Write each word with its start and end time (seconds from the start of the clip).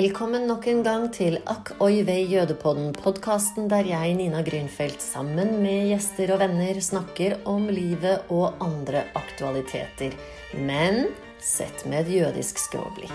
Velkommen 0.00 0.46
nok 0.48 0.64
en 0.70 0.78
gang 0.80 1.02
til 1.12 1.34
Akk 1.52 1.74
oi 1.84 1.98
vei 2.08 2.22
jødepodden, 2.30 2.94
podkasten 2.96 3.66
der 3.68 3.84
jeg, 3.84 4.14
Nina 4.16 4.38
Grünfeldt, 4.40 5.02
sammen 5.04 5.58
med 5.60 5.90
gjester 5.90 6.30
og 6.32 6.38
venner 6.40 6.78
snakker 6.80 7.34
om 7.50 7.66
livet 7.68 8.30
og 8.32 8.62
andre 8.64 9.02
aktualiteter. 9.18 10.14
Men 10.56 11.10
sett 11.36 11.84
med 11.84 12.06
et 12.06 12.14
jødisk 12.14 12.62
skråblikk. 12.62 13.12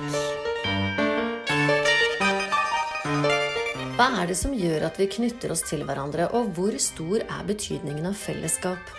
Hva 3.98 4.12
er 4.22 4.30
det 4.30 4.38
som 4.38 4.54
gjør 4.54 4.86
at 4.92 5.02
vi 5.02 5.10
knytter 5.18 5.56
oss 5.58 5.66
til 5.66 5.88
hverandre, 5.90 6.30
og 6.38 6.54
hvor 6.54 6.78
stor 6.78 7.26
er 7.26 7.50
betydningen 7.50 8.12
av 8.12 8.20
fellesskap? 8.28 8.94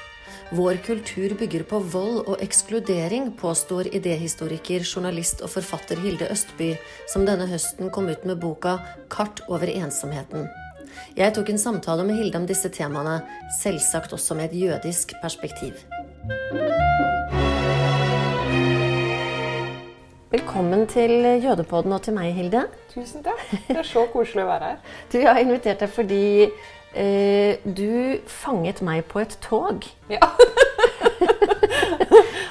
Vår 0.50 0.74
kultur 0.74 1.34
bygger 1.34 1.62
på 1.66 1.78
vold 1.78 2.20
og 2.30 2.42
ekskludering, 2.42 3.32
påstår 3.34 3.88
idéhistoriker, 3.98 4.84
journalist 4.86 5.40
og 5.42 5.50
forfatter 5.50 5.98
Hilde 5.98 6.28
Østby, 6.30 6.76
som 7.10 7.24
denne 7.26 7.48
høsten 7.50 7.90
kom 7.90 8.06
ut 8.06 8.22
med 8.24 8.38
boka 8.38 8.76
'Kart 9.10 9.42
over 9.48 9.66
ensomheten'. 9.66 10.46
Jeg 11.16 11.34
tok 11.34 11.50
en 11.50 11.58
samtale 11.58 12.04
med 12.04 12.16
Hilde 12.16 12.38
om 12.38 12.46
disse 12.46 12.68
temaene, 12.68 13.22
selvsagt 13.58 14.12
også 14.12 14.34
med 14.34 14.44
et 14.44 14.60
jødisk 14.62 15.12
perspektiv. 15.22 15.72
Velkommen 20.30 20.86
til 20.86 21.10
Jødepodden 21.42 21.92
og 21.92 22.02
til 22.02 22.14
meg, 22.14 22.32
Hilde. 22.34 22.68
Tusen 22.94 23.22
takk. 23.22 23.42
Det 23.68 23.76
er 23.76 23.82
så 23.82 24.06
koselig 24.12 24.44
å 24.44 24.46
være 24.46 24.64
her. 24.64 24.76
Du, 25.12 25.18
Jeg 25.18 25.32
har 25.32 25.40
invitert 25.40 25.80
deg 25.80 25.90
fordi 25.90 26.50
eh, 26.96 27.56
du 27.64 28.18
fanget 28.26 28.80
meg 28.86 29.04
på 29.10 29.20
et 29.22 29.36
tog. 29.44 29.84
Ja. 30.10 30.20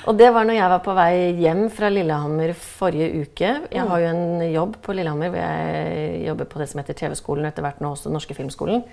Og 0.05 0.13
det 0.20 0.27
var 0.35 0.45
når 0.45 0.54
jeg 0.59 0.70
var 0.70 0.81
på 0.85 0.94
vei 0.94 1.13
hjem 1.41 1.63
fra 1.73 1.90
Lillehammer 1.90 2.52
forrige 2.54 3.23
uke. 3.26 3.52
Jeg 3.73 3.88
har 3.90 4.04
jo 4.04 4.09
en 4.12 4.44
jobb 4.54 4.76
på 4.85 4.94
Lillehammer 4.94 5.31
hvor 5.34 5.41
jeg 5.41 6.20
jobber 6.27 6.46
på 6.52 6.62
det 6.62 6.68
som 6.70 6.82
heter 6.82 6.98
TV-skolen, 6.99 7.48
etter 7.49 7.65
hvert 7.65 7.82
nå 7.82 7.90
også 7.96 8.12
Norske 8.13 8.37
Filmskolen. 8.37 8.84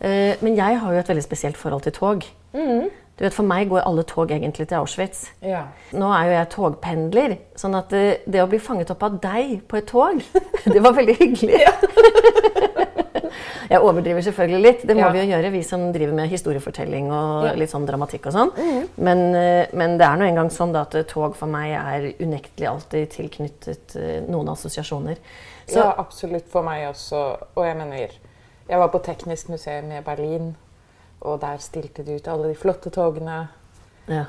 Eh, 0.00 0.36
Men 0.44 0.56
jeg 0.58 0.78
har 0.82 0.92
jo 0.92 1.00
et 1.00 1.08
veldig 1.08 1.24
spesielt 1.24 1.56
forhold 1.56 1.82
til 1.88 1.96
tog. 1.96 2.26
Du 3.18 3.24
vet, 3.26 3.34
For 3.34 3.44
meg 3.44 3.68
går 3.68 3.82
alle 3.86 4.02
tog 4.08 4.30
egentlig 4.30 4.66
til 4.68 4.78
Auschwitz. 4.78 5.26
ja. 5.42 5.64
Nå 5.92 6.08
er 6.16 6.24
jo 6.24 6.32
jeg 6.32 6.48
togpendler, 6.54 7.34
sånn 7.60 7.74
at 7.76 7.90
det, 7.92 8.20
det 8.26 8.40
å 8.42 8.48
bli 8.48 8.58
fanget 8.58 8.90
opp 8.90 9.02
av 9.02 9.18
deg 9.20 9.60
på 9.68 9.76
et 9.78 9.86
tog, 9.86 10.22
det 10.72 10.80
var 10.82 10.92
veldig 10.96 11.16
hyggelig. 11.20 11.60
Jeg 13.72 13.80
overdriver 13.80 14.20
selvfølgelig 14.20 14.60
litt, 14.60 14.82
det 14.88 14.94
må 14.96 15.06
Ja. 15.06 15.10
vi 15.14 15.20
jo 15.22 15.30
gjøre, 15.32 15.50
vi 15.52 15.62
som 15.64 15.92
driver 15.94 16.12
med 16.14 16.28
historiefortelling 16.28 17.06
og 17.10 17.44
Ja. 17.46 17.52
litt 17.54 17.70
sånn 17.70 17.86
dramatikk 17.88 18.26
og 18.26 18.32
sånn. 18.34 18.88
Men, 18.98 19.34
eh, 19.34 19.66
men 19.72 19.96
det 19.96 20.06
er 20.06 20.16
nå 20.18 20.26
engang 20.28 20.50
sånn 20.50 20.72
da 20.74 20.82
at 20.82 20.94
eh, 20.94 21.02
tog 21.04 21.34
for 21.36 21.46
meg 21.46 21.70
er 21.72 22.12
unektelig 22.20 22.68
alltid 22.68 23.08
tilknyttet 23.10 23.96
eh, 23.96 24.20
noen 24.28 24.48
assosiasjoner. 24.52 25.16
Så, 25.66 25.76
ja, 25.78 25.94
absolutt 25.96 26.48
for 26.52 26.62
meg 26.62 26.88
også. 26.90 27.22
Og 27.56 27.64
jeg 27.64 27.76
mener 27.76 28.10
Jeg 28.68 28.78
var 28.78 28.88
på 28.88 29.00
Teknisk 29.02 29.48
museum 29.48 29.90
i 29.92 30.00
Berlin, 30.02 30.54
og 31.22 31.40
der 31.42 31.56
stilte 31.62 32.02
de 32.06 32.16
ut 32.18 32.28
alle 32.28 32.48
de 32.50 32.54
flotte 32.58 32.90
togene. 32.90 33.48
ja. 34.08 34.24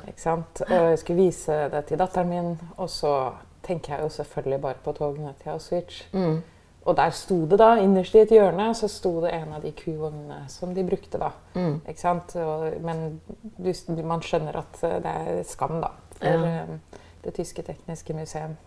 Og 0.70 0.70
jeg 0.70 1.00
skulle 1.02 1.24
vise 1.26 1.52
det 1.74 1.86
til 1.90 1.98
datteren 2.00 2.30
min, 2.30 2.52
og 2.78 2.90
så 2.90 3.32
tenker 3.64 3.96
jeg 3.96 4.04
jo 4.04 4.10
selvfølgelig 4.10 4.62
bare 4.62 4.82
på 4.84 4.92
togene 4.92 5.34
til 5.42 5.50
Auschwitz. 5.50 6.04
Mm. 6.14 6.42
Og 6.86 6.98
der 6.98 7.10
sto 7.16 7.38
det 7.48 7.60
da, 7.60 7.76
innerst 7.80 8.16
i 8.16 8.20
et 8.20 8.30
hjørne, 8.36 8.74
så 8.76 8.88
sto 8.92 9.22
det 9.24 9.32
en 9.34 9.54
av 9.56 9.62
de 9.64 9.72
kuvognene 9.72 10.42
som 10.52 10.74
de 10.76 10.84
brukte 10.84 11.18
da. 11.18 11.30
Mm. 11.56 11.78
Ikke 11.88 12.02
sant? 12.02 12.36
Og, 12.36 12.66
men 12.84 13.22
du, 13.58 13.72
man 14.04 14.22
skjønner 14.22 14.58
at 14.60 14.82
eh, 14.84 14.98
det 15.06 15.14
er 15.38 15.44
skam, 15.48 15.80
da. 15.82 15.94
For 16.20 16.28
Ja. 16.28 16.64
eh, 16.66 17.00
det 17.24 17.34
tyske 17.38 17.62
tekniske 17.64 18.14
museum. 18.14 18.58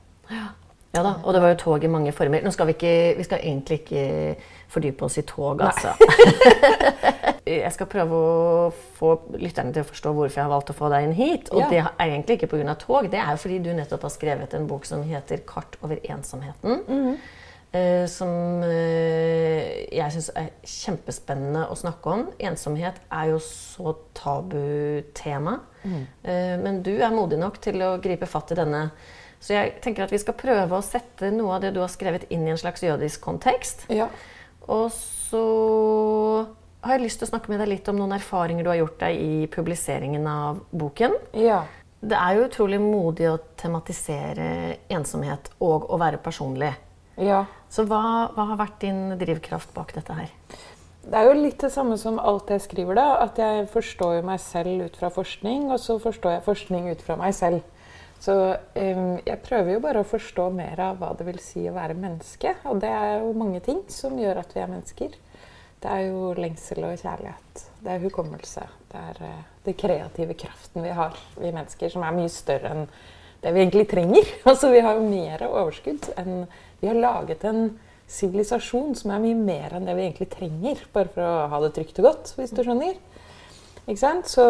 Ja 0.97 1.03
da, 1.03 1.11
og 1.25 1.35
det 1.35 1.43
var 1.43 1.49
jo 1.53 1.59
tog 1.61 1.85
i 1.85 1.91
mange 1.93 2.13
former. 2.13 2.41
Nå 2.43 2.51
skal 2.51 2.67
vi, 2.67 2.73
ikke, 2.73 3.15
vi 3.19 3.23
skal 3.27 3.39
egentlig 3.45 3.81
ikke 3.83 4.37
fordype 4.73 5.05
oss 5.05 5.19
i 5.19 5.23
tog, 5.29 5.61
altså. 5.61 5.93
jeg 7.47 7.73
skal 7.73 7.87
prøve 7.87 8.19
å 8.19 8.69
få 8.99 9.13
lytterne 9.39 9.73
til 9.75 9.85
å 9.85 9.89
forstå 9.89 10.13
hvorfor 10.17 10.41
jeg 10.41 10.47
har 10.49 10.51
valgt 10.51 10.73
å 10.73 10.77
få 10.77 10.91
deg 10.91 11.07
inn 11.07 11.17
hit. 11.17 11.51
Og 11.53 11.61
Ja. 11.61 11.69
det 11.71 11.79
er 11.79 12.07
egentlig 12.09 12.39
ikke 12.41 12.51
pga. 12.57 12.75
tog, 12.79 13.11
det 13.11 13.21
er 13.21 13.31
jo 13.31 13.37
fordi 13.37 13.59
du 13.63 13.73
nettopp 13.73 14.03
har 14.03 14.11
skrevet 14.11 14.55
en 14.55 14.67
bok 14.67 14.85
som 14.85 15.03
heter 15.03 15.39
'Kart 15.47 15.77
over 15.83 15.97
ensomheten'. 15.97 17.19
eh, 17.73 18.07
som 18.07 18.63
uh, 18.63 19.93
jeg 19.93 20.13
syns 20.13 20.31
er 20.35 20.51
kjempespennende 20.65 21.69
å 21.71 21.77
snakke 21.77 22.07
om. 22.07 22.29
Ensomhet 22.39 22.95
er 23.13 23.25
jo 23.31 23.39
så 23.39 23.97
tabutema. 24.15 25.61
Eh, 26.25 26.57
men 26.59 26.83
du 26.83 26.97
er 26.97 27.11
modig 27.11 27.39
nok 27.39 27.61
til 27.61 27.83
å 27.83 28.01
gripe 28.03 28.27
fatt 28.27 28.51
i 28.53 28.55
denne. 28.55 28.91
Så 29.41 29.53
jeg 29.55 29.81
tenker 29.83 30.03
at 30.07 30.11
vi 30.11 30.19
skal 30.19 30.35
prøve 30.35 30.79
å 30.79 30.83
sette 30.83 31.31
noe 31.31 31.55
av 31.55 31.61
det 31.61 31.75
du 31.75 31.81
har 31.81 31.89
skrevet, 31.93 32.25
inn 32.31 32.47
i 32.47 32.51
en 32.51 32.59
slags 32.59 32.83
jødisk 32.83 33.21
kontekst. 33.21 33.87
Ja. 33.93 34.09
Og 34.67 34.91
så 34.91 36.47
har 36.87 36.97
jeg 36.97 37.07
lyst 37.07 37.21
til 37.21 37.29
å 37.29 37.33
snakke 37.35 37.53
med 37.53 37.61
deg 37.63 37.71
litt 37.75 37.89
om 37.91 37.99
noen 37.99 38.15
erfaringer 38.17 38.67
du 38.67 38.71
har 38.73 38.81
gjort 38.81 39.01
deg 39.03 39.19
i 39.21 39.51
publiseringen 39.53 40.31
av 40.31 40.63
boken. 40.71 41.19
ja. 41.47 41.65
Det 42.07 42.15
er 42.15 42.37
jo 42.37 42.45
utrolig 42.45 42.77
modig 42.79 43.25
å 43.27 43.39
tematisere 43.59 44.77
ensomhet 44.93 45.49
og 45.65 45.89
å 45.91 45.97
være 45.99 46.21
personlig. 46.23 46.69
Ja. 47.17 47.47
Så 47.73 47.87
hva, 47.89 48.29
hva 48.37 48.45
har 48.53 48.61
vært 48.61 48.77
din 48.85 49.17
drivkraft 49.19 49.73
bak 49.75 49.95
dette 49.97 50.15
her? 50.15 50.29
Det 51.07 51.17
er 51.17 51.29
jo 51.29 51.39
litt 51.39 51.63
det 51.63 51.71
samme 51.73 51.97
som 51.99 52.19
alt 52.21 52.51
jeg 52.53 52.65
skriver, 52.67 52.99
da. 52.99 53.07
At 53.25 53.41
jeg 53.41 53.65
forstår 53.73 54.19
jo 54.19 54.27
meg 54.29 54.43
selv 54.43 54.87
ut 54.87 55.01
fra 55.01 55.11
forskning, 55.15 55.71
og 55.73 55.81
så 55.83 55.97
forstår 56.03 56.37
jeg 56.37 56.47
forskning 56.47 56.91
ut 56.93 57.03
fra 57.07 57.17
meg 57.19 57.35
selv. 57.35 57.65
Så 58.23 58.35
um, 58.35 59.11
jeg 59.27 59.39
prøver 59.45 59.77
jo 59.77 59.83
bare 59.85 60.03
å 60.03 60.09
forstå 60.09 60.49
mer 60.57 60.81
av 60.83 61.01
hva 61.01 61.13
det 61.17 61.27
vil 61.29 61.39
si 61.43 61.67
å 61.69 61.75
være 61.77 61.99
menneske. 62.01 62.57
Og 62.67 62.81
det 62.83 62.91
er 62.91 63.21
jo 63.21 63.35
mange 63.39 63.61
ting 63.65 63.85
som 63.93 64.17
gjør 64.19 64.41
at 64.43 64.55
vi 64.57 64.63
er 64.63 64.73
mennesker. 64.73 65.17
Det 65.87 65.93
er 65.95 66.09
jo 66.09 66.33
lengsel 66.35 66.83
og 66.83 66.97
kjærlighet. 66.99 67.61
Det 67.79 67.93
er 67.93 68.01
hukommelse. 68.03 68.63
Det 68.91 68.99
er 68.99 69.19
eh, 69.23 69.43
den 69.69 69.77
kreative 69.79 70.35
kraften 70.35 70.83
vi 70.83 70.91
har, 70.91 71.15
vi 71.39 71.53
mennesker, 71.55 71.93
som 71.93 72.03
er 72.03 72.17
mye 72.17 72.33
større 72.33 72.73
enn 72.75 72.89
det 73.45 73.53
vi 73.55 73.63
egentlig 73.63 73.85
trenger. 73.93 74.33
Altså, 74.51 74.73
vi 74.75 74.81
har 74.83 74.99
jo 74.99 75.05
mer 75.07 75.45
overskudd 75.47 76.09
enn 76.19 76.49
Vi 76.81 76.91
har 76.91 76.99
laget 76.99 77.47
en 77.47 77.69
sivilisasjon 78.11 78.99
som 78.99 79.15
er 79.15 79.23
mye 79.23 79.39
mer 79.39 79.77
enn 79.79 79.87
det 79.87 79.95
vi 79.95 80.09
egentlig 80.09 80.29
trenger, 80.35 80.83
bare 80.93 81.13
for 81.15 81.23
å 81.23 81.47
ha 81.55 81.63
det 81.63 81.71
trygt 81.79 82.03
og 82.03 82.11
godt, 82.11 82.35
hvis 82.35 82.57
du 82.57 82.65
skjønner. 82.67 82.99
Ikke 83.87 84.03
sant? 84.03 84.27
Så, 84.27 84.43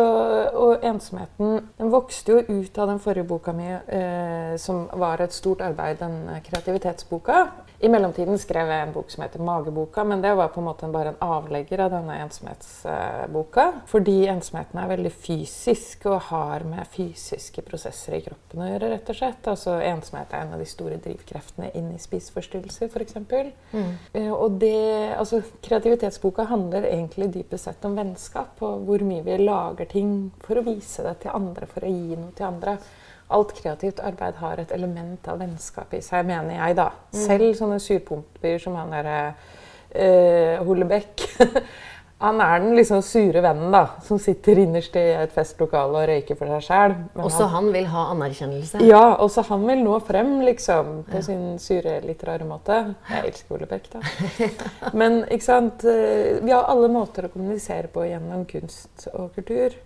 og 0.56 0.88
ensomheten 0.88 1.69
den 1.76 1.92
vokste 1.92 2.32
jo 2.32 2.62
ut 2.62 2.80
av 2.80 2.94
den 2.94 3.04
forrige 3.04 3.28
boka 3.28 3.52
mi, 3.52 3.69
eh, 3.69 4.56
som 4.56 4.86
var 4.96 5.20
et 5.20 5.36
stort 5.36 5.60
arbeid, 5.69 6.00
den 6.00 6.41
kreativitetsboka. 6.48 7.44
I 7.78 7.88
mellomtiden 7.92 8.38
skrev 8.41 8.70
jeg 8.72 8.84
en 8.87 8.92
bok 8.94 9.10
som 9.12 9.22
heter 9.25 9.42
Mageboka, 9.44 10.04
men 10.04 10.22
det 10.25 10.32
var 10.38 10.48
på 10.48 10.62
en 10.62 10.69
måte 10.70 10.88
bare 10.88 11.12
en 11.12 11.19
avlegger 11.20 11.82
av 11.84 11.91
denne 11.92 12.14
ensomhetsboka. 12.25 13.66
Fordi 13.91 14.14
ensomheten 14.32 14.81
er 14.81 14.88
veldig 14.94 15.12
fysisk 15.12 16.06
og 16.09 16.31
har 16.31 16.64
med 16.69 16.88
fysiske 16.94 17.64
prosesser 17.66 18.16
i 18.16 18.22
kroppen 18.25 18.64
å 18.64 18.70
gjøre, 18.70 18.91
rett 18.94 19.12
og 19.12 19.19
slett. 19.19 19.50
Altså 19.53 19.76
Ensomhet 19.84 20.32
er 20.32 20.47
en 20.47 20.54
av 20.56 20.62
de 20.62 20.69
store 20.70 20.97
drivkreftene 21.04 21.69
inn 21.76 21.91
i 21.92 22.00
spiseforstyrrelser, 22.00 22.88
f.eks. 22.88 23.19
Mm. 23.76 23.93
Og 24.32 24.56
det, 24.62 24.76
altså, 25.19 25.43
kreativitetsboka 25.66 26.48
handler 26.48 26.88
egentlig 26.88 27.28
dypest 27.34 27.69
sett 27.69 27.84
om 27.84 27.98
vennskap 27.98 28.62
og 28.64 28.87
hvor 28.88 29.04
mye 29.04 29.25
vi 29.26 29.37
lager 29.43 29.91
ting 29.93 30.16
for 30.47 30.56
å 30.56 30.64
vise 30.64 31.04
det 31.04 31.19
til 31.26 31.37
andre, 31.37 31.69
for 31.69 31.84
å 31.84 31.93
gi 31.93 32.16
noe 32.16 32.32
til 32.37 32.48
andre. 32.48 32.78
Alt 33.28 33.56
kreativt 33.59 33.98
arbeid 34.06 34.38
har 34.38 34.60
et 34.62 34.72
element 34.76 35.28
av 35.28 35.41
vennskap 35.42 35.94
i 35.98 36.03
seg, 36.04 36.28
mener 36.28 36.60
jeg, 36.60 36.76
da. 36.78 36.91
Selv 37.10 37.50
sånne 37.59 37.81
surpomper 37.82 38.60
som 38.62 38.76
han 38.78 38.94
derre 38.94 39.19
uh, 39.34 40.62
Hollebekk. 40.66 41.26
han 42.22 42.38
er 42.41 42.62
den 42.62 42.76
liksom 42.78 43.03
sure 43.04 43.42
vennen 43.44 43.75
da, 43.75 43.82
som 44.06 44.20
sitter 44.22 44.62
innerst 44.62 44.94
i 44.97 45.03
et 45.19 45.34
festlokale 45.34 45.98
og 46.00 46.06
røyker 46.09 46.38
for 46.38 46.48
seg 46.54 46.62
sjæl. 46.64 46.94
Også 47.26 47.48
han 47.53 47.69
vil 47.75 47.88
ha 47.92 48.06
anerkjennelse. 48.14 48.81
Ja, 48.87 49.03
også 49.20 49.44
han 49.50 49.66
vil 49.69 49.82
nå 49.84 49.98
frem, 50.06 50.37
liksom, 50.47 51.02
på 51.11 51.20
sin 51.26 51.58
sure, 51.61 51.99
litt 52.06 52.25
rare 52.25 52.46
måte. 52.49 52.78
Jeg 53.11 53.32
elsker 53.32 53.58
Ole 53.58 53.69
Beck, 53.69 53.90
da. 53.93 54.00
Men 55.02 55.25
ikke 55.26 55.49
sant? 55.49 55.84
eh, 55.84 56.38
vi 56.40 56.55
har 56.55 56.70
alle 56.70 56.88
måter 56.94 57.28
å 57.28 57.34
kommunisere 57.34 57.93
på 57.93 58.06
gjennom 58.08 58.46
kunst 58.49 59.11
og 59.12 59.34
kultur. 59.37 59.76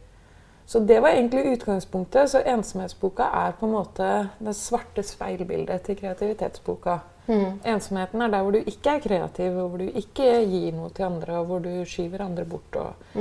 Så 0.70 0.78
det 0.86 1.00
var 1.02 1.16
egentlig 1.16 1.56
utgangspunktet. 1.56 2.30
Så 2.30 2.44
ensomhetsboka 2.46 3.26
er 3.34 3.56
på 3.58 3.66
en 3.66 3.72
måte 3.74 4.10
det 4.38 4.52
svarte 4.54 5.02
speilbildet 5.02 5.82
til 5.82 5.98
kreativitetsboka. 5.98 7.00
Ensomheten 7.66 8.22
er 8.22 8.30
der 8.30 8.42
hvor 8.42 8.54
du 8.54 8.60
ikke 8.62 8.96
er 8.96 9.02
kreativ, 9.02 9.56
og 9.58 9.72
hvor 9.72 9.82
du 9.82 9.98
ikke 9.98 10.28
gir 10.50 10.76
noe 10.76 10.90
til 10.94 11.08
andre, 11.08 11.40
og 11.40 11.48
hvor 11.48 11.64
du 11.64 11.72
skyver 11.86 12.22
andre 12.22 12.44
bort. 12.46 12.78
Og 12.78 13.18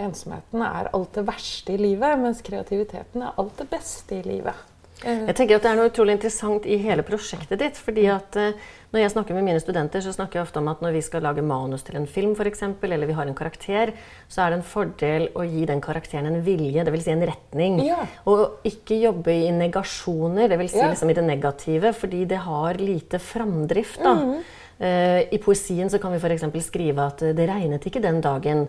ensomheten 0.00 0.64
er 0.64 0.90
alt 0.92 1.14
det 1.16 1.26
verste 1.28 1.72
i 1.72 1.80
livet, 1.80 2.18
mens 2.20 2.44
kreativiteten 2.44 3.24
er 3.24 3.40
alt 3.40 3.56
det 3.60 3.68
beste 3.72 4.20
i 4.20 4.22
livet. 4.28 4.60
Jeg 5.04 5.34
tenker 5.34 5.56
at 5.56 5.62
Det 5.64 5.70
er 5.70 5.76
noe 5.78 5.88
utrolig 5.88 6.12
interessant 6.18 6.66
i 6.68 6.76
hele 6.76 7.02
prosjektet 7.06 7.58
ditt. 7.58 7.76
fordi 7.80 8.06
at 8.12 8.36
eh, 8.36 8.52
Når 8.92 9.00
jeg 9.00 9.10
snakker 9.14 9.34
med 9.34 9.44
mine 9.46 9.60
studenter, 9.62 10.02
så 10.02 10.12
snakker 10.12 10.40
jeg 10.40 10.42
ofte 10.48 10.58
om 10.58 10.68
at 10.68 10.80
når 10.82 10.92
vi 10.92 11.00
skal 11.06 11.22
lage 11.22 11.42
manus 11.46 11.82
til 11.86 11.96
en 11.96 12.06
film, 12.10 12.34
for 12.34 12.44
eksempel, 12.44 12.92
eller 12.92 13.06
vi 13.06 13.14
har 13.14 13.26
en 13.26 13.34
karakter, 13.38 13.92
så 14.28 14.42
er 14.42 14.50
det 14.50 14.58
en 14.58 14.66
fordel 14.66 15.28
å 15.38 15.44
gi 15.46 15.64
den 15.64 15.80
karakteren 15.80 16.26
en 16.26 16.42
vilje, 16.42 16.82
dvs. 16.84 17.04
Si 17.04 17.10
en 17.14 17.22
retning. 17.22 17.78
Ja. 17.86 18.00
Og 18.26 18.58
ikke 18.66 18.98
jobbe 19.00 19.30
i 19.30 19.50
negasjoner, 19.54 20.48
dvs. 20.50 20.72
Si 20.72 20.78
Ja. 20.82 20.90
liksom 20.90 21.10
i 21.10 21.14
det 21.14 21.24
negative, 21.24 21.92
fordi 21.94 22.24
det 22.26 22.38
har 22.38 22.74
lite 22.74 23.18
framdrift. 23.22 24.02
da. 24.02 24.12
Eh, 24.12 24.42
I 24.80 25.38
poesien 25.44 25.90
så 25.92 25.98
kan 26.00 26.14
vi 26.14 26.18
f.eks. 26.18 26.46
skrive 26.64 27.04
at 27.04 27.22
eh, 27.26 27.34
det 27.36 27.46
regnet 27.50 27.84
ikke 27.84 28.00
den 28.00 28.22
dagen. 28.24 28.62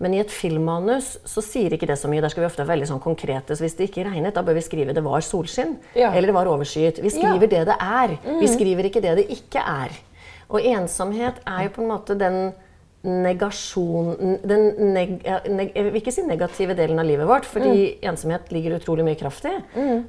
Men 0.00 0.14
i 0.16 0.20
et 0.22 0.32
filmmanus 0.32 1.18
så 1.28 1.44
sier 1.44 1.74
ikke 1.76 1.88
det 1.90 1.98
så 2.00 2.08
mye. 2.08 2.22
Der 2.24 2.32
skal 2.32 2.46
vi 2.46 2.48
ofte 2.48 2.62
være 2.64 2.72
veldig 2.72 2.88
sånn 2.88 3.02
konkrete. 3.04 3.56
Så 3.56 3.66
hvis 3.66 3.76
det 3.76 3.90
ikke 3.90 4.06
regnet, 4.08 4.32
da 4.36 4.44
bør 4.46 4.56
vi 4.56 4.64
skrive 4.64 4.96
det 4.96 5.04
var 5.04 5.24
solskinn. 5.24 5.76
Ja. 5.98 6.14
Eller 6.14 6.32
det 6.32 6.38
var 6.38 6.48
overskyet. 6.48 7.02
Vi 7.04 7.12
skriver 7.12 7.50
det 7.52 7.66
det 7.68 7.76
er. 7.76 8.16
Vi 8.40 8.48
skriver 8.48 8.88
ikke 8.88 9.04
det 9.04 9.18
det 9.20 9.26
ikke 9.34 9.60
er. 9.60 9.92
Og 10.48 10.64
ensomhet 10.64 11.42
er 11.44 11.66
jo 11.66 11.74
på 11.76 11.84
en 11.84 11.92
måte 11.92 12.16
den 12.16 12.40
negasjon 13.08 14.38
Den 14.42 14.64
neg, 14.92 15.12
neg, 15.46 15.68
Jeg 15.70 15.84
vil 15.86 15.98
ikke 16.00 16.12
si 16.12 16.24
negative 16.26 16.74
delen 16.78 16.98
av 16.98 17.06
livet 17.06 17.28
vårt, 17.28 17.46
fordi 17.46 17.98
ensomhet 18.02 18.50
ligger 18.54 18.74
utrolig 18.80 19.04
mye 19.06 19.18
kraft 19.20 19.46
i. 19.46 19.52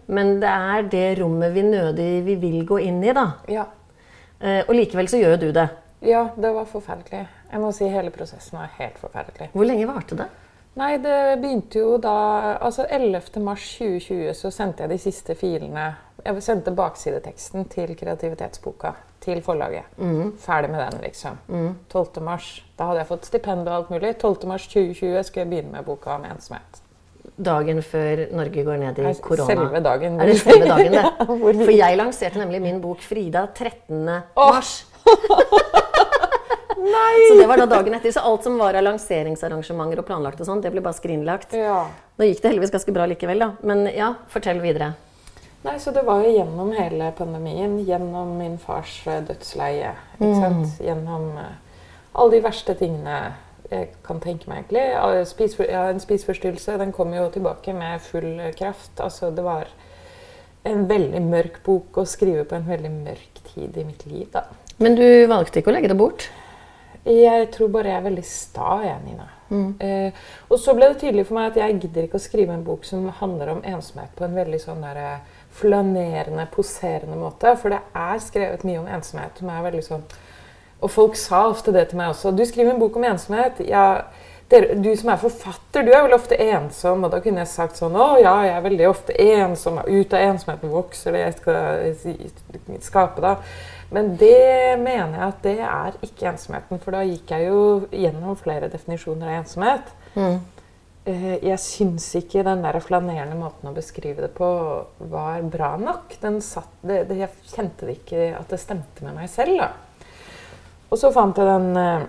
Men 0.09 0.39
det 0.41 0.49
er 0.49 0.87
det 0.89 1.03
rommet 1.21 1.53
vi 1.53 1.65
nødig 1.67 2.09
vi 2.25 2.37
vil 2.41 2.63
gå 2.65 2.79
inn 2.87 3.03
i, 3.03 3.13
da. 3.13 3.27
Ja. 3.51 3.67
Eh, 4.41 4.61
og 4.67 4.75
likevel 4.75 5.09
så 5.11 5.17
gjør 5.19 5.35
jo 5.35 5.41
du 5.47 5.51
det. 5.51 5.67
ja, 6.01 6.29
det 6.35 6.51
var 6.55 6.65
forferdelig. 6.65 7.25
Jeg 7.51 7.59
må 7.59 7.71
si 7.75 7.87
hele 7.89 8.11
prosessen 8.13 8.57
var 8.59 8.69
helt 8.77 8.97
forferdelig. 9.01 9.49
Hvor 9.53 9.65
lenge 9.67 9.87
varte 9.89 10.15
det? 10.15 10.27
Nei, 10.79 10.93
det 11.01 11.39
begynte 11.41 11.79
jo 11.81 11.97
da 11.97 12.57
Altså 12.61 12.85
11. 12.89 13.41
mars 13.43 13.63
2020 13.79 14.33
så 14.37 14.51
sendte 14.53 14.83
jeg 14.85 14.89
de 14.93 14.97
siste 15.01 15.35
filene 15.35 15.95
Jeg 16.23 16.43
sendte 16.45 16.71
baksideteksten 16.71 17.65
til 17.73 17.95
kreativitetsboka 17.97 18.93
til 19.19 19.41
forlaget. 19.43 19.83
Ferdig 20.39 20.69
med 20.71 20.79
den, 20.79 21.01
liksom. 21.01 21.39
12. 21.89 22.21
mars. 22.23 22.63
Da 22.77 22.85
hadde 22.85 22.99
jeg 23.01 23.07
fått 23.07 23.25
stipend 23.25 23.67
og 23.67 23.75
alt 23.75 23.89
mulig. 23.89 24.13
12. 24.17 24.47
mars 24.47 24.67
2020 24.67 25.23
skulle 25.23 25.43
jeg 25.45 25.49
begynne 25.49 25.71
med 25.71 25.83
boka 25.87 26.15
om 26.15 26.23
ensomhet. 26.29 26.81
Dagen 27.39 27.79
før 27.83 28.25
Norge 28.35 28.63
går 28.67 28.79
ned 28.81 28.97
i 28.99 29.13
korona. 29.23 29.47
selve 29.47 29.79
dagen. 29.83 30.19
Er 30.19 30.27
det 30.27 30.39
selve 30.41 30.67
dagen, 30.67 30.91
det? 30.91 31.03
Ja, 31.19 31.25
For 31.65 31.71
jeg 31.71 31.97
lanserte 31.99 32.39
nemlig 32.41 32.61
min 32.61 32.81
bok 32.83 32.99
'Frida' 33.03 33.47
13. 33.55 34.05
mars. 34.35 34.85
Så 37.29 37.35
det 37.35 37.47
var 37.47 37.59
da 37.59 37.65
dagen 37.69 37.93
etter. 37.93 38.11
Så 38.11 38.23
alt 38.23 38.43
som 38.43 38.57
var 38.59 38.77
av 38.77 38.85
lanseringsarrangementer 38.85 39.99
og 40.01 40.07
planlagt, 40.07 40.39
og 40.41 40.47
sånt, 40.47 40.63
det 40.63 40.71
ble 40.73 40.83
bare 40.83 40.97
skrinlagt. 40.97 41.53
Ja. 41.57 41.83
Nå 42.17 42.27
gikk 42.27 42.41
det 42.41 42.53
heldigvis 42.53 42.73
ganske 42.73 42.95
bra 42.95 43.07
likevel, 43.09 43.43
da. 43.43 43.49
Men 43.67 43.85
ja, 43.91 44.13
fortell 44.31 44.61
videre. 44.63 44.93
Nei, 45.65 45.75
så 45.83 45.91
det 45.91 46.05
var 46.07 46.23
jo 46.23 46.31
gjennom 46.31 46.71
hele 46.71 47.11
pandemien, 47.17 47.73
gjennom 47.83 48.37
min 48.39 48.55
fars 48.63 49.01
eh, 49.11 49.19
dødsleie, 49.27 49.91
ikke 50.15 50.35
sant? 50.39 50.77
Gjennom 50.79 51.33
eh, 51.35 51.57
alle 52.15 52.37
de 52.37 52.43
verste 52.45 52.75
tingene 52.79 53.17
jeg 53.69 53.91
kan 54.05 54.19
tenke 54.23 54.49
meg, 54.49 54.63
egentlig. 54.63 54.85
Ja, 54.91 55.05
ja, 55.69 55.83
en 55.89 56.01
spiseforstyrrelse, 56.01 56.77
den 56.81 56.93
kom 56.95 57.13
jo 57.13 57.27
tilbake 57.33 57.73
med 57.77 58.01
full 58.01 58.39
kraft. 58.57 58.95
Altså, 58.97 59.31
det 59.35 59.45
var 59.45 59.69
en 60.67 60.85
veldig 60.89 61.21
mørk 61.23 61.61
bok 61.65 62.01
å 62.01 62.07
skrive 62.09 62.45
på 62.49 62.57
en 62.57 62.67
veldig 62.67 62.91
mørk 62.91 63.41
tid 63.53 63.77
i 63.77 63.85
mitt 63.87 64.05
liv, 64.09 64.27
da. 64.33 64.45
Men 64.79 64.95
du 64.97 65.05
valgte 65.29 65.61
ikke 65.61 65.71
å 65.71 65.75
legge 65.75 65.91
det 65.91 65.99
bort? 65.99 66.29
Jeg 67.09 67.49
tror 67.55 67.71
bare 67.71 67.93
jeg 67.93 68.01
er 68.01 68.07
veldig 68.09 68.25
sta, 68.27 68.71
jeg, 68.83 68.97
Nina. 69.05 69.27
Eh, 69.81 70.13
og 70.49 70.59
så 70.61 70.75
ble 70.77 70.91
det 70.91 70.99
tydelig 71.01 71.25
for 71.25 71.39
meg 71.39 71.49
at 71.49 71.57
jeg 71.57 71.79
gidder 71.79 72.05
ikke 72.05 72.19
å 72.19 72.23
skrive 72.23 72.53
en 72.53 72.65
bok 72.65 72.83
som 72.85 73.07
handler 73.21 73.53
om 73.55 73.63
ensomhet 73.65 74.11
på 74.17 74.27
en 74.27 74.37
veldig 74.37 74.59
sånn 74.61 74.83
der, 74.83 74.99
eh, 75.01 75.45
flanerende, 75.59 76.45
poserende 76.53 77.17
måte. 77.17 77.55
For 77.57 77.73
det 77.73 77.79
er 77.95 78.19
skrevet 78.21 78.65
mye 78.67 78.83
om 78.83 78.87
ensomhet 78.87 79.39
som 79.39 79.49
er 79.49 79.65
veldig 79.65 79.83
sånn 79.83 80.03
Og 80.79 80.91
folk 80.91 81.17
sa 81.19 81.45
ofte 81.49 81.73
det 81.75 81.89
til 81.89 81.99
meg 81.99 82.13
også. 82.13 82.31
Du 82.31 82.45
skriver 82.47 82.73
en 82.73 82.81
bok 82.81 82.97
om 82.99 83.07
ensomhet. 83.09 83.59
Ja, 83.67 84.03
dere, 84.49 84.77
du 84.81 84.89
som 84.97 85.11
er 85.13 85.19
forfatter, 85.21 85.83
du 85.85 85.91
er 85.93 86.05
vel 86.05 86.15
ofte 86.15 86.37
ensom? 86.41 87.03
Og 87.05 87.11
da 87.13 87.19
kunne 87.23 87.43
jeg 87.43 87.51
sagt 87.51 87.77
sånn 87.77 87.97
Å 87.99 88.13
ja, 88.21 88.35
jeg 88.47 88.55
er 88.55 88.63
veldig 88.65 88.87
ofte 88.89 89.17
ensom. 89.21 89.81
Ut 89.85 90.15
av 90.15 90.23
ensomheten 90.31 90.71
vokser 90.73 91.17
det 91.17 91.25
jeg 91.25 91.35
skal 91.41 92.79
skape, 92.85 93.25
da. 93.25 93.35
Men 93.93 94.13
det 94.21 94.77
mener 94.81 95.17
jeg 95.17 95.25
at 95.25 95.43
det 95.45 95.57
er 95.65 95.99
ikke 96.05 96.31
ensomheten. 96.31 96.81
For 96.81 96.95
da 96.95 97.03
gikk 97.05 97.33
jeg 97.33 97.49
jo 97.49 97.61
gjennom 97.91 98.37
flere 98.39 98.71
definisjoner 98.71 99.31
av 99.31 99.41
ensomhet. 99.41 99.91
Mm. 100.15 100.39
Jeg 101.09 101.57
syns 101.63 102.05
ikke 102.19 102.43
den 102.45 102.61
der 102.61 102.77
flanerende 102.85 103.37
måten 103.39 103.71
å 103.71 103.73
beskrive 103.73 104.27
det 104.27 104.31
på 104.35 104.49
var 105.09 105.45
bra 105.49 105.71
nok. 105.81 106.13
Den 106.21 106.37
satt, 106.45 106.69
det, 106.85 107.07
det, 107.09 107.21
jeg 107.23 107.53
kjente 107.53 107.87
det 107.89 107.99
ikke 108.01 108.27
at 108.37 108.51
det 108.51 108.61
stemte 108.61 109.05
med 109.07 109.17
meg 109.17 109.31
selv. 109.31 109.57
Da. 109.63 109.88
Og 110.89 110.97
så 110.97 111.11
fant 111.13 111.37
jeg 111.37 111.45
den 111.45 111.77
eh, 111.77 112.05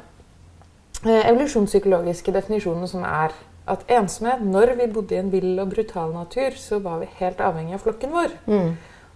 eh, 1.04 1.24
evolusjonspsykologiske 1.30 2.32
definisjonen 2.32 2.88
som 2.88 3.04
er 3.04 3.34
at 3.70 3.84
ensomhet 3.92 4.40
Når 4.42 4.72
vi 4.78 4.86
bodde 4.90 5.14
i 5.14 5.18
en 5.20 5.28
vill 5.30 5.58
og 5.62 5.68
brutal 5.70 6.10
natur, 6.14 6.56
så 6.58 6.78
var 6.82 6.98
vi 6.98 7.10
helt 7.20 7.38
avhengig 7.44 7.76
av 7.76 7.84
flokken 7.84 8.10
vår. 8.10 8.32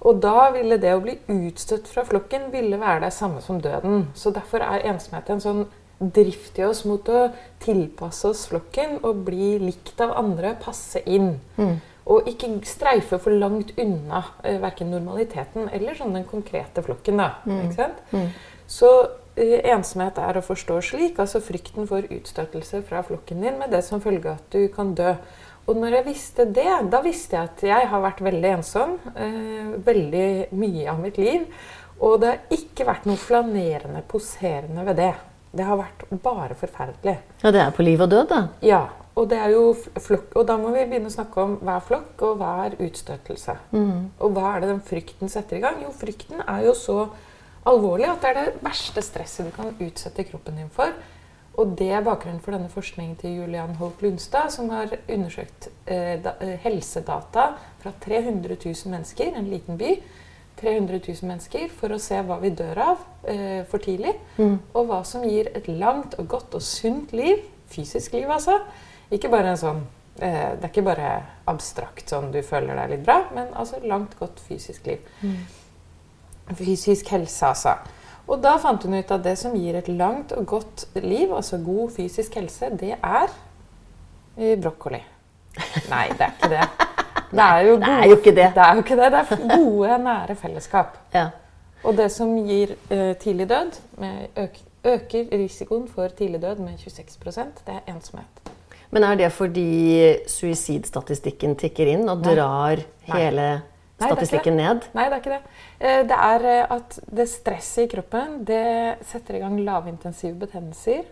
Og 0.04 0.20
da 0.20 0.50
ville 0.54 0.76
det 0.78 0.92
å 0.94 1.00
bli 1.00 1.16
utstøtt 1.32 1.88
fra 1.88 2.04
flokken 2.04 2.50
ville 2.52 2.76
være 2.78 3.06
det 3.06 3.12
samme 3.16 3.40
som 3.42 3.58
døden. 3.60 4.10
Så 4.14 4.30
derfor 4.30 4.60
er 4.62 4.84
ensomhet 4.92 5.30
en 5.32 5.40
sånn 5.40 5.64
drift 5.98 6.58
i 6.60 6.64
oss 6.68 6.84
mot 6.84 7.08
å 7.08 7.24
tilpasse 7.64 8.28
oss 8.28 8.44
flokken 8.50 8.98
og 9.02 9.24
bli 9.26 9.54
likt 9.62 10.00
av 10.04 10.12
andre, 10.20 10.52
passe 10.60 11.00
inn. 11.06 11.38
Og 12.06 12.28
ikke 12.28 12.52
streife 12.68 13.18
for 13.18 13.32
langt 13.32 13.72
unna 13.80 14.22
eh, 14.44 14.60
verken 14.60 14.90
normaliteten 14.92 15.70
eller 15.72 15.94
sånn 15.96 16.12
den 16.14 16.26
konkrete 16.28 16.82
flokken. 16.84 17.16
da, 17.16 17.30
ikke 17.64 17.78
sant? 17.78 18.02
Så 18.66 18.90
eh, 19.00 19.08
ensomhet 19.36 20.18
er 20.22 20.38
å 20.38 20.44
forstå 20.44 20.78
slik, 20.86 21.18
altså 21.18 21.42
frykten 21.42 21.88
for 21.90 22.06
utstøtelse 22.06 22.82
fra 22.86 23.02
flokken 23.06 23.42
din 23.42 23.58
med 23.58 23.74
det 23.74 23.82
som 23.86 24.02
følge 24.02 24.36
at 24.36 24.46
du 24.54 24.68
kan 24.74 24.94
dø. 24.94 25.14
Og 25.64 25.78
når 25.80 25.98
jeg 25.98 26.06
visste 26.10 26.44
det, 26.44 26.68
da 26.92 27.00
visste 27.04 27.38
jeg 27.38 27.48
at 27.48 27.62
jeg 27.64 27.88
har 27.88 28.02
vært 28.04 28.20
veldig 28.24 28.50
ensom 28.58 28.98
eh, 29.16 29.70
veldig 29.86 30.26
mye 30.60 30.90
av 30.92 31.00
mitt 31.00 31.20
liv. 31.20 31.46
Og 32.04 32.18
det 32.20 32.32
har 32.32 32.58
ikke 32.58 32.86
vært 32.88 33.06
noe 33.08 33.20
flanerende, 33.20 34.02
poserende 34.06 34.84
ved 34.84 35.00
det. 35.00 35.14
Det 35.54 35.64
har 35.64 35.78
vært 35.78 36.04
bare 36.22 36.56
forferdelig. 36.58 37.16
Ja, 37.40 37.52
det 37.54 37.62
er 37.62 37.72
på 37.72 37.86
liv 37.86 38.02
og 38.02 38.10
død, 38.10 38.26
da. 38.32 38.40
Ja, 38.66 38.82
og, 39.14 39.28
det 39.30 39.38
er 39.38 39.52
jo 39.54 39.68
flokk, 39.78 40.32
og 40.34 40.48
da 40.48 40.56
må 40.58 40.72
vi 40.74 40.82
begynne 40.90 41.08
å 41.08 41.14
snakke 41.14 41.42
om 41.44 41.52
hva 41.62 41.78
er 41.78 41.84
flokk, 41.86 42.24
og 42.26 42.40
hva 42.40 42.54
er 42.64 42.74
utstøtelse. 42.82 43.54
Og 44.18 44.34
hva 44.34 44.56
er 44.56 44.64
det 44.64 44.72
den 44.72 44.82
frykten 44.84 45.30
setter 45.32 45.60
i 45.60 45.62
gang? 45.62 45.78
Jo, 45.86 45.94
frykten 45.94 46.42
er 46.42 46.66
jo 46.66 46.74
så 46.76 46.98
alvorlig 47.68 48.08
at 48.10 48.22
det 48.22 48.30
er 48.30 48.40
det 48.40 48.64
verste 48.64 49.02
stresset 49.04 49.48
du 49.48 49.52
kan 49.54 49.74
utsette 49.80 50.26
kroppen 50.28 50.60
din 50.60 50.72
for. 50.72 50.92
Og 51.54 51.76
det 51.78 51.92
er 51.94 52.02
bakgrunnen 52.02 52.42
for 52.42 52.56
denne 52.56 52.70
forskningen 52.72 53.14
til 53.20 53.36
Julian 53.38 53.76
Holk 53.78 54.02
Lundstad, 54.02 54.50
som 54.50 54.72
har 54.74 54.90
undersøkt 55.06 55.68
eh, 55.86 56.16
da, 56.22 56.34
eh, 56.42 56.56
helsedata 56.64 57.52
fra 57.82 57.92
300 58.02 58.56
000 58.58 58.90
mennesker, 58.90 59.36
en 59.38 59.50
liten 59.52 59.78
by. 59.78 59.94
300 60.60 61.00
000 61.02 61.28
mennesker 61.28 61.70
for 61.74 61.94
å 61.94 61.98
se 61.98 62.20
hva 62.22 62.38
vi 62.42 62.52
dør 62.54 62.78
av 62.82 63.00
eh, 63.30 63.62
for 63.70 63.82
tidlig, 63.82 64.12
og 64.72 64.86
hva 64.86 65.00
som 65.06 65.24
gir 65.26 65.50
et 65.54 65.66
langt 65.68 66.14
og 66.18 66.28
godt 66.30 66.54
og 66.54 66.62
sunt 66.62 67.12
liv. 67.12 67.42
Fysisk 67.70 68.12
liv, 68.14 68.28
altså. 68.30 68.60
Ikke 69.10 69.30
bare 69.32 69.50
en 69.54 69.58
sånn 69.58 69.80
eh, 70.20 70.54
Det 70.54 70.62
er 70.62 70.70
ikke 70.70 70.86
bare 70.86 71.10
abstrakt 71.50 72.10
sånn 72.10 72.30
du 72.34 72.40
føler 72.42 72.78
deg 72.78 72.94
litt 72.94 73.04
bra, 73.06 73.24
men 73.34 73.50
altså 73.54 73.82
langt, 73.82 74.14
godt 74.18 74.42
fysisk 74.46 74.86
liv. 74.86 75.02
Fysisk 76.52 77.08
helse, 77.14 77.46
altså. 77.46 77.76
Og 78.28 78.40
da 78.40 78.54
fant 78.60 78.84
hun 78.84 78.96
ut 78.96 79.10
at 79.12 79.24
det 79.24 79.34
som 79.40 79.56
gir 79.56 79.76
et 79.78 79.88
langt 79.88 80.32
og 80.36 80.46
godt 80.48 80.86
liv, 81.00 81.32
altså 81.34 81.60
god 81.64 81.92
fysisk 81.96 82.36
helse, 82.40 82.70
det 82.80 82.94
er 82.96 83.28
eh, 84.38 84.56
brokkoli. 84.60 85.00
Nei, 85.90 86.06
det 86.16 86.26
er 86.26 86.34
ikke 86.34 86.52
det. 86.56 86.66
Det 87.34 87.42
er 87.42 87.64
jo, 87.66 87.72
det 87.82 87.88
er 87.90 88.04
jo 88.06 88.16
ikke 88.16 88.30
det. 88.34 88.44
Det 88.54 88.62
er 88.62 88.76
jo 88.76 88.82
ikke 88.84 88.96
det. 88.96 89.06
Det 89.12 89.20
er 89.20 89.56
gode, 89.56 89.96
nære 90.04 90.34
fellesskap. 90.38 90.98
Ja. 91.14 91.24
Og 91.82 91.96
det 91.98 92.06
som 92.14 92.30
gir 92.46 92.76
uh, 92.92 93.16
tidlig 93.18 93.48
død, 93.50 93.80
med 93.98 94.38
øk, 94.38 94.60
øker 94.84 95.24
risikoen 95.32 95.88
for 95.88 96.14
tidlig 96.14 96.42
død 96.42 96.62
med 96.62 96.78
26% 96.78 97.64
det 97.66 97.74
er 97.74 97.90
ensomhet. 97.90 98.52
Men 98.90 99.02
er 99.02 99.18
det 99.18 99.32
fordi 99.32 100.14
suicidstatistikken 100.30 101.56
tikker 101.58 101.90
inn 101.96 102.08
og 102.08 102.22
drar 102.22 102.78
Nei. 102.78 103.16
hele 103.18 103.48
Nei, 103.48 103.73
det 103.98 104.06
ikke 104.06 104.14
statistikken 104.16 104.56
ned? 104.58 104.86
Nei, 104.94 105.04
det 105.08 105.12
er 105.16 105.20
ikke 105.22 105.34
det. 105.36 105.42
Eh, 105.80 106.02
Det 106.08 106.16
er 106.18 106.44
eh, 106.44 106.66
at 106.70 106.98
det 107.14 107.28
stresset 107.30 107.84
i 107.84 107.90
kroppen 107.96 108.44
det 108.44 108.98
setter 109.06 109.36
i 109.36 109.42
gang 109.44 109.58
lavintensive 109.60 110.34
betennelser. 110.38 111.04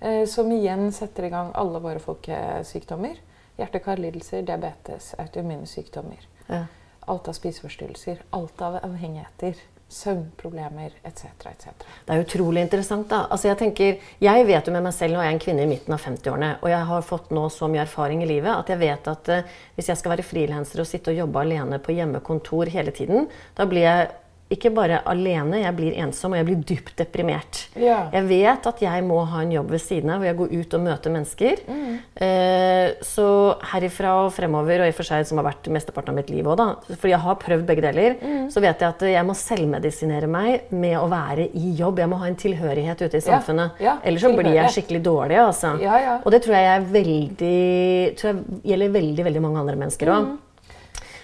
eh, 0.00 0.24
Som 0.26 0.52
igjen 0.52 0.92
setter 0.92 1.24
i 1.24 1.30
gang 1.30 1.50
alle 1.54 1.80
våre 1.80 1.98
folkesykdommer. 1.98 3.16
Hjerte-karlidelser, 3.58 4.42
diabetes, 4.46 5.14
autoimmune 5.18 5.66
sykdommer. 5.66 6.20
Ja. 6.48 6.66
Alt 7.08 7.28
av 7.28 7.32
spiseforstyrrelser, 7.34 8.20
alt 8.32 8.60
av 8.62 8.76
avhengigheter. 8.84 9.56
Søvnproblemer 9.88 10.92
etc. 11.02 11.24
etc. 11.48 11.72
Det 12.04 12.14
er 12.14 12.22
utrolig 12.22 12.62
interessant. 12.66 13.08
da. 13.08 13.24
Altså 13.30 13.48
Jeg 13.48 13.58
tenker, 13.58 13.96
jeg 14.20 14.46
vet 14.46 14.66
jo 14.66 14.74
med 14.74 14.84
meg 14.84 14.94
selv, 14.94 15.16
nå 15.16 15.22
er 15.22 15.30
jeg 15.30 15.38
en 15.38 15.44
kvinne 15.46 15.64
i 15.64 15.70
midten 15.70 15.96
av 15.96 16.04
50-årene, 16.04 16.50
og 16.60 16.68
jeg 16.70 16.84
har 16.92 17.08
fått 17.08 17.32
nå 17.32 17.48
så 17.52 17.70
mye 17.72 17.84
erfaring 17.86 18.22
i 18.22 18.28
livet 18.28 18.52
at 18.52 18.68
jeg 18.68 18.82
vet 18.82 19.08
at 19.08 19.32
uh, 19.32 19.58
hvis 19.76 19.88
jeg 19.88 20.00
skal 20.00 20.14
være 20.14 20.26
frilanser 20.26 20.82
og 20.84 20.88
sitte 20.88 21.14
og 21.14 21.22
jobbe 21.22 21.44
alene 21.44 21.80
på 21.80 21.96
hjemmekontor 21.96 22.72
hele 22.74 22.92
tiden, 22.92 23.28
da 23.56 23.68
blir 23.68 23.86
jeg 23.88 24.10
ikke 24.50 24.70
bare 24.72 25.02
alene, 25.04 25.58
jeg 25.60 25.74
blir 25.76 25.96
ensom, 26.00 26.32
og 26.32 26.38
jeg 26.38 26.46
blir 26.48 26.60
dypt 26.64 26.94
deprimert. 26.96 27.66
Ja. 27.76 28.08
Jeg 28.14 28.24
vet 28.30 28.66
at 28.66 28.80
jeg 28.80 29.04
må 29.04 29.18
ha 29.28 29.42
en 29.44 29.50
jobb 29.52 29.70
ved 29.74 29.80
siden 29.84 30.08
av 30.10 30.22
hvor 30.22 30.26
jeg 30.30 30.36
går 30.38 30.54
ut 30.60 30.74
og 30.78 30.80
møter 30.86 31.12
mennesker. 31.12 31.60
Mm. 31.68 31.98
Eh, 32.16 32.94
så 33.04 33.26
herifra 33.74 34.14
og 34.24 34.32
fremover, 34.32 34.80
og 34.80 34.88
i 34.88 34.94
og 34.94 34.96
for 34.96 35.04
seg 35.04 35.26
som 35.28 35.36
har 35.42 35.50
vært 35.50 35.68
mesteparten 35.74 36.14
av 36.14 36.16
mitt 36.16 36.30
liv 36.32 36.48
òg, 36.48 36.56
da, 36.56 36.68
fordi 36.94 37.12
jeg 37.12 37.20
har 37.26 37.36
prøvd 37.44 37.66
begge 37.68 37.84
deler, 37.84 38.16
Mm. 38.24 38.48
så 38.50 38.60
vet 38.64 38.80
jeg 38.80 38.88
at 38.88 39.00
jeg 39.12 39.26
må 39.28 39.34
selvmedisinere 39.36 40.26
meg 40.28 40.72
med 40.72 40.96
å 40.96 41.08
være 41.12 41.50
i 41.54 41.74
jobb. 41.76 41.98
Jeg 41.98 42.08
må 42.08 42.16
ha 42.18 42.26
en 42.26 42.36
tilhørighet 42.36 43.02
ute 43.04 43.16
i 43.16 43.20
Ja, 43.20 43.38
samfunnet. 43.38 43.70
ja, 43.80 43.98
Ellers 44.02 44.22
så 44.22 44.32
blir 44.34 44.54
jeg 44.54 44.70
skikkelig 44.72 45.02
dårlig. 45.04 45.36
altså. 45.38 45.78
Ja, 45.82 45.98
ja. 46.00 46.18
Og 46.24 46.32
det 46.32 46.42
tror 46.42 46.54
jeg 46.54 46.64
er 46.64 46.80
veldig, 46.80 48.16
tror 48.16 48.32
jeg 48.32 48.62
gjelder 48.64 48.88
veldig, 48.96 49.24
veldig 49.24 49.42
mange 49.42 49.58
andre 49.60 49.76
mennesker 49.76 50.06
òg. 50.08 50.24
Mm. 50.24 50.38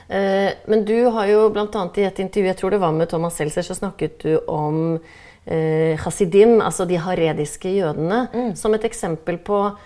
Eh, 0.08 0.52
men 0.68 0.84
du 0.84 1.06
har 1.10 1.26
jo 1.30 1.48
bl.a. 1.50 1.84
i 1.96 2.04
et 2.04 2.18
intervju 2.20 2.46
jeg 2.50 2.56
tror 2.60 2.70
det 2.74 2.80
var 2.82 2.92
med 2.92 3.08
Thomas 3.08 3.34
Seltzer, 3.40 3.62
så 3.64 3.74
snakket 3.78 4.18
du 4.24 4.38
om 4.48 4.98
eh, 5.46 5.96
hasidim, 6.00 6.58
altså 6.60 6.86
de 6.88 6.96
harediske 7.00 7.72
jødene, 7.72 8.28
Mm. 8.32 8.54
som 8.56 8.74
et 8.74 8.84
eksempel 8.84 9.38
på 9.38 9.76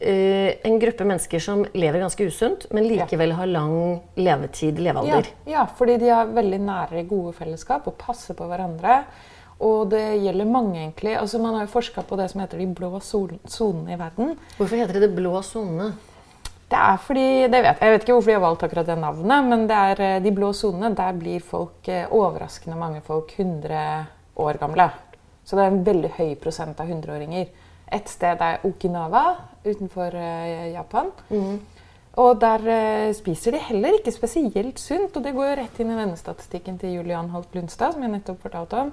eh, 0.00 0.56
en 0.64 0.78
gruppe 0.78 1.04
mennesker 1.08 1.40
som 1.40 1.64
lever 1.74 2.00
ganske 2.00 2.26
usunt, 2.26 2.66
men 2.72 2.84
likevel 2.88 3.32
har 3.32 3.46
lang 3.46 4.00
levetid, 4.16 4.78
Ja, 4.78 4.92
levealder. 4.92 5.26
ja, 5.46 5.66
fordi 5.78 5.98
de 5.98 6.08
har 6.12 6.26
veldig 6.26 6.60
nære, 6.60 7.06
gode 7.08 7.32
fellesskap 7.32 7.86
og 7.88 7.96
passer 7.98 8.34
på 8.34 8.44
hverandre. 8.48 9.04
Og 9.58 9.88
det 9.88 10.20
gjelder 10.20 10.44
mange, 10.44 10.76
egentlig. 10.82 11.14
Altså, 11.16 11.38
man 11.40 11.54
har 11.54 11.62
jo 11.64 11.72
forska 11.72 12.02
på 12.04 12.16
det 12.18 12.30
som 12.30 12.42
heter 12.42 12.58
de 12.58 12.66
blå 12.66 13.00
sonene 13.00 13.94
i 13.94 13.96
verden. 13.96 14.34
Hvorfor 14.58 14.76
heter 14.76 15.00
det 15.00 15.08
de 15.08 15.16
blå 15.16 15.40
sone? 15.42 15.94
Det 16.66 16.78
er 16.82 16.96
fordi, 16.98 17.26
det 17.46 17.62
vet, 17.62 17.80
Jeg 17.80 17.92
vet 17.92 18.02
ikke 18.02 18.12
hvorfor 18.16 18.30
de 18.30 18.34
har 18.34 18.42
valgt 18.42 18.62
akkurat 18.66 18.86
det 18.86 18.98
navnet, 18.98 19.44
men 19.50 19.66
det 19.70 19.76
er 19.76 20.00
eh, 20.02 20.22
de 20.22 20.32
blå 20.34 20.50
sonene. 20.52 20.94
Der 20.98 21.12
blir 21.12 21.40
folk, 21.40 21.88
eh, 21.88 22.10
overraskende 22.10 22.78
mange 22.78 23.00
folk, 23.06 23.32
100 23.38 24.06
år 24.36 24.58
gamle. 24.58 24.90
Så 25.44 25.56
det 25.56 25.64
er 25.64 25.70
en 25.70 25.86
veldig 25.86 26.10
høy 26.18 26.34
prosent 26.42 26.80
av 26.82 26.90
100-åringer. 26.90 27.46
Et 27.94 28.08
sted 28.10 28.40
er 28.42 28.64
Okinawa 28.66 29.24
utenfor 29.64 30.10
Japan. 30.10 31.12
Japan. 31.30 31.60
Og 32.16 32.38
der 32.40 32.62
eh, 32.72 33.14
spiser 33.14 33.52
de 33.52 33.58
heller 33.60 33.98
ikke 33.98 34.12
spesielt 34.14 34.80
sunt. 34.80 35.16
Og 35.16 35.24
det 35.24 35.34
går 35.36 35.50
jo 35.50 35.56
rett 35.60 35.80
inn 35.82 35.92
i 35.92 35.98
denne 35.98 36.16
statistikken 36.16 36.78
til 36.80 36.94
Julian 36.96 37.28
Holt 37.34 37.52
Lundstad, 37.56 37.92
som 37.92 38.04
jeg 38.04 38.12
nettopp 38.14 38.40
fortalte 38.46 38.86
om. 38.86 38.92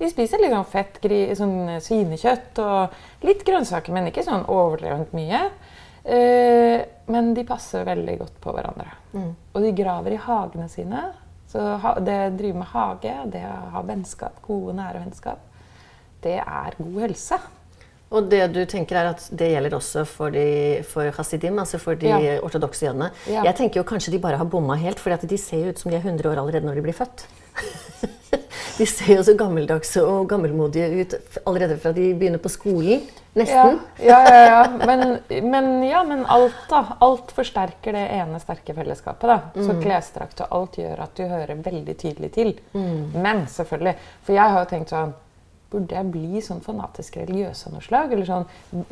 De 0.00 0.10
spiser 0.10 0.42
liksom 0.42 0.66
fett, 0.72 0.98
sånn 1.38 1.54
eh, 1.76 1.82
svinekjøtt 1.84 2.58
og 2.64 3.26
litt 3.26 3.46
grønnsaker, 3.46 3.94
men 3.94 4.10
ikke 4.10 4.26
sånn 4.26 4.46
overdrevent 4.50 5.14
mye. 5.14 5.44
Eh, 6.04 6.84
men 7.06 7.34
de 7.36 7.44
passer 7.48 7.84
veldig 7.88 8.18
godt 8.20 8.40
på 8.44 8.52
hverandre. 8.52 8.86
Og 9.54 9.62
de 9.62 9.72
graver 9.76 10.16
i 10.16 10.20
hagene 10.20 10.68
sine. 10.72 11.02
Så 11.48 11.62
det 12.04 12.14
å 12.26 12.36
drive 12.36 12.58
med 12.60 12.70
hage, 12.72 13.12
det 13.30 13.44
å 13.46 13.58
ha 13.76 13.82
vennskap, 13.86 14.40
gode, 14.42 14.74
nære 14.76 15.04
vennskap, 15.04 15.44
det 16.24 16.38
er 16.40 16.74
god 16.80 16.98
helse. 17.04 17.38
Og 18.14 18.28
det 18.30 18.42
du 18.54 18.60
tenker 18.70 18.98
er 19.00 19.08
at 19.12 19.22
det 19.34 19.52
gjelder 19.52 19.76
også 19.78 20.04
for, 20.06 20.34
de, 20.34 20.82
for 20.86 21.08
hasidim, 21.16 21.56
altså 21.62 21.80
for 21.82 21.98
de 21.98 22.10
Ja. 22.10 22.18
ortodokse 22.46 22.86
jødene. 22.86 23.10
Ja. 23.30 23.42
Jeg 23.48 23.56
tenker 23.56 23.80
jo 23.80 23.86
kanskje 23.88 24.12
de 24.14 24.18
bare 24.22 24.36
har 24.38 24.44
bomma 24.46 24.76
helt, 24.78 25.00
for 25.02 25.10
de 25.14 25.38
ser 25.38 25.64
jo 25.64 25.72
ut 25.72 25.78
som 25.78 25.90
de 25.90 25.96
er 25.96 26.04
100 26.04 26.28
år 26.30 26.38
allerede 26.42 26.66
når 26.66 26.74
de 26.80 26.82
blir 26.82 26.94
født. 26.94 27.26
de 28.78 28.86
ser 28.86 29.16
jo 29.16 29.24
så 29.26 29.34
gammeldagse 29.38 30.02
og 30.04 30.28
gammelmodige 30.30 30.88
ut 31.00 31.14
allerede 31.44 31.76
fra 31.82 31.92
de 31.96 32.08
begynner 32.14 32.42
på 32.42 32.52
skolen. 32.52 33.04
Nesten. 33.34 33.80
ja, 33.98 34.18
ja, 34.30 34.42
ja. 34.46 34.86
Men, 34.86 35.18
men, 35.50 35.82
ja, 35.82 36.04
men 36.06 36.22
alt, 36.30 36.60
da. 36.70 36.84
Alt 37.02 37.32
forsterker 37.34 37.96
det 37.96 38.04
ene 38.14 38.38
sterke 38.42 38.76
fellesskapet. 38.76 39.26
da. 39.26 39.64
Så 39.66 39.74
klesdrakt 39.82 40.44
og 40.46 40.54
alt 40.54 40.78
gjør 40.78 41.02
at 41.02 41.18
du 41.18 41.24
hører 41.26 41.58
veldig 41.58 41.96
tydelig 41.98 42.30
til. 42.36 42.54
Men 43.14 43.46
selvfølgelig. 43.50 43.96
For 44.22 44.38
jeg 44.38 44.54
har 44.54 44.62
jo 44.62 44.70
tenkt 44.70 44.94
sånn 44.94 45.14
Burde 45.74 45.96
jeg 45.96 46.10
bli 46.14 46.40
sånn 46.44 46.60
fanatisk 46.62 47.16
religiøs 47.18 47.64
av 47.66 47.72
noe 47.74 47.82
slag? 47.82 48.12
Eller 48.14 48.28
sånn 48.28 48.44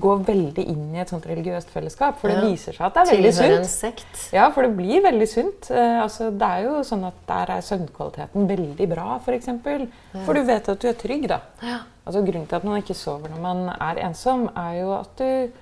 gå 0.03 0.15
veldig 0.27 0.65
inn 0.67 0.89
i 0.97 0.99
et 1.03 1.13
sånt 1.13 1.27
religiøst 1.31 1.71
fellesskap? 1.71 2.19
For 2.19 2.29
det 2.33 2.41
Ja. 2.41 2.49
viser 2.51 2.75
seg 2.75 2.87
at 2.89 2.95
det 2.95 3.03
er 3.05 3.17
veldig 3.17 3.33
Tilhører 3.33 3.59
en 3.59 3.65
sunt. 3.65 3.95
sekt. 3.95 4.33
Ja, 4.35 4.51
for 4.51 4.63
det 4.67 4.77
blir 4.77 5.03
veldig 5.07 5.29
sunt. 5.31 5.71
Eh, 5.71 6.03
altså, 6.03 6.31
det 6.37 6.49
er 6.49 6.63
jo 6.65 6.83
sånn 6.83 7.05
at 7.07 7.15
Der 7.29 7.55
er 7.57 7.61
søvnkvaliteten 7.63 8.49
veldig 8.49 8.89
bra, 8.91 9.17
f.eks. 9.19 9.25
For, 9.25 9.33
eksempel. 9.39 9.89
for 10.27 10.35
du 10.35 10.43
vet 10.45 10.69
at 10.69 10.79
du 10.81 10.89
er 10.89 10.95
trygg. 10.95 11.29
da. 11.29 11.41
Ja. 11.63 11.79
Altså, 12.07 12.25
grunnen 12.27 12.49
til 12.49 12.57
at 12.57 12.65
man 12.65 12.83
ikke 12.83 12.95
sover 12.99 13.29
når 13.31 13.41
man 13.41 13.69
er 13.81 14.03
ensom, 14.09 14.49
er 14.57 14.81
jo 14.81 14.93
at 14.99 15.17
du 15.17 15.53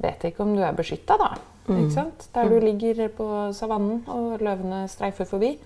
vet 0.00 0.20
ikke 0.24 0.40
om 0.40 0.54
du 0.56 0.62
er 0.62 0.72
beskytta, 0.72 1.18
da. 1.18 1.34
Ikke 1.68 1.92
sant? 1.92 2.28
Der 2.34 2.48
du 2.48 2.58
ligger 2.60 3.08
på 3.08 3.26
savannen 3.54 4.02
og 4.08 4.40
løvene 4.40 4.88
streifer 4.88 5.24
forbi. 5.26 5.58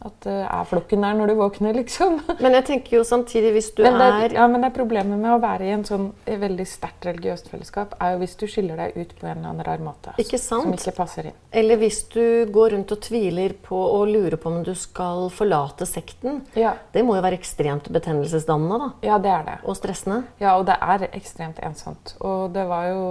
At 0.00 0.14
det 0.24 0.32
er 0.48 0.64
flokken 0.64 1.02
der 1.04 1.16
når 1.18 1.28
du 1.28 1.34
våkner, 1.36 1.74
liksom. 1.76 2.14
Men 2.40 2.54
jeg 2.56 2.64
tenker 2.70 2.94
jo 2.96 3.02
samtidig, 3.04 3.50
hvis 3.52 3.66
du 3.76 3.82
Men 3.84 3.98
det, 4.00 4.06
er 4.08 4.34
ja, 4.38 4.46
men 4.48 4.62
det 4.62 4.70
er 4.70 4.76
problemet 4.78 5.20
med 5.20 5.34
å 5.34 5.40
være 5.42 5.66
i 5.66 5.74
en 5.74 5.84
sånn 5.84 6.06
eh, 6.24 6.38
veldig 6.40 6.64
sterkt 6.68 7.04
religiøst 7.04 7.50
fellesskap, 7.52 7.92
er 8.00 8.14
jo 8.14 8.22
hvis 8.22 8.36
du 8.40 8.46
skiller 8.48 8.80
deg 8.80 8.96
ut 8.96 9.12
på 9.18 9.28
en 9.28 9.34
eller 9.34 9.50
annen 9.50 9.66
rar 9.66 9.84
måte. 9.84 10.14
Ikke 10.22 10.40
sant? 10.40 10.64
Som 10.64 10.78
ikke 10.78 10.94
passer 10.96 11.28
inn. 11.28 11.36
Eller 11.52 11.80
hvis 11.82 12.00
du 12.14 12.48
går 12.48 12.72
rundt 12.76 12.96
og 12.96 13.02
tviler 13.04 13.52
på 13.68 13.76
og 13.76 14.08
lurer 14.08 14.38
på 14.40 14.48
om 14.48 14.62
du 14.64 14.72
skal 14.78 15.28
forlate 15.36 15.84
sekten. 15.88 16.40
Ja. 16.56 16.72
Det 16.96 17.04
må 17.04 17.18
jo 17.18 17.26
være 17.28 17.36
ekstremt 17.36 17.92
betennelsesdannende 17.92 18.80
da, 18.80 18.90
ja, 19.04 19.20
det 19.20 19.34
er 19.36 19.46
det. 19.50 19.58
og 19.68 19.76
stressende. 19.76 20.22
Ja, 20.40 20.56
og 20.56 20.64
det 20.70 20.80
er 20.80 21.10
ekstremt 21.12 21.60
ensomt. 21.60 22.16
Og 22.24 22.48
det 22.56 22.64
var 22.72 22.88
jo 22.88 23.04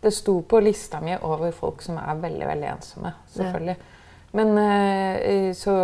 Det 0.00 0.14
sto 0.16 0.38
på 0.48 0.56
lista 0.64 0.96
mi 1.04 1.12
over 1.12 1.50
folk 1.52 1.82
som 1.84 1.98
er 2.00 2.16
veldig, 2.22 2.46
veldig 2.48 2.68
ensomme. 2.70 3.10
Selvfølgelig. 3.34 3.74
Men 4.36 4.58
eh, 4.58 5.50
så 5.58 5.74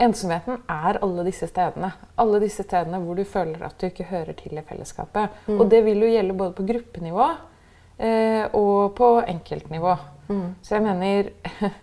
ensomheten 0.00 0.62
er 0.70 0.98
alle 1.04 1.24
disse 1.26 1.48
stedene. 1.50 1.92
Alle 2.20 2.40
disse 2.42 2.64
stedene 2.64 3.00
hvor 3.02 3.18
du 3.18 3.24
føler 3.28 3.66
at 3.66 3.76
du 3.80 3.88
ikke 3.90 4.08
hører 4.08 4.32
til 4.38 4.56
i 4.56 4.64
fellesskapet. 4.64 5.44
Og 5.52 5.66
det 5.70 5.84
vil 5.84 6.04
jo 6.06 6.12
gjelde 6.14 6.38
både 6.38 6.56
på 6.56 6.66
gruppenivå 6.70 7.28
eh, 7.98 8.44
og 8.56 8.94
på 8.96 9.14
enkeltnivå. 9.26 9.96
Så 10.64 10.78
jeg 10.78 10.86
mener 10.86 11.28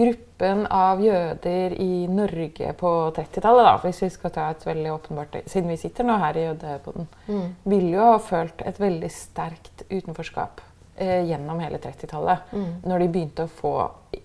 gruppen 0.00 0.66
av 0.72 1.02
jøder 1.04 1.74
i 1.76 2.06
Norge 2.08 2.72
på 2.78 2.92
30-tallet, 3.16 3.84
hvis 3.84 4.02
vi 4.06 4.10
skal 4.14 4.32
ta 4.32 4.48
et 4.54 4.66
veldig 4.66 4.92
åpenbart 4.94 5.40
Siden 5.44 5.68
vi 5.68 5.76
sitter 5.80 6.08
nå 6.08 6.16
her 6.22 6.38
i 6.38 6.46
jødeboden, 6.46 7.08
ville 7.68 7.96
jo 7.98 8.12
ha 8.14 8.18
følt 8.22 8.64
et 8.64 8.80
veldig 8.80 9.10
sterkt 9.12 9.84
utenforskap 9.90 10.62
eh, 10.62 10.71
gjennom 10.98 11.60
hele 11.60 11.78
30-tallet. 11.78 12.52
Når 12.84 12.98
de 12.98 13.08
begynte 13.08 13.46
å 13.46 13.50
få 13.50 13.72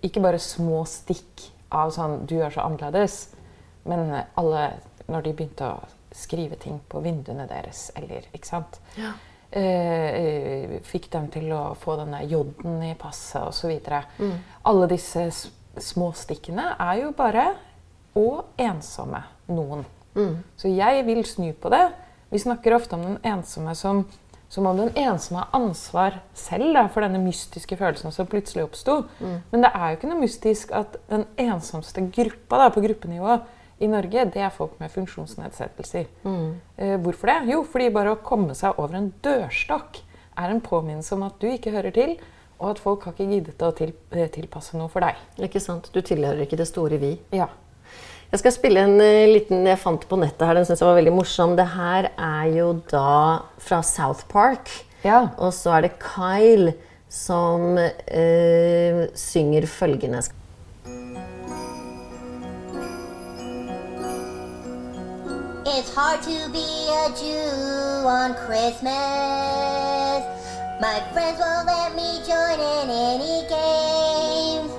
ikke 0.03 0.21
bare 0.21 0.39
små 0.39 0.81
stikk 0.85 1.45
av 1.71 1.91
sånn 1.95 2.25
'du 2.27 2.41
er 2.41 2.49
så 2.51 2.65
annerledes', 2.67 3.29
men 3.85 4.23
alle 4.35 4.73
Når 5.07 5.21
de 5.23 5.31
begynte 5.33 5.63
å 5.63 5.85
skrive 6.11 6.55
ting 6.59 6.81
på 6.89 6.99
vinduene 6.99 7.47
deres, 7.47 7.91
eller 7.95 8.25
Ikke 8.33 8.47
sant? 8.47 8.79
Ja. 8.97 9.13
eh, 9.51 9.63
eh, 9.63 10.81
fikk 10.83 11.09
dem 11.11 11.29
til 11.31 11.51
å 11.55 11.75
få 11.79 11.95
denne 11.95 12.25
J-en 12.27 12.83
i 12.83 12.93
passet 12.99 13.41
osv. 13.47 13.79
Mm. 14.19 14.33
Alle 14.65 14.87
disse 14.87 15.31
små 15.77 16.11
stikkene 16.11 16.75
er 16.79 17.03
jo 17.03 17.11
bare 17.11 17.53
og 18.15 18.43
ensomme 18.57 19.23
noen. 19.47 19.85
Så 20.57 20.67
jeg 20.73 21.05
vil 21.05 21.23
snu 21.25 21.51
på 21.53 21.69
det. 21.69 21.91
Vi 22.29 22.39
snakker 22.39 22.75
ofte 22.75 22.97
om 22.97 23.03
den 23.05 23.19
ensomme 23.23 23.75
som, 23.75 24.05
som 24.49 24.65
om 24.69 24.77
den 24.79 24.93
ensomme 24.95 25.43
har 25.43 25.55
ansvar 25.57 26.21
selv 26.37 26.73
da, 26.73 26.85
for 26.87 27.03
denne 27.03 27.19
mystiske 27.19 27.75
følelsen 27.77 28.13
som 28.15 28.29
plutselig 28.31 28.63
oppsto. 28.63 29.01
Men 29.51 29.65
det 29.65 29.73
er 29.73 29.89
jo 29.91 29.97
ikke 29.99 30.09
noe 30.11 30.21
mystisk 30.21 30.71
at 30.71 30.95
den 31.11 31.25
ensomste 31.37 32.05
gruppa 32.15 32.61
da, 32.63 32.69
på 32.71 32.83
gruppenivå 32.85 33.41
i 33.79 33.89
Norge, 33.91 34.23
det 34.33 34.41
er 34.41 34.49
folk 34.49 34.79
med 34.79 34.89
funksjonsnedsettelser. 34.89 36.07
Eh, 36.77 36.95
hvorfor 37.03 37.29
det? 37.29 37.51
Jo, 37.51 37.59
fordi 37.67 37.91
bare 37.93 38.15
å 38.15 38.21
komme 38.23 38.55
seg 38.57 38.79
over 38.81 38.97
en 38.97 39.11
dørstokk 39.21 39.99
er 40.37 40.49
en 40.53 40.63
påminnelse 40.63 41.13
om 41.13 41.27
at 41.27 41.37
du 41.41 41.47
ikke 41.51 41.73
hører 41.75 41.93
til, 41.93 42.15
og 42.57 42.71
at 42.71 42.81
folk 42.81 43.05
har 43.05 43.13
ikke 43.13 43.29
giddet 43.29 43.61
å 43.61 43.71
til, 43.77 43.93
eh, 44.11 44.29
tilpasse 44.33 44.77
noe 44.77 44.89
for 44.89 45.05
deg. 45.05 45.19
Ikke 45.37 45.61
sant? 45.61 45.91
Du 45.93 46.01
tilhører 46.01 46.41
ikke 46.47 46.57
det 46.57 46.67
store 46.71 46.97
vi. 46.97 47.19
Ja. 47.31 47.49
Jeg 48.27 48.41
skal 48.41 48.51
spille 48.51 48.81
en 48.83 48.97
eh, 48.99 49.29
liten 49.31 49.63
jeg 49.67 49.79
fant 49.79 50.03
på 50.09 50.19
nettet 50.19 50.43
her. 50.43 50.57
Den 50.57 50.67
synes 50.67 50.81
jeg 50.83 50.89
var 50.89 50.97
veldig 50.99 51.15
morsom. 51.15 51.55
Det 51.55 51.67
her 51.77 52.09
er 52.11 52.49
jo 52.57 52.73
da 52.91 53.39
fra 53.63 53.79
South 53.83 54.27
Park. 54.27 54.67
Ja. 55.05 55.29
Og 55.37 55.53
så 55.55 55.77
er 55.77 55.87
det 55.87 55.99
Kyle 56.03 56.73
som 57.09 57.77
eh, 57.77 59.07
synger 59.15 59.65
følgende 59.65 60.21
It's 65.67 65.93
hard 65.93 66.23
to 66.23 66.49
be 66.51 66.67
a 66.89 67.07
Jew 67.21 68.07
on 68.07 68.33
Christmas. 68.45 70.23
My 70.81 70.99
friends 71.13 71.39
won't 71.39 71.67
let 71.67 71.95
me 71.95 72.19
join 72.27 72.59
in 72.59 72.89
any 72.89 73.47
games. 73.47 74.76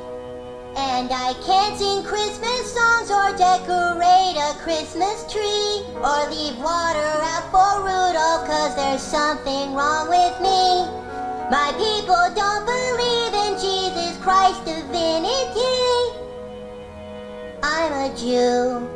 And 0.79 1.11
I 1.11 1.35
can't 1.45 1.77
sing 1.77 2.05
Christmas 2.05 2.73
songs 2.73 3.11
or 3.11 3.37
decorate 3.37 4.37
a 4.39 4.55
Christmas 4.63 5.27
tree 5.27 5.83
or 5.99 6.31
leave 6.31 6.57
water 6.59 7.13
out 7.19 7.51
for 7.51 7.83
Rudolph 7.83 8.47
cause 8.47 8.77
there's 8.77 9.03
something 9.03 9.75
wrong 9.75 10.09
with 10.09 10.39
me. 10.41 10.87
My 11.51 11.75
people 11.75 12.31
don't 12.39 12.65
believe 12.65 13.35
in 13.35 13.59
Jesus 13.59 14.23
Christ's 14.23 14.65
divinity. 14.65 15.99
I'm 17.61 17.93
a 17.93 18.15
Jew, 18.17 18.89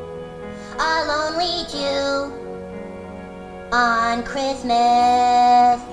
a 0.79 0.93
lonely 1.11 1.67
Jew 1.69 2.31
on 3.73 4.23
Christmas. 4.23 5.92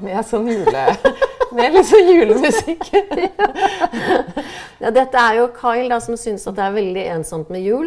Med 0.00 0.24
sånn 0.28 0.48
jule... 0.50 0.86
Med 1.56 1.72
litt 1.76 1.86
sånn 1.88 2.08
julemusikk. 2.10 2.88
Ja, 4.82 4.90
dette 4.92 5.16
er 5.16 5.38
jo 5.38 5.46
Kyle 5.56 5.88
da, 5.88 5.96
som 6.04 6.18
syns 6.20 6.44
at 6.50 6.56
det 6.58 6.64
er 6.66 6.74
veldig 6.74 7.04
ensomt 7.14 7.48
med 7.52 7.62
jul. 7.64 7.86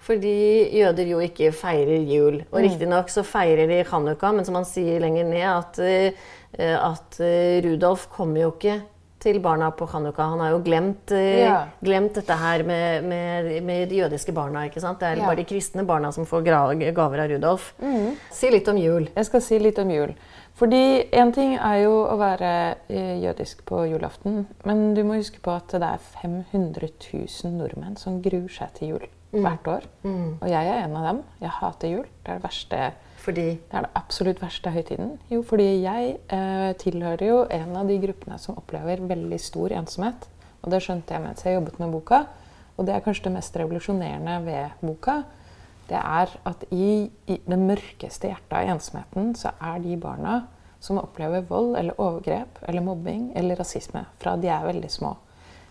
Fordi 0.00 0.30
jøder 0.72 1.10
jo 1.10 1.18
ikke 1.20 1.50
feirer 1.52 2.06
jul. 2.08 2.38
Og 2.48 2.62
riktignok 2.64 3.10
så 3.12 3.20
feirer 3.26 3.68
de 3.68 3.82
Hanukka, 3.90 4.30
men 4.32 4.46
som 4.48 4.56
han 4.56 4.64
sier 4.64 5.02
lenger 5.02 5.28
ned, 5.28 5.44
at, 5.44 5.80
eh, 5.84 6.72
at 6.80 7.18
eh, 7.20 7.58
Rudolf 7.66 8.06
kommer 8.14 8.46
jo 8.46 8.54
ikke 8.54 8.78
til 9.20 9.36
barna 9.44 9.68
på 9.76 9.84
Hanukka. 9.92 10.30
Han 10.32 10.40
har 10.40 10.54
jo 10.54 10.62
glemt, 10.64 11.12
eh, 11.12 11.42
Ja. 11.44 11.58
glemt 11.84 12.16
dette 12.16 12.32
her 12.40 12.64
med, 12.64 13.04
med, 13.04 13.50
med 13.68 13.90
de 13.92 14.00
jødiske 14.00 14.32
barna. 14.32 14.64
ikke 14.70 14.80
sant? 14.80 14.98
Det 15.04 15.10
er 15.10 15.20
Ja. 15.20 15.26
bare 15.28 15.42
de 15.42 15.44
kristne 15.44 15.84
barna 15.84 16.10
som 16.16 16.24
får 16.24 16.48
gaver 16.96 17.20
av 17.20 17.28
Rudolf. 17.34 17.74
Si 18.32 18.48
litt 18.50 18.68
om 18.72 18.78
jul. 18.80 19.10
Jeg 19.14 19.26
skal 19.28 19.40
si 19.44 19.58
litt 19.60 19.78
om 19.78 19.90
jul. 19.92 20.14
Fordi 20.58 21.06
én 21.16 21.32
ting 21.32 21.54
er 21.56 21.76
jo 21.84 21.94
å 22.04 22.16
være 22.20 22.50
eh, 22.88 23.16
jødisk 23.22 23.62
på 23.68 23.84
julaften, 23.88 24.42
men 24.68 24.92
du 24.94 25.00
må 25.08 25.16
huske 25.16 25.40
på 25.40 25.54
at 25.54 25.72
det 25.72 25.86
er 25.86 26.02
500 26.20 26.90
000 27.12 27.54
nordmenn 27.56 27.96
som 27.96 28.20
gruer 28.24 28.50
seg 28.52 28.74
til 28.76 28.94
jul 28.94 29.06
hvert 29.30 29.68
år. 29.70 29.86
Og 30.42 30.48
jeg 30.50 30.66
er 30.66 30.82
en 30.84 30.96
av 30.98 31.06
dem. 31.06 31.22
Jeg 31.40 31.54
hater 31.60 31.92
jul. 31.94 32.04
Det 32.24 32.32
er 32.32 32.40
det 32.40 32.44
verste 32.44 32.80
Fordi 33.20 33.46
Det 33.60 33.76
er 33.76 33.84
det 33.84 33.90
absolutt 33.94 34.42
verste 34.42 34.70
høytiden. 34.72 35.10
Jo, 35.30 35.42
fordi 35.46 35.82
jeg 35.82 36.16
eh, 36.32 36.72
tilhører 36.80 37.26
jo 37.26 37.40
en 37.52 37.76
av 37.76 37.88
de 37.88 37.98
gruppene 38.00 38.38
som 38.40 38.56
opplever 38.56 39.02
veldig 39.06 39.40
stor 39.40 39.74
ensomhet. 39.76 40.28
Og 40.62 40.72
det 40.72 40.80
skjønte 40.84 41.14
jeg 41.14 41.24
mens 41.24 41.44
jeg 41.44 41.58
jobbet 41.58 41.78
med 41.80 41.92
boka. 41.92 42.24
Og 42.76 42.86
det 42.88 42.94
er 42.94 43.04
kanskje 43.04 43.28
det 43.28 43.34
mest 43.36 43.56
revolusjonerende 43.60 44.38
ved 44.46 44.80
boka. 44.80 45.20
Det 45.90 45.98
er 45.98 46.32
at 46.46 46.64
i, 46.70 47.10
i 47.26 47.36
det 47.42 47.58
mørkeste 47.58 48.30
hjertet 48.30 48.56
av 48.56 48.74
ensomheten 48.76 49.32
så 49.38 49.52
er 49.58 49.82
de 49.82 49.96
barna 50.00 50.44
som 50.80 51.00
opplever 51.00 51.44
vold 51.48 51.74
eller 51.76 51.98
overgrep 52.00 52.62
eller 52.68 52.84
mobbing 52.84 53.32
eller 53.36 53.58
rasisme 53.60 54.06
fra 54.22 54.36
de 54.40 54.48
er 54.52 54.68
veldig 54.68 54.90
små. 54.92 55.16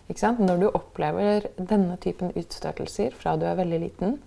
Når 0.10 0.58
du 0.58 0.68
opplever 0.74 1.48
denne 1.56 1.96
typen 2.02 2.34
utstøtelser 2.38 3.14
fra 3.18 3.36
du 3.38 3.46
er 3.46 3.58
veldig 3.60 3.80
liten, 3.84 4.18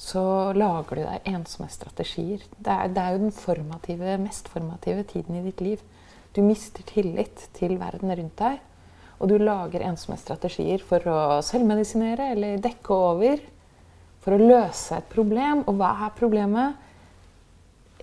så 0.00 0.52
lager 0.56 0.98
du 0.98 1.02
deg 1.04 1.28
ensomhetsstrategier. 1.28 2.42
Det 2.56 2.72
er, 2.72 2.88
det 2.90 3.02
er 3.02 3.14
jo 3.14 3.24
den 3.26 3.34
formative, 3.36 4.16
mest 4.18 4.48
formative 4.50 5.04
tiden 5.12 5.38
i 5.38 5.44
ditt 5.44 5.60
liv. 5.62 5.82
Du 6.34 6.42
mister 6.42 6.82
tillit 6.88 7.48
til 7.54 7.76
verden 7.78 8.10
rundt 8.10 8.40
deg. 8.40 8.62
Og 9.22 9.30
du 9.30 9.36
lager 9.38 9.84
ensomhetsstrategier 9.86 10.82
for 10.82 11.04
å 11.06 11.18
selvmedisinere 11.46 12.32
eller 12.34 12.64
dekke 12.64 12.96
over. 13.12 13.44
For 14.24 14.34
å 14.34 14.40
løse 14.40 14.96
et 14.96 15.08
problem. 15.12 15.62
Og 15.68 15.76
hva 15.78 15.92
er 16.06 16.14
problemet? 16.16 16.80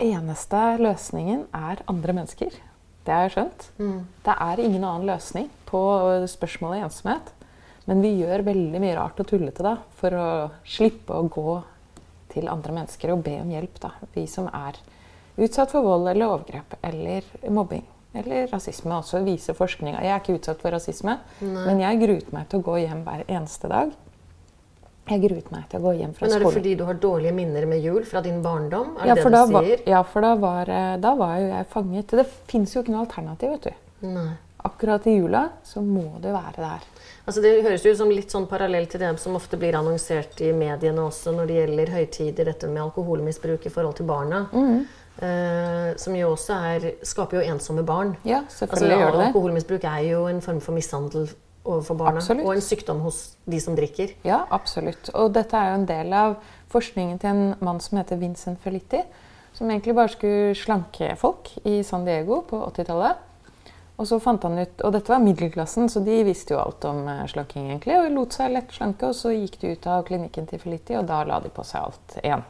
Eneste 0.02 0.60
løsningen 0.80 1.44
er 1.52 1.82
andre 1.90 2.14
mennesker. 2.16 2.54
Det 3.02 3.12
har 3.12 3.26
jeg 3.26 3.34
skjønt. 3.34 3.68
Det 4.24 4.34
er 4.46 4.62
ingen 4.62 4.84
annen 4.86 5.08
løsning 5.10 5.48
på 5.66 5.82
spørsmålet 6.30 6.86
ensomhet. 6.86 7.32
Men 7.90 8.02
vi 8.04 8.12
gjør 8.20 8.44
veldig 8.46 8.78
mye 8.78 8.94
rart 8.94 9.18
og 9.18 9.26
tullete 9.26 9.64
da, 9.66 9.76
for 9.98 10.14
å 10.14 10.26
slippe 10.62 11.16
å 11.18 11.26
gå 11.26 11.56
til 12.32 12.46
andre 12.48 12.76
mennesker 12.76 13.10
og 13.12 13.24
be 13.26 13.34
om 13.42 13.50
hjelp. 13.50 13.80
Da. 13.82 13.90
Vi 14.14 14.28
som 14.30 14.46
er 14.54 14.78
utsatt 15.42 15.74
for 15.74 15.82
vold 15.82 16.06
eller 16.12 16.30
overgrep 16.30 16.78
eller 16.86 17.26
mobbing 17.50 17.82
eller 18.14 18.46
rasisme. 18.52 18.94
Også 18.94 19.22
viser 19.26 19.56
forskninga. 19.58 19.98
Jeg 20.04 20.14
er 20.14 20.22
ikke 20.22 20.38
utsatt 20.38 20.62
for 20.62 20.74
rasisme, 20.74 21.18
men 21.42 21.82
jeg 21.82 22.00
gruet 22.04 22.32
meg 22.32 22.48
til 22.48 22.62
å 22.62 22.66
gå 22.70 22.78
hjem 22.84 23.02
hver 23.06 23.26
eneste 23.26 23.70
dag. 23.72 23.92
Jeg 25.10 25.20
gruet 25.24 25.48
meg 25.50 25.64
til 25.68 25.80
å 25.80 25.82
gå 25.82 25.92
hjem 25.98 26.12
fra 26.14 26.26
skolen. 26.26 26.30
Men 26.30 26.36
er 26.36 26.38
det 26.38 26.46
skolen. 26.46 26.58
fordi 26.62 26.74
du 26.78 26.84
har 26.84 26.94
dårlige 26.94 27.32
minner 27.34 27.66
med 27.66 27.82
jul 27.82 28.04
fra 28.06 28.20
din 28.22 28.42
barndom? 28.42 28.96
Er 29.02 29.06
Ja, 29.10 29.14
det 29.14 29.22
for, 29.24 29.30
det 29.30 29.38
da 29.40 29.46
du 29.46 29.52
var, 29.52 29.64
sier? 29.64 29.80
ja, 29.86 30.02
for 30.02 30.20
da 30.22 30.34
var, 30.36 30.68
eh, 30.70 30.96
da 31.02 31.14
var 31.18 31.36
jo 31.40 31.48
jeg 31.48 31.66
fanget. 31.72 32.06
Det 32.22 32.26
fins 32.46 32.74
jo 32.76 32.82
ikke 32.82 32.92
noe 32.94 33.04
alternativ, 33.06 33.50
vet 33.50 33.62
du. 33.62 34.06
Nei. 34.06 34.30
Akkurat 34.64 35.06
i 35.10 35.16
jula 35.16 35.48
så 35.66 35.82
må 35.82 36.04
du 36.22 36.28
være 36.30 36.54
der. 36.62 36.84
Altså 37.26 37.42
det 37.42 37.50
høres 37.64 37.82
jo 37.84 37.94
som 37.98 38.08
litt 38.10 38.30
sånn 38.30 38.46
parallell 38.46 38.86
til 38.86 39.00
det 39.02 39.18
som 39.18 39.34
ofte 39.34 39.58
blir 39.58 39.74
annonsert 39.74 40.40
i 40.40 40.52
mediene 40.54 41.02
også 41.02 41.32
når 41.34 41.46
det 41.50 41.56
gjelder 41.58 41.90
høytider, 41.96 42.44
dette 42.44 42.68
med 42.70 42.82
alkoholmisbruk 42.84 43.66
i 43.66 43.70
forhold 43.74 43.96
til 43.98 44.06
barna. 44.06 44.44
Mm. 44.54 44.84
Uh, 45.22 45.92
som 46.00 46.14
jo 46.16 46.30
også 46.32 46.54
er, 46.72 46.86
skaper 47.04 47.40
jo 47.42 47.52
ensomme 47.52 47.82
barn. 47.86 48.14
Ja, 48.24 48.38
Altså, 48.46 48.64
selvfølgelig 48.66 48.98
gjør 48.98 49.10
det 49.10 49.18
det. 49.20 49.26
alkoholmisbruk 49.26 49.84
er 49.84 49.98
jo 50.08 50.26
en 50.30 50.40
form 50.40 50.60
for 50.60 50.72
mishandel 50.78 51.28
overfor 51.64 51.98
barna. 51.98 52.20
Absolutt. 52.20 52.46
Og 52.46 52.54
en 52.56 52.64
sykdom 52.64 53.02
hos 53.06 53.20
de 53.44 53.60
som 53.62 53.76
drikker. 53.78 54.14
Ja, 54.26 54.42
absolutt. 54.50 55.10
Og 55.14 55.32
dette 55.34 55.58
er 55.58 55.72
jo 55.72 55.80
en 55.80 55.88
del 55.88 56.14
av 56.16 56.38
forskningen 56.72 57.20
til 57.22 57.30
en 57.32 57.44
mann 57.62 57.80
som 57.84 58.00
heter 58.00 58.20
Vincent 58.20 58.62
Felitti. 58.64 59.02
Som 59.52 59.70
egentlig 59.70 59.94
bare 59.94 60.12
skulle 60.12 60.54
slanke 60.56 61.12
folk 61.20 61.52
i 61.68 61.82
San 61.84 62.06
Diego 62.08 62.40
på 62.48 62.62
80-tallet. 62.70 63.28
Og 64.00 64.08
så 64.08 64.16
fant 64.22 64.42
han 64.42 64.56
ut, 64.58 64.80
og 64.82 64.94
dette 64.96 65.12
var 65.12 65.20
middelklassen, 65.22 65.90
så 65.92 66.00
de 66.02 66.22
visste 66.26 66.54
jo 66.54 66.62
alt 66.62 66.82
om 66.88 67.04
eh, 67.06 67.26
slanking. 67.30 67.68
egentlig, 67.70 67.98
Og 68.00 68.14
lot 68.16 68.34
seg 68.34 68.54
lett 68.54 68.72
slanke, 68.72 69.12
og 69.12 69.14
så 69.14 69.34
gikk 69.34 69.60
de 69.60 69.74
ut 69.76 69.86
av 69.86 70.06
klinikken 70.08 70.48
til 70.48 70.58
Felitti, 70.58 70.96
og 70.98 71.06
da 71.06 71.20
la 71.28 71.38
de 71.44 71.52
på 71.52 71.62
seg 71.68 71.84
alt 71.84 72.16
igjen. 72.22 72.42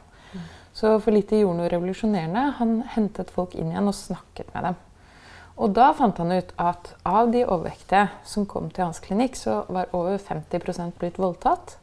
Så 0.73 0.95
Felitti 1.03 1.43
gjorde 1.43 1.59
noe 1.59 1.69
revolusjonerende. 1.69 2.47
Han 2.57 2.79
hentet 2.95 3.29
folk 3.29 3.53
inn 3.53 3.69
igjen 3.69 3.91
og 3.91 3.93
snakket 3.93 4.49
med 4.55 4.69
dem. 4.71 4.79
Og 5.61 5.73
da 5.75 5.91
fant 5.93 6.17
han 6.17 6.33
ut 6.33 6.49
at 6.57 6.95
av 7.05 7.29
de 7.33 7.43
overvektige 7.45 8.07
som 8.25 8.47
kom 8.49 8.71
til 8.73 8.87
hans 8.87 9.01
klinikk, 9.03 9.37
så 9.37 9.61
var 9.69 9.93
over 9.93 10.17
50% 10.17 10.97
blitt 10.99 11.19
voldtatt. 11.21 11.77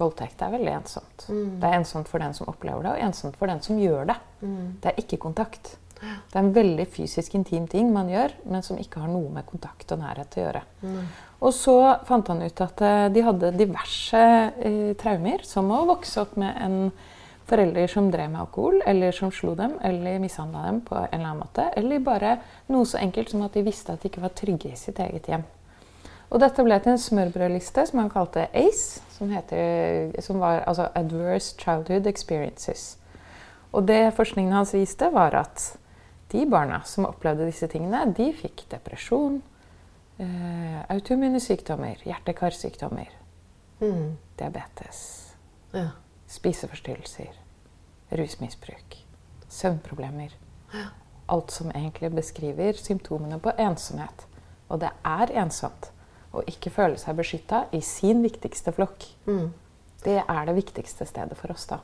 Voldtekt 0.00 0.40
er 0.40 0.54
veldig 0.54 0.72
ensomt. 0.72 1.26
Det 1.28 1.68
er 1.68 1.76
ensomt 1.76 2.08
for 2.08 2.22
den 2.22 2.32
som 2.34 2.48
opplever 2.48 2.86
det, 2.86 2.94
og 2.94 3.06
ensomt 3.10 3.36
for 3.36 3.52
den 3.52 3.60
som 3.64 3.80
gjør 3.80 4.08
det. 4.08 4.16
Det 4.80 4.92
er 4.92 5.02
ikke 5.04 5.20
kontakt. 5.20 5.76
Det 6.02 6.34
er 6.34 6.42
en 6.42 6.54
veldig 6.54 6.86
fysisk 6.90 7.34
intim 7.38 7.68
ting 7.70 7.92
man 7.92 8.08
gjør, 8.10 8.32
men 8.50 8.64
som 8.66 8.80
ikke 8.80 9.04
har 9.04 9.12
noe 9.12 9.28
med 9.30 9.46
kontakt 9.46 9.92
og 9.92 10.00
nærhet 10.00 10.32
til 10.32 10.42
å 10.42 10.46
gjøre. 10.48 10.62
Og 11.42 11.52
så 11.54 11.76
fant 12.08 12.28
han 12.32 12.42
ut 12.42 12.60
at 12.64 12.82
eh, 12.86 13.08
de 13.12 13.22
hadde 13.26 13.52
diverse 13.58 14.18
eh, 14.18 14.94
traumer, 14.98 15.44
som 15.46 15.70
å 15.70 15.84
vokse 15.92 16.22
opp 16.22 16.36
med 16.40 16.56
en 16.62 16.76
forelder 17.48 17.86
som 17.90 18.10
drev 18.10 18.30
med 18.30 18.40
alkohol, 18.40 18.82
eller 18.86 19.12
som 19.12 19.32
slo 19.34 19.54
dem, 19.58 19.78
eller 19.84 20.18
mishandla 20.22 20.66
dem 20.66 20.80
på 20.86 20.94
en 20.96 21.08
eller 21.10 21.26
annen 21.26 21.42
måte. 21.42 21.66
Eller 21.76 21.98
bare 22.04 22.36
noe 22.68 22.86
så 22.88 23.00
enkelt 23.02 23.30
som 23.30 23.42
at 23.42 23.56
de 23.56 23.64
visste 23.66 23.92
at 23.92 24.02
de 24.02 24.10
ikke 24.10 24.22
var 24.22 24.34
trygge 24.38 24.72
i 24.72 24.78
sitt 24.78 25.00
eget 25.02 25.28
hjem. 25.28 25.44
Og 26.32 26.40
dette 26.40 26.64
ble 26.64 26.78
til 26.80 26.94
en 26.94 27.02
smørbrødliste 27.02 27.84
som 27.90 28.00
han 28.00 28.10
kalte 28.12 28.46
ACE, 28.56 29.02
som, 29.12 29.28
heter, 29.28 30.14
som 30.24 30.40
var 30.40 30.62
altså 30.66 30.88
Adverse 30.96 31.58
Childhood 31.60 32.06
Experiences. 32.08 32.96
Og 33.72 33.86
det 33.88 34.14
forskningen 34.16 34.52
hans 34.52 34.72
viste, 34.74 35.10
var 35.12 35.36
at 35.36 35.66
de 36.32 36.46
barna 36.48 36.80
som 36.88 37.04
opplevde 37.04 37.44
disse 37.48 37.68
tingene, 37.68 38.06
de 38.16 38.30
fikk 38.32 38.64
depresjon, 38.72 39.42
eh, 40.20 40.78
autoimmune 40.92 41.40
sykdommer, 41.40 42.00
hjerte-karsykdommer, 42.04 43.08
Mm. 43.80 44.16
diabetes, 44.38 45.34
Ja. 45.74 45.88
Spiseforstyrrelser, 46.32 47.32
rusmisbruk, 48.18 48.98
søvnproblemer. 49.52 50.34
Alt 51.32 51.52
som 51.52 51.70
egentlig 51.74 52.12
beskriver 52.14 52.76
symptomene 52.76 53.38
på 53.40 53.52
ensomhet. 53.60 54.26
Og 54.68 54.80
det 54.80 54.90
er 55.04 55.32
ensomt 55.44 55.90
å 56.32 56.42
ikke 56.48 56.72
føle 56.72 56.96
seg 57.00 57.18
beskytta 57.18 57.66
i 57.76 57.82
sin 57.84 58.22
viktigste 58.24 58.72
flokk. 58.72 59.04
Mm. 59.28 59.52
Det 60.02 60.18
er 60.22 60.44
det 60.48 60.56
viktigste 60.56 61.06
stedet 61.06 61.36
for 61.38 61.52
oss, 61.52 61.68
da. 61.68 61.82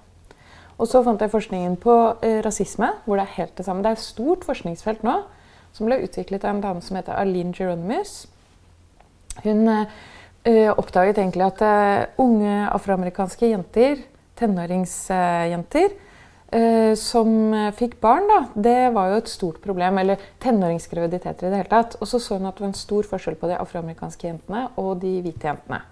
Og 0.79 0.89
så 0.89 1.03
fant 1.03 1.21
jeg 1.21 1.33
forskningen 1.33 1.75
på 1.83 1.95
eh, 2.23 2.39
rasisme, 2.45 2.93
hvor 3.05 3.19
det 3.19 3.27
er 3.27 3.37
helt 3.41 3.57
det 3.59 3.67
samme. 3.67 3.83
Det 3.83 3.91
er 3.91 3.99
et 3.99 4.05
stort 4.05 4.47
forskningsfelt 4.47 5.03
nå 5.07 5.17
som 5.75 5.89
ble 5.89 6.01
utviklet 6.07 6.47
av 6.47 6.55
en 6.55 6.63
dame 6.63 6.83
som 6.85 6.97
heter 6.99 7.19
Aline 7.19 7.53
Geronimus. 7.55 8.29
Hun 9.45 9.69
eh, 9.71 9.97
eh, 10.49 10.71
oppdaget 10.71 11.19
egentlig 11.19 11.47
at 11.47 11.65
eh, 11.67 12.23
unge 12.23 12.55
afroamerikanske 12.71 13.51
jenter, 13.51 14.05
tenåringsjenter, 14.39 15.95
eh, 16.51 16.93
som 16.97 17.55
eh, 17.55 17.73
fikk 17.77 17.99
barn, 18.01 18.29
da, 18.31 18.39
det 18.55 18.77
var 18.95 19.13
jo 19.13 19.19
et 19.21 19.31
stort 19.33 19.61
problem. 19.65 19.99
Eller 20.01 20.23
tenåringsgraviditeter 20.43 21.49
i 21.49 21.51
det 21.53 21.61
hele 21.63 21.73
tatt. 21.73 21.99
Og 22.01 22.11
så 22.11 22.21
så 22.23 22.39
hun 22.39 22.49
at 22.49 22.57
det 22.59 22.65
var 22.65 22.73
en 22.73 22.79
stor 22.79 23.09
forskjell 23.11 23.39
på 23.41 23.51
de 23.51 23.59
afroamerikanske 23.59 24.31
jentene 24.31 24.65
og 24.81 25.03
de 25.03 25.19
hvite 25.25 25.51
jentene. 25.51 25.83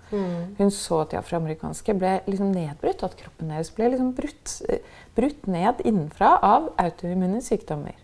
Hun 0.60 0.72
så 0.74 1.02
at 1.04 1.12
de 1.12 1.20
afroamerikanske 1.20 1.98
ble 1.98 2.16
liksom 2.28 2.54
nedbrutt, 2.54 3.04
at 3.06 3.18
kroppen 3.20 3.52
deres 3.52 3.72
ble 3.74 3.92
liksom 3.94 4.14
brutt, 4.16 4.56
eh, 4.70 4.80
brutt 5.18 5.46
ned 5.50 5.84
innenfra 5.84 6.36
av 6.42 6.72
autoimmune 6.82 7.42
sykdommer. 7.44 7.98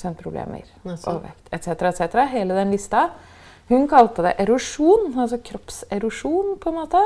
Søvnproblemer, 0.00 0.64
Jaså. 0.86 1.10
overvekt 1.12 1.50
etc. 1.52 1.90
etc. 1.90 2.24
Hele 2.32 2.56
den 2.56 2.70
lista. 2.72 3.10
Hun 3.68 3.84
kalte 3.86 4.24
det 4.24 4.32
erosjon, 4.42 5.12
altså 5.14 5.38
kroppserosjon, 5.44 6.56
på 6.58 6.72
en 6.72 6.78
måte. 6.80 7.02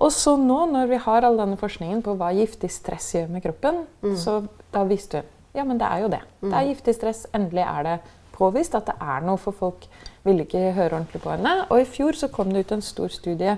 Og 0.00 0.12
så 0.12 0.36
nå, 0.40 0.62
når 0.72 0.88
vi 0.88 1.00
har 1.04 1.26
all 1.26 1.36
denne 1.36 1.58
forskningen 1.60 2.00
på 2.02 2.14
hva 2.16 2.30
giftig 2.32 2.70
stress 2.72 3.10
gjør 3.14 3.28
med 3.34 3.44
kroppen, 3.44 3.82
så 4.16 4.40
da 4.72 4.86
visste 4.88 5.20
hun 5.20 5.36
ja, 5.52 5.64
men 5.66 5.80
det 5.80 5.86
er 5.86 6.04
jo 6.04 6.08
det. 6.12 6.20
Det 6.46 6.54
er 6.54 6.68
giftig 6.68 6.92
stress. 6.94 7.24
Endelig 7.34 7.64
er 7.66 7.86
det 7.86 7.94
påvist 8.36 8.74
at 8.78 8.86
det 8.86 8.94
er 9.02 9.24
noe, 9.26 9.38
for 9.40 9.56
folk 9.56 9.86
ville 10.22 10.44
ikke 10.46 10.70
høre 10.76 10.94
ordentlig 11.00 11.20
på 11.24 11.32
henne. 11.32 11.54
Og 11.70 11.82
i 11.82 11.88
fjor 11.88 12.14
så 12.18 12.28
kom 12.30 12.52
det 12.54 12.64
ut 12.64 12.74
en 12.76 12.84
stor 12.86 13.10
studie 13.10 13.56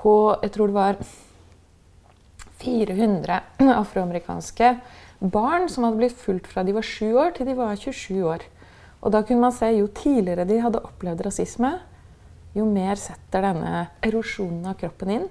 på 0.00 0.14
jeg 0.40 0.54
tror 0.54 0.70
det 0.70 0.78
var 0.78 1.02
400 2.60 3.40
afroamerikanske 3.82 4.72
barn 5.20 5.68
som 5.68 5.84
hadde 5.84 6.00
blitt 6.00 6.16
fulgt 6.16 6.48
fra 6.48 6.64
de 6.64 6.72
var 6.76 6.86
7 6.86 7.04
år 7.12 7.36
til 7.36 7.48
de 7.50 7.56
var 7.58 7.76
27 7.76 8.24
år. 8.24 8.46
Og 9.00 9.12
da 9.12 9.22
kunne 9.24 9.44
man 9.44 9.52
se 9.52 9.68
jo 9.76 9.88
tidligere 9.92 10.48
de 10.48 10.60
hadde 10.60 10.80
opplevd 10.84 11.24
rasisme, 11.26 11.74
jo 12.56 12.64
mer 12.66 12.98
setter 12.98 13.44
denne 13.46 13.86
erosjonen 14.02 14.66
av 14.66 14.78
kroppen 14.80 15.10
inn. 15.14 15.28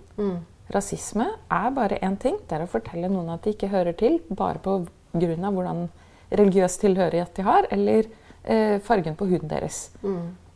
Rasisme 0.69 1.25
er 1.49 1.71
bare 1.73 1.97
én 2.05 2.15
ting. 2.21 2.37
Det 2.47 2.55
er 2.55 2.63
å 2.63 2.69
fortelle 2.69 3.09
noen 3.09 3.31
at 3.33 3.43
de 3.43 3.55
ikke 3.55 3.71
hører 3.71 3.95
til 3.97 4.19
bare 4.29 4.61
på 4.61 4.75
grunn 5.13 5.45
av 5.47 5.55
hvordan 5.57 5.87
religiøs 6.29 6.77
tilhørighet 6.83 7.33
de 7.35 7.45
har, 7.47 7.65
eller 7.73 8.05
eh, 8.43 8.77
fargen 8.85 9.15
på 9.17 9.25
huden 9.31 9.49
deres. 9.49 9.89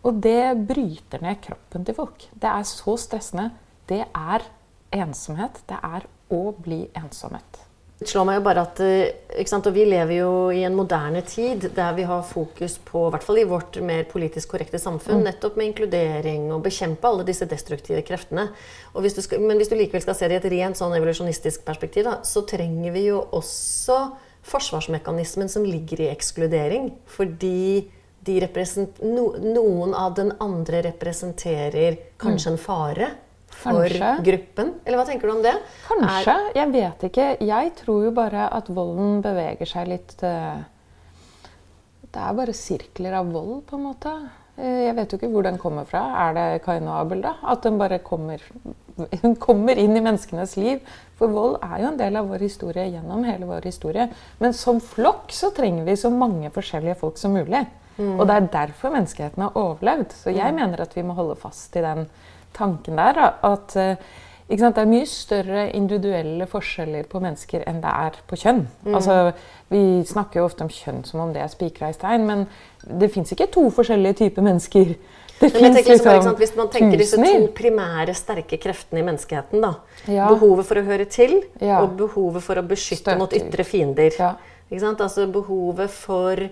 Og 0.03 0.19
det 0.21 0.53
bryter 0.69 1.23
ned 1.23 1.39
kroppen 1.41 1.85
til 1.87 1.95
folk. 1.97 2.27
Det 2.33 2.49
er 2.49 2.63
så 2.67 2.93
stressende. 2.99 3.49
Det 3.89 4.03
er 4.05 4.45
ensomhet. 4.93 5.63
Det 5.67 5.79
er 5.81 6.05
å 6.29 6.43
bli 6.53 6.83
ensomhet. 6.99 7.63
Det 7.99 8.09
slår 8.09 8.25
meg 8.27 8.39
jo 8.39 8.43
bare 8.43 8.63
at 8.65 8.79
eh, 8.83 9.43
sant? 9.47 9.67
Vi 9.71 9.85
lever 9.87 10.17
jo 10.17 10.31
i 10.51 10.63
en 10.65 10.75
moderne 10.75 11.21
tid 11.27 11.69
der 11.75 11.93
vi 11.95 12.07
har 12.09 12.25
fokus 12.27 12.75
på, 12.83 13.05
i 13.07 13.13
hvert 13.13 13.23
fall 13.23 13.39
i 13.39 13.45
vårt 13.47 13.77
mer 13.85 14.03
politisk 14.09 14.55
korrekte 14.55 14.81
samfunn, 14.81 15.21
nettopp 15.23 15.55
med 15.59 15.69
inkludering 15.71 16.49
og 16.51 16.65
bekjempe 16.65 17.07
alle 17.07 17.25
disse 17.27 17.47
destruktive 17.49 18.01
kreftene. 18.05 18.49
Og 18.93 19.05
hvis 19.05 19.15
du 19.15 19.21
skal, 19.23 19.43
men 19.45 19.61
hvis 19.61 19.71
du 19.71 19.77
likevel 19.79 20.03
skal 20.03 20.17
se 20.19 20.27
det 20.27 20.39
i 20.39 20.41
et 20.41 20.51
rent 20.55 20.79
sånn 20.79 20.95
evolusjonistisk 20.97 21.63
perspektiv, 21.67 22.09
da, 22.09 22.19
så 22.27 22.43
trenger 22.49 22.95
vi 22.97 23.07
jo 23.11 23.23
også 23.31 23.99
forsvarsmekanismen 24.43 25.51
som 25.51 25.63
ligger 25.63 26.03
i 26.03 26.11
ekskludering. 26.11 26.91
Fordi 27.07 27.85
de 28.23 28.39
no, 29.03 29.33
noen 29.39 29.93
av 29.95 30.15
den 30.15 30.31
andre 30.43 30.81
representerer 30.89 31.99
kanskje 32.21 32.53
en 32.53 32.59
fare 32.59 33.13
for 33.55 33.83
Kanskje. 33.85 34.11
gruppen. 34.25 34.73
Eller 34.85 34.97
hva 34.99 35.05
tenker 35.07 35.29
du 35.29 35.33
om 35.37 35.41
det? 35.45 35.55
Kanskje. 35.87 36.35
Jeg 36.57 36.71
vet 36.73 37.03
ikke. 37.09 37.27
Jeg 37.45 37.73
tror 37.79 38.05
jo 38.07 38.11
bare 38.15 38.47
at 38.53 38.69
volden 38.73 39.21
beveger 39.25 39.69
seg 39.69 39.87
litt 39.91 40.15
eh, 40.23 40.61
Det 42.13 42.21
er 42.21 42.33
bare 42.37 42.53
sirkler 42.53 43.15
av 43.17 43.31
vold, 43.33 43.63
på 43.69 43.77
en 43.79 43.85
måte. 43.87 44.11
Eh, 44.57 44.83
Jeg 44.87 44.95
vet 44.99 45.11
jo 45.13 45.17
ikke 45.17 45.31
hvor 45.33 45.43
den 45.47 45.57
kommer 45.61 45.85
fra. 45.89 46.03
Er 46.27 46.33
det 46.37 46.63
Kain 46.65 46.85
og 46.87 46.99
Abel, 46.99 47.21
da? 47.25 47.35
At 47.43 47.63
den 47.65 47.79
bare 47.81 47.97
kommer, 48.05 48.41
hun 49.23 49.35
kommer 49.47 49.77
inn 49.81 49.95
i 49.97 50.03
menneskenes 50.03 50.57
liv. 50.61 50.81
For 51.17 51.31
vold 51.33 51.57
er 51.63 51.79
jo 51.81 51.87
en 51.93 51.97
del 51.97 52.15
av 52.19 52.27
vår 52.29 52.43
historie 52.45 52.85
gjennom 52.91 53.23
hele 53.25 53.47
vår 53.49 53.65
historie. 53.69 54.09
Men 54.41 54.53
som 54.53 54.81
flokk 54.83 55.31
så 55.33 55.49
trenger 55.55 55.85
vi 55.87 55.95
så 55.97 56.11
mange 56.13 56.51
forskjellige 56.53 56.99
folk 57.01 57.17
som 57.21 57.33
mulig. 57.37 57.63
Og 57.93 58.23
det 58.25 58.33
er 58.33 58.47
derfor 58.55 58.89
menneskeheten 58.89 59.43
har 59.45 59.53
overlevd. 59.57 60.13
Så 60.17 60.31
jeg 60.33 60.53
mener 60.57 60.81
at 60.81 60.95
vi 60.97 61.03
må 61.05 61.13
holde 61.13 61.35
fast 61.37 61.75
i 61.77 61.81
den 61.85 62.07
tanken 62.53 62.99
der. 62.99 63.19
At 63.43 63.75
eh, 63.79 63.95
sant, 64.59 64.75
det 64.75 64.83
er 64.83 64.91
mye 64.91 65.07
større 65.09 65.65
individuelle 65.75 66.47
forskjeller 66.49 67.07
på 67.09 67.21
mennesker 67.23 67.65
enn 67.69 67.81
det 67.83 67.95
er 68.05 68.19
på 68.29 68.39
kjønn. 68.39 68.63
Altså, 68.93 69.17
vi 69.73 70.03
snakker 70.07 70.41
jo 70.41 70.45
ofte 70.49 70.65
om 70.65 70.71
kjønn 70.71 71.03
som 71.07 71.23
om 71.25 71.33
det 71.33 71.41
er 71.43 71.51
spikra 71.51 71.89
i 71.89 71.97
stein, 71.97 72.27
men 72.29 72.45
det 72.83 73.11
fins 73.13 73.33
ikke 73.33 73.49
to 73.53 73.67
forskjellige 73.73 74.21
typer 74.25 74.45
mennesker. 74.45 74.95
Det 75.39 75.49
finnes 75.51 75.75
liksom, 75.75 76.05
bare, 76.05 76.15
liksom 76.15 76.29
sant, 76.29 76.39
Hvis 76.39 76.55
man 76.55 76.69
tenker 76.71 76.99
disse 77.01 77.17
to 77.19 77.47
primære 77.57 78.13
sterke 78.15 78.59
kreftene 78.61 79.01
i 79.01 79.05
menneskeheten, 79.07 79.63
da. 79.63 79.73
Ja. 80.07 80.27
Behovet 80.29 80.67
for 80.69 80.79
å 80.79 80.85
høre 80.87 81.07
til 81.09 81.39
Ja. 81.59 81.81
og 81.81 81.97
behovet 81.99 82.43
for 82.45 82.55
å 82.61 82.63
beskytte 82.67 83.01
Støtter. 83.01 83.19
mot 83.19 83.33
ytre 83.33 83.65
fiender. 83.67 84.11
Ja. 84.19 84.35
Altså 84.71 85.27
behovet 85.31 85.89
for 85.91 86.49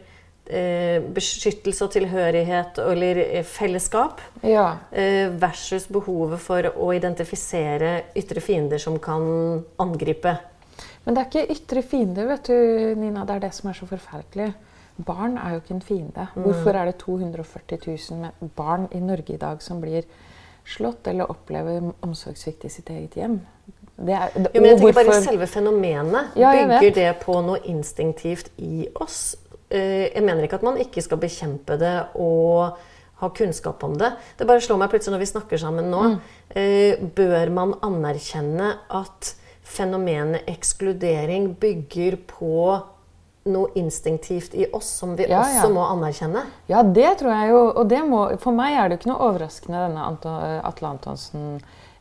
beskyttelse 1.15 1.85
og 1.85 1.91
tilhørighet 1.95 2.79
eller 2.83 3.21
eh, 3.23 3.43
fellesskap. 3.47 4.21
Ja. 4.43 4.77
eh, 4.91 5.29
versus 5.41 5.87
behovet 5.87 6.39
for 6.43 6.67
å 6.75 6.91
identifisere 6.95 8.01
ytre 8.17 8.41
fiender 8.43 8.81
som 8.81 8.99
kan 8.99 9.63
angripe. 9.79 10.37
Men 11.05 11.15
det 11.15 11.21
er 11.23 11.29
ikke 11.29 11.55
ytre 11.55 11.81
fiender, 11.81 12.27
vet 12.29 12.49
du, 12.51 12.95
Nina. 12.99 13.23
Det 13.25 13.35
er 13.35 13.45
det 13.47 13.53
som 13.57 13.69
er 13.71 13.77
så 13.79 13.87
forferdelig. 13.89 14.51
Barn 15.01 15.37
er 15.39 15.55
jo 15.55 15.61
ikke 15.63 15.73
en 15.73 15.81
fiende. 15.81 16.27
Hvorfor 16.35 16.77
er 16.77 16.91
det 16.91 16.97
240 17.01 17.79
000 18.11 18.19
med 18.21 18.51
barn 18.55 18.87
i 18.91 18.99
Norge 19.01 19.33
i 19.33 19.39
dag 19.41 19.61
som 19.65 19.79
blir 19.81 20.05
slått 20.67 21.07
eller 21.09 21.31
opplever 21.31 21.87
omsorgssvikt 22.05 22.67
i 22.67 22.69
sitt 22.69 22.89
eget 22.93 23.17
hjem? 23.17 23.39
Det 24.01 24.13
er, 24.13 24.29
Jo, 24.35 24.61
men 24.61 24.65
jeg 24.65 24.77
tenker 24.77 24.93
hvorfor? 24.93 25.09
bare 25.09 25.21
Selve 25.23 25.47
fenomenet 25.47 26.37
Ja, 26.37 26.51
bygger 26.53 26.93
det 26.95 27.09
på 27.21 27.37
noe 27.45 27.59
instinktivt 27.69 28.51
i 28.57 28.87
oss. 29.01 29.35
Eh, 29.71 30.07
Jeg 30.13 30.23
mener 30.23 30.43
ikke 30.47 30.59
at 30.59 30.65
man 30.67 30.77
ikke 30.81 31.01
skal 31.05 31.17
bekjempe 31.21 31.77
det 31.79 31.95
og 32.19 32.77
ha 33.21 33.29
kunnskap 33.29 33.83
om 33.85 33.93
det. 33.97 34.11
Det 34.37 34.47
bare 34.49 34.61
slår 34.63 34.79
meg 34.81 34.89
plutselig 34.91 35.13
når 35.15 35.21
vi 35.23 35.29
snakker 35.31 35.57
sammen 35.61 35.91
nå. 35.93 36.01
Mm. 36.09 36.17
eh, 36.55 37.03
Bør 37.15 37.51
man 37.53 37.75
anerkjenne 37.85 38.73
at 38.89 39.35
fenomenet 39.71 40.43
ekskludering 40.51 41.53
bygger 41.61 42.17
på 42.27 42.81
noe 43.51 43.71
instinktivt 43.79 44.53
i 44.53 44.67
oss 44.73 44.89
som 44.99 45.15
vi 45.17 45.25
Ja, 45.29 45.39
også 45.41 45.63
ja. 45.65 45.69
må 45.73 45.85
anerkjenne? 45.89 46.43
Ja, 46.69 46.83
det 46.83 47.17
tror 47.21 47.31
jeg 47.33 47.49
jo. 47.53 47.61
Og 47.81 47.87
det 47.89 48.01
må, 48.05 48.25
for 48.41 48.53
meg 48.53 48.75
er 48.77 48.89
det 48.89 48.97
jo 48.97 48.99
ikke 49.01 49.11
noe 49.13 49.29
overraskende, 49.31 49.85
denne 49.87 50.03
Atle 50.67 50.91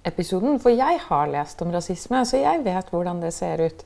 Antonsen-episoden. 0.01 0.59
For 0.61 0.71
jeg 0.71 1.01
har 1.09 1.29
lest 1.29 1.61
om 1.63 1.71
rasisme, 1.73 2.25
så 2.25 2.37
jeg 2.41 2.65
vet 2.65 2.91
hvordan 2.91 3.21
det 3.21 3.33
ser 3.33 3.61
ut. 3.61 3.85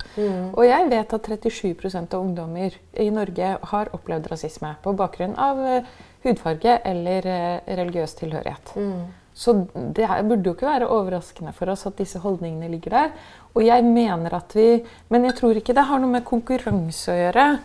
Og 0.55 0.65
jeg 0.67 0.89
vet 0.91 1.13
at 1.13 1.29
37% 1.29 2.15
av 2.15 2.21
ungdommer 2.21 2.73
i 2.97 3.11
Norge 3.11 3.59
har 3.63 3.93
opplevd 3.93 4.31
rasisme 4.31 4.77
på 4.83 4.95
bakgrunn 4.95 5.35
av 5.37 5.59
eh, 5.59 5.85
hudfarge 6.25 6.81
eller 6.85 7.27
eh, 7.27 7.77
religiøs 7.77 8.15
tilhørighet. 8.15 8.75
Så 9.35 9.67
det 9.75 10.07
burde 10.29 10.47
jo 10.47 10.55
ikke 10.55 10.71
være 10.71 10.89
overraskende 10.89 11.53
for 11.53 11.69
oss 11.69 11.87
at 11.87 11.99
disse 11.99 12.21
holdningene 12.23 12.69
ligger 12.71 12.91
der. 12.91 13.11
Og 13.55 13.65
jeg 13.67 13.85
mener 13.85 14.35
at 14.35 14.55
vi 14.55 14.85
Men 15.09 15.25
jeg 15.25 15.35
tror 15.35 15.57
ikke 15.57 15.75
det 15.75 15.85
har 15.85 15.99
noe 15.99 16.11
med 16.11 16.25
konkurranse 16.25 17.11
å 17.11 17.19
gjøre. 17.19 17.59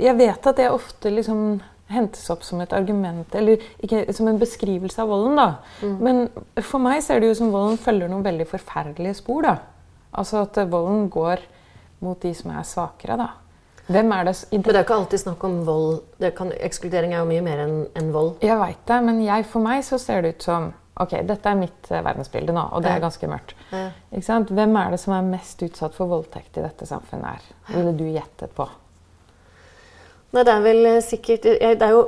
Jeg 0.00 0.16
vet 0.16 0.46
at 0.46 0.56
det 0.56 0.70
ofte 0.70 1.10
liksom 1.10 1.60
hentes 1.92 2.30
opp 2.30 2.42
som 2.44 2.60
et 2.60 2.72
argument, 2.74 3.34
eller 3.34 3.62
ikke 3.82 4.04
som 4.14 4.28
en 4.30 4.40
beskrivelse 4.40 5.02
av 5.02 5.10
volden. 5.12 5.36
da. 5.38 5.48
Men 6.02 6.28
for 6.62 6.82
meg 6.82 7.02
ser 7.06 7.20
det 7.22 7.30
jo 7.30 7.38
som 7.38 7.52
volden 7.54 7.78
følger 7.78 8.10
noen 8.10 8.26
veldig 8.26 8.46
forferdelige 8.50 9.20
spor. 9.22 9.42
da. 9.42 9.56
Altså 10.16 10.42
at 10.46 10.58
volden 10.70 11.08
går 11.10 11.44
mot 12.00 12.20
de 12.20 12.34
som 12.34 12.50
er 12.50 12.62
svakere. 12.66 13.16
da. 13.16 13.28
Hvem 13.86 14.12
er 14.12 14.24
det 14.24 14.34
Men 14.50 14.62
det 14.62 14.74
er 14.74 14.82
ikke 14.84 14.94
alltid 14.94 15.18
snakk 15.18 15.44
om 15.44 15.60
vold. 15.66 16.00
Det 16.18 16.34
kan, 16.34 16.50
ekskludering 16.50 17.12
er 17.14 17.18
jo 17.22 17.28
mye 17.30 17.42
mer 17.42 17.62
enn 17.66 17.86
en 17.94 18.12
vold. 18.12 18.34
Jeg 18.42 18.58
veit 18.58 18.82
det, 18.86 19.02
men 19.04 19.22
jeg, 19.22 19.46
for 19.46 19.62
meg 19.62 19.84
så 19.84 19.98
ser 19.98 20.22
det 20.22 20.36
ut 20.36 20.42
som 20.50 20.72
Ok, 20.96 21.12
dette 21.28 21.50
er 21.50 21.58
mitt 21.60 21.90
eh, 21.92 22.00
verdensbilde 22.00 22.54
nå, 22.56 22.62
og 22.72 22.80
det 22.80 22.88
er 22.88 23.02
ganske 23.04 23.28
mørkt. 23.28 23.52
Ja. 23.68 23.90
Hvem 24.48 24.78
er 24.80 24.94
det 24.94 25.00
som 25.02 25.12
er 25.12 25.26
mest 25.28 25.60
utsatt 25.60 25.92
for 25.92 26.08
voldtekt 26.08 26.56
i 26.56 26.62
dette 26.64 26.88
samfunnet? 26.88 27.36
her? 27.36 27.74
Ville 27.74 27.92
du 27.92 28.06
gjettet 28.08 28.54
på? 28.56 28.64
Nei, 30.36 30.42
det 30.44 30.52
er 30.52 30.62
vel 30.66 30.86
eh, 30.90 30.96
sikkert 31.00 31.46
Det 31.48 31.82
er 31.86 31.92
jo 31.94 32.00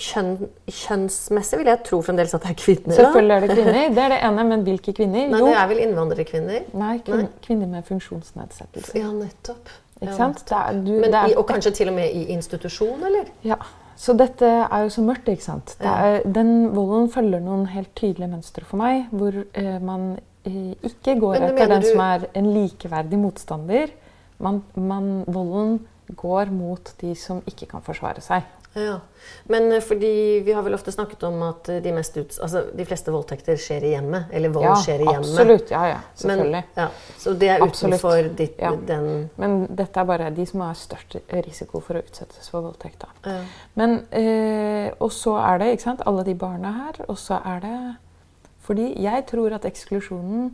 kjønn, 0.00 0.30
Kjønnsmessig 0.72 1.58
vil 1.60 1.68
jeg 1.70 1.82
tro 1.84 1.98
fremdeles 2.04 2.32
at 2.36 2.44
det 2.46 2.52
er 2.54 2.58
kvinner. 2.60 2.94
Selvfølgelig 2.96 3.34
er 3.36 3.40
det 3.46 3.56
kvinner. 3.56 3.88
Det 3.96 4.02
er 4.04 4.12
det 4.14 4.20
ene, 4.30 4.44
men 4.48 4.62
hvilke 4.66 4.94
kvinner? 4.96 5.26
Nei, 5.32 5.40
Jo, 5.42 5.48
det 5.50 5.56
er 5.60 5.66
vel 5.72 5.80
innvandrerkvinner. 5.84 6.62
nei, 6.72 6.92
kvin 7.04 7.24
Nei. 7.24 7.32
kvinner 7.44 7.66
med 7.74 7.84
funksjonsnedsettelse. 7.88 8.94
Ja, 8.98 9.10
nettopp. 9.12 9.68
Ikke 10.00 10.10
Ja. 10.10 10.16
sant? 10.16 10.42
Er, 10.52 10.72
du, 10.84 10.92
Men 11.00 11.14
er, 11.14 11.34
og 11.38 11.46
kanskje 11.48 11.72
til 11.74 11.88
og 11.88 11.94
med 11.94 12.10
i 12.12 12.24
institusjon, 12.34 13.02
eller? 13.04 13.28
Ja, 13.44 13.56
så 13.96 14.12
dette 14.16 14.44
er 14.46 14.82
jo 14.84 14.88
så 14.92 15.02
mørkt, 15.04 15.28
ikke 15.32 15.42
sant. 15.42 15.76
Er, 15.80 16.20
den 16.24 16.74
volden 16.76 17.08
følger 17.12 17.40
noen 17.40 17.66
helt 17.72 17.94
tydelige 17.96 18.28
mønstre 18.28 18.64
for 18.64 18.76
meg, 18.76 19.06
hvor 19.10 19.32
eh, 19.54 19.78
man 19.80 20.18
eh, 20.44 20.74
ikke 20.84 21.18
går 21.20 21.36
etter 21.50 21.66
den 21.68 21.80
du- 21.82 21.88
som 21.92 22.00
er 22.00 22.26
en 22.34 22.50
likeverdig 22.52 23.18
motstander. 23.18 23.88
Man, 24.38 24.62
man, 24.76 25.24
volden 25.26 25.78
går 26.14 26.52
mot 26.54 26.92
de 27.00 27.14
som 27.18 27.42
ikke 27.46 27.66
kan 27.70 27.82
forsvare 27.82 28.20
seg. 28.24 28.42
Ja. 28.76 28.98
Men 29.48 29.72
eh, 29.72 29.80
fordi 29.80 30.40
vi 30.44 30.52
har 30.52 30.62
vel 30.62 30.74
ofte 30.76 30.92
snakket 30.92 31.22
om 31.24 31.40
at 31.46 31.68
eh, 31.72 31.78
de, 31.82 31.92
mest 31.96 32.16
ut, 32.16 32.34
altså, 32.44 32.60
de 32.76 32.84
fleste 32.84 33.12
voldtekter 33.14 33.56
skjer 33.60 33.86
i 33.88 33.92
hjemmet. 33.94 34.28
Eller 34.36 34.52
vold 34.52 34.66
Ja, 34.68 34.74
skjer 34.82 35.00
i 35.00 35.06
hjemmet. 35.08 35.30
absolutt. 35.32 35.72
Ja, 35.72 35.86
ja, 35.88 36.00
Men, 36.28 36.42
ja, 36.76 36.88
så 37.18 37.32
det 37.40 37.48
er 37.54 37.64
utenfor 37.64 38.28
ditt, 38.36 38.58
Ja. 38.60 38.74
den 38.76 39.30
Men 39.40 39.66
dette 39.76 40.00
er 40.00 40.04
bare 40.04 40.30
de 40.30 40.46
som 40.46 40.60
har 40.60 40.74
størst 40.74 41.16
risiko 41.32 41.80
for 41.80 41.96
å 41.96 42.04
utsettes 42.04 42.50
for 42.52 42.62
voldtekt. 42.68 43.04
Ja. 43.24 43.40
Men, 43.74 44.02
eh, 44.12 44.92
og 45.00 45.10
så 45.10 45.38
er 45.40 45.58
det 45.58 45.72
ikke 45.78 45.88
sant, 45.88 46.02
alle 46.06 46.24
de 46.24 46.34
barna 46.34 46.72
her, 46.72 47.04
og 47.08 47.16
så 47.16 47.40
er 47.44 47.60
det 47.60 47.96
Fordi 48.66 49.00
jeg 49.00 49.26
tror 49.26 49.52
at 49.54 49.62
eksklusjonen 49.64 50.50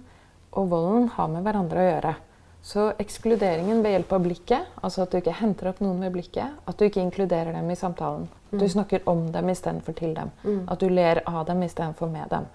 og 0.52 0.68
volden 0.68 1.08
har 1.08 1.28
med 1.28 1.42
hverandre 1.46 1.78
å 1.80 1.86
gjøre. 1.90 2.14
Så 2.62 2.92
ekskluderingen 3.02 3.80
ved 3.82 3.90
hjelp 3.96 4.12
av 4.12 4.22
blikket, 4.22 4.66
altså 4.86 5.02
at 5.02 5.10
du 5.10 5.16
ikke 5.18 5.32
henter 5.34 5.68
opp 5.72 5.80
noen 5.82 5.98
ved 6.04 6.12
blikket, 6.14 6.52
at 6.68 6.76
du 6.78 6.84
ikke 6.86 7.02
inkluderer 7.02 7.52
dem 7.56 7.70
i 7.70 7.74
samtalen. 7.78 8.28
Mm. 8.52 8.58
du 8.60 8.68
snakker 8.68 9.00
om 9.08 9.32
dem 9.32 9.48
istedenfor 9.48 9.92
til 9.98 10.14
dem. 10.14 10.30
At 10.70 10.78
du 10.80 10.88
ler 10.88 11.22
av 11.26 11.46
dem 11.48 11.62
istedenfor 11.62 12.06
med 12.12 12.28
dem. 12.30 12.46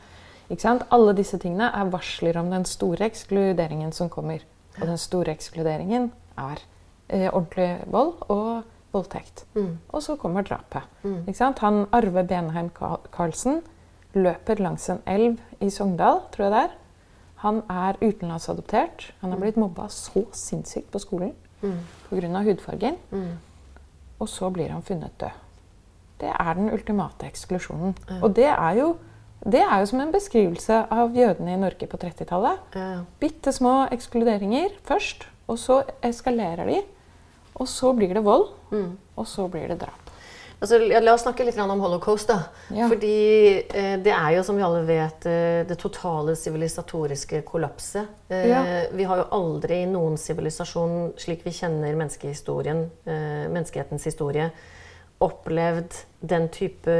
Ikke 0.50 0.62
sant? 0.62 0.84
Alle 0.96 1.13
disse 1.17 1.38
tingene 1.41 1.72
er 1.76 1.89
varsler 1.91 2.38
om 2.39 2.50
den 2.54 2.63
store 2.65 3.04
ekskluderingen 3.10 3.91
som 3.91 4.08
kommer. 4.10 4.39
Og 4.80 4.86
den 4.88 4.98
store 4.98 5.34
ekskluderingen 5.34 6.12
er 6.38 6.62
eh, 7.10 7.28
ordentlig 7.34 7.80
vold 7.91 8.13
og 8.30 8.63
voldtekt. 8.93 9.43
Og 9.91 10.02
så 10.06 10.15
kommer 10.15 10.43
drapet. 10.48 10.86
Ikke 11.28 11.36
sant? 11.38 11.60
Han 11.60 11.86
Arve 11.91 12.24
Benheim 12.24 12.70
Ka- 12.70 13.02
Karlsen 13.12 13.60
løper 14.15 14.62
langs 14.63 14.88
en 14.89 15.02
elv 15.06 15.39
i 15.60 15.70
Sogndal, 15.70 16.22
tror 16.32 16.46
jeg 16.48 16.54
det 16.54 16.62
er. 16.70 16.78
Han 17.43 17.62
er 17.69 17.97
utenlandsadoptert. 18.02 19.12
Han 19.21 19.34
er 19.34 19.41
blitt 19.41 19.60
mobba 19.62 19.88
så 19.93 20.26
sinnssykt 20.34 20.89
på 20.91 21.02
skolen 21.04 21.36
pga. 21.62 22.43
hudfargen. 22.43 22.97
Og 24.19 24.30
så 24.30 24.50
blir 24.50 24.69
han 24.73 24.82
funnet 24.82 25.13
død. 25.19 25.43
Det 26.19 26.32
er 26.34 26.54
den 26.58 26.71
ultimate 26.73 27.28
eksklusjonen. 27.28 27.95
Og 28.21 28.36
det 28.36 28.47
er, 28.50 28.71
jo, 28.80 28.97
det 29.45 29.62
er 29.62 29.80
jo 29.80 29.86
som 29.86 30.02
en 30.02 30.12
beskrivelse 30.12 30.80
av 30.89 31.13
jødene 31.15 31.54
i 31.54 31.60
Norge 31.62 31.88
på 31.88 31.97
30-tallet. 31.97 32.58
Ja. 32.76 33.04
Bitte 33.19 33.54
små 33.54 33.88
ekskluderinger 33.93 34.73
først, 34.84 35.28
og 35.47 35.60
så 35.62 35.84
eskalerer 36.02 36.65
de. 36.65 36.82
Og 37.56 37.67
så 37.69 37.93
blir 37.93 38.13
det 38.13 38.26
vold, 38.26 38.50
og 39.15 39.28
så 39.28 39.47
blir 39.47 39.67
det 39.67 39.80
drap. 39.82 40.07
Altså, 40.60 40.80
la 40.82 41.13
oss 41.13 41.22
snakke 41.22 41.46
litt 41.46 41.58
om 41.62 41.80
holocaust. 41.84 42.28
da. 42.32 42.39
Ja. 42.74 42.88
Fordi 42.89 43.13
eh, 43.70 43.98
det 44.02 44.13
er 44.13 44.32
jo, 44.38 44.43
som 44.43 44.58
vi 44.58 44.63
alle 44.65 44.82
vet, 44.88 45.26
eh, 45.30 45.62
det 45.70 45.78
totale 45.78 46.34
sivilisatoriske 46.36 47.43
kollapset. 47.46 48.08
Eh, 48.30 48.48
Ja. 48.50 48.63
Vi 48.91 49.04
har 49.04 49.17
jo 49.22 49.28
aldri 49.38 49.84
i 49.84 49.89
noen 49.91 50.17
sivilisasjon, 50.17 51.13
slik 51.17 51.43
vi 51.46 51.52
kjenner 51.52 51.93
menneskehistorien, 51.96 52.89
eh, 53.06 53.46
menneskehetens 53.54 54.04
historie, 54.10 54.50
opplevd 55.22 55.93
den 56.22 56.50
type 56.50 56.98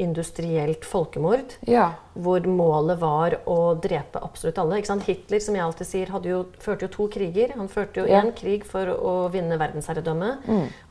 industrielt 0.00 0.84
folkemord. 0.88 1.54
Ja. 1.68 1.90
Hvor 2.20 2.44
målet 2.48 2.98
var 3.00 3.36
å 3.48 3.56
drepe 3.80 4.20
absolutt 4.24 4.58
alle. 4.58 4.78
Ikke 4.80 4.90
sant? 4.90 5.04
Hitler 5.06 5.40
som 5.44 5.54
jeg 5.56 5.64
alltid 5.64 5.86
sier, 5.88 6.12
hadde 6.14 6.30
jo, 6.32 6.40
førte 6.60 6.86
jo 6.88 6.92
to 6.94 7.08
kriger. 7.12 7.52
Han 7.56 7.68
førte 7.68 8.02
jo 8.02 8.06
Ja. 8.08 8.22
én 8.22 8.32
krig 8.36 8.64
for 8.64 8.86
å 8.86 9.30
vinne 9.30 9.58
verdensherredømme, 9.60 10.30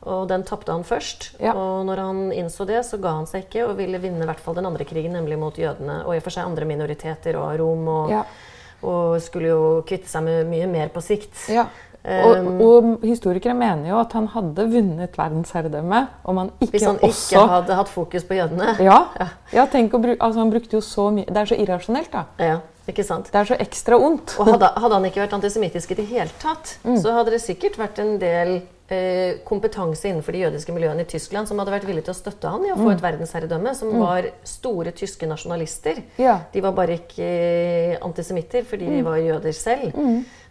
og 0.06 0.28
den 0.28 0.42
tapte 0.44 0.72
han 0.72 0.84
først. 0.84 1.34
Ja. 1.40 1.52
Og 1.54 1.84
når 1.86 1.96
han 2.04 2.22
innså 2.32 2.66
det, 2.66 2.84
så 2.86 3.00
ga 3.00 3.12
han 3.18 3.26
seg 3.26 3.44
ikke 3.48 3.68
og 3.68 3.76
ville 3.76 3.98
vinne 4.00 4.22
i 4.22 4.26
hvert 4.26 4.40
fall 4.40 4.54
den 4.54 4.66
andre 4.66 4.84
krigen, 4.84 5.12
nemlig 5.12 5.38
mot 5.38 5.54
jødene 5.54 6.04
og 6.06 6.14
i 6.14 6.16
og 6.18 6.22
for 6.22 6.30
seg 6.30 6.46
andre 6.46 6.64
minoriteter 6.66 7.36
og 7.36 7.58
Rom. 7.60 7.88
Og, 7.88 8.10
Ja. 8.10 8.24
og 8.82 9.20
skulle 9.20 9.48
jo 9.48 9.82
kvitte 9.86 10.08
seg 10.08 10.22
med 10.24 10.46
mye 10.48 10.66
mer 10.66 10.88
på 10.88 11.02
sikt. 11.02 11.48
Og, 12.00 12.46
og 12.64 13.02
historikere 13.04 13.52
mener 13.54 13.90
jo 13.90 13.98
at 14.00 14.14
han 14.16 14.26
hadde 14.32 14.64
vunnet 14.72 15.18
verdensherredømme 15.20 15.98
om 16.24 16.38
han 16.40 16.50
ikke 16.60 16.70
Hvis 16.78 16.86
han 16.88 16.96
også 17.04 17.36
ikke 17.36 17.46
hadde 17.52 17.76
hatt 17.76 17.92
fokus 17.92 18.24
på 18.24 18.38
jødene. 18.38 18.72
Ja, 18.88 19.02
ja 19.52 19.66
tenk 19.68 19.92
å 19.92 20.00
bruke, 20.00 20.16
altså 20.24 20.40
Han 20.40 20.50
brukte 20.54 20.78
jo 20.78 20.80
så 20.84 21.10
mye 21.12 21.28
Det 21.28 21.36
er 21.36 21.50
så 21.52 21.58
irrasjonelt, 21.60 22.10
da. 22.14 22.24
Ja, 22.40 22.58
ikke 22.88 23.04
sant? 23.04 23.28
Det 23.28 23.36
er 23.42 23.50
så 23.52 23.58
ekstra 23.60 23.98
ondt. 24.00 24.32
Og 24.40 24.48
hadde, 24.48 24.72
hadde 24.80 24.96
han 24.96 25.04
ikke 25.10 25.20
vært 25.26 25.36
antisemittisk 25.36 25.92
i 25.92 26.00
det 26.00 26.08
hele 26.10 26.32
tatt, 26.40 26.78
Mm. 26.84 26.96
så 27.02 27.12
hadde 27.12 27.36
det 27.36 27.42
sikkert 27.44 27.76
vært 27.78 28.00
en 28.00 28.16
del 28.18 28.62
eh, 28.90 29.36
kompetanse 29.46 30.08
innenfor 30.08 30.32
de 30.34 30.40
jødiske 30.46 30.72
miljøene 30.74 31.04
i 31.04 31.08
Tyskland 31.12 31.46
som 31.46 31.60
hadde 31.60 31.70
vært 31.76 31.84
villig 31.86 32.02
til 32.08 32.14
å 32.14 32.18
støtte 32.18 32.50
han 32.50 32.64
i 32.66 32.72
å 32.72 32.78
få 32.80 32.88
et 32.94 33.04
verdensherredømme, 33.04 33.74
som 33.78 33.92
var 34.00 34.26
store 34.48 34.90
tyske 34.96 35.28
nasjonalister. 35.30 36.00
Mm. 36.00 36.18
Ja. 36.24 36.38
Mm. 36.40 36.48
De 36.56 36.64
var 36.64 36.72
bare 36.80 36.96
ikke 36.98 37.28
eh, 37.28 37.98
antisemitter 38.02 38.64
fordi 38.66 38.88
de 38.96 39.02
var 39.06 39.20
jøder 39.22 39.52
selv. 39.54 39.92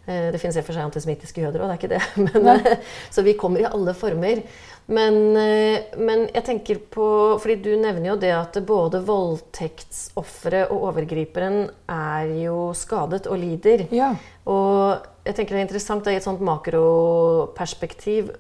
Eh, 0.08 0.32
Det 0.32 0.40
finnes 0.42 0.58
i 0.58 0.62
og 0.64 0.68
for 0.68 0.78
seg 0.78 0.88
antisemittiske 0.88 1.44
jøder 1.44 1.64
òg, 1.64 1.70
det 1.70 1.76
er 1.76 1.82
ikke 1.82 1.94
det. 1.94 2.04
Men, 2.28 2.48
eh, 2.56 2.92
så 3.12 3.24
vi 3.26 3.38
kommer 3.40 3.62
i 3.64 3.70
alle 3.70 3.94
former. 3.98 4.44
Men, 4.90 5.38
eh, 5.38 5.84
men 6.02 6.24
jeg 6.34 6.44
tenker 6.48 6.80
på 6.90 7.08
fordi 7.38 7.60
Du 7.62 7.70
nevner 7.78 8.08
jo 8.08 8.16
det 8.18 8.32
at 8.34 8.58
både 8.66 9.04
voldtektsofferet 9.06 10.72
og 10.74 10.88
overgriperen 10.90 11.70
er 11.94 12.32
jo 12.42 12.72
skadet 12.74 13.28
og 13.30 13.38
lider. 13.38 13.86
Ja. 13.94 14.16
Og 14.50 14.98
jeg 15.28 15.36
tenker 15.38 15.54
det 15.54 15.62
er 15.62 15.68
interessant 15.68 16.04
da, 16.08 16.16
i 16.16 16.18
et 16.18 16.26
sånt 16.26 16.42
makroperspektiv 16.42 18.34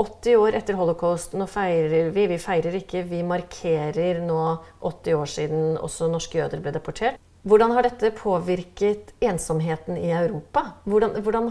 80 0.00 0.36
år 0.40 0.56
etter 0.58 0.78
holocaust, 0.80 1.36
nå 1.38 1.46
feirer 1.46 2.10
vi 2.10 2.26
Vi 2.32 2.38
feirer 2.40 2.74
ikke, 2.80 3.04
vi 3.06 3.22
markerer 3.22 4.22
nå 4.24 4.42
80 4.80 5.14
år 5.20 5.28
siden 5.38 5.76
også 5.78 6.10
norske 6.10 6.40
jøder 6.40 6.64
ble 6.64 6.72
deportert. 6.74 7.20
Hvordan 7.42 7.72
har 7.72 7.86
dette 7.86 8.10
påvirket 8.12 9.14
ensomheten 9.24 9.96
i 9.96 10.10
Europa? 10.12 10.74
Hvordan, 10.84 11.22
hvordan 11.24 11.48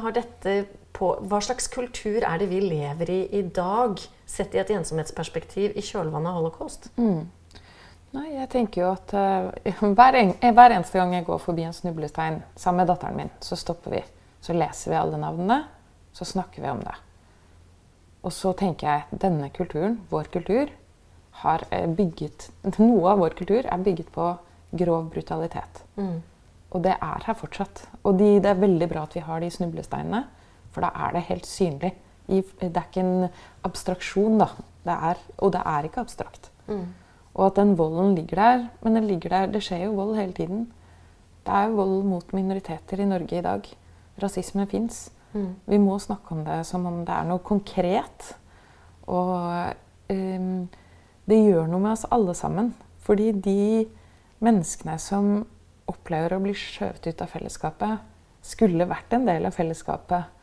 på, 0.94 1.10
hva 1.26 1.40
slags 1.42 1.68
kultur 1.68 2.22
er 2.22 2.38
det 2.38 2.50
vi 2.52 2.60
lever 2.62 3.10
i 3.10 3.20
i 3.40 3.42
dag, 3.42 3.98
sett 4.26 4.54
i 4.54 4.62
et 4.62 4.70
ensomhetsperspektiv 4.70 5.74
i 5.74 5.82
kjølvannet 5.82 6.30
av 6.30 6.38
holocaust? 6.38 6.92
Nei, 8.10 8.28
jeg 8.34 8.50
tenker 8.50 8.84
jo 8.84 8.92
at 8.94 9.14
uh, 9.14 9.90
hver, 9.98 10.18
en, 10.18 10.34
eh, 10.42 10.54
hver 10.54 10.74
eneste 10.74 10.98
gang 10.98 11.14
jeg 11.14 11.28
går 11.28 11.42
forbi 11.44 11.66
en 11.66 11.76
snublestein 11.76 12.42
sammen 12.56 12.84
med 12.84 12.90
datteren 12.90 13.18
min, 13.18 13.32
så 13.42 13.58
stopper 13.58 13.98
vi. 13.98 14.04
Så 14.42 14.56
leser 14.58 14.94
vi 14.94 14.98
alle 14.98 15.20
navnene, 15.22 15.64
så 16.16 16.26
snakker 16.26 16.64
vi 16.64 16.72
om 16.72 16.82
det. 16.86 16.96
Og 18.26 18.34
så 18.36 18.54
tenker 18.58 18.90
jeg 18.90 19.22
denne 19.26 19.50
kulturen, 19.54 20.00
vår 20.10 20.30
kultur, 20.34 20.74
har 21.44 21.64
eh, 21.72 21.86
bygget 21.88 22.50
Noe 22.82 23.14
av 23.14 23.22
vår 23.22 23.38
kultur 23.38 23.66
er 23.66 23.86
bygget 23.86 24.10
på 24.14 24.32
grov 24.72 25.10
brutalitet. 25.14 25.84
Og 26.72 26.84
det 26.84 26.94
er 27.02 27.24
her 27.26 27.34
fortsatt. 27.34 27.88
Og 28.04 28.20
de, 28.20 28.36
det 28.44 28.46
er 28.46 28.60
veldig 28.62 28.90
bra 28.92 29.04
at 29.08 29.16
vi 29.16 29.24
har 29.26 29.40
de 29.42 29.50
snublesteinene, 29.50 30.24
for 30.72 30.86
da 30.86 30.92
er 30.94 31.16
det 31.16 31.26
helt 31.32 31.48
synlig. 31.50 31.96
I, 32.30 32.44
det 32.62 32.78
er 32.78 32.86
ikke 32.86 33.02
en 33.02 33.30
abstraksjon, 33.66 34.38
da. 34.38 34.52
Det 34.86 34.94
er, 35.10 35.22
og 35.38 35.54
det 35.54 35.62
er 35.66 35.88
ikke 35.88 36.04
abstrakt. 36.06 36.52
Og 37.34 37.46
at 37.48 37.56
den 37.58 37.78
volden 37.78 38.16
ligger 38.16 38.36
der. 38.38 38.68
Men 38.84 38.96
den 38.96 39.08
ligger 39.10 39.30
der, 39.30 39.46
det 39.54 39.64
skjer 39.66 39.88
jo 39.88 39.96
vold 39.98 40.16
hele 40.16 40.34
tiden. 40.34 40.68
Det 41.46 41.56
er 41.56 41.70
jo 41.70 41.80
vold 41.80 42.04
mot 42.06 42.34
minoriteter 42.34 43.02
i 43.02 43.06
Norge 43.10 43.38
i 43.38 43.42
dag. 43.42 43.66
Rasisme 44.22 44.68
fins. 44.70 45.12
Vi 45.66 45.78
må 45.78 45.98
snakke 46.00 46.36
om 46.36 46.44
det 46.46 46.66
som 46.66 46.86
om 46.86 47.06
det 47.06 47.16
er 47.16 47.26
noe 47.30 47.40
konkret. 47.40 48.36
Og 49.08 49.74
um, 50.10 50.70
det 51.30 51.40
gjør 51.46 51.68
noe 51.70 51.82
med 51.82 51.92
oss 51.92 52.06
alle 52.12 52.34
sammen. 52.38 52.76
Fordi 53.06 53.32
de 53.32 53.88
menneskene 54.44 54.98
som 55.02 55.46
opplever 55.90 56.36
å 56.36 56.42
bli 56.44 56.54
skjøvet 56.58 57.10
ut 57.10 57.24
av 57.24 57.32
fellesskapet, 57.34 58.04
skulle 58.46 58.88
vært 58.88 59.14
en 59.18 59.26
del 59.28 59.48
av 59.50 59.56
fellesskapet. 59.56 60.36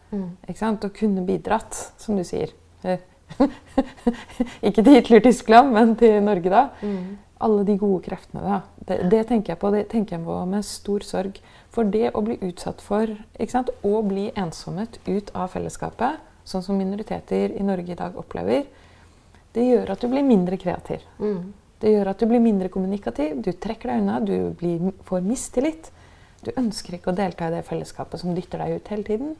Ikke 0.46 0.60
sant? 0.60 0.84
Og 0.84 0.94
kunne 0.96 1.24
bidratt, 1.26 1.74
som 2.00 2.18
du 2.18 2.24
sier. 2.26 2.52
Ikke 4.66 4.82
til 4.82 4.92
Hitler-Tyskland, 4.94 5.72
men 5.74 5.94
til 5.98 6.20
Norge 6.22 6.52
da. 6.52 6.66
Alle 7.42 7.64
de 7.68 7.76
gode 7.76 8.02
kreftene. 8.06 8.42
da. 8.44 8.60
Det, 8.86 9.00
det 9.10 9.26
tenker 9.28 9.52
jeg 9.52 9.60
på 9.60 9.70
det 9.74 9.88
tenker 9.92 10.16
jeg 10.16 10.24
på 10.24 10.38
med 10.48 10.64
stor 10.64 11.04
sorg. 11.04 11.40
For 11.74 11.84
det 11.84 12.12
å 12.14 12.22
bli 12.24 12.38
utsatt 12.46 12.80
for 12.80 13.10
ikke 13.36 13.52
sant? 13.52 13.72
å 13.84 14.00
bli 14.06 14.30
ensommet 14.38 15.00
ut 15.06 15.32
av 15.34 15.50
fellesskapet, 15.52 16.22
sånn 16.46 16.64
som 16.64 16.78
minoriteter 16.78 17.52
i 17.52 17.66
Norge 17.66 17.92
i 17.92 17.98
dag 17.98 18.16
opplever, 18.16 18.64
det 19.56 19.64
gjør 19.66 19.92
at 19.92 20.00
du 20.00 20.08
blir 20.12 20.24
mindre 20.24 20.56
kreativ. 20.60 21.04
Det 21.80 21.92
gjør 21.92 22.08
at 22.12 22.22
du 22.22 22.26
blir 22.30 22.40
mindre 22.40 22.70
kommunikativ, 22.72 23.42
du 23.44 23.50
trekker 23.52 23.92
deg 23.92 24.02
unna, 24.02 24.20
du 24.24 24.52
blir, 24.56 24.92
får 25.04 25.24
mistillit. 25.26 25.90
Du 26.46 26.52
ønsker 26.56 26.96
ikke 26.96 27.12
å 27.12 27.16
delta 27.16 27.48
i 27.48 27.54
det 27.56 27.64
fellesskapet 27.66 28.22
som 28.22 28.34
dytter 28.36 28.62
deg 28.62 28.78
ut 28.78 28.88
hele 28.92 29.04
tiden. 29.04 29.36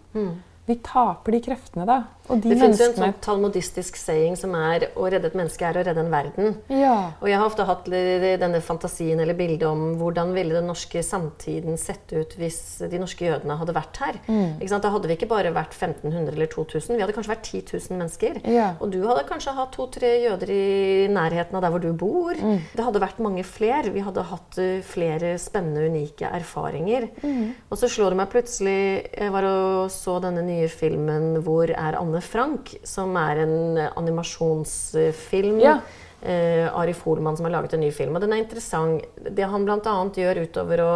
Vi 0.67 0.79
taper 0.83 1.37
de 1.37 1.41
kreftene, 1.45 1.87
da. 1.87 2.03
Og 2.27 2.41
de 2.43 2.51
Det 2.51 2.59
finnes 2.59 2.81
jo 2.81 2.89
en 2.89 2.97
sånn 2.97 3.15
talmodistisk 3.23 3.97
saying 4.01 4.37
som 4.37 4.55
er 4.55 4.89
'å 4.97 5.11
redde 5.11 5.27
et 5.27 5.35
menneske 5.39 5.63
er 5.63 5.75
å 5.79 5.85
redde 5.87 6.03
en 6.03 6.11
verden'. 6.11 6.57
Ja. 6.69 7.13
Og 7.23 7.29
jeg 7.29 7.39
har 7.39 7.47
ofte 7.47 7.65
hatt 7.65 7.85
denne 7.85 8.61
fantasien 8.61 9.21
eller 9.21 9.35
bildet 9.35 9.63
om 9.63 9.97
hvordan 9.97 10.35
ville 10.35 10.53
den 10.53 10.67
norske 10.67 11.03
samtiden 11.03 11.79
sett 11.79 12.13
ut 12.13 12.35
hvis 12.37 12.89
de 12.91 12.99
norske 12.99 13.23
jødene 13.23 13.57
hadde 13.57 13.73
vært 13.73 13.97
her. 13.99 14.15
Mm. 14.27 14.59
Da 14.59 14.91
hadde 14.91 15.07
vi 15.07 15.17
ikke 15.17 15.29
bare 15.29 15.55
vært 15.55 15.73
1500 15.73 16.35
eller 16.35 16.47
2000, 16.47 16.97
vi 16.97 17.03
hadde 17.03 17.15
kanskje 17.15 17.35
vært 17.35 17.45
10 17.45 17.63
000 17.91 17.99
mennesker. 17.99 18.41
Ja. 18.45 18.75
Og 18.81 18.91
du 18.91 19.07
hadde 19.07 19.29
kanskje 19.29 19.55
hatt 19.55 19.73
to-tre 19.73 20.23
jøder 20.27 20.51
i 20.51 21.09
nærheten 21.09 21.55
av 21.55 21.63
der 21.63 21.71
hvor 21.71 21.81
du 21.81 21.93
bor. 21.93 22.35
Mm. 22.35 22.61
Det 22.75 22.85
hadde 22.85 23.01
vært 23.01 23.21
mange 23.21 23.45
flere. 23.45 23.93
Vi 23.93 24.01
hadde 24.01 24.23
hatt 24.23 24.59
eh, 24.59 24.83
flere 24.83 25.39
spennende, 25.39 25.87
unike 25.87 26.27
erfaringer. 26.27 27.09
Mm. 27.23 27.55
Og 27.71 27.79
så 27.79 27.89
slår 27.89 28.11
det 28.11 28.17
meg 28.17 28.31
plutselig 28.31 28.77
Jeg 29.17 29.33
var 29.33 29.45
og 29.45 29.91
så 29.91 30.21
denne 30.21 30.43
nye 30.43 30.56
filmen 30.69 31.37
'Hvor 31.43 31.71
er 31.71 31.99
Anne 32.01 32.21
Frank?', 32.21 32.75
som 32.85 33.17
er 33.17 33.45
en 33.45 33.79
animasjonsfilm. 33.97 35.61
Ja. 35.61 35.81
Eh, 36.23 36.67
Arif 36.73 37.05
Holman 37.05 37.37
som 37.37 37.45
har 37.45 37.53
laget 37.53 37.75
en 37.75 37.81
ny 37.81 37.93
film. 37.93 38.17
Og 38.17 38.21
den 38.21 38.33
er 38.33 38.43
interessant. 38.43 39.05
Det 39.17 39.45
han 39.45 39.65
bl.a. 39.65 39.97
gjør 40.17 40.43
utover 40.47 40.83
å 40.83 40.93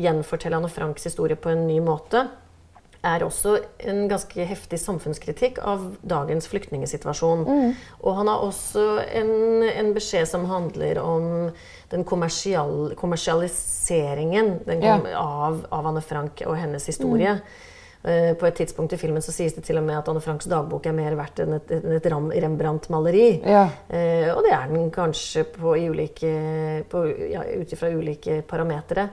gjenfortelle 0.00 0.56
Anne 0.56 0.70
Franks 0.72 1.04
historie 1.04 1.36
på 1.36 1.52
en 1.52 1.66
ny 1.68 1.80
måte, 1.84 2.26
er 3.02 3.24
også 3.26 3.56
en 3.82 4.04
ganske 4.10 4.44
heftig 4.46 4.78
samfunnskritikk 4.78 5.58
av 5.66 5.88
dagens 6.06 6.46
flyktningsituasjon. 6.50 7.42
Og 7.98 8.14
han 8.14 8.30
har 8.30 8.44
også 8.46 8.84
en, 9.10 9.32
en 9.66 9.90
beskjed 9.96 10.30
som 10.30 10.46
handler 10.50 11.00
om 11.02 11.26
den 11.90 12.06
kommersial, 12.08 12.94
kommersialiseringen 12.98 14.54
den 14.68 14.84
kom, 14.84 15.08
av, 15.18 15.64
av 15.74 15.90
Anne 15.90 16.04
Frank 16.06 16.44
og 16.46 16.56
hennes 16.60 16.86
historie. 16.88 17.34
Eh, 17.42 17.71
På 18.02 18.46
et 18.48 18.56
tidspunkt 18.58 18.96
i 18.96 18.98
filmen 18.98 19.22
så 19.22 19.30
sies 19.30 19.54
det 19.54 19.62
til 19.62 19.78
og 19.78 19.84
med 19.86 19.94
at 19.94 20.08
Anne 20.10 20.20
Franks 20.24 20.48
dagbok 20.50 20.88
er 20.90 20.96
mer 20.96 21.14
verdt 21.14 21.44
enn 21.44 21.54
et, 21.54 21.68
et 21.70 22.08
Rembrandt-maleri. 22.10 23.28
Ja. 23.46 23.68
Eh, 23.86 24.26
og 24.32 24.42
det 24.42 24.54
er 24.56 24.72
den 24.72 24.90
kanskje 24.90 25.44
på 25.54 25.76
ulike, 25.78 26.32
på, 26.90 27.04
ja, 27.30 27.44
ut 27.46 27.76
ifra 27.76 27.92
ulike 27.94 28.40
parametere. 28.48 29.06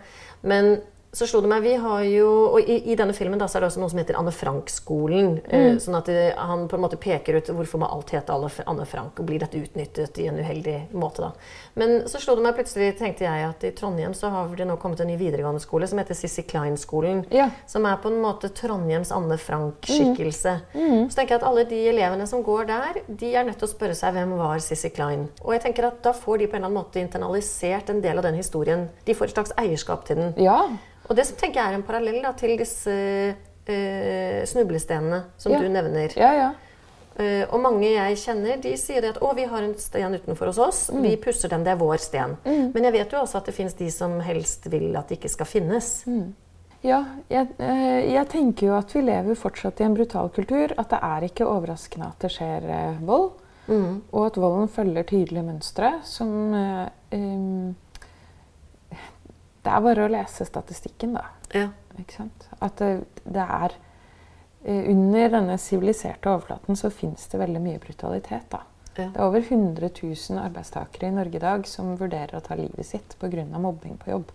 Men 0.49 0.79
så 1.11 1.25
slo 1.25 1.41
det 1.41 1.49
meg, 1.49 1.63
vi 1.65 1.73
har 1.81 2.03
jo, 2.05 2.27
og 2.53 2.67
i, 2.69 2.75
i 2.91 2.95
denne 2.97 3.15
filmen 3.17 3.39
da, 3.41 3.47
så 3.49 3.57
er 3.57 3.63
det 3.63 3.69
også 3.71 3.81
noe 3.81 3.89
som 3.89 3.99
heter 4.01 4.17
Anne 4.19 4.33
Frank-skolen. 4.35 5.39
Mm. 5.49 5.79
sånn 5.81 5.97
at 5.97 6.09
det, 6.11 6.25
han 6.37 6.67
på 6.69 6.77
en 6.77 6.83
måte 6.83 6.99
peker 7.01 7.39
ut 7.39 7.49
hvorfor 7.49 7.81
må 7.81 7.89
alt 7.89 8.13
hete 8.13 8.35
Anne 8.35 8.85
Frank, 8.85 9.17
og 9.17 9.25
blir 9.25 9.41
dette 9.41 9.57
utnyttet 9.57 10.19
i 10.21 10.27
en 10.29 10.37
uheldig 10.37 10.75
måte. 10.93 11.25
da. 11.25 11.31
Men 11.79 12.03
så 12.11 12.21
slo 12.21 12.35
det 12.37 12.45
meg 12.45 12.57
plutselig, 12.59 12.91
tenkte 12.99 13.25
jeg, 13.25 13.47
at 13.47 13.65
i 13.65 13.71
Trondheim 13.73 14.13
så 14.17 14.29
har 14.33 14.53
det 14.53 14.67
nå 14.69 14.75
kommet 14.81 15.01
en 15.01 15.09
ny 15.09 15.15
videregående 15.17 15.63
skole 15.63 15.89
som 15.89 16.01
heter 16.01 16.17
Sissy 16.17 16.43
Klein-skolen. 16.45 17.23
Ja. 17.33 17.49
Som 17.69 17.87
er 17.89 17.97
på 18.03 18.11
en 18.13 18.21
måte 18.21 18.51
Trondheims 18.53 19.13
Anne 19.15 19.39
Frank-skikkelse. 19.41 20.55
Så 20.75 21.17
tenker 21.17 21.35
jeg 21.35 21.41
at 21.41 21.47
alle 21.49 21.65
de 21.69 21.81
elevene 21.89 22.27
som 22.29 22.43
går 22.45 22.69
der, 22.69 23.01
de 23.07 23.33
er 23.33 23.47
nødt 23.47 23.57
til 23.61 23.69
å 23.69 23.71
spørre 23.71 23.97
seg 23.97 24.13
hvem 24.13 24.35
var 24.37 24.61
Sissy 24.61 24.93
Klein. 24.93 25.25
Og 25.41 25.55
jeg 25.55 25.65
tenker 25.65 25.89
at 25.89 26.03
da 26.05 26.13
får 26.13 26.43
de 26.43 26.51
på 26.51 26.59
en 26.59 26.61
eller 26.61 26.69
annen 26.69 26.83
måte 26.83 27.01
internalisert 27.01 27.89
en 27.89 28.03
del 28.05 28.21
av 28.21 28.29
den 28.29 28.37
historien. 28.37 28.85
De 29.07 29.17
får 29.17 29.31
et 29.31 29.39
slags 29.39 29.57
eierskap 29.57 30.05
til 30.05 30.21
den. 30.21 30.37
ja. 30.37 30.61
Og 31.09 31.15
det 31.17 31.25
som 31.27 31.37
tenker 31.39 31.59
jeg 31.59 31.73
er 31.73 31.77
en 31.79 31.85
parallell 31.87 32.21
da, 32.23 32.31
til 32.37 32.55
disse 32.59 32.93
uh, 32.93 34.41
snublestenene 34.49 35.23
som 35.41 35.51
Ja. 35.53 35.59
du 35.59 35.69
nevner. 35.73 36.13
Ja, 36.17 36.33
ja. 36.37 36.49
Uh, 37.19 37.43
og 37.51 37.59
mange 37.59 37.89
jeg 37.89 38.19
kjenner, 38.21 38.61
de 38.61 38.75
sier 38.79 39.09
at 39.09 39.17
å, 39.19 39.33
vi 39.35 39.43
har 39.49 39.65
en 39.65 39.73
sten 39.81 40.13
utenfor 40.15 40.53
hos 40.53 40.59
oss. 40.63 40.83
Vi 40.93 41.15
pusser 41.19 41.49
den, 41.51 41.65
det 41.65 41.73
er 41.73 41.81
vår 41.81 41.97
sten. 41.99 42.37
Men 42.45 42.85
jeg 42.87 42.93
vet 42.93 43.11
jo 43.11 43.23
også 43.23 43.41
at 43.41 43.49
det 43.49 43.57
fins 43.57 43.73
de 43.75 43.89
som 43.91 44.19
helst 44.23 44.69
vil 44.71 44.93
at 44.95 45.09
det 45.09 45.17
ikke 45.19 45.33
skal 45.33 45.49
finnes. 45.49 45.89
Ja, 46.85 47.01
jeg, 47.27 47.49
eh, 47.59 48.13
jeg 48.13 48.27
tenker 48.31 48.69
jo 48.69 48.75
at 48.77 48.93
vi 48.95 49.01
lever 49.03 49.35
fortsatt 49.35 49.81
i 49.81 49.83
en 49.83 49.97
brutal 49.97 50.29
kultur. 50.31 50.71
At 50.79 50.93
det 50.93 50.99
er 51.03 51.25
ikke 51.27 51.49
overraskende 51.49 52.07
at 52.07 52.23
det 52.23 52.31
skjer 52.37 52.69
eh, 52.71 53.01
vold. 53.03 53.33
Og 53.69 54.21
at 54.25 54.37
volden 54.39 54.71
følger 54.71 55.03
tydelige 55.05 55.43
mønstre 55.45 55.91
som 56.07 56.31
eh, 56.55 56.87
um, 57.13 57.75
Det 59.63 59.71
er 59.75 59.81
bare 59.83 60.05
å 60.07 60.11
lese 60.11 60.45
statistikken, 60.47 61.13
da. 61.17 61.25
Ja. 61.53 61.67
Ikke 61.99 62.15
sant? 62.21 62.45
At 62.63 62.77
det, 62.79 63.03
det 63.25 63.43
er 63.43 63.73
eh, 64.63 64.85
Under 64.93 65.29
denne 65.33 65.57
siviliserte 65.59 66.29
overflaten 66.31 66.77
så 66.79 66.89
fins 66.93 67.27
det 67.27 67.39
veldig 67.41 67.61
mye 67.63 67.79
brutalitet, 67.83 68.45
da. 68.53 68.61
Ja. 68.95 69.09
Det 69.09 69.19
er 69.19 69.25
over 69.25 69.39
100 69.43 69.89
000 70.03 70.39
arbeidstakere 70.43 71.07
i 71.07 71.15
Norge 71.15 71.35
i 71.39 71.43
dag 71.43 71.67
som 71.67 71.93
vurderer 71.99 72.35
å 72.39 72.43
ta 72.43 72.55
livet 72.59 72.85
sitt 72.87 73.15
pga. 73.19 73.45
mobbing 73.59 73.97
på 73.97 74.11
jobb. 74.11 74.31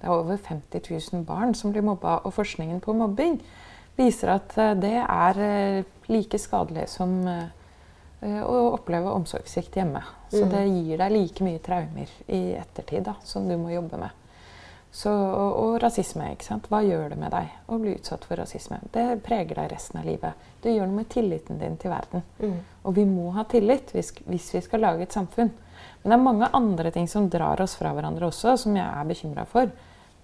Det 0.00 0.06
er 0.08 0.12
over 0.12 0.36
50 0.36 0.90
000 1.12 1.24
barn 1.24 1.54
som 1.54 1.72
blir 1.72 1.82
mobba, 1.82 2.18
og 2.24 2.34
forskningen 2.36 2.80
på 2.84 2.92
mobbing 2.96 3.38
viser 3.96 4.28
at 4.34 4.56
eh, 4.58 4.74
det 4.74 4.96
er 5.04 5.40
eh, 5.40 5.84
like 6.08 6.38
skadelig 6.38 6.88
som 6.88 7.20
å 8.26 8.54
oppleve 8.72 9.10
omsorgssvikt 9.12 9.76
hjemme. 9.76 10.00
Så 10.32 10.44
Mm. 10.46 10.50
det 10.50 10.62
gir 10.68 10.98
deg 10.98 11.12
like 11.12 11.44
mye 11.44 11.58
traumer 11.62 12.08
i 12.32 12.54
ettertid 12.56 13.04
da, 13.04 13.14
som 13.22 13.44
du 13.48 13.56
må 13.60 13.68
jobbe 13.70 13.98
med. 14.00 14.10
Så, 14.96 15.10
og, 15.12 15.56
og 15.60 15.74
rasisme. 15.82 16.30
ikke 16.32 16.46
sant? 16.46 16.68
Hva 16.72 16.78
gjør 16.86 17.10
det 17.12 17.18
med 17.20 17.34
deg 17.34 17.50
å 17.68 17.76
bli 17.82 17.92
utsatt 17.98 18.22
for 18.24 18.40
rasisme? 18.40 18.78
Det 18.94 19.02
preger 19.26 19.58
deg 19.58 19.72
resten 19.74 20.00
av 20.00 20.06
livet. 20.08 20.46
Det 20.64 20.72
gjør 20.72 20.88
noe 20.88 21.02
med 21.02 21.10
tilliten 21.12 21.58
din 21.60 21.76
til 21.76 21.92
verden. 21.92 22.22
Og 22.86 22.94
vi 22.96 23.04
må 23.04 23.26
ha 23.36 23.44
tillit 23.44 23.92
hvis, 23.92 24.14
hvis 24.24 24.46
vi 24.54 24.62
skal 24.64 24.80
lage 24.86 25.04
et 25.04 25.12
samfunn. 25.12 25.50
Men 26.00 26.14
det 26.14 26.16
er 26.16 26.24
mange 26.24 26.48
andre 26.56 26.90
ting 26.94 27.10
som 27.12 27.28
drar 27.28 27.60
oss 27.60 27.74
fra 27.76 27.92
hverandre 27.92 28.30
også, 28.30 28.56
som 28.64 28.76
jeg 28.78 28.86
er 28.86 29.04
bekymra 29.12 29.44
for. 29.50 29.68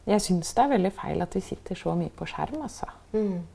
Jeg 0.08 0.24
syns 0.24 0.54
det 0.56 0.64
er 0.64 0.72
veldig 0.72 0.94
feil 0.96 1.20
at 1.22 1.36
vi 1.36 1.44
sitter 1.44 1.78
så 1.78 1.92
mye 1.98 2.10
på 2.16 2.26
skjerm. 2.32 2.62
altså. 2.64 2.88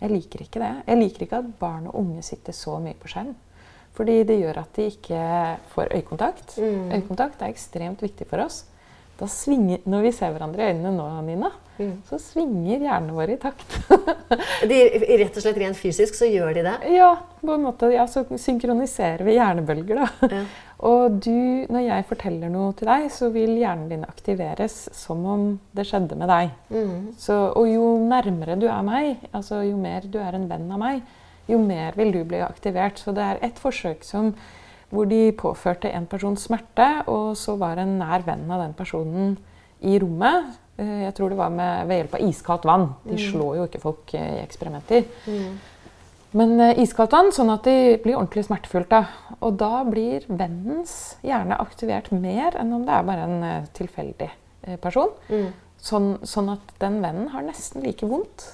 Jeg 0.04 0.14
liker 0.14 0.46
ikke 0.46 0.62
det. 0.62 0.72
Jeg 0.88 1.02
liker 1.02 1.26
ikke 1.26 1.42
at 1.42 1.50
barn 1.60 1.88
og 1.90 1.98
unge 2.04 2.22
sitter 2.24 2.54
så 2.54 2.78
mye 2.84 2.94
på 3.02 3.10
skjerm. 3.12 3.34
Fordi 3.98 4.22
det 4.30 4.38
gjør 4.44 4.62
at 4.62 4.76
de 4.78 4.86
ikke 4.94 5.20
får 5.74 5.96
øyekontakt. 5.98 6.60
Øyekontakt 6.94 7.42
er 7.42 7.50
ekstremt 7.50 8.06
viktig 8.06 8.28
for 8.30 8.46
oss. 8.46 8.66
Da 9.18 9.26
svinger, 9.32 9.80
når 9.90 10.04
vi 10.06 10.12
ser 10.14 10.34
hverandre 10.36 10.62
i 10.62 10.74
øynene 10.76 10.92
nå, 10.94 11.08
Nina, 11.26 11.50
så 12.10 12.18
svinger 12.22 12.82
hjernen 12.82 13.16
vår 13.18 13.32
i 13.34 13.38
takt. 13.42 13.76
De, 14.70 14.78
rett 15.22 15.36
og 15.38 15.44
slett 15.44 15.58
rent 15.62 15.78
fysisk 15.78 16.18
så 16.18 16.30
gjør 16.30 16.56
de 16.58 16.64
det. 16.66 16.76
Ja, 16.94 17.12
på 17.42 17.54
en 17.54 17.66
måte, 17.66 17.90
ja, 17.94 18.06
så 18.10 18.24
synkroniserer 18.30 19.26
vi 19.26 19.36
hjernebølger. 19.38 20.02
Da. 20.04 20.30
Ja. 20.38 20.44
Og 20.90 21.18
du, 21.26 21.66
når 21.74 21.86
jeg 21.88 22.06
forteller 22.10 22.52
noe 22.54 22.74
til 22.78 22.90
deg, 22.90 23.08
så 23.14 23.32
vil 23.34 23.56
hjernen 23.58 23.90
din 23.90 24.06
aktiveres 24.06 24.76
som 24.94 25.24
om 25.26 25.48
det 25.78 25.88
skjedde 25.90 26.18
med 26.18 26.30
deg. 26.30 26.54
Så, 27.18 27.38
og 27.58 27.70
jo 27.70 27.96
nærmere 28.06 28.58
du 28.62 28.68
er 28.70 28.86
meg, 28.86 29.26
altså 29.32 29.64
jo 29.66 29.78
mer 29.82 30.06
du 30.06 30.20
er 30.22 30.38
en 30.38 30.46
venn 30.50 30.70
av 30.74 30.82
meg, 30.82 31.02
jo 31.50 31.58
mer 31.62 31.98
vil 31.98 32.14
du 32.14 32.22
bli 32.30 32.44
aktivert. 32.46 33.02
Så 33.02 33.14
det 33.18 33.26
er 33.26 33.42
et 33.50 33.62
forsøk 33.62 34.06
som, 34.06 34.36
hvor 34.90 35.08
de 35.10 35.32
påførte 35.36 35.90
en 35.92 36.06
person 36.08 36.38
smerte, 36.40 36.88
og 37.12 37.36
så 37.38 37.58
var 37.60 37.78
en 37.82 37.98
nær 38.00 38.24
venn 38.28 38.46
av 38.52 38.62
den 38.64 38.74
personen 38.78 39.38
i 39.84 39.98
rommet. 40.00 40.54
Eh, 40.78 41.04
Jeg 41.08 41.14
tror 41.18 41.30
det 41.30 41.38
var 41.38 41.50
med, 41.50 41.88
ved 41.88 41.98
hjelp 42.02 42.14
av 42.16 42.28
iskaldt 42.30 42.66
vann. 42.66 42.88
De 43.04 43.18
slår 43.20 43.58
jo 43.58 43.66
ikke 43.68 43.82
folk 43.84 44.14
eh, 44.14 44.38
i 44.38 44.44
eksperimenter. 44.46 45.04
Men 46.38 46.60
eh, 46.60 46.80
iskaldt 46.84 47.12
vann, 47.12 47.32
sånn 47.36 47.52
at 47.52 47.64
de 47.68 47.98
blir 48.04 48.16
ordentlig 48.16 48.46
smertefullt. 48.48 48.94
Og 49.42 49.58
da 49.60 49.84
blir 49.84 50.26
vennens 50.30 51.18
hjerne 51.26 51.60
aktivert 51.60 52.12
mer 52.12 52.56
enn 52.60 52.74
om 52.74 52.86
det 52.88 52.94
er 52.96 53.04
bare 53.08 53.28
en 53.28 53.68
tilfeldig 53.74 54.30
person. 54.82 55.10
person. 55.28 55.52
Sånn, 55.78 56.18
sånn 56.26 56.50
at 56.56 56.72
den 56.82 57.02
vennen 57.04 57.28
har 57.30 57.44
nesten 57.46 57.84
like 57.86 58.08
vondt 58.10 58.48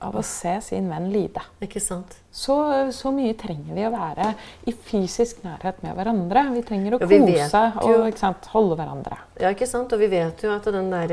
av 0.00 0.16
å 0.16 0.22
se 0.24 0.56
sin 0.64 0.88
venn 0.88 1.10
lide. 1.12 1.42
Ikke 1.60 1.80
sant? 1.82 2.16
Så, 2.32 2.54
så 2.94 3.10
mye 3.12 3.34
trenger 3.34 3.74
vi 3.74 3.82
å 3.84 3.90
være 3.92 4.28
i 4.70 4.72
fysisk 4.72 5.40
nærhet 5.44 5.80
med 5.82 5.96
hverandre. 5.98 6.44
Vi 6.54 6.62
trenger 6.62 6.94
å 6.94 7.00
kose 7.02 7.62
og 7.82 8.18
sant, 8.20 8.46
holde 8.52 8.76
hverandre. 8.78 9.18
Ja, 9.42 9.50
ikke 9.50 9.66
sant? 9.66 9.92
Og 9.92 10.00
vi 10.00 10.08
vet 10.12 10.44
jo 10.46 10.52
at 10.54 10.68
den 10.72 10.88
der 10.92 11.12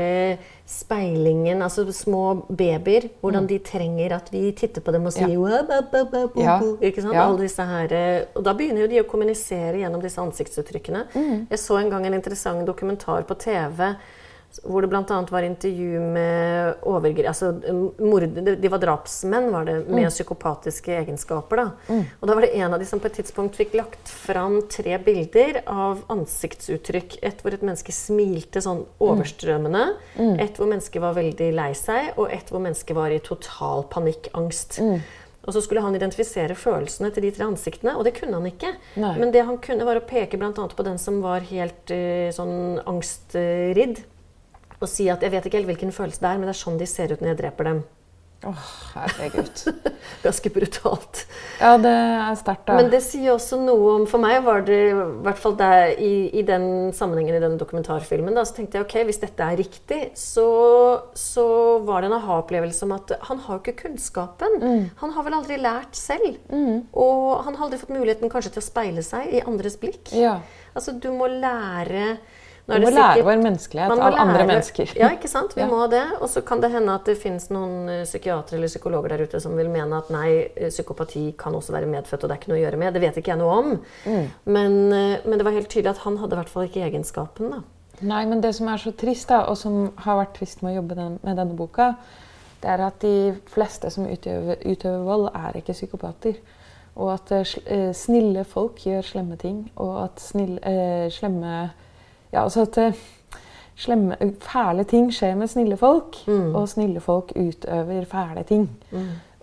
speilingen, 0.68 1.62
altså 1.64 1.84
små 1.92 2.22
babyer, 2.48 3.08
hvordan 3.20 3.48
de 3.50 3.58
trenger 3.64 4.14
at 4.18 4.30
vi 4.32 4.52
titter 4.56 4.84
på 4.84 4.94
dem 4.94 5.08
og 5.10 5.12
sier 5.16 5.28
Mm. 5.28 6.44
Ja. 6.44 6.58
Ja. 6.78 6.88
Ikke 6.90 7.02
sant? 7.02 7.14
Ja. 7.14 7.26
Alle 7.26 7.42
disse 7.44 7.64
her, 7.66 7.92
eh, 7.92 8.24
og 8.36 8.44
da 8.44 8.54
begynner 8.54 8.86
jo 8.86 8.92
de 8.94 9.02
å 9.02 9.08
kommunisere 9.10 9.80
gjennom 9.82 10.00
disse 10.04 10.20
ansiktsuttrykkene. 10.22 11.06
Mm. 11.14 11.46
Jeg 11.50 11.58
så 11.58 11.80
en 11.80 11.90
gang 11.90 12.06
en 12.06 12.14
interessant 12.14 12.64
dokumentar 12.66 13.26
på 13.28 13.34
TV 13.38 13.96
hvor 14.64 14.82
det 14.82 14.88
bl.a. 14.90 15.18
var 15.30 15.44
intervju 15.46 16.00
med 16.00 16.80
overgre... 16.88 17.28
Altså, 17.28 17.52
de 17.58 18.70
var 18.72 18.80
drapsmenn 18.82 19.50
var 19.52 19.68
det, 19.68 19.76
med 19.86 20.08
Mm. 20.08 20.10
psykopatiske 20.10 20.94
egenskaper. 20.96 21.56
Da. 21.60 21.98
Og 22.20 22.26
da 22.28 22.34
var 22.34 22.46
det 22.46 22.54
en 22.56 22.74
av 22.74 22.80
de 22.80 22.86
som 22.88 23.00
på 23.00 23.06
et 23.10 23.18
tidspunkt 23.20 23.58
fikk 23.58 23.76
lagt 23.78 24.08
fram 24.08 24.60
tre 24.72 24.96
bilder 24.98 25.60
av 25.66 26.02
ansiktsuttrykk. 26.08 27.18
Et 27.22 27.42
hvor 27.44 27.54
et 27.54 27.62
menneske 27.62 27.92
smilte 27.94 28.62
sånn 28.64 28.84
overstrømmende, 29.04 29.84
et 30.40 30.58
hvor 30.58 30.66
mennesket 30.70 31.02
var 31.02 31.14
veldig 31.18 31.52
lei 31.54 31.70
seg, 31.78 32.12
og 32.16 32.32
et 32.32 32.50
hvor 32.50 32.62
mennesket 32.64 32.96
var 32.96 33.14
i 33.14 33.20
total 33.22 33.84
panikkangst. 33.92 34.80
Og 35.48 35.54
så 35.54 35.62
skulle 35.64 35.80
han 35.80 35.94
identifisere 35.96 36.52
følelsene 36.58 37.08
til 37.14 37.24
de 37.24 37.30
tre 37.32 37.46
ansiktene, 37.48 37.94
og 37.96 38.04
det 38.04 38.16
kunne 38.18 38.36
han 38.36 38.48
ikke. 38.50 38.74
Nei. 39.00 39.14
Men 39.16 39.30
det 39.32 39.46
han 39.48 39.56
kunne, 39.64 39.86
var 39.88 39.96
å 39.96 40.04
peke 40.04 40.36
annet 40.36 40.76
på 40.76 40.84
den 40.84 40.98
som 41.00 41.22
var 41.24 41.40
helt 41.48 41.88
uh, 41.88 42.28
sånn 42.36 42.80
angstridd. 42.84 44.02
Og 44.80 44.88
si 44.88 45.08
at 45.08 45.22
'jeg 45.22 45.32
vet 45.32 45.46
ikke 45.46 45.58
helt 45.58 45.70
hvilken 45.72 45.92
følelse 45.92 46.20
det 46.20 46.30
er, 46.30 46.38
men 46.38 46.46
det 46.46 46.54
er 46.54 46.64
sånn 46.64 46.78
de 46.78 46.86
ser 46.86 47.12
ut 47.12 47.20
når 47.20 47.34
jeg 47.34 47.38
dreper 47.38 47.64
dem'. 47.64 47.82
Åh, 48.46 48.66
herregud. 48.94 49.50
Ganske 50.22 50.50
brutalt. 50.54 51.24
Ja, 51.58 51.72
det 51.82 51.90
er 51.90 52.36
sterkt, 52.38 52.68
da. 52.68 52.76
Men 52.78 52.90
det 52.92 53.00
sier 53.02 53.32
også 53.32 53.58
noe 53.58 53.96
om 53.96 54.04
For 54.06 54.22
meg 54.22 54.44
var 54.46 54.62
det 54.66 54.76
i 54.92 54.92
hvert 54.94 55.40
fall 55.42 55.56
der, 55.58 55.96
i, 55.98 56.28
i 56.38 56.44
den 56.46 56.92
sammenhengen 56.94 57.34
i 57.34 57.42
den 57.42 57.56
dokumentarfilmen, 57.58 58.38
da, 58.38 58.44
så 58.46 58.60
tenkte 58.60 58.78
jeg 58.78 58.86
ok, 58.86 58.94
hvis 59.08 59.18
dette 59.24 59.42
er 59.42 59.58
riktig, 59.58 60.00
så, 60.14 60.46
så 61.18 61.48
var 61.88 62.04
det 62.04 62.12
en 62.12 62.18
aha-opplevelse 62.20 62.86
om 62.86 62.94
at 62.94 63.16
han 63.26 63.42
har 63.42 63.58
jo 63.58 63.64
ikke 63.64 63.88
kunnskapen. 63.88 64.60
Mm. 64.62 64.86
Han 65.02 65.16
har 65.16 65.26
vel 65.26 65.38
aldri 65.40 65.58
lært 65.58 65.98
selv. 65.98 66.38
Og 66.94 67.42
han 67.42 67.58
har 67.58 67.66
aldri 67.66 67.82
fått 67.82 67.96
muligheten 67.96 68.30
kanskje 68.30 68.54
til 68.54 68.62
å 68.62 68.68
speile 68.70 69.02
seg 69.02 69.34
i 69.34 69.42
andres 69.42 69.80
blikk. 69.82 70.14
ja. 70.14 70.38
Altså, 70.78 70.92
du 70.94 71.08
må 71.10 71.26
lære 71.26 72.18
Vi 72.68 72.78
må 72.84 72.90
lære 72.92 73.22
vår 73.24 73.38
menneskelighet 73.40 73.92
av 73.94 74.00
lære, 74.02 74.18
andre 74.24 74.44
mennesker. 74.50 74.90
Ja, 74.98 75.08
ikke 75.16 75.30
sant? 75.32 75.54
Vi 75.56 75.62
Ja. 75.64 75.68
må 75.70 75.86
det. 75.90 76.04
Og 76.20 76.28
så 76.28 76.42
kan 76.44 76.60
det 76.60 76.70
hende 76.74 76.92
at 76.94 77.08
det 77.08 77.16
finnes 77.20 77.48
noen 77.50 77.88
eh, 77.88 78.04
psykiatere 78.04 78.58
eller 78.58 78.68
psykologer 78.68 79.14
der 79.14 79.24
ute 79.24 79.40
som 79.40 79.56
vil 79.56 79.70
mene 79.72 80.02
at 80.02 80.10
nei, 80.12 80.28
eh, 80.54 80.68
psykopati 80.68 81.24
kan 81.40 81.56
også 81.56 81.72
være 81.72 81.88
medfødt, 81.88 82.22
og 82.24 82.28
det 82.28 82.36
er 82.36 82.42
ikke 82.42 82.52
noe 82.52 82.60
å 82.60 82.62
gjøre 82.66 82.80
med. 82.84 82.92
Det 82.94 83.02
vet 83.06 83.20
ikke 83.22 83.32
jeg 83.32 83.40
noe 83.40 83.56
om. 83.62 83.72
Mm. 84.04 84.28
Men, 84.44 84.78
eh, 84.92 85.24
men 85.24 85.40
det 85.40 85.48
var 85.48 85.56
helt 85.56 85.72
tydelig 85.72 85.94
at 85.96 86.04
han 86.04 86.20
hadde 86.20 86.36
i 86.36 86.42
hvert 86.42 86.52
fall 86.52 86.68
ikke 86.68 86.84
egenskapen. 86.90 87.50
da. 87.56 87.64
Nei, 88.00 88.22
men 88.30 88.40
det 88.44 88.52
som 88.54 88.68
er 88.70 88.78
så 88.78 88.92
trist, 88.94 89.28
da, 89.32 89.40
og 89.50 89.56
som 89.58 89.88
har 90.04 90.20
vært 90.20 90.36
trist 90.38 90.60
med 90.62 90.74
å 90.74 90.82
jobbe 90.82 90.94
den, 90.94 91.18
med 91.24 91.36
denne 91.40 91.56
boka, 91.58 91.94
det 92.62 92.70
er 92.70 92.84
at 92.84 93.00
de 93.00 93.34
fleste 93.50 93.90
som 93.90 94.06
utøver, 94.06 94.60
utøver 94.66 95.02
vold, 95.06 95.28
er 95.34 95.58
ikke 95.58 95.74
psykopater. 95.74 96.38
Og 96.98 97.12
at 97.14 97.30
uh, 97.32 97.90
snille 97.94 98.42
folk 98.46 98.80
gjør 98.86 99.02
slemme 99.06 99.36
ting. 99.38 99.60
Og 99.78 99.92
at 100.04 100.22
snille, 100.22 100.58
uh, 100.62 101.06
slemme 101.14 101.70
Ja, 102.32 102.42
altså 102.42 102.66
at 102.66 102.78
eh, 102.78 102.98
slemme, 103.78 104.16
fæle 104.44 104.84
ting 104.84 105.12
skjer 105.14 105.36
med 105.38 105.50
snille 105.50 105.76
folk. 105.76 106.20
Og 106.54 106.68
snille 106.68 107.00
folk 107.00 107.32
utøver 107.36 108.04
fæle 108.10 108.44
ting. 108.48 108.68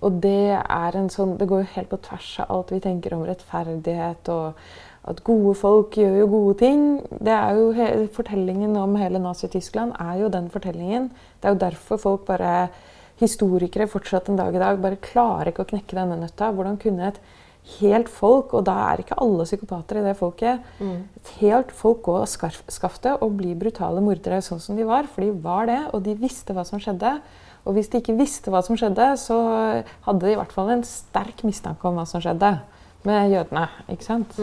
Og 0.06 0.20
det 0.22 0.52
er 0.54 0.98
en 0.98 1.08
sånn 1.10 1.38
Det 1.40 1.48
går 1.50 1.64
jo 1.64 1.74
helt 1.76 1.90
på 1.90 1.98
tvers 2.04 2.40
av 2.44 2.52
alt 2.52 2.74
vi 2.76 2.82
tenker 2.84 3.16
om 3.16 3.24
rettferdighet 3.26 4.30
og 4.30 4.60
at 5.06 5.22
gode 5.24 5.54
folk 5.54 5.94
gjør 5.98 6.16
jo 6.20 6.28
gode 6.28 6.58
ting. 6.60 6.82
Det 7.22 7.34
er 7.34 7.60
jo 7.60 8.08
Fortellingen 8.14 8.76
om 8.82 8.96
hele 8.98 9.22
Nazi-Tyskland 9.22 9.94
er 10.02 10.20
jo 10.24 10.30
den 10.34 10.50
fortellingen. 10.50 11.12
Det 11.40 11.50
er 11.50 11.54
jo 11.54 11.64
derfor 11.68 12.02
folk 12.02 12.26
bare 12.26 12.68
Historikere 13.16 13.88
fortsatt 13.88 14.28
en 14.28 14.36
dag 14.36 14.52
i 14.52 14.60
dag 14.60 14.80
bare 14.84 15.00
klarer 15.00 15.48
ikke 15.48 15.64
å 15.64 15.70
knekke 15.70 15.96
denne 15.96 16.18
nøtta. 16.20 16.50
Hvordan 16.52 16.76
kunne 16.82 17.06
et 17.08 17.20
helt 17.80 18.10
folk, 18.12 18.54
og 18.54 18.66
da 18.68 18.76
er 18.92 19.02
ikke 19.02 19.18
alle 19.22 19.46
psykopater 19.48 20.00
i 20.00 20.06
det 20.06 20.14
folket, 20.20 20.62
et 20.82 21.32
helt 21.40 21.72
folk 21.74 22.04
gå 22.06 22.20
av 22.22 22.28
skaftet 22.30 23.24
og 23.26 23.40
bli 23.40 23.56
brutale 23.58 24.04
mordere 24.06 24.42
sånn 24.46 24.62
som 24.62 24.78
de 24.78 24.86
var. 24.88 25.10
For 25.12 25.26
de 25.26 25.34
var 25.44 25.66
det, 25.72 25.82
og 25.92 26.06
de 26.06 26.14
visste 26.20 26.54
hva 26.54 26.66
som 26.68 26.82
skjedde. 26.82 27.18
Og 27.66 27.74
hvis 27.74 27.90
de 27.90 28.02
ikke 28.02 28.18
visste 28.20 28.54
hva 28.54 28.62
som 28.66 28.78
skjedde, 28.78 29.12
så 29.18 29.38
hadde 30.06 30.22
de 30.22 30.34
i 30.36 30.38
hvert 30.38 30.54
fall 30.54 30.70
en 30.76 30.86
sterk 30.86 31.42
mistanke 31.48 31.90
om 31.90 31.98
hva 31.98 32.06
som 32.10 32.22
skjedde 32.22 32.54
med 33.06 33.32
jødene. 33.34 33.68
ikke 33.90 34.06
sant? 34.06 34.38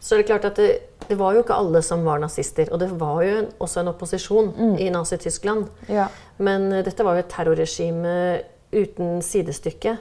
Så 0.00 0.14
er 0.16 0.26
klart 0.26 0.46
at 0.46 0.58
det, 0.58 0.68
det 1.08 1.18
var 1.18 1.34
jo 1.34 1.42
ikke 1.42 1.56
alle 1.58 1.82
som 1.82 2.04
var 2.06 2.20
nazister. 2.22 2.70
Og 2.72 2.78
det 2.82 2.90
var 3.00 3.22
jo 3.26 3.40
en, 3.40 3.48
også 3.58 3.82
en 3.82 3.90
opposisjon 3.92 4.52
i 4.78 4.88
Nazi-Tyskland. 4.94 5.66
Ja. 5.90 6.06
Men 6.38 6.70
uh, 6.72 6.82
dette 6.86 7.06
var 7.06 7.18
jo 7.18 7.24
et 7.24 7.32
terrorregime 7.32 8.14
uten 8.74 9.18
sidestykke. 9.24 9.96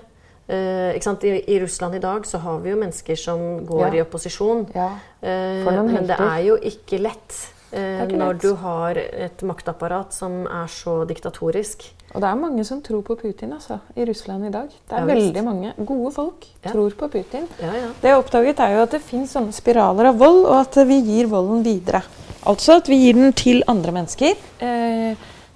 Sant? 1.04 1.24
I, 1.28 1.42
I 1.48 1.60
Russland 1.60 1.96
i 1.96 2.00
dag 2.00 2.26
så 2.26 2.38
har 2.40 2.60
vi 2.64 2.70
jo 2.72 2.78
mennesker 2.80 3.16
som 3.20 3.66
går 3.68 3.88
Ja. 3.88 3.94
i 3.98 4.02
opposisjon. 4.02 4.66
Ja. 4.76 4.90
Uh, 5.22 5.84
men 5.84 6.08
det 6.08 6.16
er 6.20 6.40
jo 6.46 6.56
ikke 6.56 7.00
lett 7.02 7.36
uh, 7.74 8.06
ikke 8.06 8.16
når 8.16 8.34
lett. 8.34 8.42
du 8.42 8.54
har 8.56 8.96
et 8.98 9.44
maktapparat 9.44 10.14
som 10.16 10.46
er 10.48 10.68
så 10.72 11.02
diktatorisk. 11.10 11.84
Og 12.16 12.22
det 12.24 12.30
er 12.30 12.40
mange 12.40 12.64
som 12.64 12.80
tror 12.82 13.02
på 13.04 13.18
Putin 13.20 13.52
altså, 13.54 13.80
i 14.00 14.06
Russland 14.08 14.46
i 14.48 14.50
dag. 14.54 14.70
Det 14.72 14.96
er 14.96 15.04
Ja, 15.04 15.06
veldig 15.10 15.44
mange 15.44 15.74
gode 15.84 16.14
folk 16.16 16.46
tror 16.64 16.96
på 16.96 17.10
Putin. 17.12 17.48
Ja, 17.60 17.74
ja. 17.76 17.90
Det 18.02 18.08
jeg 18.08 18.16
har 18.16 18.24
oppdaget 18.24 18.60
er 18.64 18.78
jo 18.78 18.84
at 18.88 18.92
det 18.96 19.02
finnes 19.04 19.34
sånne 19.36 19.52
spiraler 19.52 20.14
av 20.14 20.18
vold, 20.22 20.46
og 20.48 20.56
at 20.62 20.80
vi 20.88 21.02
gir 21.04 21.28
volden 21.28 21.66
videre. 21.68 22.02
Altså 22.48 22.78
at 22.80 22.88
vi 22.88 22.96
gir 23.04 23.14
den 23.20 23.34
til 23.36 23.60
andre 23.68 23.92
mennesker. 23.92 24.40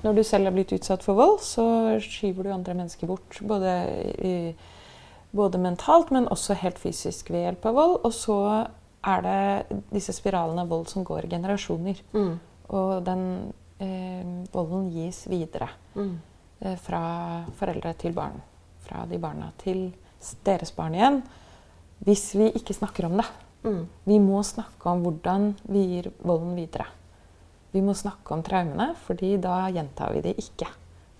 Når 0.03 0.15
du 0.17 0.23
selv 0.25 0.49
er 0.49 0.51
blitt 0.55 0.73
utsatt 0.75 1.03
for 1.05 1.13
vold, 1.15 1.39
så 1.45 1.63
skyver 2.03 2.43
du 2.43 2.51
andre 2.51 2.73
mennesker 2.73 3.07
bort. 3.07 3.37
Både, 3.47 3.71
i, 4.19 4.33
både 5.31 5.59
mentalt, 5.61 6.11
men 6.11 6.29
også 6.31 6.57
helt 6.59 6.79
fysisk 6.79 7.31
ved 7.31 7.45
hjelp 7.45 7.65
av 7.69 7.77
vold. 7.77 7.97
Og 8.07 8.13
så 8.15 8.37
er 9.01 9.25
det 9.25 9.81
disse 9.93 10.13
spiralene 10.15 10.65
av 10.65 10.71
vold 10.71 10.89
som 10.91 11.05
går 11.07 11.25
i 11.25 11.31
generasjoner. 11.33 12.01
Mm. 12.13 12.33
Og 12.77 12.91
den 13.05 13.23
eh, 13.81 14.33
volden 14.53 14.89
gis 14.93 15.23
videre. 15.31 15.71
Mm. 15.95 16.15
Eh, 16.61 16.77
fra 16.77 17.03
foreldre 17.59 17.93
til 17.99 18.15
barn. 18.17 18.37
Fra 18.85 19.05
de 19.09 19.19
barna 19.21 19.51
til 19.61 19.89
deres 20.45 20.73
barn 20.75 20.97
igjen. 20.97 21.21
Hvis 22.05 22.31
vi 22.37 22.51
ikke 22.57 22.77
snakker 22.77 23.07
om 23.09 23.19
det. 23.21 23.27
Mm. 23.63 23.83
Vi 24.09 24.17
må 24.21 24.41
snakke 24.45 24.89
om 24.89 25.03
hvordan 25.05 25.51
vi 25.69 25.85
gir 25.95 26.11
volden 26.25 26.55
videre. 26.57 26.87
Vi 27.71 27.81
må 27.81 27.93
snakke 27.95 28.33
om 28.35 28.41
traumene, 28.43 28.91
fordi 29.05 29.37
da 29.39 29.63
gjentar 29.71 30.11
vi 30.15 30.23
det 30.25 30.35
ikke. 30.41 30.67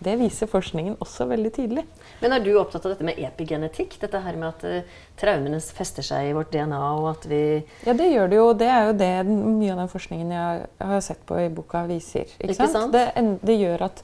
Det 0.02 0.16
viser 0.18 0.50
forskningen 0.50 0.96
også 1.04 1.28
veldig 1.30 1.52
tydelig. 1.54 1.84
Men 2.24 2.34
er 2.34 2.42
du 2.42 2.52
opptatt 2.58 2.86
av 2.88 2.96
dette 2.96 3.06
med 3.06 3.20
epigenetikk? 3.22 4.00
Dette 4.02 4.22
her 4.24 4.38
med 4.40 4.48
at 4.50 4.64
eh, 4.66 4.96
traumene 5.22 5.60
fester 5.62 6.06
seg 6.06 6.32
i 6.32 6.34
vårt 6.38 6.50
DNA, 6.54 6.80
og 6.98 7.10
at 7.12 7.28
vi 7.30 7.42
Ja, 7.86 7.94
det 7.94 8.08
gjør 8.10 8.32
det 8.32 8.40
jo. 8.40 8.48
Det 8.58 8.70
er 8.74 8.88
jo 8.90 8.96
det 8.98 9.12
mye 9.30 9.76
av 9.76 9.84
den 9.84 9.92
forskningen 9.94 10.34
jeg 10.34 10.64
har 10.94 11.04
sett 11.06 11.22
på 11.30 11.38
i 11.44 11.50
boka 11.54 11.84
viser. 11.90 12.26
Ikke, 12.40 12.50
Ikke 12.56 12.68
sant? 12.68 12.90
sant? 12.90 12.98
Det, 12.98 13.38
det 13.46 13.60
gjør 13.62 13.86
at 13.92 14.02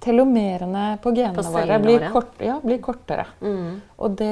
telomerene 0.00 0.84
på 1.02 1.12
genene 1.12 1.42
På 1.42 1.50
våre 1.52 1.78
blir, 1.82 2.06
kort, 2.14 2.38
ja, 2.40 2.56
blir 2.62 2.78
kortere. 2.80 3.26
mm. 3.42 3.80
Og 4.00 4.14
det, 4.16 4.30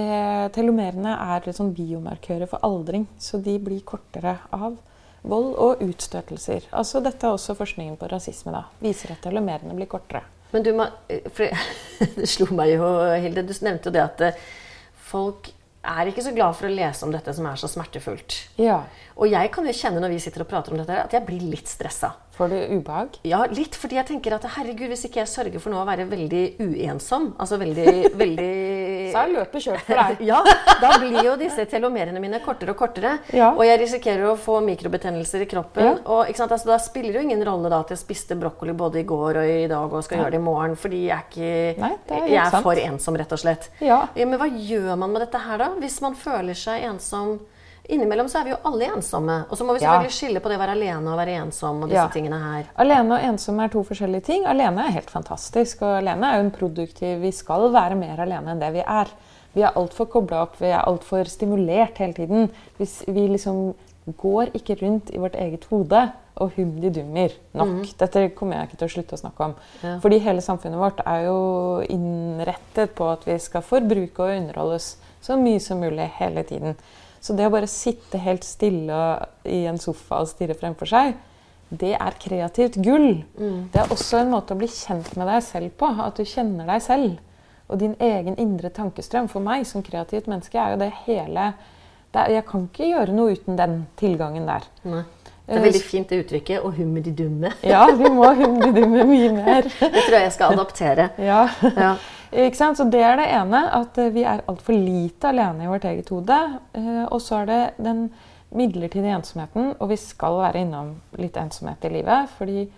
telomerene 0.54 1.12
er 1.34 1.44
litt 1.50 1.58
sånn 1.58 1.74
biomarkører 1.76 2.48
for 2.48 2.62
aldring, 2.64 3.04
så 3.20 3.42
de 3.42 3.58
blir 3.60 3.82
kortere 3.84 4.38
av 4.54 4.78
vold 5.28 5.54
og 5.60 5.82
utstøtelser. 5.84 6.70
Altså 6.72 7.02
Dette 7.04 7.26
er 7.26 7.34
også 7.36 7.56
forskningen 7.58 7.98
på 8.00 8.08
rasisme. 8.08 8.54
da, 8.54 8.64
Viser 8.80 9.12
at 9.12 9.22
telomerene 9.26 9.74
blir 9.76 9.90
kortere. 9.90 10.22
Men 10.54 10.64
du, 10.64 10.72
for 11.34 11.68
det 12.18 12.30
slo 12.30 12.48
meg 12.56 12.74
jo, 12.76 12.88
Hilde, 13.20 13.46
du 13.46 13.54
nevnte 13.66 13.90
jo 13.90 13.96
det 13.96 14.04
at 14.04 14.26
eh, 14.28 14.42
folk 15.10 15.52
er 15.88 16.10
ikke 16.10 16.24
så 16.24 16.32
glad 16.34 16.56
for 16.58 16.68
å 16.68 16.72
lese 16.74 17.06
om 17.06 17.12
dette 17.14 17.32
som 17.34 17.46
er 17.48 17.58
så 17.60 17.68
smertefullt. 17.70 18.36
Ja. 18.60 18.82
Og 19.16 19.30
jeg 19.30 19.50
kan 19.54 19.66
jo 19.66 19.74
kjenne 19.74 20.02
når 20.02 20.12
vi 20.14 20.22
sitter 20.22 20.44
og 20.44 20.50
prater 20.50 20.74
om 20.74 20.80
dette, 20.80 20.96
at 21.00 21.14
jeg 21.14 21.24
blir 21.26 21.44
litt 21.54 21.70
stressa. 21.70 22.12
Får 22.36 22.52
du 22.52 22.56
ubehag? 22.76 23.16
Ja, 23.26 23.40
litt, 23.50 23.78
fordi 23.78 23.98
jeg 23.98 24.08
tenker 24.10 24.36
at 24.36 24.46
herregud, 24.56 24.90
hvis 24.92 25.06
ikke 25.08 25.22
jeg 25.22 25.30
sørger 25.32 25.62
for 25.62 25.72
nå 25.72 25.80
å 25.80 25.88
være 25.88 26.06
veldig 26.10 26.42
uensom, 26.62 27.32
altså 27.40 27.58
veldig, 27.62 27.94
veldig 28.22 28.52
Så 29.12 29.22
er 29.22 29.32
løpet 29.34 29.64
kjørt 29.64 29.84
for 29.86 30.00
deg. 30.02 30.22
Ja, 30.28 30.42
da 30.82 30.90
blir 31.00 31.18
jo 31.24 31.34
disse 31.40 31.64
telomerene 31.70 32.20
mine 32.22 32.40
kortere 32.44 32.74
og 32.74 32.80
kortere. 32.80 33.16
Ja. 33.34 33.50
Og 33.54 33.64
jeg 33.66 33.80
risikerer 33.82 34.28
å 34.30 34.36
få 34.40 34.58
mikrobetennelser 34.66 35.44
i 35.44 35.48
kroppen. 35.50 35.84
Ja. 35.86 35.94
Og 36.04 36.32
sant, 36.36 36.52
altså, 36.54 36.72
Da 36.72 36.78
spiller 36.82 37.14
det 37.14 37.22
jo 37.22 37.26
ingen 37.28 37.44
rolle 37.46 37.70
da 37.72 37.80
at 37.84 37.92
jeg 37.94 38.02
spiste 38.02 38.36
brokkoli 38.38 38.74
både 38.78 39.02
i 39.02 39.06
går 39.08 39.42
og 39.42 39.52
i 39.52 39.66
dag 39.70 39.98
og 39.98 40.04
skal 40.06 40.22
gjøre 40.22 40.36
det 40.36 40.40
i 40.42 40.46
morgen, 40.48 40.76
fordi 40.78 41.04
jeg 41.08 41.16
er, 41.18 41.28
ikke, 41.28 41.82
Nei, 41.84 41.92
er 42.18 42.32
jeg 42.34 42.42
er 42.44 42.64
for 42.64 42.82
ensom, 42.82 43.16
rett 43.20 43.32
og 43.36 43.40
slett. 43.44 43.70
Ja. 43.84 44.02
Men 44.18 44.38
hva 44.40 44.48
gjør 44.50 44.96
man 44.98 45.14
med 45.14 45.24
dette 45.26 45.40
her, 45.44 45.60
da? 45.62 45.70
Hvis 45.80 46.00
man 46.04 46.18
føler 46.18 46.58
seg 46.58 46.84
ensom? 46.88 47.38
Innimellom 47.88 48.28
så 48.28 48.40
er 48.40 48.44
vi 48.44 48.50
jo 48.52 48.58
alle 48.68 48.84
ensomme. 48.92 49.46
Og 49.48 49.56
så 49.56 49.64
må 49.64 49.72
vi 49.72 49.80
Ja. 49.80 49.94
selvfølgelig 49.96 50.12
skille 50.18 50.40
på 50.44 50.48
det 50.50 50.58
å 50.58 50.60
være 50.60 50.74
alene 50.76 51.08
og 51.08 51.16
være 51.18 51.36
ensom. 51.40 51.82
og 51.82 51.88
disse 51.88 52.02
Ja. 52.04 52.08
tingene 52.08 52.38
her. 52.38 52.64
Alene 52.76 53.12
og 53.14 53.20
ensom 53.22 53.60
er 53.64 53.68
to 53.68 53.82
forskjellige 53.82 54.24
ting. 54.24 54.44
Alene 54.44 54.78
er 54.86 54.90
helt 54.92 55.10
fantastisk. 55.10 55.80
Og 55.82 56.02
alene 56.02 56.24
er 56.24 56.34
jo 56.36 56.44
en 56.44 56.50
produktiv 56.50 57.20
Vi 57.20 57.30
skal 57.32 57.70
være 57.72 57.96
mer 57.96 58.16
alene 58.18 58.48
enn 58.50 58.60
det 58.60 58.72
vi 58.72 58.80
er. 58.86 59.06
Vi 59.54 59.62
er 59.62 59.72
altfor 59.72 60.06
kobla 60.06 60.42
opp, 60.42 60.56
vi 60.60 60.66
er 60.66 60.84
altfor 60.84 61.24
stimulert 61.26 61.96
hele 61.96 62.12
tiden. 62.12 62.50
Hvis 62.78 63.04
vi 63.08 63.26
liksom 63.28 63.74
går 64.18 64.52
ikke 64.52 64.80
rundt 64.82 65.10
i 65.14 65.18
vårt 65.18 65.34
eget 65.36 65.64
hode 65.70 66.12
og 66.36 66.52
humdidummer 66.56 67.32
nok. 67.54 67.68
nok. 67.68 67.96
Dette 67.98 68.28
kommer 68.34 68.54
jeg 68.54 68.68
ikke 68.68 68.78
til 68.78 68.88
å 68.88 68.94
slutte 69.02 69.12
å 69.16 69.20
snakke 69.20 69.40
om. 69.40 69.54
Ja. 69.82 69.98
Fordi 69.98 70.18
hele 70.20 70.40
samfunnet 70.40 70.78
vårt 70.78 71.00
er 71.06 71.24
jo 71.24 71.82
innrettet 71.88 72.94
på 72.94 73.10
at 73.12 73.24
vi 73.24 73.38
skal 73.38 73.62
forbruke 73.62 74.20
og 74.20 74.36
underholdes 74.36 74.96
så 75.22 75.36
mye 75.36 75.60
som 75.60 75.80
mulig 75.80 76.08
hele 76.20 76.44
tiden. 76.44 76.76
Så 77.20 77.34
det 77.34 77.46
å 77.48 77.52
bare 77.52 77.66
sitte 77.70 78.20
helt 78.22 78.44
stille 78.46 78.98
i 79.44 79.64
en 79.66 79.78
sofa 79.82 80.20
og 80.22 80.30
stirre 80.30 80.54
fremfor 80.58 80.90
seg, 80.90 81.16
det 81.68 81.94
er 81.98 82.14
kreativt 82.22 82.78
gull. 82.80 83.24
Det 83.36 83.80
er 83.82 83.90
også 83.92 84.22
en 84.22 84.30
måte 84.32 84.54
å 84.54 84.60
bli 84.60 84.68
kjent 84.72 85.10
med 85.20 85.28
deg 85.28 85.42
selv 85.44 85.74
på. 85.76 85.90
At 86.00 86.16
du 86.16 86.24
kjenner 86.24 86.68
deg 86.70 86.84
selv. 86.84 87.18
Og 87.68 87.82
din 87.82 87.96
egen 88.00 88.38
indre 88.40 88.70
tankestrøm. 88.72 89.28
For 89.28 89.44
meg 89.44 89.66
som 89.68 89.84
kreativt 89.84 90.30
menneske 90.30 90.56
er 90.56 90.72
jo 90.72 90.80
det 90.80 90.92
hele 91.04 91.50
det 92.08 92.22
er, 92.22 92.30
Jeg 92.38 92.44
kan 92.48 92.62
ikke 92.64 92.88
gjøre 92.88 93.12
noe 93.12 93.34
uten 93.36 93.58
den 93.58 93.74
tilgangen 94.00 94.46
der. 94.48 94.64
Nei. 94.88 95.02
Det 95.48 95.56
er 95.56 95.64
veldig 95.64 95.80
fint 95.84 96.08
det 96.08 96.22
uttrykket. 96.22 96.62
Og 96.64 96.76
humdidumme. 96.76 97.52
Ja, 97.64 97.82
vi 97.96 98.08
må 98.12 98.30
humdidumme 98.36 99.04
mye 99.08 99.32
mer. 99.36 99.68
Det 99.80 100.06
tror 100.06 100.16
jeg 100.16 100.24
jeg 100.26 100.34
skal 100.38 100.56
adoptere. 100.56 101.10
Ja. 101.20 101.42
Ja. 101.76 101.92
Ikke 102.32 102.56
sant? 102.56 102.76
Så 102.78 102.84
Det 102.90 103.00
er 103.02 103.16
det 103.16 103.28
ene, 103.32 103.62
at 103.72 103.98
eh, 103.98 104.10
vi 104.14 104.24
er 104.24 104.42
altfor 104.48 104.74
lite 104.76 105.30
alene 105.30 105.64
i 105.64 105.70
vårt 105.70 105.84
eget 105.88 106.08
hode. 106.12 106.38
Eh, 106.74 107.04
Og 107.10 107.20
så 107.20 107.42
er 107.42 107.46
det 107.46 107.60
den 107.84 108.10
midlertidige 108.54 109.12
ensomheten, 109.16 109.74
og 109.78 109.88
vi 109.90 109.96
skal 109.96 110.38
være 110.40 110.62
innom 110.64 110.94
litt 111.20 111.36
ensomhet 111.36 111.84
i 111.84 111.88
livet. 111.98 112.28
Fordi 112.38 112.68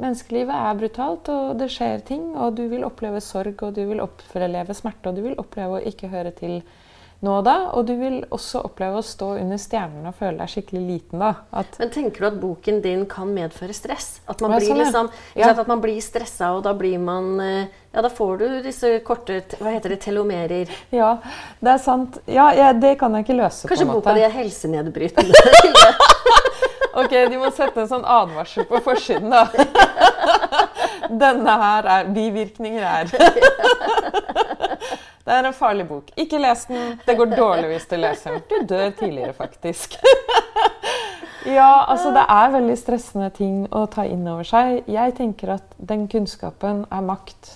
menneskelivet 0.00 0.54
er 0.54 0.78
brutalt, 0.80 1.28
og 1.28 1.58
det 1.60 1.68
skjer 1.70 2.00
ting. 2.08 2.32
Og 2.36 2.54
du 2.56 2.64
vil 2.68 2.84
oppleve 2.86 3.20
sorg, 3.20 3.60
og 3.62 3.74
du 3.76 3.84
vil 3.88 4.00
oppleve 4.00 4.74
smerte, 4.74 5.08
og 5.10 5.16
du 5.18 5.22
vil 5.22 5.36
oppleve 5.38 5.78
å 5.78 5.84
ikke 5.92 6.08
høre 6.12 6.32
til 6.36 6.62
nå 7.24 7.38
og 7.38 7.44
da. 7.46 7.54
Og 7.76 7.86
du 7.88 7.94
vil 8.00 8.18
også 8.34 8.64
oppleve 8.66 9.00
å 9.00 9.04
stå 9.06 9.30
under 9.40 9.60
stjernene 9.60 10.10
og 10.10 10.16
føle 10.18 10.40
deg 10.40 10.50
skikkelig 10.50 10.82
liten 10.88 11.22
da. 11.22 11.30
At 11.52 11.78
Men 11.78 11.90
tenker 11.94 12.20
du 12.20 12.26
at 12.26 12.40
boken 12.42 12.82
din 12.84 13.06
kan 13.06 13.28
medføre 13.36 13.76
stress? 13.76 14.20
At 14.28 14.40
man 14.44 14.56
blir 14.58 14.74
liksom, 14.82 15.10
Ja. 15.36 15.50
at 15.54 15.66
man 15.68 15.80
blir 15.80 16.00
stressa, 16.00 16.52
og 16.56 16.64
da 16.64 16.74
blir 16.74 16.98
man 16.98 17.40
eh, 17.40 17.66
Ja, 17.94 18.02
da 18.02 18.10
får 18.10 18.36
du 18.40 18.46
disse 18.64 18.88
korte 19.06 19.36
Hva 19.60 19.70
heter 19.70 19.92
det? 19.94 20.00
Telomerer. 20.02 20.70
ja, 20.90 21.12
det 21.60 21.70
er 21.70 21.78
sant. 21.78 22.18
Ja, 22.26 22.48
ja 22.54 22.72
det 22.74 22.96
kan 22.98 23.14
jeg 23.14 23.22
ikke 23.28 23.36
løse 23.38 23.68
Kanskje 23.70 23.86
på 23.86 23.90
en 23.90 23.94
måte. 23.94 24.08
boka 24.08 24.14
di 24.18 24.24
er 24.26 24.34
helsenedbrytende? 24.34 25.34
Ok, 26.94 27.10
de 27.10 27.38
må 27.38 27.48
sette 27.50 27.80
en 27.82 27.88
sånn 27.90 28.04
advarsel 28.06 28.66
på 28.70 28.78
forsiden, 28.84 29.32
da. 29.34 29.48
Denne 31.24 31.54
her 31.62 31.88
er 31.90 32.10
bivirkninger 32.14 32.84
her. 32.86 33.10
Det 35.24 35.32
er 35.34 35.48
en 35.48 35.56
farlig 35.56 35.88
bok. 35.88 36.12
Ikke 36.20 36.38
les 36.38 36.62
den. 36.70 36.94
Det 37.06 37.16
går 37.18 37.34
dårlig 37.34 37.72
hvis 37.72 37.88
du 37.90 37.96
leser 37.98 38.36
den. 38.36 38.44
Du 38.50 38.74
dør 38.74 38.90
tidligere, 38.98 39.32
faktisk. 39.34 39.98
Ja, 41.44 41.84
altså 41.92 42.10
det 42.14 42.22
er 42.30 42.52
veldig 42.54 42.74
stressende 42.80 43.28
ting 43.36 43.64
å 43.74 43.84
ta 43.92 44.06
inn 44.08 44.24
over 44.30 44.46
seg. 44.48 44.86
Jeg 44.88 45.14
tenker 45.18 45.56
at 45.58 45.74
den 45.76 46.06
kunnskapen 46.08 46.84
er 46.88 47.04
makt. 47.04 47.50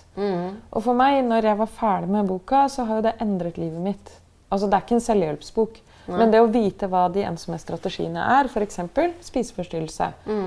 Og 0.72 0.82
for 0.84 0.94
meg, 0.98 1.22
når 1.24 1.46
jeg 1.48 1.58
var 1.60 1.70
ferdig 1.72 2.10
med 2.12 2.28
boka, 2.28 2.66
så 2.68 2.84
har 2.84 3.00
jo 3.00 3.06
det 3.06 3.14
endret 3.24 3.56
livet 3.56 3.80
mitt. 3.80 4.10
Altså 4.50 4.66
Det 4.68 4.76
er 4.76 4.84
ikke 4.86 4.98
en 4.98 5.06
selvhjelpsbok. 5.06 5.80
Men 6.08 6.30
det 6.32 6.40
å 6.40 6.48
vite 6.48 6.88
hva 6.88 7.02
de 7.12 7.20
ensomme 7.28 7.58
strategiene 7.60 8.22
er, 8.38 8.48
f.eks. 8.48 8.78
spiseforstyrrelse. 9.28 10.06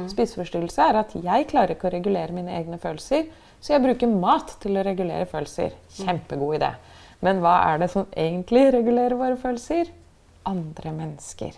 Spiseforstyrrelse 0.10 0.88
er 0.90 0.98
at 1.04 1.14
jeg 1.14 1.48
klarer 1.52 1.76
ikke 1.76 1.90
å 1.90 1.94
regulere 1.94 2.34
mine 2.34 2.56
egne 2.58 2.80
følelser, 2.82 3.28
så 3.62 3.76
jeg 3.76 3.84
bruker 3.84 4.10
mat 4.10 4.56
til 4.64 4.78
å 4.78 4.86
regulere 4.86 5.28
følelser. 5.30 5.76
Kjempegod 6.00 6.56
idé. 6.58 6.72
Men 7.22 7.44
hva 7.44 7.60
er 7.70 7.84
det 7.84 7.92
som 7.94 8.08
egentlig 8.18 8.72
regulerer 8.74 9.14
våre 9.20 9.38
følelser? 9.38 9.92
Andre 10.50 10.96
mennesker. 10.98 11.54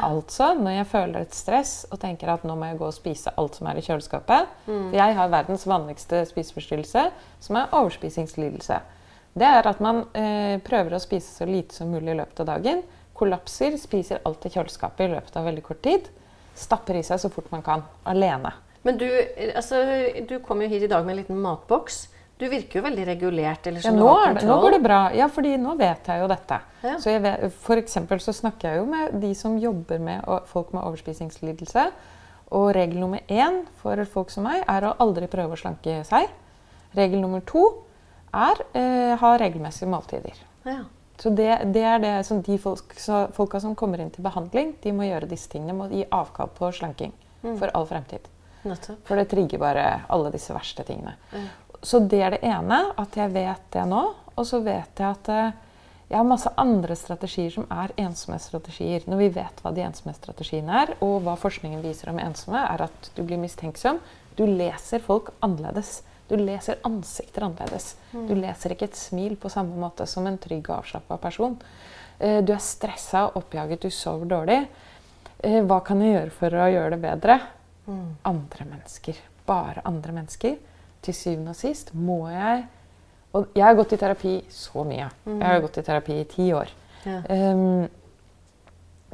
Altså 0.00 0.52
når 0.56 0.78
jeg 0.78 0.88
føler 0.88 1.26
et 1.26 1.34
stress 1.36 1.72
og 1.90 2.00
tenker 2.00 2.30
at 2.32 2.46
nå 2.48 2.54
må 2.56 2.70
jeg 2.70 2.78
gå 2.80 2.86
og 2.88 2.96
spise 2.96 3.32
alt 3.36 3.58
som 3.58 3.68
er 3.68 3.76
i 3.76 3.84
kjøleskapet 3.84 4.48
For 4.66 4.96
jeg 4.96 5.16
har 5.18 5.32
verdens 5.32 5.66
vanligste 5.68 6.22
spiseforstyrrelse, 6.30 7.04
som 7.44 7.58
er 7.60 7.74
overspisingslidelse. 7.76 8.80
Det 9.32 9.48
er 9.48 9.68
at 9.68 9.80
man 9.80 10.02
eh, 10.16 10.58
prøver 10.64 10.96
å 10.96 11.02
spise 11.02 11.38
så 11.38 11.48
lite 11.48 11.76
som 11.76 11.92
mulig 11.92 12.12
i 12.12 12.18
løpet 12.18 12.42
av 12.44 12.50
dagen. 12.54 12.82
Kollapser, 13.16 13.76
spiser 13.80 14.20
alt 14.28 14.44
i 14.44 14.52
kjøleskapet 14.52 15.06
i 15.06 15.14
løpet 15.14 15.38
av 15.38 15.48
veldig 15.48 15.64
kort 15.64 15.80
tid. 15.84 16.08
Stapper 16.58 16.98
i 17.00 17.04
seg 17.06 17.20
så 17.22 17.30
fort 17.32 17.48
man 17.52 17.64
kan. 17.64 17.84
Alene. 18.08 18.52
Men 18.84 18.98
du, 19.00 19.06
eh, 19.08 19.54
altså, 19.56 19.80
du 20.28 20.38
kom 20.44 20.60
jo 20.62 20.68
hit 20.68 20.84
i 20.84 20.90
dag 20.90 21.04
med 21.06 21.16
en 21.16 21.22
liten 21.22 21.40
matboks. 21.40 22.06
Du 22.40 22.48
virker 22.50 22.80
jo 22.80 22.84
veldig 22.86 23.04
regulert. 23.06 23.66
Eller 23.66 23.84
Ja, 23.84 23.90
som 23.90 23.98
nå, 24.00 24.12
det, 24.34 24.46
nå 24.48 24.56
går 24.60 24.76
det 24.76 24.80
bra. 24.82 25.00
Ja, 25.14 25.28
fordi 25.30 25.56
nå 25.60 25.76
vet 25.78 26.08
jeg 26.10 26.22
jo 26.22 26.30
dette. 26.30 26.58
Ja. 26.82 26.96
Så 26.98 27.14
vet, 27.22 27.44
for 27.62 27.80
eksempel 27.80 28.22
så 28.24 28.34
snakker 28.34 28.72
jeg 28.72 28.82
jo 28.82 28.88
med 28.90 29.20
de 29.22 29.34
som 29.38 29.58
jobber 29.60 30.02
med 30.02 30.26
folk 30.50 30.72
med 30.74 30.82
overspisingslidelse. 30.82 31.86
Og 32.52 32.72
regel 32.76 32.98
nummer 33.00 33.22
én 33.32 33.62
for 33.80 34.02
folk 34.04 34.32
som 34.32 34.44
meg 34.48 34.64
er 34.68 34.84
å 34.84 34.96
aldri 35.00 35.28
prøve 35.30 35.56
å 35.56 35.60
slanke 35.60 36.02
seg. 36.08 36.28
Regel 36.96 37.22
nummer 37.22 37.40
to 37.48 37.62
er 38.32 38.60
eh, 38.76 39.14
ha 39.20 39.36
regelmessige 39.40 39.88
måltider. 39.88 40.36
Ja. 40.68 40.82
Så 41.22 41.30
det, 41.30 41.48
det 41.72 41.84
er 41.86 42.00
det 42.02 42.12
som 42.26 42.42
de 42.42 42.58
folk, 42.58 42.94
så 42.98 43.26
folka 43.36 43.60
som 43.62 43.76
kommer 43.78 44.00
inn 44.02 44.10
til 44.10 44.24
behandling, 44.24 44.74
de 44.82 44.92
må 44.96 45.06
gjøre 45.06 45.28
disse 45.30 45.48
tingene. 45.52 45.76
Må 45.76 45.86
gi 45.92 46.02
avkall 46.10 46.50
på 46.56 46.72
slanking 46.74 47.12
for 47.42 47.70
all 47.76 47.86
fremtid. 47.86 48.26
Nettopp. 48.62 49.00
For 49.08 49.18
det 49.18 49.28
trigger 49.30 49.58
bare 49.58 49.84
alle 50.12 50.30
disse 50.34 50.54
verste 50.54 50.84
tingene. 50.86 51.16
Så 51.82 51.98
det 52.06 52.20
er 52.22 52.30
det 52.36 52.42
ene, 52.46 52.92
at 53.00 53.16
jeg 53.18 53.32
vet 53.34 53.64
det 53.74 53.84
nå. 53.90 54.02
Og 54.36 54.46
så 54.48 54.60
vet 54.64 55.00
jeg 55.02 55.08
at 55.08 55.28
eh, 55.28 55.52
jeg 56.12 56.18
har 56.20 56.28
masse 56.28 56.50
andre 56.60 56.94
strategier 56.96 57.50
som 57.54 57.66
er 57.72 57.92
ensomhetsstrategier. 58.00 59.06
Når 59.08 59.18
vi 59.22 59.28
vet 59.34 59.62
hva 59.64 59.72
de 59.74 59.82
ensomhetsstrategiene 59.86 60.78
er, 60.84 60.94
og 61.04 61.22
hva 61.24 61.34
forskningen 61.40 61.82
viser 61.84 62.12
om 62.12 62.20
ensomme, 62.22 62.60
er 62.68 62.84
at 62.86 63.10
du 63.16 63.22
blir 63.26 63.40
mistenksom. 63.40 63.98
Du 64.38 64.44
leser 64.46 65.02
folk 65.04 65.32
annerledes. 65.44 66.02
Du 66.30 66.36
leser 66.38 66.78
ansikter 66.88 67.44
annerledes. 67.48 67.94
Du 68.12 68.34
leser 68.38 68.72
ikke 68.76 68.86
et 68.88 68.96
smil 68.96 69.34
på 69.40 69.50
samme 69.52 69.76
måte 69.80 70.06
som 70.08 70.26
en 70.28 70.38
trygg 70.40 70.68
og 70.70 70.78
avslappa 70.82 71.18
person. 71.20 71.58
Eh, 72.20 72.40
Du 72.44 72.52
er 72.54 72.62
stressa 72.62 73.26
og 73.30 73.42
oppjaget, 73.42 73.82
du 73.82 73.90
sover 73.90 74.28
dårlig. 74.30 74.60
Eh, 75.42 75.60
Hva 75.66 75.80
kan 75.84 76.00
jeg 76.00 76.14
gjøre 76.14 76.30
for 76.38 76.56
å 76.62 76.70
gjøre 76.72 76.94
det 76.94 77.00
bedre? 77.02 77.40
Andre 78.24 78.64
mennesker. 78.70 79.16
Bare 79.46 79.82
andre 79.84 80.12
mennesker. 80.12 80.56
Til 81.02 81.16
syvende 81.16 81.54
og 81.54 81.58
sist 81.58 81.94
må 81.94 82.28
jeg 82.30 82.66
Og 83.32 83.48
jeg 83.56 83.64
har 83.64 83.74
gått 83.74 83.94
i 83.94 83.96
terapi 83.96 84.32
så 84.52 84.84
mye. 84.84 85.06
Jeg 85.24 85.46
har 85.48 85.60
gått 85.64 85.78
i 85.80 85.84
terapi 85.86 86.18
i 86.20 86.28
ti 86.28 86.50
år. 86.52 86.68
Ja. 87.08 87.22
Um, 87.32 87.88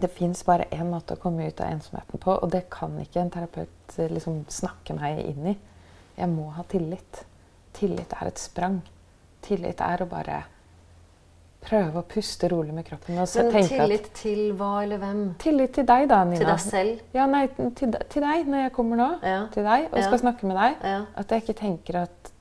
det 0.00 0.08
fins 0.08 0.42
bare 0.46 0.66
én 0.74 0.90
måte 0.90 1.14
å 1.14 1.20
komme 1.22 1.46
ut 1.46 1.60
av 1.62 1.70
ensomheten 1.70 2.20
på, 2.22 2.34
og 2.34 2.50
det 2.50 2.64
kan 2.70 2.98
ikke 3.02 3.22
en 3.22 3.30
terapeut 3.34 3.96
eh, 3.96 4.10
liksom 4.10 4.44
snakke 4.50 4.94
meg 4.98 5.22
inn 5.22 5.48
i. 5.52 5.54
Jeg 6.18 6.30
må 6.30 6.48
ha 6.54 6.62
tillit. 6.70 7.22
Tillit 7.78 8.14
er 8.18 8.30
et 8.30 8.42
sprang. 8.42 8.80
Tillit 9.46 9.82
er 9.82 10.02
å 10.02 10.10
bare 10.10 10.42
prøve 11.68 12.00
å 12.00 12.04
puste 12.08 12.48
rolig 12.50 12.72
med 12.74 12.86
kroppen. 12.88 13.18
Og 13.20 13.28
så 13.28 13.42
Men 13.44 13.52
tenke 13.52 13.68
tillit 13.76 14.08
til 14.16 14.40
hva 14.56 14.70
eller 14.82 14.98
hvem? 15.02 15.20
Tillit 15.42 15.74
til 15.76 15.84
deg, 15.88 16.06
da, 16.08 16.22
Nina. 16.24 16.38
Til 16.40 16.46
deg 16.48 16.60
selv? 16.64 17.02
Ja, 17.14 17.26
nei, 17.26 17.44
til, 17.76 17.92
til 18.08 18.24
deg 18.24 18.48
når 18.48 18.64
jeg 18.64 18.72
kommer 18.78 18.96
nå. 19.02 19.08
Ja. 19.22 19.42
Til 19.52 19.68
deg, 19.68 19.86
og 19.92 19.98
Ja. 19.98 20.06
skal 20.08 20.18
snakke 20.24 20.46
med 20.48 20.56
deg. 20.56 20.76
Ja. 20.82 20.98
At 21.16 21.28
jeg 21.34 21.42
ikke 21.44 21.58
tenker 21.60 22.00
at, 22.02 22.32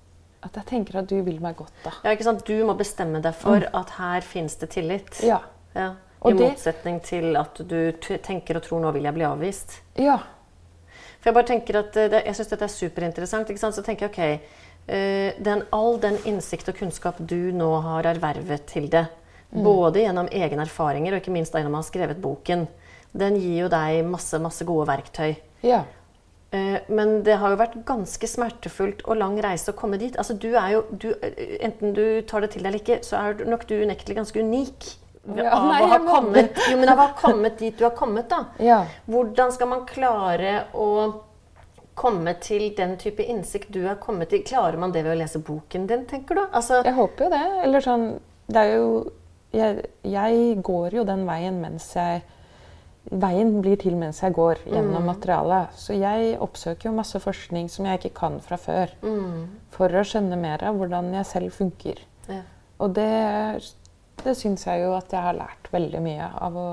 at 0.47 0.55
jeg 0.61 0.65
tenker 0.71 0.99
at 1.01 1.07
du 1.11 1.17
vil 1.27 1.41
meg 1.43 1.57
godt, 1.59 1.73
da. 1.83 1.91
Ja, 2.05 2.15
ikke 2.15 2.23
sant? 2.29 2.45
Du 2.47 2.55
må 2.65 2.77
bestemme 2.79 3.21
deg 3.21 3.35
for 3.35 3.67
at 3.73 3.89
her 3.97 4.21
finnes 4.21 4.55
det 4.61 4.69
tillit. 4.77 5.19
Ja. 5.23 5.41
Ja. 5.75 5.91
Og 6.21 6.31
I 6.31 6.37
det- 6.37 6.47
motsetning 6.55 7.01
til 7.03 7.35
at 7.37 7.59
du 7.67 7.91
tenker 8.01 8.55
og 8.57 8.63
tror 8.63 8.79
nå 8.81 8.91
vil 8.93 9.03
jeg 9.03 9.13
bli 9.13 9.23
avvist. 9.27 9.81
Ja. 10.01 10.17
For 11.19 11.29
jeg 11.29 11.33
bare 11.33 11.43
tenker 11.49 11.79
at 11.79 11.97
eh, 11.97 12.07
det, 12.09 12.23
jeg 12.25 12.35
syns 12.35 12.47
dette 12.53 12.63
er 12.63 12.73
superinteressant. 12.73 13.49
Ikke 13.49 13.59
sant? 13.59 13.75
Så 13.75 13.83
tenker 13.83 14.07
jeg 14.07 14.11
ok, 14.13 14.41
den, 14.87 15.63
all 15.75 15.97
den 15.99 16.15
innsikt 16.25 16.69
og 16.71 16.77
kunnskap 16.79 17.17
du 17.19 17.51
nå 17.51 17.67
har 17.83 18.07
ervervet 18.07 18.65
til 18.71 18.85
det, 18.89 19.05
både 19.51 20.05
gjennom 20.05 20.29
egne 20.31 20.63
erfaringer 20.63 21.13
og 21.13 21.19
ikke 21.21 21.33
minst 21.35 21.53
gjennom 21.55 21.75
å 21.75 21.81
ha 21.81 21.87
skrevet 21.87 22.21
boken, 22.23 22.65
den 23.17 23.35
gir 23.35 23.65
jo 23.65 23.67
deg 23.71 24.05
masse, 24.07 24.39
masse 24.39 24.63
gode 24.67 24.87
verktøy. 24.87 25.35
ja. 25.63 25.83
Eh, 26.51 26.77
Men 26.87 27.23
det 27.23 27.35
har 27.41 27.51
jo 27.51 27.57
vært 27.59 27.73
ganske 27.83 28.23
smertefullt 28.27 29.01
og 29.03 29.17
lang 29.19 29.33
reise 29.43 29.73
å 29.73 29.75
komme 29.75 29.97
dit. 29.99 30.15
Altså, 30.15 30.31
du 30.39 30.53
er 30.55 30.69
jo, 30.77 30.83
du, 30.95 31.09
eh, 31.21 31.57
enten 31.59 31.91
du 31.93 32.21
tar 32.21 32.39
det 32.45 32.51
til 32.53 32.63
deg 32.63 32.69
eller 32.69 32.79
ikke, 32.79 33.03
så 33.03 33.17
er 33.19 33.43
nok 33.45 33.65
du 33.67 33.73
unektelig 33.83 34.15
ganske 34.15 34.39
unik. 34.39 34.87
Ja, 35.35 35.49
av, 35.57 35.65
nei, 35.67 35.81
å 35.83 35.89
ha 35.91 35.97
kommet, 35.99 36.55
jo, 36.71 36.77
men 36.79 36.87
av 36.87 37.01
å 37.01 37.07
ha 37.09 37.13
kommet 37.19 37.57
dit 37.59 37.75
du 37.77 37.83
har 37.83 37.91
kommet, 37.99 38.29
da. 38.31 38.45
Ja. 38.63 38.85
Hvordan 39.11 39.51
skal 39.51 39.67
man 39.67 39.83
klare 39.89 40.53
å 40.73 40.87
komme 41.97 42.33
til 42.43 42.69
den 42.77 42.95
type 43.01 43.25
innsikt 43.25 43.71
du 43.73 43.81
har 43.87 43.97
kommet 44.01 44.29
til? 44.31 44.43
Klarer 44.47 44.77
man 44.79 44.93
det 44.95 45.03
ved 45.05 45.15
å 45.15 45.19
lese 45.19 45.41
boken 45.43 45.87
din, 45.89 46.05
tenker 46.09 46.37
du? 46.37 46.43
Altså, 46.51 46.83
Jeg 46.85 46.93
håper 46.97 47.25
jo 47.27 47.29
det. 47.33 47.43
Eller 47.65 47.83
sånn 47.85 48.07
Det 48.47 48.63
er 48.63 48.75
jo 48.77 48.89
jeg, 49.55 49.85
jeg 50.03 50.57
går 50.61 50.93
jo 50.99 51.03
den 51.07 51.25
veien 51.27 51.61
mens 51.63 51.93
jeg 51.95 52.21
Veien 53.07 53.53
blir 53.63 53.77
til 53.79 53.93
mens 53.95 54.17
jeg 54.19 54.33
går 54.35 54.59
gjennom 54.67 55.05
materialet. 55.07 55.71
Så 55.79 55.95
jeg 55.95 56.33
oppsøker 56.43 56.89
jo 56.89 56.95
masse 56.97 57.19
forskning 57.23 57.69
som 57.71 57.85
jeg 57.87 58.01
ikke 58.01 58.11
kan 58.19 58.35
fra 58.43 58.57
før. 58.59 58.91
For 59.71 59.87
å 59.95 60.01
skjønne 60.03 60.35
mer 60.35 60.65
av 60.67 60.75
hvordan 60.75 61.13
jeg 61.15 61.29
selv 61.29 61.53
funker. 61.55 62.01
ja. 62.27 62.41
Og 62.83 62.91
det, 62.93 63.07
det 64.25 64.35
syns 64.37 64.67
jeg 64.67 64.83
jo 64.83 64.91
at 64.97 65.09
jeg 65.15 65.23
har 65.23 65.33
lært 65.39 65.71
veldig 65.71 66.01
mye 66.03 66.27
av 66.35 66.59
å 66.59 66.67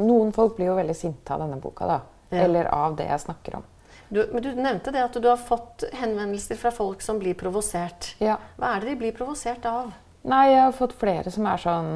Noen 0.00 0.32
folk 0.34 0.56
blir 0.56 0.72
jo 0.72 0.74
veldig 0.74 0.96
sinte 0.98 1.30
av 1.36 1.44
denne 1.44 1.60
boka, 1.62 1.86
da. 1.86 2.00
Ja. 2.32 2.40
Eller 2.48 2.66
av 2.74 2.96
det 2.98 3.04
jeg 3.06 3.20
snakker 3.22 3.60
om. 3.60 3.66
Du, 4.14 4.20
men 4.30 4.42
du 4.42 4.52
nevnte 4.54 4.92
det 4.94 5.00
at 5.02 5.16
du 5.18 5.26
har 5.26 5.40
fått 5.42 5.82
henvendelser 5.92 6.54
fra 6.54 6.70
folk 6.70 7.00
som 7.02 7.18
blir 7.18 7.34
provosert. 7.34 8.12
Ja. 8.22 8.36
Hva 8.60 8.76
er 8.76 8.84
det 8.84 8.92
de 8.92 9.00
blir 9.00 9.16
provosert 9.16 9.66
av? 9.66 9.88
Nei, 10.22 10.44
jeg 10.52 10.60
har 10.60 10.76
fått 10.76 10.94
flere 11.00 11.32
som 11.34 11.48
er 11.50 11.58
sånn 11.60 11.90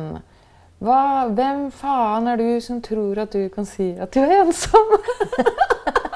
Hva, 0.82 1.28
Hvem 1.30 1.68
faen 1.72 2.26
er 2.28 2.42
du 2.42 2.58
som 2.60 2.82
tror 2.82 3.22
at 3.22 3.32
du 3.38 3.46
kan 3.54 3.68
si 3.70 3.92
at 4.02 4.10
du 4.12 4.18
er 4.24 4.42
ensom? 4.42 4.90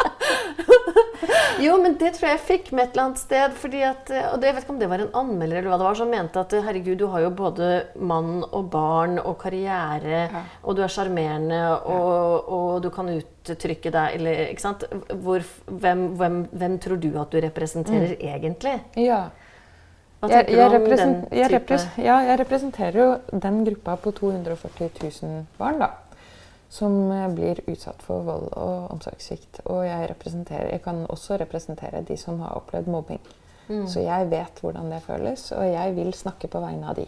Jo, 1.65 1.77
men 1.83 1.95
det 2.01 2.13
tror 2.17 2.29
jeg 2.29 2.39
jeg 2.39 2.45
fikk 2.47 2.71
med 2.75 2.85
et 2.89 2.95
eller 2.97 3.05
annet 3.09 3.21
sted. 3.23 3.53
fordi 3.61 3.83
at, 3.87 4.11
og 4.33 4.41
det, 4.41 4.49
Jeg 4.49 4.55
vet 4.57 4.65
ikke 4.65 4.75
om 4.75 4.81
det 4.81 4.89
var 4.91 5.03
en 5.05 5.13
anmelder 5.21 5.59
eller 5.61 5.71
hva 5.73 5.79
det 5.83 5.87
var 5.89 5.99
som 6.01 6.11
mente 6.11 6.41
at 6.41 6.55
herregud, 6.67 6.97
du 6.99 7.07
har 7.13 7.21
jo 7.27 7.31
både 7.39 7.69
mann 8.01 8.43
og 8.51 8.71
barn 8.73 9.19
og 9.23 9.37
karriere, 9.43 10.25
Ja. 10.33 10.43
og 10.63 10.77
du 10.77 10.83
er 10.83 10.89
sjarmerende, 10.93 11.61
og, 11.87 12.49
og 12.59 12.83
du 12.83 12.91
kan 12.91 13.09
uttrykke 13.13 13.93
deg 13.95 14.17
eller, 14.19 14.43
ikke 14.53 14.65
sant? 14.65 14.85
Hvor, 15.23 15.45
hvem, 15.67 16.07
hvem, 16.19 16.41
hvem 16.53 16.79
tror 16.83 16.97
du 17.03 17.11
at 17.21 17.31
du 17.33 17.41
representerer 17.45 18.17
egentlig? 18.19 18.79
Ja. 18.97 19.25
Hva 20.23 20.29
Jeg, 20.31 20.47
tenker 20.47 20.59
jeg, 20.61 20.71
du 20.71 20.77
om 20.77 20.85
den 20.97 21.15
jeg, 21.35 21.49
type 21.49 21.57
repres, 21.57 21.87
ja, 21.99 22.21
jeg 22.29 22.39
representerer 22.39 22.99
jo 23.01 23.07
den 23.43 23.65
gruppa 23.67 23.97
på 23.99 24.13
240 24.15 24.91
000 25.23 25.47
barn 25.59 25.81
da, 25.83 25.89
som 26.73 26.95
eh, 27.13 27.29
blir 27.35 27.61
utsatt 27.69 28.03
for 28.05 28.25
vold 28.25 28.49
og 28.57 28.93
omsorgssvikt. 28.95 29.61
Og 29.69 29.85
jeg, 29.85 30.15
jeg 30.49 30.83
kan 30.85 31.05
også 31.13 31.37
representere 31.43 32.05
de 32.09 32.17
som 32.17 32.41
har 32.41 32.57
opplevd 32.57 32.89
mobbing. 32.93 33.21
Mm. 33.69 33.85
Så 33.89 34.03
jeg 34.05 34.31
vet 34.31 34.63
hvordan 34.65 34.89
det 34.91 35.03
føles, 35.05 35.51
og 35.53 35.67
jeg 35.69 35.97
vil 35.97 36.15
snakke 36.17 36.49
på 36.51 36.63
vegne 36.65 36.89
av 36.89 36.97
de. 36.99 37.05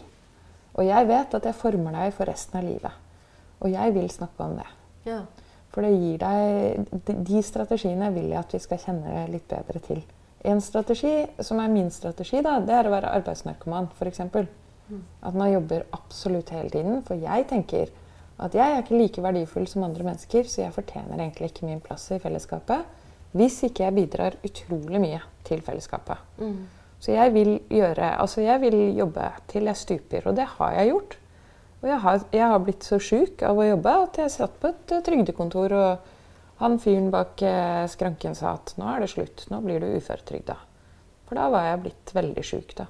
Og 0.75 0.85
jeg 0.85 1.07
vet 1.09 1.33
at 1.37 1.47
jeg 1.49 1.57
former 1.57 1.95
deg 1.95 2.13
for 2.13 2.29
resten 2.29 2.59
av 2.59 2.67
livet. 2.67 3.01
Og 3.63 3.71
jeg 3.71 3.95
vil 3.95 4.09
snakke 4.11 4.45
om 4.45 4.55
det. 4.59 4.67
Ja. 5.07 5.19
For 5.73 5.83
det 5.83 5.95
gir 5.95 6.21
deg 6.21 7.17
de- 7.25 7.43
strategiene 7.43 8.11
vil 8.15 8.29
jeg 8.29 8.39
at 8.39 8.53
vi 8.53 8.61
skal 8.63 8.79
kjenne 8.79 9.25
litt 9.31 9.47
bedre 9.49 9.81
til. 9.83 10.03
En 10.45 10.61
strategi, 10.61 11.25
som 11.41 11.59
er 11.59 11.73
min 11.73 11.89
strategi, 11.91 12.43
da, 12.45 12.59
det 12.61 12.75
er 12.75 12.87
å 12.87 12.93
være 12.93 13.11
arbeidsnarkoman, 13.17 13.89
f.eks. 13.97 14.21
At 15.25 15.33
man 15.33 15.49
jobber 15.51 15.87
absolutt 15.95 16.51
hele 16.53 16.69
tiden. 16.69 17.01
For 17.07 17.17
jeg 17.17 17.47
tenker 17.49 17.89
at 18.37 18.55
jeg 18.55 18.71
er 18.71 18.81
ikke 18.83 18.97
like 18.99 19.21
verdifull 19.23 19.67
som 19.67 19.83
andre 19.87 20.03
mennesker, 20.03 20.43
så 20.43 20.65
jeg 20.65 20.75
fortjener 20.75 21.19
egentlig 21.19 21.51
ikke 21.51 21.67
min 21.69 21.83
plass 21.83 22.09
i 22.11 22.19
fellesskapet 22.19 22.83
hvis 23.35 23.61
ikke 23.67 23.83
jeg 23.83 23.95
bidrar 23.97 24.35
utrolig 24.47 24.99
mye 25.03 25.19
til 25.43 25.61
fellesskapet. 25.63 26.17
Så 27.03 27.11
jeg 27.11 27.33
vil 27.35 27.57
gjøre 27.69 28.13
Altså, 28.19 28.41
jeg 28.41 28.61
vil 28.61 28.77
jobbe 28.97 29.27
til 29.51 29.67
jeg 29.67 29.77
stuper, 29.77 30.27
og 30.27 30.35
det 30.37 30.45
har 30.55 30.71
jeg 30.71 30.89
gjort. 30.93 31.17
Og 31.81 31.89
jeg 31.89 31.99
har, 31.99 32.21
jeg 32.31 32.47
har 32.47 32.59
blitt 32.63 32.83
så 32.87 32.99
sjuk 32.99 33.43
av 33.43 33.59
å 33.59 33.65
jobbe 33.67 33.95
at 34.05 34.17
jeg 34.17 34.31
satt 34.31 34.55
på 34.61 34.71
et 34.71 34.91
eh, 34.95 35.03
trygdekontor, 35.05 35.75
og 35.75 36.61
han 36.63 36.79
fyren 36.79 37.11
bak 37.11 37.43
eh, 37.43 37.83
skranken 37.91 38.35
sa 38.39 38.55
at 38.55 38.73
nå 38.79 38.87
er 38.93 39.03
det 39.03 39.11
slutt, 39.11 39.43
nå 39.51 39.59
blir 39.61 39.83
du 39.83 39.91
uføretrygda. 39.99 40.55
For 41.27 41.35
da 41.35 41.49
var 41.51 41.67
jeg 41.67 41.83
blitt 41.83 42.15
veldig 42.15 42.45
sjuk, 42.47 42.71
da. 42.79 42.87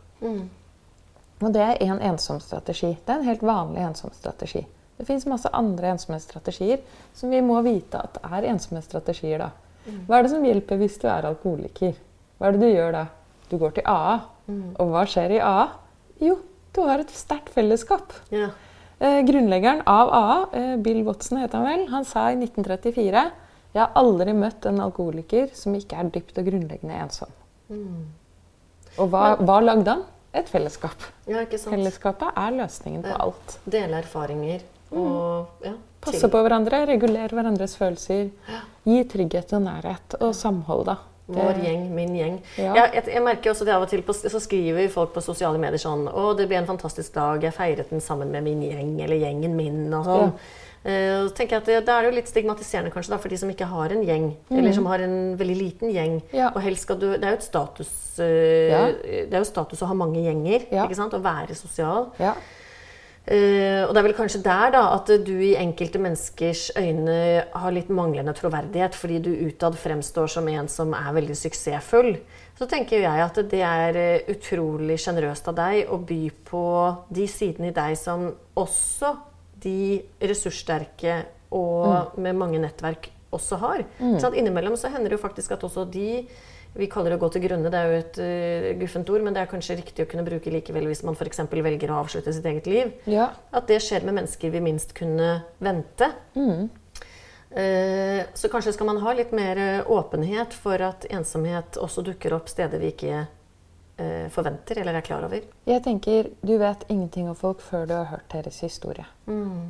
Og 1.42 1.52
det 1.52 1.66
er 1.66 1.82
en 1.90 2.00
ensomstrategi. 2.14 2.94
Det 3.02 3.12
er 3.12 3.20
en 3.20 3.28
helt 3.28 3.44
vanlig 3.44 3.82
ensomstrategi. 3.90 4.62
Det 4.98 5.06
fins 5.08 5.26
masse 5.28 5.50
andre 5.54 5.92
ensomhetsstrategier 5.96 6.80
som 7.14 7.30
vi 7.34 7.42
må 7.44 7.60
vite 7.66 8.00
at 8.00 8.20
er 8.24 8.48
ensomhetsstrategier. 8.54 9.40
da. 9.40 9.50
Hva 10.08 10.18
er 10.20 10.26
det 10.26 10.32
som 10.32 10.46
hjelper 10.46 10.80
hvis 10.82 10.98
du 11.02 11.08
er 11.12 11.28
alkoholiker? 11.28 11.96
Hva 12.40 12.48
er 12.48 12.56
det 12.56 12.62
du 12.62 12.70
gjør 12.72 12.92
da? 12.96 13.06
Du 13.52 13.58
går 13.62 13.76
til 13.76 13.84
AA. 13.92 14.20
Og 14.80 14.94
hva 14.94 15.04
skjer 15.10 15.36
i 15.38 15.42
AA? 15.44 15.66
Jo, 16.24 16.38
Du 16.76 16.82
har 16.84 17.00
et 17.00 17.12
sterkt 17.16 17.54
fellesskap. 17.56 18.12
Ja. 18.36 18.50
Eh, 19.00 19.22
grunnleggeren 19.24 19.82
av 19.88 20.10
AA, 20.12 20.48
eh, 20.60 20.76
Bill 20.84 21.06
Watson 21.08 21.38
het 21.40 21.54
han 21.56 21.64
vel, 21.64 21.86
han 21.88 22.04
sa 22.04 22.26
i 22.32 22.36
1934 22.36 23.32
jeg 23.76 23.80
har 23.82 23.92
aldri 23.96 24.34
møtt 24.36 24.66
en 24.66 24.82
alkoholiker 24.84 25.50
som 25.56 25.74
ikke 25.76 25.96
er 26.00 26.10
dypt 26.12 26.38
og 26.40 26.46
grunnleggende 26.50 27.00
ensom. 27.00 27.32
Mm. 27.70 28.06
Og 29.00 29.10
hva, 29.12 29.24
hva 29.40 29.58
lagde 29.64 29.88
han? 29.88 30.04
Et 30.36 30.48
fellesskap. 30.52 30.96
ja. 31.28 31.46
Fellesskapet 31.48 32.28
er 32.36 32.52
løsningen 32.52 33.04
på 33.04 33.16
alt. 33.24 33.58
Dele 33.64 34.02
erfaringer 34.04 34.64
og 34.96 35.66
ja, 35.66 35.74
Passe 36.06 36.30
på 36.30 36.42
hverandre, 36.46 36.84
regulere 36.86 37.34
hverandres 37.34 37.74
følelser. 37.80 38.30
Gi 38.86 38.98
trygghet 39.10 39.54
og 39.58 39.64
nærhet 39.66 40.18
og 40.20 40.36
samhold, 40.38 40.86
da. 40.92 41.00
Vår 41.26 41.58
gjeng, 41.64 41.88
min 41.96 42.12
gjeng. 42.14 42.36
Ja. 42.62 42.76
Jeg, 42.78 42.92
Jeg, 43.00 43.08
jeg 43.16 43.24
merker 43.26 43.50
også 43.50 43.66
det 43.66 43.74
av 43.74 43.82
og 43.82 43.90
til 43.90 44.04
på, 44.06 44.14
Så 44.14 44.40
skriver 44.44 44.86
folk 44.94 45.16
på 45.16 45.24
sosiale 45.26 45.58
medier 45.58 45.82
sånn 45.82 46.06
'Å, 46.06 46.36
det 46.38 46.46
ble 46.48 46.60
en 46.62 46.70
fantastisk 46.70 47.16
dag. 47.16 47.42
Jeg 47.42 47.54
feiret 47.54 47.90
den 47.90 48.02
sammen 48.02 48.30
med 48.30 48.44
min 48.44 48.62
gjeng.' 48.62 49.02
Eller 49.02 49.18
'gjengen 49.18 49.58
min'. 49.58 49.90
og 49.98 50.06
sånn. 50.06 50.34
Eh, 50.86 51.24
og 51.24 51.34
tenker 51.34 51.56
jeg 51.56 51.62
at 51.64 51.66
det, 51.66 51.86
Da 51.88 51.98
er 51.98 52.04
det 52.04 52.12
jo 52.12 52.18
litt 52.20 52.30
stigmatiserende 52.30 52.92
kanskje 52.94 53.10
da, 53.10 53.18
for 53.18 53.30
de 53.30 53.38
som 53.42 53.50
ikke 53.50 53.66
har 53.66 53.90
en 53.90 54.04
gjeng. 54.06 54.28
Eller 54.52 54.72
som 54.72 54.86
har 54.86 55.00
en 55.02 55.36
veldig 55.36 55.58
liten 55.58 55.90
gjeng. 55.90 56.22
Mm. 56.30 56.36
Ja. 56.38 56.52
Og 56.54 56.62
helst 56.62 56.86
skal 56.86 57.00
du, 57.00 57.08
Det 57.18 57.24
er 57.24 57.34
jo 57.34 57.42
et 57.42 57.48
status 57.50 58.20
uh, 58.20 58.70
Ja. 58.70 58.84
Det 58.94 59.34
er 59.34 59.42
jo 59.42 59.50
status 59.50 59.82
å 59.82 59.90
ha 59.90 59.98
mange 59.98 60.22
gjenger. 60.22 60.68
Ja. 60.70 60.86
ikke 60.86 60.96
sant? 60.96 61.18
Å 61.18 61.22
være 61.26 61.58
sosial. 61.58 62.12
Eh, 63.26 63.82
og 63.88 63.94
det 63.96 64.02
er 64.02 64.06
vel 64.06 64.18
kanskje 64.18 64.44
der 64.46 64.74
da, 64.76 64.84
at 64.94 65.10
du 65.26 65.34
i 65.34 65.56
enkelte 65.58 65.98
menneskers 66.02 66.68
øyne 66.78 67.46
har 67.50 67.74
litt 67.74 67.90
manglende 67.90 68.36
troverdighet, 68.38 68.98
fordi 68.98 69.18
du 69.26 69.32
utad 69.48 69.78
fremstår 69.82 70.30
som 70.36 70.50
en 70.52 70.70
som 70.70 70.94
er 70.94 71.16
veldig 71.18 71.38
suksessfull. 71.40 72.12
Så 72.56 72.68
tenker 72.70 73.02
jeg 73.02 73.24
at 73.26 73.40
det 73.50 73.64
er 73.66 73.98
eh, 74.00 74.30
utrolig 74.36 75.00
sjenerøst 75.02 75.50
av 75.50 75.58
deg 75.58 75.90
å 75.90 75.98
by 75.98 76.22
på 76.46 76.66
de 77.18 77.26
sidene 77.32 77.72
i 77.72 77.76
deg 77.76 77.98
som 78.00 78.30
også 78.62 79.16
de 79.66 80.04
ressurssterke 80.22 81.24
og 81.56 82.20
med 82.22 82.38
mange 82.38 82.60
nettverk 82.62 83.10
også 83.34 83.58
har. 83.60 83.86
Så 84.20 84.30
at 84.30 84.36
innimellom 84.38 84.76
så 84.80 84.92
hender 84.94 85.10
det 85.10 85.18
jo 85.18 85.24
faktisk 85.24 85.56
at 85.56 85.64
også 85.66 85.86
de 85.92 86.26
vi 86.76 86.88
kaller 86.92 87.14
det 87.14 87.18
å 87.20 87.24
gå 87.24 87.30
til 87.32 87.44
grunne, 87.46 87.70
det 87.72 87.80
er 87.80 87.92
jo 87.92 88.00
et 88.02 88.18
uh, 88.20 88.70
guffent 88.82 89.10
ord, 89.14 89.24
men 89.24 89.36
det 89.36 89.44
er 89.44 89.52
kanskje 89.52 89.78
riktig 89.80 90.04
å 90.04 90.10
kunne 90.12 90.26
bruke 90.28 90.52
likevel 90.52 90.90
hvis 90.90 91.06
man 91.08 91.16
f.eks. 91.16 91.40
velger 91.52 91.94
å 91.94 92.02
avslutte 92.02 92.34
sitt 92.36 92.48
eget 92.52 92.68
liv. 92.68 92.92
ja. 93.08 93.30
At 93.56 93.70
det 93.72 93.78
skjer 93.84 94.04
med 94.04 94.18
mennesker 94.18 94.52
vi 94.52 94.60
minst 94.64 94.92
kunne 94.98 95.30
vente. 95.64 96.10
Eh, 97.56 98.26
så 98.36 98.50
kanskje 98.52 98.74
skal 98.76 98.90
man 98.90 99.00
ha 99.00 99.14
litt 99.16 99.32
mer 99.32 99.60
eh, 99.62 99.92
åpenhet 99.92 100.54
for 100.54 100.82
at 100.84 101.08
ensomhet 101.08 101.80
også 101.80 102.04
dukker 102.04 102.36
opp 102.36 102.52
steder 102.52 102.82
vi 102.84 102.92
ikke 102.96 103.26
forventer 104.36 104.82
eller 104.82 104.98
er 105.00 105.04
klar 105.08 105.24
over. 105.24 105.40
Jeg 105.64 105.80
tenker, 105.86 106.28
Du 106.44 106.58
vet 106.60 106.82
ingenting 106.92 107.30
om 107.32 107.36
folk 107.40 107.62
før 107.64 107.86
du 107.88 107.94
har 107.96 108.10
hørt 108.10 108.26
deres 108.34 108.58
historie. 108.60 109.06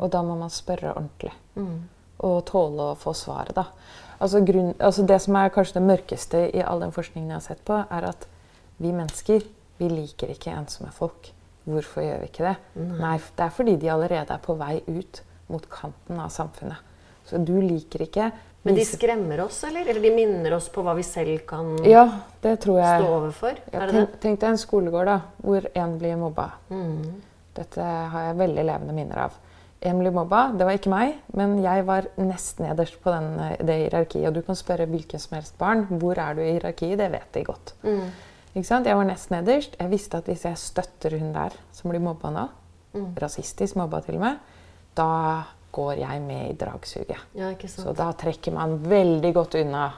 Og 0.02 0.08
da 0.10 0.24
må 0.26 0.34
man 0.40 0.50
spørre 0.50 0.96
ordentlig. 0.96 1.30
Og 2.26 2.40
tåle 2.50 2.88
å 2.90 2.96
få 2.98 3.14
svaret, 3.14 3.54
da. 3.54 3.68
Altså, 4.20 4.42
grunn, 4.46 4.74
altså 4.80 5.06
Det 5.08 5.20
som 5.22 5.36
er 5.36 5.50
kanskje 5.50 5.80
det 5.80 5.84
mørkeste 5.90 6.42
i 6.56 6.64
all 6.64 6.80
den 6.80 6.92
forskningen 6.96 7.30
jeg 7.34 7.36
har 7.36 7.46
sett 7.46 7.64
på, 7.68 7.82
er 7.92 8.10
at 8.14 8.28
vi 8.78 8.92
mennesker 8.96 9.44
vi 9.78 9.90
liker 9.92 10.32
ikke 10.32 10.54
ensomme 10.56 10.92
folk. 10.96 11.32
Hvorfor 11.66 12.04
gjør 12.06 12.22
vi 12.22 12.28
ikke 12.30 12.46
det? 12.46 12.56
Nei, 13.00 13.18
Det 13.18 13.46
er 13.46 13.50
fordi 13.50 13.76
de 13.82 13.90
allerede 13.92 14.34
er 14.34 14.44
på 14.44 14.56
vei 14.58 14.82
ut 14.88 15.22
mot 15.50 15.66
kanten 15.70 16.20
av 16.20 16.30
samfunnet. 16.30 16.78
Så 17.26 17.40
du 17.44 17.56
liker 17.62 18.06
ikke 18.06 18.32
Men 18.66 18.76
de 18.76 18.86
skremmer 18.86 19.44
oss, 19.44 19.64
eller? 19.64 19.86
Eller 19.86 20.02
de 20.02 20.12
minner 20.14 20.56
oss 20.56 20.70
på 20.74 20.82
hva 20.82 20.96
vi 20.98 21.04
selv 21.06 21.44
kan 21.46 21.76
Ja, 21.86 22.06
det 22.42 22.60
tror 22.64 22.80
jeg. 22.80 23.02
stå 23.02 23.12
overfor? 23.14 23.60
Ja, 23.72 23.82
er 23.82 23.86
det 23.86 23.94
tenk, 23.94 24.12
det? 24.12 24.20
tenk 24.22 24.40
deg 24.42 24.50
en 24.50 24.58
skolegård 24.58 25.06
da, 25.06 25.20
hvor 25.44 25.68
en 25.76 25.98
blir 26.00 26.16
mobba. 26.18 26.48
Mm. 26.70 27.22
Dette 27.56 27.82
har 27.82 28.30
jeg 28.30 28.38
veldig 28.38 28.66
levende 28.66 28.96
minner 28.98 29.22
av. 29.28 29.38
En 29.86 30.00
blir 30.02 30.12
mobba. 30.16 30.48
Det 30.58 30.66
var 30.66 30.78
ikke 30.80 30.90
meg, 30.94 31.16
men 31.38 31.58
jeg 31.64 31.84
var 31.86 32.08
nest 32.18 32.60
nederst 32.64 32.98
på 33.04 33.12
den, 33.14 33.28
eh, 33.40 33.58
det 33.66 33.76
hierarkiet. 33.84 34.28
Og 34.28 34.34
du 34.34 34.42
kan 34.42 34.56
spørre 34.58 34.88
hvilken 34.90 35.20
som 35.22 35.36
helst 35.38 35.58
barn 35.62 35.86
hvor 35.92 36.18
er 36.18 36.34
du 36.38 36.42
i 36.42 36.52
hierarkiet. 36.56 36.98
Det 36.98 37.12
vet 37.14 37.32
de 37.38 37.44
godt. 37.46 37.74
Mm. 37.84 38.08
Ikke 38.56 38.66
sant? 38.68 38.88
Jeg 38.88 38.96
var 38.98 39.04
nest 39.06 39.30
nederst. 39.32 39.76
Jeg 39.80 39.90
visste 39.92 40.18
at 40.18 40.26
hvis 40.32 40.46
jeg 40.48 40.58
støtter 40.58 41.18
hun 41.20 41.34
der 41.36 41.54
som 41.76 41.92
blir 41.92 42.00
mobba 42.02 42.32
nå, 42.32 42.48
Mm. 42.96 43.10
rasistisk 43.20 43.76
mobba 43.76 44.00
til 44.02 44.16
og 44.16 44.22
med, 44.22 44.38
da 44.96 45.44
går 45.74 45.98
jeg 46.00 46.22
med 46.22 46.50
i 46.50 46.54
dragsuget. 46.54 47.18
Ja, 47.36 47.50
ikke 47.52 47.68
sant? 47.68 47.88
Så 47.90 47.94
da 47.94 48.12
trekker 48.14 48.54
man 48.54 48.78
veldig 48.80 49.34
godt 49.36 49.56
unna 49.60 49.90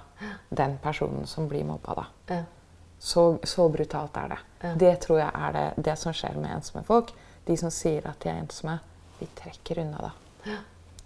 den 0.50 0.80
personen 0.82 1.28
som 1.28 1.48
blir 1.48 1.64
mobba. 1.64 1.94
da. 1.94 2.06
Ja. 2.34 2.44
Så, 3.00 3.38
så 3.44 3.68
brutalt 3.70 4.18
er 4.18 4.28
det. 4.34 4.38
Ja. 4.64 4.74
Det 4.74 5.00
tror 5.06 5.20
jeg 5.20 5.30
er 5.36 5.52
det, 5.54 5.84
det 5.86 5.98
som 6.00 6.12
skjer 6.12 6.36
med 6.42 6.50
ensomme 6.56 6.84
folk. 6.84 7.12
De 7.46 7.56
som 7.58 7.70
sier 7.70 8.02
at 8.10 8.20
de 8.24 8.30
er 8.30 8.42
ensomme, 8.42 8.80
de 9.20 9.28
trekker 9.38 9.82
unna 9.84 10.10
da. 10.10 10.12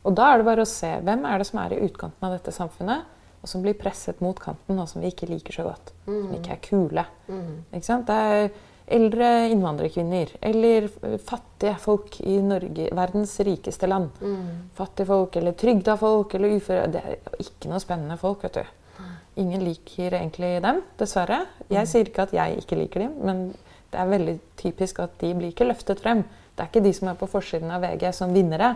Og 0.01 0.15
da 0.17 0.31
er 0.31 0.41
det 0.41 0.47
bare 0.47 0.65
å 0.65 0.69
se 0.69 0.89
hvem 1.05 1.25
er 1.29 1.41
det 1.41 1.47
som 1.51 1.59
er 1.61 1.75
i 1.75 1.83
utkanten 1.85 2.25
av 2.25 2.33
dette 2.33 2.53
samfunnet, 2.55 3.05
og 3.41 3.49
som 3.49 3.63
blir 3.63 3.77
presset 3.77 4.19
mot 4.21 4.37
kanten, 4.37 4.77
og 4.77 4.89
som 4.89 5.01
vi 5.01 5.09
ikke 5.09 5.29
liker 5.29 5.55
så 5.55 5.65
godt. 5.65 5.93
Som 6.05 6.33
ikke 6.37 6.53
er 6.55 6.61
kule. 6.65 7.05
Ikke 7.71 7.87
sant? 7.87 8.09
Det 8.09 8.17
er 8.17 8.51
eldre 8.91 9.29
innvandrerkvinner, 9.53 10.33
eller 10.41 10.89
fattige 11.25 11.77
folk 11.79 12.19
i 12.25 12.35
Norge, 12.43 12.89
verdens 12.97 13.33
rikeste 13.45 13.87
land. 13.89 14.09
Fattige 14.77 15.09
folk, 15.09 15.37
eller 15.39 15.57
trygda 15.57 15.95
folk, 16.01 16.35
eller 16.37 16.57
uføre. 16.57 16.91
Det 16.91 17.01
er 17.01 17.41
ikke 17.45 17.71
noe 17.71 17.81
spennende 17.81 18.17
folk, 18.21 18.43
vet 18.45 18.59
du. 18.61 18.77
Ingen 19.41 19.63
liker 19.63 20.17
egentlig 20.17 20.57
dem, 20.61 20.81
dessverre. 20.99 21.45
Jeg 21.71 21.87
sier 21.87 22.09
ikke 22.09 22.27
at 22.27 22.33
jeg 22.35 22.61
ikke 22.61 22.77
liker 22.81 23.05
dem, 23.05 23.13
men 23.25 23.43
det 23.91 23.99
er 24.01 24.11
veldig 24.11 24.37
typisk 24.59 24.99
at 25.03 25.17
de 25.21 25.33
blir 25.37 25.53
ikke 25.53 25.69
løftet 25.69 26.03
frem. 26.03 26.25
Det 26.61 26.67
er 26.67 26.69
ikke 26.75 26.85
de 26.85 26.93
som 26.93 27.07
er 27.09 27.15
på 27.17 27.25
forsiden 27.25 27.71
av 27.73 27.81
VG 27.81 28.03
som 28.13 28.33
vinnere. 28.35 28.75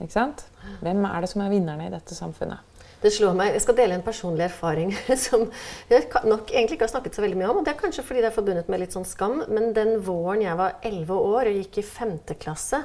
Ikke 0.00 0.14
sant? 0.14 0.46
Hvem 0.80 1.02
er 1.04 1.20
det 1.20 1.28
som 1.28 1.42
er 1.44 1.50
vinnerne 1.52 1.84
i 1.84 1.92
dette 1.92 2.16
samfunnet? 2.16 2.64
Det 3.02 3.10
slår 3.12 3.34
meg, 3.36 3.52
Jeg 3.52 3.62
skal 3.62 3.76
dele 3.78 3.98
en 3.98 4.02
personlig 4.02 4.46
erfaring 4.46 4.94
som 5.26 5.44
jeg 5.90 6.06
nok 6.24 6.48
egentlig 6.50 6.78
ikke 6.78 6.86
har 6.86 6.94
snakket 6.94 7.18
så 7.18 7.22
veldig 7.22 7.36
mye 7.38 7.50
om. 7.52 7.58
og 7.60 7.66
Det 7.66 7.74
er 7.74 7.82
kanskje 7.82 8.02
fordi 8.06 8.22
det 8.24 8.30
er 8.30 8.34
forbundet 8.34 8.70
med 8.72 8.80
litt 8.80 8.96
sånn 8.96 9.04
skam. 9.06 9.42
Men 9.52 9.74
den 9.76 9.98
våren 10.06 10.40
jeg 10.42 10.56
var 10.56 10.78
11 10.80 11.12
år 11.12 11.50
og 11.50 11.58
gikk 11.60 11.78
i 11.82 11.84
5. 11.84 12.16
klasse, 12.40 12.80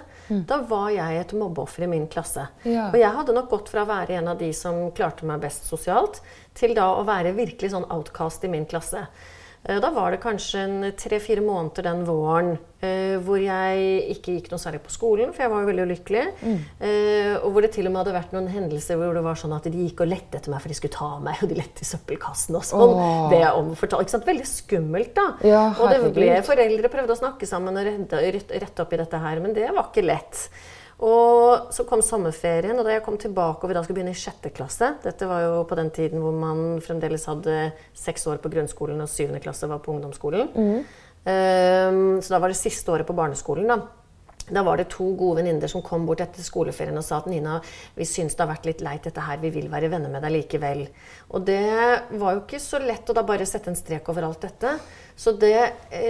da 0.52 0.60
var 0.68 0.92
jeg 0.92 1.22
et 1.22 1.34
mobbeoffer 1.40 1.88
i 1.88 1.90
min 1.96 2.10
klasse. 2.12 2.50
Ja. 2.68 2.90
Og 2.92 3.00
jeg 3.00 3.16
hadde 3.16 3.38
nok 3.40 3.48
gått 3.56 3.72
fra 3.72 3.88
å 3.88 3.90
være 3.94 4.20
en 4.20 4.28
av 4.34 4.44
de 4.44 4.52
som 4.58 4.84
klarte 4.92 5.24
meg 5.30 5.40
best 5.48 5.72
sosialt, 5.72 6.20
til 6.54 6.76
da 6.76 6.92
å 6.98 7.08
være 7.08 7.32
virkelig 7.40 7.72
sånn 7.72 7.88
outcast 7.88 8.44
i 8.44 8.52
min 8.52 8.68
klasse. 8.68 9.08
Eh, 9.66 9.80
Da 9.80 9.90
var 9.96 10.12
det 10.12 10.20
kanskje 10.24 10.60
en 10.60 10.92
tre-fire 11.00 11.40
måneder 11.44 11.86
den 11.88 12.02
våren 12.08 12.58
eh, 12.84 13.16
hvor 13.24 13.40
jeg 13.40 14.10
ikke 14.12 14.34
gikk 14.36 14.50
noe 14.52 14.60
særlig 14.60 14.82
på 14.84 14.92
skolen, 14.92 15.32
for 15.32 15.46
jeg 15.46 15.52
var 15.54 15.64
jo 15.64 15.70
veldig 15.70 15.86
ulykkelig. 15.88 16.24
Eh, 16.84 17.38
og 17.40 17.48
hvor 17.56 17.64
det 17.64 17.72
til 17.78 17.88
og 17.88 17.94
med 17.96 18.02
hadde 18.04 18.16
vært 18.18 18.36
noen 18.36 18.50
hendelser 18.52 19.00
hvor 19.00 19.16
det 19.16 19.24
var 19.24 19.40
sånn 19.40 19.56
at 19.56 19.70
de 19.72 19.86
gikk 19.86 20.04
og 20.04 20.12
lette 20.12 20.36
etter 20.42 20.52
meg 20.52 20.60
for 20.66 20.74
de 20.74 20.78
skulle 20.82 20.98
ta 20.98 21.10
meg, 21.24 21.40
og 21.40 21.54
de 21.54 21.60
lette 21.62 21.86
i 21.86 21.88
søppelkassen 21.88 22.60
og 22.60 22.68
sånn. 22.68 22.94
Åh. 23.00 23.26
Det 23.32 23.40
er 23.40 23.56
omfortalt. 23.62 24.04
Ikke 24.04 24.18
sant? 24.18 24.28
Veldig 24.28 24.50
skummelt, 24.52 25.16
da. 25.16 25.28
Ja, 25.48 25.64
og 25.80 25.96
det 25.96 26.14
ble 26.20 26.30
foreldre 26.44 26.92
prøvde 26.92 27.16
å 27.16 27.22
snakke 27.24 27.48
sammen 27.48 27.80
og 27.80 27.88
rette 27.88 28.84
opp 28.84 28.94
i 28.94 29.00
dette 29.06 29.24
her, 29.24 29.40
men 29.40 29.56
det 29.56 29.72
var 29.72 29.88
ikke 29.94 30.04
lett. 30.12 30.48
Og 31.04 31.74
så 31.76 31.84
kom 31.88 32.00
sommerferien, 32.06 32.78
og 32.80 32.86
da 32.88 32.94
jeg 32.96 33.04
kom 33.04 33.18
tilbake 33.20 33.66
og 33.66 33.72
vi 33.72 33.76
da 33.76 33.82
skulle 33.84 33.98
begynne 34.00 34.14
i 34.16 34.20
sjette 34.20 34.54
klasse 34.56 34.94
Dette 35.04 35.28
var 35.28 35.42
jo 35.44 35.58
på 35.68 35.76
den 35.76 35.90
tiden 35.92 36.24
hvor 36.24 36.36
man 36.38 36.80
fremdeles 36.86 37.26
hadde 37.28 37.74
seks 37.98 38.24
år 38.32 38.40
på 38.44 38.52
grunnskolen 38.54 39.04
og 39.04 39.12
syvende 39.12 39.42
klasse 39.44 39.68
var 39.68 39.82
på 39.84 39.92
ungdomsskolen. 39.98 40.54
Ehm, 41.28 42.22
så 42.24 42.36
da 42.36 42.40
var 42.44 42.54
det 42.54 42.60
siste 42.60 42.92
året 42.92 43.08
på 43.08 43.16
barneskolen, 43.18 43.68
da. 43.68 44.03
Da 44.52 44.64
var 44.64 44.78
det 44.78 44.90
to 44.92 45.06
gode 45.16 45.40
venninner 45.40 45.72
som 45.72 45.84
kom 45.86 46.04
bort 46.08 46.20
etter 46.24 46.44
skoleferien 46.44 46.98
og 47.00 47.06
sa 47.06 47.22
at 47.22 47.30
Nina, 47.32 47.60
vi 47.96 48.08
syns 48.08 48.36
det 48.36 48.44
har 48.44 48.52
vært 48.52 48.68
litt 48.68 48.84
leit 48.84 49.06
dette 49.08 49.24
her, 49.24 49.40
vi 49.40 49.54
vil 49.56 49.70
være 49.72 49.88
venner 49.94 50.12
med 50.12 50.26
deg 50.26 50.36
likevel. 50.36 50.84
Og 51.32 51.46
det 51.48 51.62
var 52.20 52.36
jo 52.36 52.42
ikke 52.44 52.60
så 52.60 52.82
lett 52.84 53.08
å 53.08 53.16
da 53.16 53.24
bare 53.28 53.48
sette 53.48 53.72
en 53.72 53.80
strek 53.80 54.12
over 54.12 54.28
alt 54.28 54.44
dette. 54.44 54.76
Så 55.16 55.36
det 55.40 55.56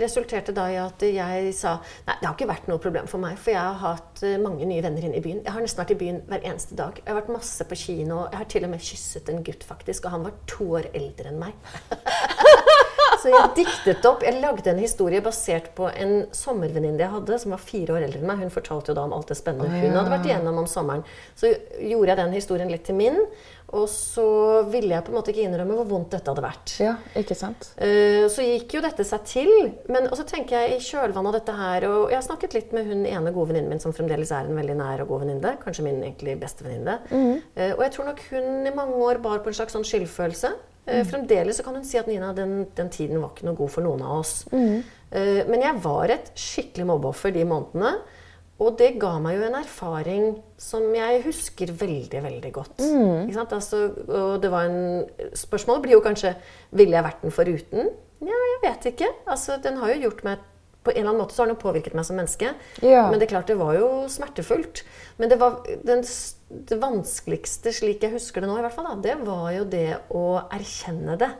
resulterte 0.02 0.56
da 0.56 0.66
i 0.72 0.80
at 0.82 1.04
jeg 1.06 1.54
sa 1.58 1.76
nei, 2.08 2.16
det 2.16 2.26
har 2.26 2.34
ikke 2.34 2.50
vært 2.50 2.70
noe 2.72 2.82
problem 2.82 3.10
for 3.12 3.22
meg, 3.22 3.38
for 3.38 3.54
jeg 3.54 3.62
har 3.62 3.80
hatt 3.84 4.24
eh, 4.26 4.40
mange 4.42 4.66
nye 4.66 4.82
venner 4.82 5.06
inne 5.06 5.20
i 5.20 5.24
byen. 5.24 5.44
Jeg 5.44 5.54
har 5.54 5.66
nesten 5.66 5.84
vært 5.84 5.94
i 5.94 6.00
byen 6.00 6.22
hver 6.32 6.48
eneste 6.50 6.80
dag. 6.80 6.98
Jeg 7.04 7.12
har 7.12 7.20
vært 7.20 7.34
masse 7.36 7.70
på 7.70 7.80
kino. 7.84 8.24
Jeg 8.32 8.42
har 8.42 8.52
til 8.56 8.66
og 8.66 8.74
med 8.74 8.88
kysset 8.90 9.30
en 9.30 9.44
gutt, 9.46 9.68
faktisk, 9.68 10.08
og 10.08 10.18
han 10.18 10.28
var 10.30 10.40
to 10.50 10.72
år 10.80 10.90
eldre 10.96 11.34
enn 11.34 11.42
meg. 11.44 11.74
Så 13.24 13.32
jeg 13.32 13.52
diktet 13.56 14.04
opp, 14.10 14.24
jeg 14.26 14.42
lagde 14.44 14.68
en 14.68 14.80
historie 14.84 15.22
basert 15.24 15.70
på 15.78 15.88
en 15.88 16.26
sommervenninne 16.36 17.00
jeg 17.00 17.12
hadde, 17.14 17.38
som 17.40 17.54
var 17.56 17.62
fire 17.64 17.96
år 17.96 18.08
eldre 18.10 18.20
enn 18.20 18.28
meg. 18.28 18.42
Hun 18.44 18.52
fortalte 18.52 18.92
jo 18.92 18.98
da 18.98 19.06
om 19.08 19.14
alt 19.16 19.32
det 19.32 19.38
spennende 19.40 19.80
hun 19.80 19.96
hadde 19.96 20.12
vært 20.12 20.28
igjennom 20.28 20.60
om 20.60 20.68
sommeren. 20.68 21.06
Så 21.40 21.54
gjorde 21.80 22.12
jeg 22.12 22.20
den 22.20 22.36
historien 22.36 22.74
litt 22.74 22.84
til 22.90 23.00
min. 23.00 23.22
Og 23.74 23.88
så 23.90 24.24
ville 24.70 24.94
jeg 24.94 25.04
på 25.06 25.10
en 25.10 25.18
måte 25.18 25.32
ikke 25.34 25.46
innrømme 25.48 25.74
hvor 25.80 25.88
vondt 25.90 26.12
dette 26.14 26.30
hadde 26.30 26.44
vært. 26.46 26.74
Ja, 26.84 26.92
ikke 27.18 27.36
sant? 27.38 27.72
Eh, 27.82 28.28
Så 28.30 28.46
gikk 28.46 28.76
jo 28.78 28.82
dette 28.86 29.06
seg 29.08 29.24
til. 29.26 29.50
Men 29.90 30.06
og 30.12 30.18
så 30.20 30.26
tenker 30.30 30.62
jeg 30.62 30.76
i 30.76 30.84
kjølvannet 30.86 31.32
av 31.32 31.38
dette 31.40 31.56
her 31.58 31.88
Og 31.90 32.12
jeg 32.12 32.20
har 32.20 32.26
snakket 32.28 32.54
litt 32.58 32.76
med 32.78 32.86
hun 32.92 33.02
ene 33.10 33.34
gode 33.34 33.50
venninnen 33.52 33.74
min 33.74 33.82
som 33.82 33.96
fremdeles 33.96 34.32
er 34.32 34.46
en 34.46 34.60
veldig 34.62 34.78
nær 34.78 35.02
og 35.04 35.10
god 35.14 35.26
venninne. 35.26 35.56
Kanskje 35.64 35.88
min 35.88 36.04
egentlig 36.04 36.38
beste 36.42 36.68
venninne. 36.68 37.00
Mm. 37.10 37.42
Og 37.74 37.82
jeg 37.88 37.96
tror 37.98 38.12
nok 38.12 38.24
hun 38.30 38.68
i 38.70 38.76
mange 38.78 39.02
år 39.10 39.22
bar 39.26 39.42
på 39.42 39.50
en 39.50 39.58
slags 39.58 39.74
sånn 39.74 39.88
skyldfølelse. 39.88 40.54
Mm. 40.84 41.06
Fremdeles 41.08 41.58
så 41.58 41.64
kan 41.66 41.78
hun 41.80 41.86
si 41.88 41.98
at 41.98 42.10
Nina, 42.12 42.34
den, 42.36 42.68
den 42.76 42.90
tiden 42.94 43.22
var 43.24 43.32
ikke 43.34 43.48
noe 43.48 43.58
god 43.58 43.72
for 43.72 43.86
noen 43.86 44.02
av 44.04 44.20
oss. 44.20 44.44
Mm. 44.52 44.84
Men 45.50 45.62
jeg 45.64 45.80
var 45.84 46.12
et 46.14 46.32
skikkelig 46.38 46.86
mobbeoffer 46.90 47.34
de 47.34 47.46
månedene. 47.48 47.94
Og 48.62 48.78
det 48.78 48.92
ga 49.02 49.16
meg 49.20 49.40
jo 49.40 49.46
en 49.48 49.56
erfaring 49.58 50.26
som 50.62 50.86
jeg 50.96 51.24
husker 51.26 51.72
veldig, 51.74 52.22
veldig 52.24 52.52
godt. 52.54 52.80
Sant? 53.34 53.54
Altså, 53.58 53.80
og 54.08 54.42
det 54.44 54.52
var 54.54 54.70
en, 54.70 55.06
spørsmålet 55.36 55.82
blir 55.88 55.96
jo 55.98 56.04
kanskje 56.06 56.36
ville 56.72 56.94
jeg 56.96 57.04
vært 57.08 57.24
den 57.26 57.34
foruten? 57.34 57.90
Ja, 58.24 58.38
jeg 58.54 58.60
vet 58.64 58.86
ikke. 58.94 59.10
Altså, 59.28 59.58
den 59.64 59.82
har 59.82 59.92
jo 59.96 60.06
gjort 60.06 60.24
meg 60.28 60.44
på 60.84 60.92
en 60.92 60.98
eller 61.00 61.14
annen 61.14 61.22
måte 61.24 61.32
så 61.36 61.44
har 61.44 61.48
den 61.50 61.56
jo 61.56 61.62
påvirket 61.64 61.94
meg 61.96 62.06
som 62.08 62.18
menneske. 62.20 62.50
Ja. 62.84 63.06
Men 63.10 63.20
det 63.20 63.28
er 63.30 63.34
klart, 63.38 63.48
det 63.48 63.56
var 63.60 63.74
jo 63.78 63.90
smertefullt. 64.12 64.84
Men 65.18 65.32
det, 65.32 65.38
var 65.40 65.62
den, 65.88 66.04
det 66.70 66.78
vanskeligste, 66.82 67.72
slik 67.76 68.04
jeg 68.04 68.12
husker 68.18 68.44
det 68.44 68.50
nå, 68.52 68.58
i 68.60 68.66
hvert 68.66 68.76
fall, 68.76 68.90
da, 68.92 68.98
det 69.06 69.16
var 69.24 69.48
jo 69.56 69.64
det 69.72 69.88
å 70.12 70.24
erkjenne 70.52 71.16
det. 71.22 71.32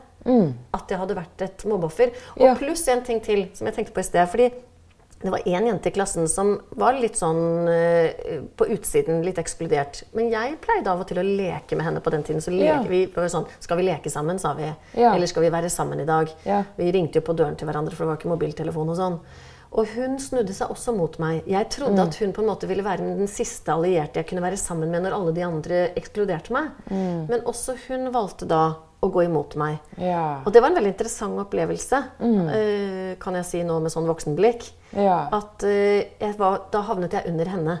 At 0.72 0.88
jeg 0.88 0.96
hadde 0.96 1.16
vært 1.18 1.42
et 1.44 1.64
mobbeoffer. 1.68 2.14
Og 2.38 2.46
Ja. 2.48 2.54
pluss 2.56 2.86
en 2.88 3.04
ting 3.04 3.20
til 3.20 3.50
som 3.52 3.68
jeg 3.68 3.76
tenkte 3.76 3.92
på 3.92 4.00
i 4.00 4.08
sted. 4.08 4.28
fordi 4.32 4.48
det 5.24 5.30
var 5.32 5.40
én 5.48 5.64
jente 5.66 5.88
i 5.88 5.94
klassen 5.96 6.28
som 6.28 6.50
var 6.76 6.92
litt 7.00 7.16
sånn 7.16 7.66
eh, 7.72 8.42
på 8.60 8.66
utsiden, 8.74 9.22
litt 9.24 9.38
ekskludert. 9.40 10.02
Men 10.12 10.28
jeg 10.30 10.58
pleide 10.60 10.90
av 10.92 11.00
og 11.00 11.08
til 11.08 11.16
å 11.22 11.24
leke 11.24 11.78
med 11.78 11.86
henne 11.88 12.02
på 12.04 12.12
den 12.12 12.22
tiden. 12.26 12.42
Så 12.44 12.52
Ja. 12.52 12.82
vi, 12.84 13.06
var 13.06 13.24
sånn, 13.32 13.46
Skal 13.64 13.78
vi 13.80 13.86
leke 13.88 14.10
sammen, 14.12 14.38
sa 14.38 14.52
vi. 14.54 14.68
Ja. 14.94 15.14
Eller 15.14 15.26
skal 15.26 15.42
vi 15.46 15.50
være 15.50 15.70
sammen 15.72 16.00
i 16.00 16.04
dag? 16.04 16.28
Ja. 16.44 16.62
Vi 16.76 16.92
ringte 16.92 17.18
jo 17.22 17.24
på 17.24 17.34
døren 17.36 17.56
til 17.56 17.66
hverandre, 17.66 17.92
for 17.96 18.04
det 18.04 18.12
var 18.12 18.16
ikke 18.20 18.36
mobiltelefon 18.36 18.90
og 18.92 18.96
sånn. 19.00 19.18
Og 19.74 19.88
hun 19.96 20.18
snudde 20.22 20.52
seg 20.54 20.68
også 20.70 20.92
mot 20.94 21.18
meg. 21.18 21.42
Jeg 21.48 21.68
trodde 21.70 21.96
Mm. 21.98 22.06
at 22.08 22.14
hun 22.20 22.32
på 22.32 22.42
en 22.42 22.46
måte 22.48 22.68
ville 22.68 22.84
være 22.84 22.98
den 23.16 23.26
siste 23.26 23.72
allierte 23.72 24.14
jeg 24.20 24.26
kunne 24.28 24.42
være 24.42 24.56
sammen 24.60 24.88
med 24.90 25.02
når 25.02 25.12
alle 25.16 25.32
de 25.34 25.42
andre 25.42 25.88
ekskluderte 25.96 26.50
meg. 26.52 26.68
Mm. 26.90 27.26
Men 27.28 27.40
også 27.40 27.74
hun 27.88 28.12
valgte 28.12 28.46
da 28.46 28.76
å 29.04 29.10
gå 29.12 29.26
imot 29.26 29.56
meg. 29.60 29.76
Ja. 30.00 30.40
Og 30.44 30.54
det 30.54 30.62
var 30.62 30.72
en 30.72 30.78
veldig 30.78 30.94
interessant 30.94 31.40
opplevelse, 31.42 32.00
eh, 32.24 33.12
kan 33.20 33.36
jeg 33.40 33.48
si 33.50 33.62
nå 33.66 33.76
med 33.84 33.92
sånn 33.92 34.08
voksenblikk. 34.08 34.66
Ja. 34.94 35.24
At 35.34 35.64
uh, 35.66 36.00
jeg 36.00 36.34
var, 36.38 36.66
da 36.72 36.84
havnet 36.86 37.16
jeg 37.16 37.30
under 37.32 37.50
henne. 37.50 37.78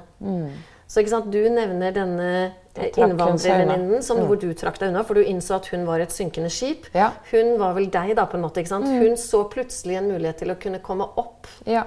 Så 0.90 1.00
ikke 1.02 1.14
sant, 1.14 1.30
du 1.32 1.40
nevner 1.50 1.94
denne 1.94 2.28
eh, 2.76 2.90
innvandrervenninnen 2.92 4.04
som, 4.04 4.20
hvor 4.28 4.38
du 4.38 4.50
trakk 4.54 4.76
deg 4.78 4.92
unna, 4.92 5.02
for 5.06 5.18
du 5.18 5.24
innså 5.24 5.56
at 5.56 5.70
hun 5.72 5.86
var 5.88 6.04
et 6.04 6.12
synkende 6.14 6.52
skip. 6.52 6.86
Ja. 6.94 7.08
Hun 7.32 7.56
var 7.58 7.74
vel 7.78 7.88
deg, 7.90 8.12
da, 8.18 8.28
på 8.30 8.38
en 8.38 8.44
måte. 8.44 8.62
ikke 8.62 8.74
sant? 8.76 8.90
Hun 8.90 9.16
så 9.20 9.44
plutselig 9.50 9.98
en 9.98 10.10
mulighet 10.12 10.42
til 10.44 10.54
å 10.54 10.58
kunne 10.60 10.82
komme 10.84 11.08
opp 11.20 11.48
Ja. 11.66 11.86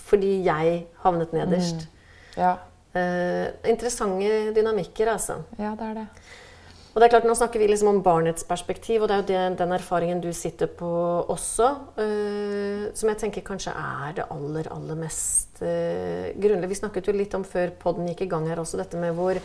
fordi 0.00 0.40
jeg 0.46 0.86
havnet 1.04 1.36
nederst. 1.36 1.86
Ja. 2.38 2.56
Eh, 2.90 3.46
interessante 3.70 4.50
dynamikker, 4.56 5.12
altså. 5.12 5.44
ja, 5.58 5.76
det 5.78 5.90
er 5.92 5.94
det. 6.00 6.06
Og 6.90 6.98
det 6.98 7.06
er 7.06 7.12
klart, 7.12 7.26
Nå 7.28 7.36
snakker 7.38 7.62
vi 7.62 7.68
liksom 7.70 7.88
om 7.92 8.00
barnets 8.02 8.44
perspektiv, 8.46 9.04
og 9.04 9.10
det 9.10 9.14
er 9.14 9.20
jo 9.20 9.28
det, 9.28 9.58
den 9.60 9.74
erfaringen 9.76 10.22
du 10.22 10.32
sitter 10.34 10.66
på 10.66 10.90
også, 11.30 11.68
øh, 12.02 12.88
som 12.98 13.12
jeg 13.12 13.20
tenker 13.20 13.46
kanskje 13.46 13.74
er 13.78 14.16
det 14.16 14.26
aller, 14.34 14.66
aller 14.74 14.98
mest 14.98 15.62
øh, 15.62 16.32
grunnleggende. 16.34 16.70
Vi 16.70 16.80
snakket 16.80 17.06
jo 17.06 17.14
litt 17.14 17.36
om 17.38 17.46
før 17.46 17.70
podden 17.78 18.10
gikk 18.10 18.24
i 18.26 18.30
gang 18.32 18.48
her 18.50 18.58
også, 18.62 18.80
dette 18.80 18.98
med 18.98 19.14
hvor, 19.14 19.38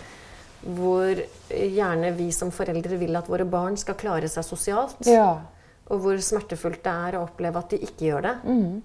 hvor 0.65 1.21
gjerne 1.53 2.15
vi 2.17 2.31
som 2.33 2.53
foreldre 2.55 2.97
vil 2.97 3.21
at 3.21 3.29
våre 3.29 3.45
barn 3.45 3.77
skal 3.77 3.99
klare 3.99 4.31
seg 4.31 4.47
sosialt. 4.47 5.05
Ja. 5.05 5.29
Og 5.93 6.01
hvor 6.01 6.17
smertefullt 6.17 6.81
det 6.81 6.97
er 7.11 7.19
å 7.19 7.27
oppleve 7.27 7.61
at 7.61 7.75
de 7.75 7.83
ikke 7.85 8.09
gjør 8.09 8.25
det. 8.25 8.35
Mm. 8.49 8.81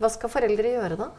Hva 0.00 0.08
skal 0.10 0.32
foreldre 0.32 0.72
gjøre 0.72 1.02
da? 1.04 1.12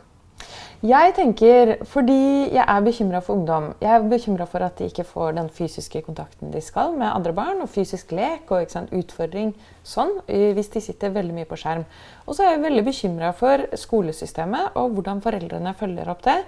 Jeg 0.84 1.14
tenker, 1.16 1.70
fordi 1.88 2.52
jeg 2.52 2.64
er 2.68 2.82
bekymra 2.84 3.22
for 3.24 3.38
ungdom 3.38 3.70
Jeg 3.80 3.96
er 3.96 4.10
bekymra 4.12 4.44
for 4.50 4.60
at 4.66 4.76
de 4.78 4.90
ikke 4.90 5.06
får 5.08 5.38
den 5.38 5.48
fysiske 5.50 6.02
kontakten 6.04 6.52
de 6.52 6.60
skal 6.62 6.92
med 7.00 7.08
andre 7.08 7.32
barn, 7.34 7.62
og 7.64 7.70
fysisk 7.72 8.12
lek 8.12 8.52
og 8.52 8.68
sant, 8.70 8.92
utfordring 8.92 9.54
sånn, 9.88 10.12
hvis 10.28 10.74
de 10.74 10.84
sitter 10.84 11.16
veldig 11.16 11.34
mye 11.38 11.48
på 11.48 11.56
skjerm. 11.62 11.86
Og 12.28 12.36
så 12.36 12.44
er 12.44 12.56
jeg 12.56 12.66
veldig 12.66 12.84
bekymra 12.90 13.32
for 13.38 13.64
skolesystemet 13.80 14.76
og 14.76 14.98
hvordan 14.98 15.24
foreldrene 15.24 15.76
følger 15.80 16.12
opp 16.12 16.26
det. 16.28 16.42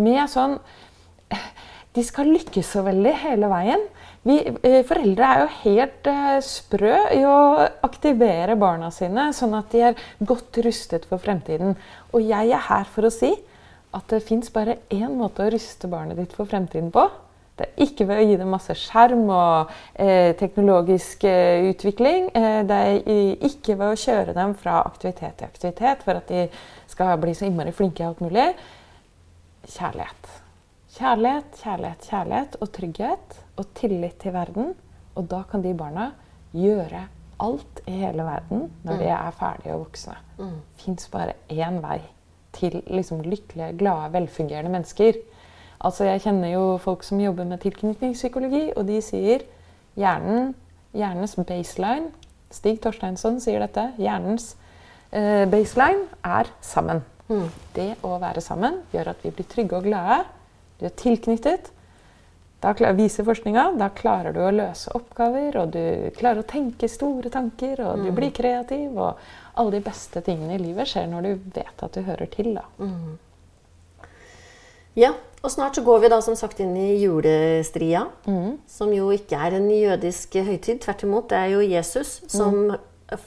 Med 0.00 0.24
sånn 0.32 0.58
De 1.94 2.02
skal 2.02 2.26
lykkes 2.32 2.72
så 2.74 2.82
veldig 2.82 3.12
hele 3.22 3.46
veien. 3.52 3.82
Vi 4.26 4.40
eh, 4.42 4.80
foreldre 4.88 5.28
er 5.28 5.42
jo 5.44 5.50
helt 5.60 6.08
eh, 6.10 6.38
sprø 6.42 6.94
i 7.14 7.20
å 7.28 7.68
aktivere 7.86 8.56
barna 8.58 8.88
sine, 8.90 9.28
sånn 9.36 9.54
at 9.54 9.68
de 9.70 9.82
er 9.90 10.00
godt 10.18 10.58
rustet 10.64 11.06
for 11.06 11.22
fremtiden. 11.22 11.76
Og 12.10 12.24
jeg 12.24 12.50
er 12.50 12.64
her 12.72 12.88
for 12.90 13.06
å 13.06 13.12
si 13.14 13.30
at 13.94 14.10
det 14.10 14.24
fins 14.26 14.50
bare 14.52 14.80
én 14.92 15.14
måte 15.18 15.44
å 15.44 15.52
ruste 15.54 15.88
barnet 15.90 16.18
ditt 16.18 16.34
for 16.36 16.50
fremtiden 16.50 16.90
på. 16.94 17.06
Det 17.54 17.68
er 17.68 17.84
ikke 17.86 18.06
ved 18.08 18.18
å 18.18 18.26
gi 18.26 18.38
dem 18.40 18.50
masse 18.50 18.74
skjerm 18.74 19.28
og 19.30 19.74
eh, 19.94 20.32
teknologisk 20.38 21.22
eh, 21.30 21.68
utvikling. 21.70 22.26
Eh, 22.34 22.62
det 22.66 22.78
er 22.88 23.36
ikke 23.46 23.76
ved 23.78 23.92
å 23.92 24.00
kjøre 24.00 24.34
dem 24.34 24.56
fra 24.58 24.80
aktivitet 24.82 25.38
til 25.38 25.46
aktivitet 25.46 26.02
for 26.02 26.18
at 26.18 26.32
de 26.32 26.48
skal 26.90 27.14
bli 27.22 27.34
så 27.38 27.46
innmari 27.46 27.74
flinke 27.76 28.02
i 28.02 28.08
alt 28.08 28.24
mulig. 28.24 28.48
Kjærlighet. 29.70 30.32
Kjærlighet, 30.96 31.60
kjærlighet, 31.62 32.08
kjærlighet 32.10 32.58
og 32.58 32.72
trygghet 32.74 33.38
og 33.54 33.70
tillit 33.78 34.18
til 34.22 34.34
verden. 34.34 34.74
Og 35.14 35.30
da 35.30 35.44
kan 35.46 35.62
de 35.62 35.76
barna 35.78 36.10
gjøre 36.54 37.06
alt 37.44 37.84
i 37.86 37.94
hele 38.02 38.26
verden 38.26 38.66
når 38.82 38.98
de 38.98 39.14
er 39.14 39.38
ferdige 39.38 39.78
og 39.78 39.86
voksne. 39.86 40.18
Det 40.42 40.82
fins 40.82 41.06
bare 41.14 41.38
én 41.54 41.78
vei 41.82 42.00
til 42.56 42.80
liksom 42.86 43.22
lykkelige, 43.26 43.74
glade, 43.80 44.12
velfungerende 44.14 44.72
mennesker. 44.72 45.20
Altså 45.84 46.04
Jeg 46.08 46.24
kjenner 46.24 46.54
jo 46.54 46.64
folk 46.80 47.02
som 47.04 47.20
jobber 47.20 47.44
med 47.44 47.60
tilknytningspsykologi, 47.64 48.70
og 48.76 48.86
de 48.88 49.00
sier 49.04 49.44
hjernen, 50.00 50.54
hjernens 50.94 51.36
baseline 51.36 52.12
Stig 52.54 52.78
Torsteinsson 52.82 53.40
sier 53.42 53.62
dette. 53.64 53.88
Hjernens 53.98 54.54
eh, 55.10 55.44
baseline 55.50 56.06
er 56.22 56.50
sammen. 56.62 57.02
Det 57.74 57.94
å 58.04 58.18
være 58.20 58.42
sammen 58.44 58.82
gjør 58.92 59.14
at 59.14 59.22
vi 59.24 59.32
blir 59.34 59.48
trygge 59.50 59.78
og 59.78 59.88
glade. 59.88 60.22
Du 60.78 60.86
er 60.86 60.94
tilknyttet. 60.98 61.70
Da 62.64 62.72
viser 62.96 63.26
forskninga 63.26 63.74
da 63.76 63.90
klarer 63.92 64.32
du 64.32 64.40
å 64.40 64.52
løse 64.54 64.92
oppgaver, 64.96 65.56
og 65.60 65.74
du 65.74 66.10
klarer 66.16 66.40
å 66.40 66.48
tenke 66.48 66.88
store 66.88 67.32
tanker, 67.32 67.82
og 67.84 68.04
du 68.06 68.10
blir 68.16 68.32
kreativ. 68.32 68.94
Og 68.96 69.20
alle 69.54 69.76
de 69.76 69.84
beste 69.84 70.22
tingene 70.26 70.56
i 70.56 70.62
livet 70.62 70.88
skjer 70.90 71.06
når 71.10 71.28
du 71.28 71.52
vet 71.54 71.84
at 71.86 71.94
du 71.94 72.02
hører 72.06 72.30
til. 72.32 72.54
Da. 72.56 72.64
Ja, 74.98 75.12
og 75.44 75.52
snart 75.52 75.76
så 75.76 75.84
går 75.84 76.04
vi 76.04 76.10
da 76.12 76.20
som 76.24 76.36
sagt 76.38 76.62
inn 76.62 76.74
i 76.78 76.94
julestria. 77.02 78.06
Som 78.70 78.94
jo 78.96 79.10
ikke 79.14 79.38
er 79.38 79.58
en 79.58 79.70
jødisk 79.70 80.38
høytid. 80.46 80.80
Tvert 80.84 81.06
imot, 81.06 81.28
det 81.30 81.40
er 81.40 81.54
jo 81.54 81.62
Jesus 81.66 82.20
som 82.32 82.76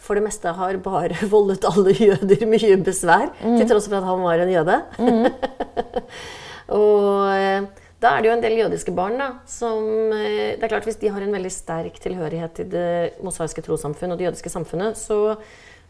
for 0.01 0.17
det 0.17 0.23
meste 0.25 0.51
har 0.57 0.77
bare 0.83 1.17
voldet 1.33 1.65
alle 1.69 1.93
jøder 1.93 2.45
mye 2.49 2.77
besvær. 2.83 3.29
Til 3.43 3.67
tross 3.69 3.89
for 3.89 3.99
at 3.99 4.07
han 4.07 4.23
var 4.25 4.41
en 4.43 4.53
jøde. 4.53 4.79
og 6.77 7.29
eh, 7.31 7.67
da 8.01 8.11
er 8.13 8.21
det 8.21 8.29
jo 8.29 8.33
en 8.35 8.43
del 8.43 8.57
jødiske 8.59 8.93
barn 8.97 9.15
da, 9.17 9.29
som 9.49 10.11
eh, 10.13 10.57
Det 10.57 10.65
er 10.65 10.69
klart 10.69 10.85
Hvis 10.85 10.99
de 11.01 11.09
har 11.09 11.23
en 11.23 11.33
veldig 11.33 11.53
sterk 11.53 11.95
tilhørighet 12.03 12.53
til 12.59 12.67
det 12.73 12.89
mosaiske 13.25 13.63
trossamfunn 13.65 14.13
og 14.13 14.19
det 14.19 14.27
jødiske 14.27 14.51
samfunnet, 14.53 14.99
så 14.99 15.37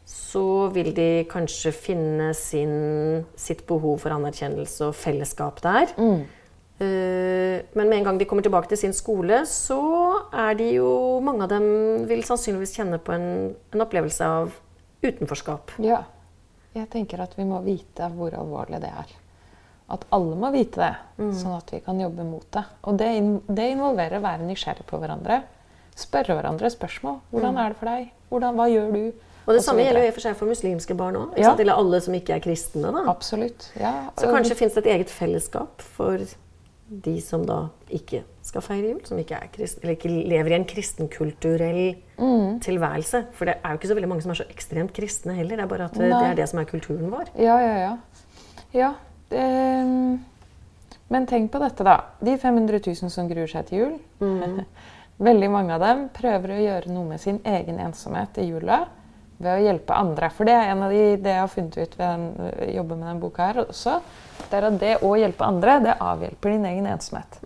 så 0.07 0.69
vil 0.71 0.93
de 0.95 1.25
kanskje 1.27 1.73
finne 1.75 2.31
sin, 2.37 3.25
sitt 3.35 3.65
behov 3.67 3.99
for 4.05 4.15
anerkjennelse 4.15 4.87
og 4.87 4.95
fellesskap 4.95 5.59
der. 5.65 5.91
Mm. 5.99 6.25
men 6.77 7.89
med 7.89 7.95
en 7.97 8.03
gang 8.05 8.19
de 8.19 8.25
kommer 8.29 8.45
tilbake 8.45 8.69
til 8.69 8.77
sin 8.77 8.93
skole, 8.93 9.41
så 9.49 9.81
er 10.29 10.53
de 10.59 10.67
jo 10.75 10.91
Mange 11.25 11.47
av 11.47 11.49
dem 11.49 12.05
vil 12.07 12.21
sannsynligvis 12.23 12.75
kjenne 12.77 12.99
på 13.01 13.15
en, 13.15 13.55
en 13.73 13.83
opplevelse 13.83 14.23
av 14.23 14.53
utenforskap. 15.01 15.73
Ja. 15.83 16.03
Jeg 16.77 16.87
tenker 16.93 17.23
at 17.23 17.33
vi 17.35 17.47
må 17.49 17.59
vite 17.65 18.07
hvor 18.13 18.35
alvorlig 18.37 18.79
det 18.83 18.93
er. 18.93 19.13
At 19.91 20.03
alle 20.13 20.35
må 20.37 20.51
vite 20.53 20.83
det, 20.83 20.93
sånn 21.39 21.55
at 21.57 21.71
vi 21.73 21.79
kan 21.83 21.99
jobbe 21.99 22.25
mot 22.27 22.45
det. 22.53 22.63
Og 22.85 22.97
det, 22.99 23.07
det 23.47 23.69
involverer 23.73 24.19
å 24.19 24.25
være 24.25 24.45
nysgjerrig 24.45 24.85
på 24.87 24.99
hverandre. 25.01 25.41
Spørre 25.97 26.35
hverandre 26.37 26.69
spørsmål. 26.69 27.21
'Hvordan 27.31 27.57
er 27.57 27.73
det 27.73 27.79
for 27.79 27.89
deg? 27.89 28.11
Hvordan, 28.29 28.59
hva 28.59 28.67
gjør 28.69 28.91
du?' 28.93 29.26
Og 29.47 29.53
det 29.55 29.61
Og 29.61 29.63
samme 29.63 29.83
gjelder 29.85 30.05
jo 30.09 30.11
for 30.11 30.25
seg 30.25 30.35
for 30.35 30.49
muslimske 30.51 30.95
barn 30.99 31.15
òg. 31.15 31.37
Ja. 31.39 31.53
Eller 31.55 31.73
alle 31.79 32.01
som 32.03 32.13
ikke 32.13 32.35
er 32.35 32.41
kristne. 32.43 32.91
da. 32.91 33.05
Absolutt. 33.07 33.69
Ja. 33.79 34.09
Så 34.19 34.27
kanskje 34.27 34.55
fins 34.59 34.73
det 34.75 34.85
et 34.85 34.91
eget 34.97 35.09
fellesskap 35.09 35.81
for 35.95 36.19
de 36.89 37.13
som 37.21 37.45
da 37.45 37.67
ikke 37.91 38.21
skal 38.47 38.61
feire 38.63 38.89
jul, 38.93 38.99
som 39.07 39.17
ikke, 39.19 39.35
er 39.35 39.47
krist, 39.51 39.79
eller 39.83 39.95
ikke 39.95 40.07
lever 40.11 40.51
i 40.51 40.55
en 40.55 40.65
kristenkulturell 40.65 41.95
Mm. 42.17 42.59
tilværelse. 42.59 43.25
For 43.33 43.45
det 43.45 43.55
er 43.63 43.69
jo 43.69 43.77
ikke 43.77 43.87
så 43.87 43.93
veldig 43.95 44.09
mange 44.09 44.21
som 44.23 44.31
er 44.31 44.35
så 44.39 44.45
ekstremt 44.49 44.93
kristne 44.93 45.33
heller. 45.35 45.55
Det 45.55 45.63
er 45.63 45.67
bare 45.67 45.85
at 45.85 45.93
det, 45.93 46.09
Nei. 46.09 46.21
det 46.23 46.29
er 46.31 46.35
det 46.35 46.49
som 46.49 46.59
er 46.59 46.63
kulturen 46.65 47.11
vår. 47.11 47.27
Ja, 47.37 47.57
ja, 47.59 47.75
ja. 47.77 47.97
ja 48.73 48.93
ehm, 49.31 50.19
men 51.09 51.25
tenk 51.27 51.51
på 51.51 51.59
dette, 51.59 51.83
da. 51.83 52.01
De 52.23 52.37
500 52.37 52.79
000 52.87 53.09
som 53.09 53.29
gruer 53.29 53.47
seg 53.47 53.65
til 53.67 53.79
jul. 53.79 53.99
Veldig 55.19 55.49
mange 55.51 55.73
av 55.73 55.81
dem 55.81 56.09
prøver 56.13 56.51
å 56.53 56.61
gjøre 56.61 56.91
noe 56.93 57.05
med 57.09 57.19
sin 57.21 57.39
egen 57.45 57.79
ensomhet 57.79 58.37
i 58.37 58.47
jula 58.51 58.83
ved 59.37 59.51
å 59.53 59.63
hjelpe 59.67 59.93
andre. 59.93 60.29
For 60.33 60.47
det 60.49 60.55
er 60.57 60.71
en 60.71 60.81
av 60.87 60.91
de, 60.93 61.03
det 61.21 61.33
jeg 61.35 61.43
har 61.43 61.51
funnet 61.53 61.77
ut 61.77 61.97
ved 61.99 62.23
å 62.57 62.69
jobbe 62.79 62.95
med 62.97 63.05
denne 63.07 63.21
boka 63.21 63.49
her 63.51 63.59
også. 63.67 63.99
Det 64.47 64.57
er 64.59 64.67
at 64.69 64.79
det 64.81 64.93
å 65.05 65.11
hjelpe 65.19 65.45
andre, 65.45 65.79
det 65.83 65.95
avhjelper 66.01 66.55
din 66.55 66.65
egen 66.71 66.87
ensomhet. 66.89 67.39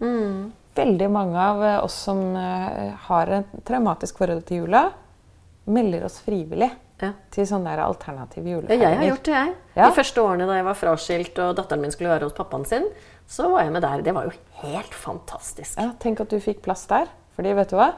Veldig 0.76 1.10
mange 1.12 1.36
av 1.36 1.64
oss 1.84 1.98
som 2.08 2.22
eh, 2.40 2.94
har 3.10 3.32
et 3.42 3.56
traumatisk 3.68 4.22
forhold 4.22 4.46
til 4.48 4.64
jula, 4.64 4.86
melder 5.72 6.06
oss 6.08 6.22
frivillig 6.24 6.72
Ja. 7.02 7.12
til 7.34 7.48
sånne 7.50 7.72
der 7.74 7.82
alternative 7.84 8.46
Ja, 8.70 8.76
jeg 8.78 8.98
har 8.98 9.04
gjort 9.10 9.24
det, 9.26 9.34
jeg. 9.34 9.54
Ja. 9.76 9.88
De 9.90 9.96
første 9.98 10.22
årene 10.22 10.46
da 10.48 10.56
jeg 10.60 10.66
var 10.68 10.78
fraskilt 10.78 11.40
og 11.44 11.56
datteren 11.58 11.82
min 11.82 11.92
skulle 11.92 12.10
være 12.14 12.28
hos 12.30 12.34
pappaen 12.38 12.66
sin, 12.66 12.86
så 13.28 13.50
var 13.52 13.64
jeg 13.66 13.74
med 13.74 13.82
der. 13.82 14.02
Det 14.06 14.14
var 14.14 14.28
jo 14.30 14.32
helt 14.62 14.94
fantastisk. 14.94 15.78
Ja, 15.80 15.92
tenk 16.00 16.22
at 16.22 16.30
du 16.30 16.40
fikk 16.40 16.62
plass 16.62 16.86
der. 16.88 17.10
Fordi 17.36 17.54
vet 17.58 17.70
du 17.72 17.76
hva? 17.80 17.92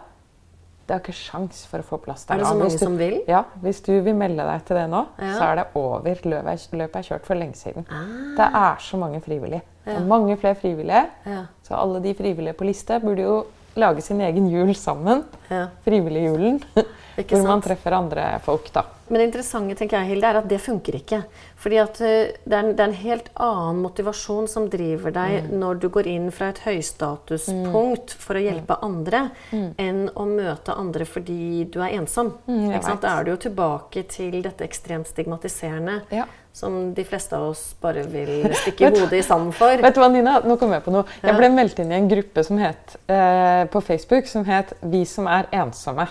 Det 0.87 0.95
er 0.95 0.99
ikke 0.99 1.13
sjans 1.15 1.65
for 1.65 1.79
å 1.79 1.83
få 1.87 1.97
plass 2.03 2.25
der. 2.25 2.35
Er 2.35 2.37
det 2.39 2.47
så 2.47 2.55
mange 2.59 2.71
du- 2.71 2.77
som 2.77 2.97
vil? 2.97 3.21
Ja, 3.27 3.43
Hvis 3.61 3.81
du 3.85 4.01
vil 4.01 4.13
melde 4.15 4.43
deg 4.43 4.65
til 4.65 4.75
det 4.75 4.89
nå, 4.89 5.05
Ja. 5.19 5.33
så 5.39 5.43
er 5.51 5.55
det 5.55 5.65
over. 5.75 6.01
Løpet 6.03 6.73
er, 6.73 6.83
er 6.99 7.03
kjørt 7.03 7.25
for 7.25 7.35
lenge 7.35 7.55
siden. 7.55 7.85
Ah. 7.89 8.35
Det 8.37 8.47
er 8.53 8.75
så 8.79 8.97
mange 8.97 9.21
frivillige. 9.21 9.61
Og 9.87 10.01
mange 10.07 10.37
flere 10.37 10.55
frivillige. 10.55 11.05
Ja. 11.25 11.45
Så 11.63 11.75
alle 11.75 12.01
de 12.03 12.13
frivillige 12.13 12.53
på 12.53 12.63
liste 12.65 12.99
burde 13.01 13.21
jo 13.21 13.45
lage 13.75 14.01
sin 14.01 14.19
egen 14.21 14.49
jul 14.49 14.73
sammen. 14.75 15.23
Ja. 15.49 15.67
Frivilligjulen. 15.85 16.61
Ikke 17.17 17.35
Hvor 17.37 17.47
man 17.47 17.61
treffer 17.61 17.91
andre 17.93 18.39
folk, 18.43 18.71
da. 18.73 18.83
Men 19.09 19.19
det 19.19 19.25
interessante 19.27 19.75
tenker 19.75 19.99
jeg, 19.99 20.07
Hilde, 20.13 20.25
er 20.31 20.37
at 20.39 20.47
det 20.49 20.61
funker 20.61 20.95
ikke. 20.95 21.19
Fordi 21.59 21.77
at 21.77 21.99
eh, 22.01 22.31
det, 22.45 22.53
er 22.53 22.59
en, 22.63 22.71
det 22.75 22.79
er 22.79 22.87
en 22.89 22.93
helt 23.03 23.29
annen 23.35 23.81
motivasjon 23.83 24.47
som 24.49 24.69
driver 24.69 25.11
deg 25.11 25.43
Mm. 25.43 25.59
når 25.59 25.79
du 25.79 25.89
går 25.89 26.07
inn 26.07 26.31
fra 26.31 26.49
et 26.49 26.59
høystatuspunkt 26.65 28.13
for 28.19 28.37
å 28.37 28.41
hjelpe 28.43 28.77
andre, 28.85 29.25
enn 29.53 30.05
å 30.15 30.25
møte 30.29 30.75
andre 30.77 31.05
fordi 31.09 31.65
du 31.71 31.79
er 31.83 31.95
ensom. 31.99 32.33
Mm, 32.47 32.71
sant? 32.83 33.01
Da 33.03 33.19
er 33.19 33.23
du 33.27 33.31
jo 33.33 33.37
tilbake 33.49 34.03
til 34.09 34.39
dette 34.45 34.65
ekstremt 34.65 35.07
stigmatiserende 35.09 36.01
Ja. 36.13 36.25
som 36.53 36.93
de 36.93 37.03
fleste 37.03 37.33
av 37.37 37.49
oss 37.51 37.75
bare 37.81 38.03
vil 38.07 38.47
stikke 38.61 38.91
hodet 38.93 39.19
i 39.19 39.23
sanden 39.25 39.51
for. 39.57 39.77
Vet 39.81 39.95
du 39.95 40.01
hva, 40.01 40.09
Nina? 40.13 40.39
Nå 40.45 40.57
kom 40.61 40.71
jeg 40.75 40.83
på 40.85 40.91
noe. 40.93 41.05
Jeg 41.23 41.37
ble 41.37 41.49
meldt 41.53 41.79
inn 41.81 41.91
i 41.91 41.97
en 41.97 42.09
gruppe 42.11 42.43
som 42.45 42.57
het, 42.61 42.97
eh, 43.07 43.63
på 43.73 43.81
Facebook 43.81 44.27
som 44.27 44.45
het 44.45 44.73
'Vi 44.81 45.05
som 45.05 45.27
er 45.27 45.47
ensomme'. 45.51 46.07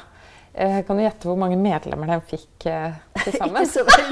Eh, 0.54 0.82
kan 0.84 0.98
du 0.98 1.02
gjette 1.02 1.28
hvor 1.28 1.38
mange 1.40 1.56
medlemmer 1.56 2.10
den 2.12 2.24
fikk 2.28 2.66
eh, 2.68 2.92
til 3.22 3.36
sammen? 3.38 3.62
Ikke 3.62 3.72
så 3.72 3.84
veldig 3.88 4.08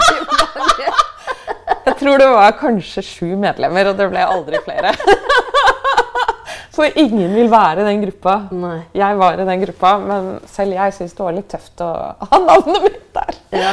mange. 0.56 0.92
Jeg 1.90 1.96
tror 2.00 2.20
det 2.20 2.28
var 2.32 2.54
kanskje 2.60 3.02
sju 3.04 3.26
medlemmer, 3.40 3.90
og 3.90 3.98
det 3.98 4.06
ble 4.12 4.22
aldri 4.24 4.60
flere. 4.64 4.92
For 6.76 6.96
ingen 6.96 7.34
vil 7.34 7.50
være 7.52 7.82
i 7.82 7.86
den 7.88 8.04
gruppa. 8.04 8.34
Nei. 8.56 8.76
Jeg 8.96 9.16
var 9.20 9.36
i 9.36 9.44
den 9.48 9.64
gruppa, 9.64 9.90
men 10.00 10.28
selv 10.48 10.76
jeg 10.78 10.94
syns 10.96 11.16
det 11.18 11.24
var 11.26 11.34
litt 11.36 11.48
tøft 11.50 11.82
å 11.84 11.88
ha 12.30 12.38
navnet 12.40 12.86
mitt 12.86 13.10
der. 13.16 13.40
Ja. 13.58 13.72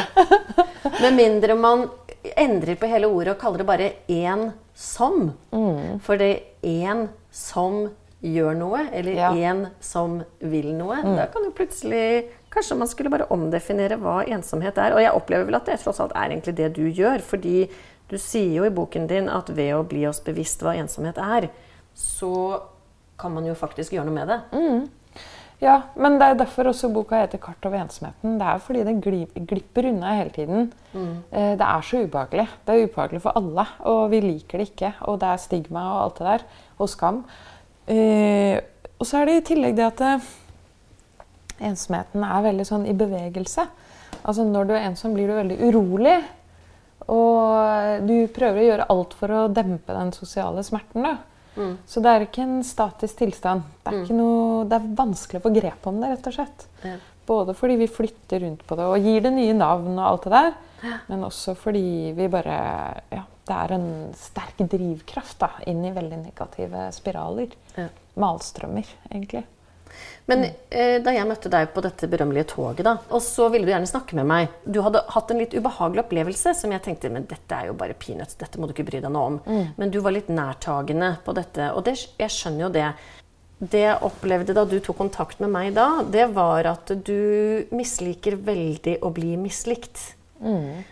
Med 1.03 1.15
mindre 1.15 1.55
man 1.59 1.85
endrer 2.35 2.75
på 2.79 2.89
hele 2.91 3.07
ordet 3.07 3.35
og 3.35 3.39
kaller 3.39 3.63
det 3.63 3.67
bare 3.69 3.91
'én 4.09 4.49
som'. 4.75 5.29
Mm. 5.53 5.99
For 6.03 6.17
det 6.17 6.31
er 6.63 6.89
'en 6.89 7.07
som 7.31 7.89
gjør 8.23 8.57
noe', 8.57 8.89
eller 8.91 9.11
Ja. 9.13 9.31
Mm. 9.31 9.37
'en 9.37 9.67
som 9.79 10.23
vil 10.41 10.73
noe'. 10.73 11.15
Da 11.15 11.27
kan 11.27 11.43
jo 11.45 11.51
plutselig 11.51 12.25
Kanskje 12.57 12.77
man 12.79 12.89
skulle 12.89 13.11
bare 13.13 13.27
omdefinere 13.29 13.99
hva 14.01 14.23
ensomhet 14.25 14.79
er. 14.81 14.95
Og 14.95 15.03
jeg 15.03 15.13
opplever 15.13 15.45
vel 15.45 15.59
at 15.59 15.69
det 15.69 15.77
tross 15.83 16.01
alt 16.01 16.15
er 16.17 16.31
egentlig 16.31 16.55
det 16.57 16.71
du 16.73 16.87
gjør. 16.89 17.21
Fordi 17.21 17.67
du 18.09 18.15
sier 18.17 18.55
jo 18.57 18.65
i 18.65 18.73
boken 18.73 19.05
din 19.09 19.29
at 19.29 19.51
ved 19.53 19.75
å 19.77 19.83
bli 19.85 20.07
oss 20.09 20.23
bevisst 20.25 20.63
hva 20.65 20.73
ensomhet 20.79 21.19
er, 21.21 21.51
så 21.93 22.63
kan 23.19 23.33
man 23.35 23.45
jo 23.45 23.53
faktisk 23.57 23.93
gjøre 23.93 24.07
noe 24.09 24.15
med 24.15 24.31
det. 24.31 24.39
Mm. 24.57 24.87
Ja, 25.61 25.75
men 25.97 26.19
det 26.19 26.25
er 26.27 26.37
derfor 26.37 26.69
også 26.69 26.89
boka 26.93 27.17
heter 27.17 27.39
'Kart 27.41 27.65
over 27.65 27.79
ensomheten'. 27.81 28.37
Det 28.37 28.45
er 28.45 28.59
fordi 28.61 28.83
det 28.85 29.47
glipper 29.49 29.89
unna 29.89 30.13
hele 30.13 30.29
tiden. 30.29 30.73
Mm. 30.93 31.23
Det 31.31 31.65
er 31.65 31.81
så 31.81 32.03
ubehagelig. 32.05 32.47
Det 32.65 32.73
er 32.73 32.85
ubehagelig 32.87 33.21
for 33.21 33.33
alle, 33.35 33.65
og 33.79 34.11
vi 34.11 34.19
liker 34.21 34.57
det 34.57 34.69
ikke. 34.69 34.93
Og 35.01 35.19
det 35.19 35.29
er 35.29 35.37
stigma 35.37 35.81
og 35.93 36.03
alt 36.03 36.17
det 36.19 36.27
der, 36.27 36.45
og 36.79 36.89
skam. 36.89 37.23
Eh, 37.87 38.61
Og 38.99 39.05
så 39.05 39.17
er 39.17 39.25
det 39.25 39.33
i 39.37 39.53
tillegg 39.53 39.75
det 39.77 39.85
at 39.85 40.01
eh, 40.01 40.19
ensomheten 41.59 42.23
er 42.23 42.45
veldig 42.45 42.65
sånn 42.67 42.85
i 42.89 42.95
bevegelse. 42.97 43.67
Altså 44.23 44.45
Når 44.47 44.67
du 44.67 44.73
er 44.75 44.85
ensom, 44.89 45.13
blir 45.15 45.29
du 45.29 45.37
veldig 45.37 45.57
urolig. 45.69 46.17
Og 47.07 48.03
du 48.07 48.15
prøver 48.35 48.59
å 48.61 48.67
gjøre 48.67 48.87
alt 48.91 49.13
for 49.15 49.31
å 49.31 49.47
dempe 49.53 49.95
den 49.95 50.11
sosiale 50.15 50.63
smerten. 50.67 51.05
da. 51.07 51.17
Så 51.89 52.01
det 52.03 52.11
er 52.11 52.25
ikke 52.27 52.43
en 52.45 52.59
statisk 52.65 53.17
tilstand. 53.23 53.63
Det 53.81 53.91
er, 53.91 54.01
ikke 54.03 54.17
noe, 54.17 54.65
det 54.69 54.77
er 54.77 54.89
vanskelig 54.97 55.39
å 55.41 55.45
få 55.47 55.53
grep 55.55 55.87
om 55.89 56.01
det, 56.01 56.11
rett 56.13 56.27
og 56.29 56.35
slett. 56.35 56.67
Ja. 56.83 56.97
Både 57.27 57.55
fordi 57.57 57.79
vi 57.81 57.89
flytter 57.91 58.43
rundt 58.45 58.61
på 58.67 58.77
det 58.79 58.85
og 58.87 59.03
gir 59.03 59.23
det 59.25 59.33
nye 59.35 59.55
navn 59.57 59.97
og 59.97 60.05
alt 60.05 60.27
det 60.27 60.33
der, 60.35 60.53
men 61.09 61.25
også 61.27 61.57
fordi 61.59 62.13
vi 62.15 62.29
bare 62.31 62.57
Ja, 63.11 63.23
det 63.49 63.57
er 63.57 63.73
en 63.75 63.89
sterk 64.15 64.61
drivkraft 64.69 65.39
da, 65.41 65.49
inn 65.67 65.81
i 65.87 65.91
veldig 65.95 66.21
negative 66.21 66.85
spiraler. 66.95 67.55
Ja. 67.75 67.87
Malstrømmer, 68.21 68.87
egentlig. 69.09 69.43
Men 70.27 70.43
eh, 70.45 70.97
da 71.03 71.13
jeg 71.15 71.27
møtte 71.27 71.49
deg 71.51 71.69
på 71.71 71.81
dette 71.85 72.09
berømmelige 72.11 72.49
toget, 72.51 72.83
da, 72.87 72.97
og 73.15 73.21
så 73.23 73.47
ville 73.51 73.67
du 73.67 73.71
gjerne 73.71 73.87
snakke 73.87 74.17
med 74.19 74.27
meg 74.27 74.57
Du 74.67 74.81
hadde 74.83 75.05
hatt 75.13 75.31
en 75.31 75.39
litt 75.39 75.55
ubehagelig 75.55 76.03
opplevelse 76.03 76.51
som 76.59 76.73
jeg 76.75 76.83
tenkte 76.83 77.11
men 77.13 77.27
dette 77.29 77.55
er 77.55 77.69
jo 77.69 77.77
bare 77.79 77.95
peanuts. 77.95 78.35
Dette 78.39 78.59
må 78.59 78.67
du 78.67 78.75
ikke 78.75 78.89
bry 78.89 78.99
deg 79.03 79.13
noe 79.13 79.29
om. 79.31 79.37
Men 79.79 79.93
du 79.93 80.01
var 80.03 80.15
litt 80.15 80.27
nærtagende 80.27 81.13
på 81.23 81.35
dette, 81.37 81.71
og 81.71 81.85
det, 81.87 81.95
jeg 82.19 82.33
skjønner 82.33 82.67
jo 82.67 82.71
det. 82.75 82.89
Det 83.57 83.85
jeg 83.85 84.03
opplevde 84.05 84.53
da 84.53 84.67
du 84.69 84.75
tok 84.83 84.99
kontakt 84.99 85.39
med 85.41 85.49
meg 85.53 85.71
da, 85.77 86.03
det 86.03 86.27
var 86.35 86.67
at 86.75 86.91
du 87.07 87.65
misliker 87.73 88.35
veldig 88.35 88.99
å 89.07 89.13
bli 89.15 89.33
mislikt. 89.39 90.11
Mm. 90.43 90.83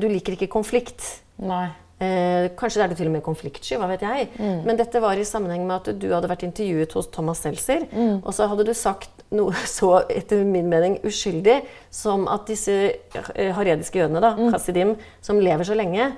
Du 0.00 0.06
liker 0.08 0.38
ikke 0.38 0.52
konflikt. 0.54 1.02
Nei. 1.42 1.66
Eh, 2.04 2.50
kanskje 2.58 2.82
er 2.84 2.92
det 2.92 2.98
til 2.98 3.08
og 3.08 3.14
med 3.16 3.24
konfliktsky, 3.24 3.78
hva 3.80 3.88
vet 3.90 4.04
jeg. 4.04 4.28
Men 4.66 4.76
dette 4.80 5.00
var 5.02 5.16
i 5.20 5.24
sammenheng 5.26 5.64
med 5.66 5.76
at 5.80 6.00
du 6.00 6.08
hadde 6.12 6.28
vært 6.30 6.44
intervjuet 6.46 6.92
hos 6.98 7.08
Thomas 7.14 7.40
Seltzer. 7.44 7.86
Og 8.22 8.32
så 8.36 8.48
hadde 8.50 8.66
du 8.68 8.74
sagt 8.76 9.10
noe 9.34 9.54
så, 9.78 9.90
etter 10.12 10.44
min 10.46 10.68
mening, 10.70 10.98
uskyldig 11.06 11.60
som 11.94 12.26
at 12.30 12.46
disse 12.50 12.74
eh, 12.74 13.52
harediske 13.56 13.98
jødene, 14.02 14.20
da, 14.22 14.34
hasidim, 14.54 14.94
som 15.24 15.40
lever 15.42 15.66
så 15.66 15.76
lenge, 15.78 16.10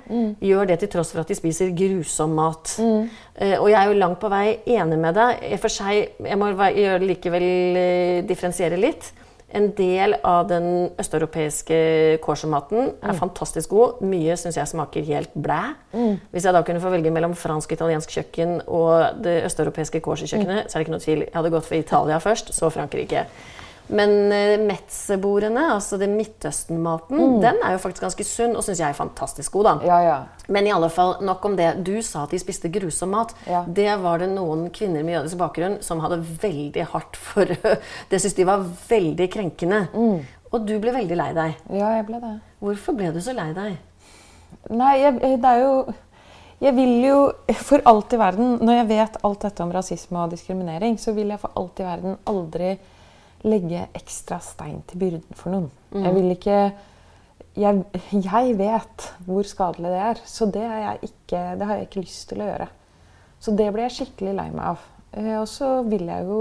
gjør 0.42 0.68
det 0.72 0.80
til 0.82 0.92
tross 0.96 1.12
for 1.14 1.22
at 1.22 1.30
de 1.32 1.36
spiser 1.38 1.72
grusom 1.76 2.34
mat. 2.36 2.76
Eh, 2.80 3.56
og 3.60 3.68
jeg 3.70 3.78
er 3.80 3.92
jo 3.92 4.00
langt 4.00 4.20
på 4.22 4.30
vei 4.32 4.58
enig 4.76 4.98
med 5.00 5.16
deg. 5.16 5.38
Jeg, 5.52 5.60
For 5.62 5.72
seg, 5.72 6.16
jeg 6.26 6.40
må 6.40 6.50
likevel 7.06 7.46
eh, 7.80 8.24
differensiere 8.28 8.80
litt. 8.80 9.12
En 9.54 9.68
del 9.78 10.16
av 10.26 10.48
den 10.50 10.64
østeuropeiske 10.98 11.76
Korsomaten 12.24 12.88
er 12.98 13.14
fantastisk 13.14 13.70
god. 13.70 14.00
Mye 14.02 14.34
syns 14.36 14.58
jeg 14.58 14.68
smaker 14.72 15.06
helt 15.06 15.36
blæ. 15.38 15.60
Hvis 16.32 16.44
jeg 16.48 16.56
da 16.56 16.64
kunne 16.66 16.82
få 16.82 16.90
velge 16.90 17.12
mellom 17.14 17.36
fransk 17.38 17.70
og 17.70 17.78
italiensk 17.78 18.10
kjøkken 18.10 18.56
og 18.66 19.22
det 19.22 19.44
østeuropeiske 19.46 20.02
kosherkjøkkenet, 20.02 20.66
så 20.66 20.76
er 20.76 20.82
det 20.82 20.86
ikke 20.88 20.96
noe 20.96 21.04
tvil. 21.04 21.22
Jeg 21.28 21.36
hadde 21.38 21.54
gått 21.54 21.68
for 21.68 21.78
Italia 21.78 22.18
først, 22.18 22.50
så 22.56 22.72
Frankrike. 22.74 23.26
Men 23.88 24.14
uh, 24.32 24.56
Metzeborene, 24.66 25.68
altså 25.76 25.98
det 26.00 26.08
Midtøsten-maten, 26.10 27.38
den 27.42 27.60
er 27.62 27.76
jo 27.76 27.82
faktisk 27.82 28.06
ganske 28.06 28.26
sunn 28.26 28.56
og 28.56 28.64
syns 28.66 28.80
jeg 28.82 28.88
er 28.88 28.98
fantastisk 28.98 29.54
god. 29.58 29.68
da. 29.68 29.74
Ja, 29.86 29.98
ja. 30.02 30.16
Men 30.52 30.66
i 30.66 30.72
alle 30.74 30.88
fall, 30.90 31.16
nok 31.26 31.44
om 31.46 31.56
det. 31.58 31.72
Du 31.86 31.94
sa 32.02 32.24
at 32.26 32.34
de 32.34 32.40
spiste 32.42 32.70
grusom 32.72 33.14
mat. 33.14 33.34
Ja. 33.46 33.64
Det 33.66 33.90
var 34.02 34.22
det 34.22 34.30
noen 34.32 34.68
kvinner 34.74 35.06
med 35.06 35.18
jødisk 35.18 35.38
bakgrunn 35.42 35.78
som 35.86 36.02
hadde 36.04 36.20
veldig 36.22 36.86
hardt 36.92 37.18
for 37.20 37.50
Det 38.10 38.18
syntes 38.20 38.36
de 38.38 38.46
var 38.48 38.64
veldig 38.88 39.28
krenkende. 39.32 39.84
Og 40.54 40.66
du 40.66 40.76
ble 40.82 40.94
veldig 40.94 41.18
lei 41.18 41.30
deg. 41.36 41.60
Ja, 41.74 41.92
jeg 41.98 42.06
ble 42.08 42.22
det. 42.22 42.34
Hvorfor 42.62 42.96
ble 42.96 43.12
du 43.14 43.20
så 43.22 43.34
lei 43.36 43.50
deg? 43.56 43.78
Nei, 44.70 44.92
jeg, 45.02 45.18
det 45.20 45.50
er 45.50 45.62
jo 45.62 45.72
Jeg 46.62 46.74
vil 46.76 46.92
jo 47.04 47.16
for 47.58 47.82
alt 47.90 48.14
i 48.14 48.18
verden 48.20 48.54
Når 48.62 48.76
jeg 48.78 48.86
vet 48.88 49.16
alt 49.26 49.42
dette 49.42 49.64
om 49.64 49.72
rasisme 49.74 50.22
og 50.22 50.32
diskriminering, 50.32 50.96
så 50.98 51.12
vil 51.16 51.32
jeg 51.34 51.42
for 51.42 51.54
alt 51.58 51.82
i 51.82 51.86
verden 51.86 52.16
aldri 52.30 52.76
legge 53.44 53.88
ekstra 53.94 54.38
stein 54.40 54.82
til 54.88 54.98
byrden 54.98 55.34
for 55.36 55.50
noen. 55.50 55.70
Jeg 55.92 56.14
vil 56.14 56.30
ikke 56.34 56.72
jeg, 57.56 57.84
jeg 58.12 58.58
vet 58.58 59.04
hvor 59.24 59.42
skadelig 59.48 59.90
det 59.90 60.00
er, 60.10 60.18
så 60.28 60.46
det, 60.52 60.62
er 60.62 60.98
ikke, 61.02 61.42
det 61.56 61.66
har 61.66 61.74
jeg 61.78 61.86
ikke 61.88 62.00
lyst 62.04 62.28
til 62.28 62.42
å 62.42 62.48
gjøre. 62.50 62.66
Så 63.40 63.54
det 63.56 63.72
ble 63.72 63.82
jeg 63.86 63.94
skikkelig 63.96 64.34
lei 64.36 64.50
meg 64.50 64.64
av. 64.74 64.82
Eh, 65.12 65.36
Og 65.40 65.48
så 65.48 65.82
vil 65.88 66.06
jeg 66.06 66.24
jo, 66.28 66.40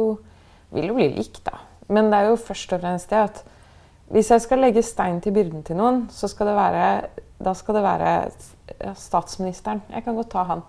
vil 0.71 0.87
jo 0.89 0.95
bli 0.97 1.07
lik, 1.15 1.39
da. 1.45 1.59
Men 1.87 2.09
det 2.11 2.19
er 2.19 2.29
jo 2.31 2.35
først 2.41 2.73
og 2.73 2.81
fremst 2.81 3.09
det 3.09 3.21
at 3.29 3.43
hvis 4.09 4.29
jeg 4.29 4.41
skal 4.41 4.59
legge 4.61 4.83
stein 4.85 5.21
til 5.21 5.33
byrden 5.33 5.63
til 5.63 5.77
noen, 5.79 6.03
så 6.13 6.27
skal 6.27 6.47
det 6.51 6.55
være, 6.55 6.85
da 7.41 7.53
skal 7.57 7.75
det 7.79 7.83
være 7.83 8.11
statsministeren. 8.95 9.81
Jeg 9.91 10.03
kan 10.05 10.15
godt 10.15 10.29
ta 10.33 10.43
han. 10.43 10.61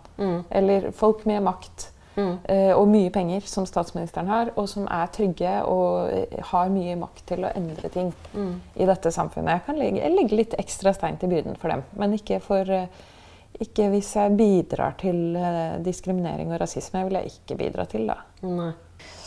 Eller 0.50 0.90
folk 0.96 1.26
med 1.26 1.42
makt 1.44 1.90
eh, 2.16 2.72
og 2.72 2.86
mye 2.88 3.10
penger, 3.12 3.44
som 3.48 3.66
statsministeren 3.68 4.30
har, 4.30 4.52
og 4.56 4.68
som 4.70 4.86
er 4.88 5.10
trygge 5.12 5.58
og 5.68 6.12
eh, 6.12 6.38
har 6.52 6.72
mye 6.72 6.96
makt 7.00 7.26
til 7.32 7.44
å 7.44 7.52
endre 7.52 7.90
ting 7.92 8.12
i 8.74 8.88
dette 8.88 9.12
samfunnet. 9.12 9.58
Jeg 9.58 9.66
kan 9.66 9.80
legge, 9.80 10.14
legge, 10.14 10.38
litt 10.38 10.56
ekstra 10.58 10.94
stein 10.96 11.20
til 11.20 11.34
byrden 11.34 11.58
for 11.60 11.72
dem, 11.72 11.84
men 12.00 12.16
ikke, 12.16 12.40
for, 12.44 12.72
eh, 12.72 12.88
ikke 13.60 13.90
hvis 13.92 14.14
jeg 14.16 14.36
bidrar 14.38 14.96
til 15.00 15.36
diskriminering 15.84 16.52
og 16.52 16.60
rasisme. 16.64 17.04
vil 17.04 17.20
jeg 17.20 17.32
ikke 17.34 17.60
bidra 17.60 17.86
til, 17.90 18.08
da. 18.08 18.20
Nei. 18.48 18.72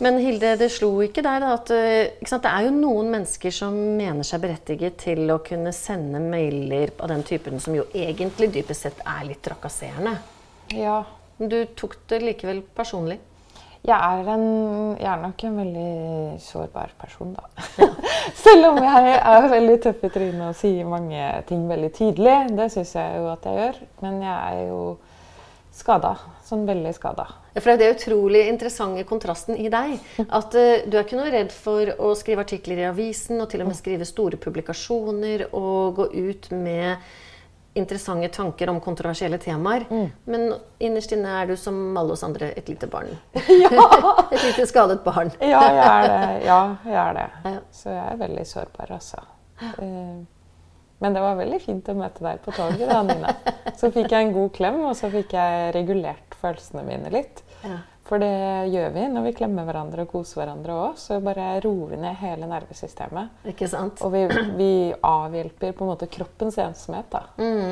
Men 0.01 0.17
Hilde, 0.17 0.55
det 0.57 0.71
slo 0.73 0.89
ikke 1.03 1.21
deg 1.21 1.43
da 1.43 1.51
at 1.53 1.69
sant, 2.27 2.41
det 2.41 2.49
er 2.49 2.65
jo 2.65 2.71
noen 2.73 3.11
mennesker 3.13 3.53
som 3.53 3.75
mener 3.99 4.25
seg 4.25 4.41
berettiget 4.41 4.97
til 5.05 5.29
å 5.29 5.37
kunne 5.45 5.71
sende 5.75 6.19
mailer 6.23 6.95
av 6.97 7.11
den 7.13 7.21
typen 7.27 7.61
som 7.61 7.77
jo 7.77 7.85
egentlig 7.93 8.49
dypest 8.55 8.87
sett 8.87 9.05
er 9.05 9.27
litt 9.29 9.43
trakasserende. 9.45 10.17
Ja. 10.73 11.03
Du 11.39 11.59
tok 11.79 11.95
det 12.11 12.19
likevel 12.23 12.61
personlig. 12.75 13.19
Jeg 13.87 13.95
er, 13.95 14.27
en, 14.27 14.41
jeg 14.99 15.07
er 15.07 15.21
nok 15.21 15.43
en 15.47 15.59
veldig 15.61 15.91
sårbar 16.43 16.91
person, 16.99 17.31
da. 17.31 17.85
Selv 18.43 18.73
om 18.73 18.79
jeg 18.83 19.13
er 19.15 19.47
veldig 19.53 19.77
tøff 19.85 20.03
i 20.03 20.09
trynet 20.11 20.49
og 20.49 20.57
sier 20.59 20.89
mange 20.89 21.29
ting 21.47 21.63
veldig 21.69 21.91
tydelig. 21.95 22.33
Det 22.57 22.67
syns 22.73 22.91
jeg 22.97 23.21
jo 23.21 23.29
at 23.31 23.47
jeg 23.47 23.61
gjør. 23.61 23.79
Men 24.03 24.19
jeg 24.25 24.35
er 24.35 24.67
jo 24.67 24.81
skada. 25.79 26.11
Sånn 26.43 26.67
veldig 26.67 26.91
skada. 26.97 27.29
Ja, 27.53 27.61
For 27.61 27.71
det 27.71 27.77
er 27.77 27.81
det 27.81 27.95
utrolig 27.95 28.43
interessante 28.49 29.05
kontrasten 29.07 29.55
i 29.55 29.71
deg. 29.71 29.95
At 30.27 30.59
uh, 30.59 30.83
du 30.83 30.97
er 30.97 31.05
ikke 31.05 31.21
noe 31.21 31.31
redd 31.31 31.55
for 31.55 31.93
å 32.03 32.11
skrive 32.19 32.43
artikler 32.43 32.83
i 32.83 32.87
avisen 32.89 33.39
og 33.39 33.47
til 33.53 33.63
og 33.63 33.71
med 33.71 33.79
skrive 33.79 34.07
store 34.09 34.39
publikasjoner 34.41 35.47
og 35.53 36.01
gå 36.01 36.11
ut 36.19 36.51
med 36.51 36.99
interessante 37.77 38.27
tanker 38.33 38.69
om 38.71 38.79
kontroversielle 38.81 39.37
temaer. 39.37 39.85
Men 40.25 40.53
innerst 40.79 41.11
inne 41.15 41.35
er 41.41 41.51
du 41.51 41.55
som 41.57 41.97
alle 41.97 42.15
oss 42.15 42.23
andre 42.25 42.51
et 42.57 42.69
lite 42.69 42.87
barn. 42.91 43.11
et 44.31 44.43
lite 44.43 44.65
skadet 44.67 45.03
barn. 45.05 45.31
Ja, 45.39 45.61
jeg 45.69 45.85
er 45.85 46.07
det. 46.09 46.45
Ja, 46.47 46.59
jeg 46.85 46.99
er 47.03 47.19
det. 47.19 47.53
Så 47.75 47.93
jeg 47.93 48.03
er 48.15 48.19
veldig 48.23 48.45
sårbar, 48.49 48.91
altså. 48.97 49.21
Eh, 49.61 50.19
Men 50.99 51.13
det 51.15 51.21
var 51.23 51.37
veldig 51.39 51.61
fint 51.63 51.87
å 51.87 51.95
møte 51.95 52.25
deg 52.25 52.41
på 52.43 52.51
toget, 52.51 52.89
da, 52.89 52.99
Nina. 53.07 53.31
Så 53.79 53.87
fikk 53.95 54.11
jeg 54.11 54.25
en 54.27 54.33
god 54.35 54.49
klem, 54.57 54.81
og 54.89 54.97
så 54.99 55.07
fikk 55.13 55.31
jeg 55.37 55.69
regulert 55.71 56.35
følelsene 56.41 56.83
mine 56.83 57.11
litt. 57.13 57.39
For 58.09 58.17
det 58.21 58.71
gjør 58.73 58.93
vi 58.95 59.03
når 59.13 59.25
vi 59.27 59.33
klemmer 59.37 59.67
hverandre 59.67 60.01
og 60.07 60.09
koser 60.15 60.41
hverandre 60.41 60.73
òg. 60.73 60.95
Så 60.97 61.19
bare 61.21 61.59
roer 61.61 61.91
vi 61.93 61.99
ned 62.01 62.17
hele 62.23 62.47
nervesystemet. 62.49 63.43
Ikke 63.51 63.67
sant? 63.69 64.01
Og 64.05 64.15
vi, 64.15 64.23
vi 64.57 64.71
avhjelper 65.05 65.75
på 65.77 65.85
en 65.85 65.91
måte 65.91 66.09
kroppens 66.09 66.57
ensomhet. 66.63 67.11
da. 67.13 67.21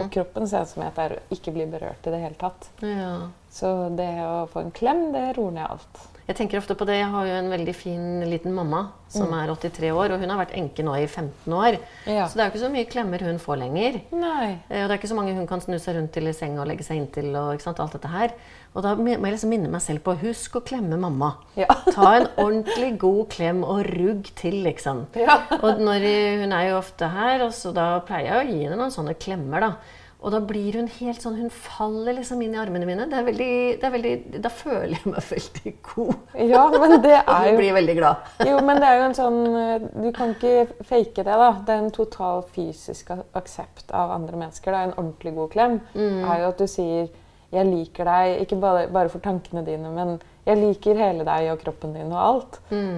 Og 0.04 0.12
kroppens 0.14 0.54
ensomhet 0.60 1.02
er 1.02 1.18
å 1.18 1.24
ikke 1.34 1.56
bli 1.56 1.66
berørt 1.72 2.06
i 2.06 2.14
det 2.14 2.22
hele 2.22 2.38
tatt. 2.38 2.70
Ja. 2.86 3.16
Så 3.50 3.74
det 3.98 4.12
å 4.22 4.46
få 4.52 4.62
en 4.62 4.76
klem, 4.76 5.08
det 5.16 5.32
roer 5.40 5.58
ned 5.58 5.66
alt. 5.66 6.04
Jeg 6.28 6.36
tenker 6.36 6.60
ofte 6.60 6.76
på 6.76 6.84
det. 6.84 6.98
Jeg 7.00 7.08
har 7.08 7.24
jo 7.30 7.36
en 7.40 7.50
veldig 7.54 7.74
fin 7.76 8.08
liten 8.28 8.52
mamma 8.52 8.82
som 9.08 9.32
er 9.32 9.48
83 9.48 9.92
år, 9.96 10.12
og 10.12 10.20
hun 10.20 10.30
har 10.34 10.42
vært 10.42 10.56
enke 10.60 10.84
nå 10.84 10.92
i 11.00 11.06
15 11.08 11.54
år. 11.56 11.78
Ja. 12.04 12.26
Så 12.28 12.36
det 12.36 12.44
er 12.44 12.50
jo 12.50 12.52
ikke 12.52 12.64
så 12.66 12.72
mye 12.74 12.88
klemmer 12.92 13.24
hun 13.24 13.38
får 13.40 13.62
lenger. 13.62 14.00
Nei. 14.12 14.50
Eh, 14.68 14.82
Og 14.84 14.90
det 14.90 14.98
er 14.98 15.00
ikke 15.00 15.08
så 15.14 15.16
mange 15.16 15.36
hun 15.38 15.48
kan 15.48 15.62
snu 15.64 15.78
seg 15.80 15.96
rundt 15.96 16.12
til 16.18 16.28
i 16.28 16.34
senga 16.36 16.60
og 16.66 16.68
legge 16.68 16.84
seg 16.84 17.00
inntil. 17.00 17.30
og 17.40 17.54
ikke 17.56 17.64
sant, 17.70 17.80
alt 17.80 17.96
dette 17.96 18.12
her. 18.12 18.34
Og 18.76 18.84
da 18.84 18.92
må 19.00 19.08
jeg 19.08 19.22
liksom 19.24 19.50
minne 19.56 19.72
meg 19.72 19.82
selv 19.82 20.04
på 20.04 20.18
husk 20.20 20.58
å 20.60 20.64
klemme 20.68 21.00
mamma. 21.00 21.32
Ja. 21.56 21.70
Ta 21.96 22.10
en 22.18 22.28
ordentlig 22.36 22.98
god 23.00 23.30
klem 23.32 23.64
og 23.64 23.86
rugg 23.88 24.28
til, 24.36 24.60
liksom. 24.68 25.06
Ja. 25.16 25.40
Og 25.62 25.80
når 25.80 26.04
hun 26.44 26.52
er 26.60 26.68
jo 26.74 26.82
ofte 26.82 27.08
her, 27.08 27.46
og 27.48 27.56
så 27.56 27.72
da 27.74 28.02
pleier 28.04 28.34
jeg 28.34 28.42
å 28.44 28.52
gi 28.52 28.60
henne 28.66 28.76
noen 28.84 28.92
sånne 28.92 29.16
klemmer, 29.16 29.64
da. 29.64 29.72
Og 30.18 30.32
da 30.34 30.40
blir 30.42 30.74
hun 30.80 30.88
helt 30.90 31.22
sånn 31.22 31.36
Hun 31.38 31.52
faller 31.54 32.16
liksom 32.18 32.40
inn 32.42 32.56
i 32.56 32.60
armene 32.60 32.88
mine. 32.90 33.06
Det 33.10 33.20
er 33.20 33.28
veldig, 33.28 33.52
det 33.82 33.86
er 33.86 33.94
veldig, 33.94 34.14
da 34.42 34.50
føler 34.50 34.96
jeg 34.96 35.12
meg 35.14 35.28
veldig 35.36 35.74
god. 35.92 36.16
Ja, 36.50 36.64
men 36.74 36.96
det 37.04 37.14
Og 37.28 37.34
er 37.36 37.52
jo 37.52 37.60
blir 37.60 37.78
veldig 37.78 37.98
glad. 38.00 38.32
Jo, 38.50 38.58
men 38.66 38.82
det 38.82 38.90
er 38.90 38.98
jo 38.98 39.06
en 39.12 39.18
sånn 39.20 39.40
eh, 39.62 39.86
Du 40.02 40.10
kan 40.16 40.34
ikke 40.34 40.56
fake 40.90 41.22
det, 41.22 41.38
da. 41.44 41.52
Det 41.68 41.76
er 41.76 41.86
en 41.86 41.94
total 41.94 42.44
fysisk 42.56 43.14
aksept 43.38 43.94
av 43.94 44.16
andre 44.18 44.42
mennesker. 44.42 44.74
Det 44.74 44.82
er 44.82 44.90
en 44.90 44.98
ordentlig 44.98 45.36
god 45.38 45.54
klem. 45.54 45.80
er 45.96 46.44
jo 46.44 46.52
at 46.52 46.66
du 46.66 46.68
sier 46.68 47.08
'jeg 47.48 47.64
liker 47.64 48.04
deg', 48.04 48.42
ikke 48.44 48.58
bare, 48.60 48.88
bare 48.92 49.10
for 49.10 49.20
tankene 49.24 49.62
dine, 49.64 49.88
men 49.90 50.20
'jeg 50.46 50.58
liker 50.58 50.98
hele 51.00 51.24
deg 51.24 51.52
og 51.54 51.60
kroppen 51.62 51.94
din 51.94 52.12
og 52.12 52.20
alt'. 52.20 52.58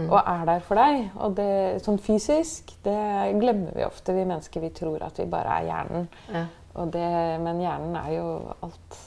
Og 0.09 0.17
er 0.25 0.45
der 0.45 0.59
for 0.59 0.75
deg. 0.75 1.11
Og 1.17 1.35
det, 1.35 1.83
sånn 1.85 1.99
fysisk, 1.99 2.73
det 2.83 2.97
glemmer 3.39 3.75
vi 3.75 3.83
ofte, 3.85 4.13
vi 4.13 4.25
mennesker. 4.25 4.61
Vi 4.61 4.69
tror 4.69 5.03
at 5.05 5.19
vi 5.19 5.25
bare 5.29 5.59
er 5.59 5.67
hjernen. 5.69 6.07
Ja. 6.33 6.45
Det, 6.73 7.39
men 7.43 7.59
hjernen 7.61 7.95
er 7.95 8.11
jo 8.17 8.27
alt. 8.61 8.97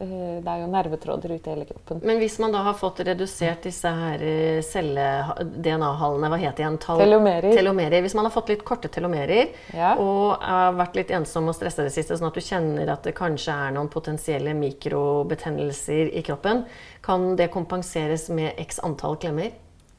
Eh, 0.00 0.40
Det 0.40 0.48
er 0.48 0.60
jo 0.62 0.66
nervetråder 0.72 1.34
ute 1.36 1.50
i 1.50 1.52
hele 1.54 1.66
kroppen. 1.68 2.00
Men 2.02 2.18
hvis 2.18 2.38
man 2.40 2.52
da 2.52 2.62
har 2.64 2.74
fått 2.74 3.00
redusert 3.04 3.62
disse 3.68 3.88
her 3.92 4.22
eh, 4.24 4.62
celle-DNA-hallene, 4.64 6.30
hva 6.32 6.38
heter 6.40 6.56
det 6.56 6.64
igjen? 6.64 6.78
Tal- 6.80 7.02
Telomerer. 7.02 7.52
telomerer. 7.54 8.00
Hvis 8.02 8.14
man 8.16 8.24
har 8.24 8.32
fått 8.32 8.48
litt 8.48 8.64
korte 8.64 8.88
telomerer 8.88 9.50
Ja. 9.76 9.94
og 10.00 10.40
har 10.40 10.72
vært 10.72 10.96
litt 10.96 11.10
ensom 11.10 11.48
og 11.48 11.54
stressa 11.54 11.82
det 11.84 11.92
siste, 11.92 12.16
sånn 12.16 12.28
at 12.28 12.34
du 12.34 12.40
kjenner 12.40 12.88
at 12.90 13.02
det 13.04 13.14
kanskje 13.14 13.52
er 13.52 13.72
noen 13.76 13.88
potensielle 13.92 14.54
mikrobetennelser 14.56 16.10
i 16.16 16.22
kroppen, 16.22 16.64
kan 17.02 17.36
det 17.36 17.50
kompenseres 17.52 18.28
med 18.30 18.54
x 18.58 18.80
antall 18.82 19.16
klemmer? 19.16 19.52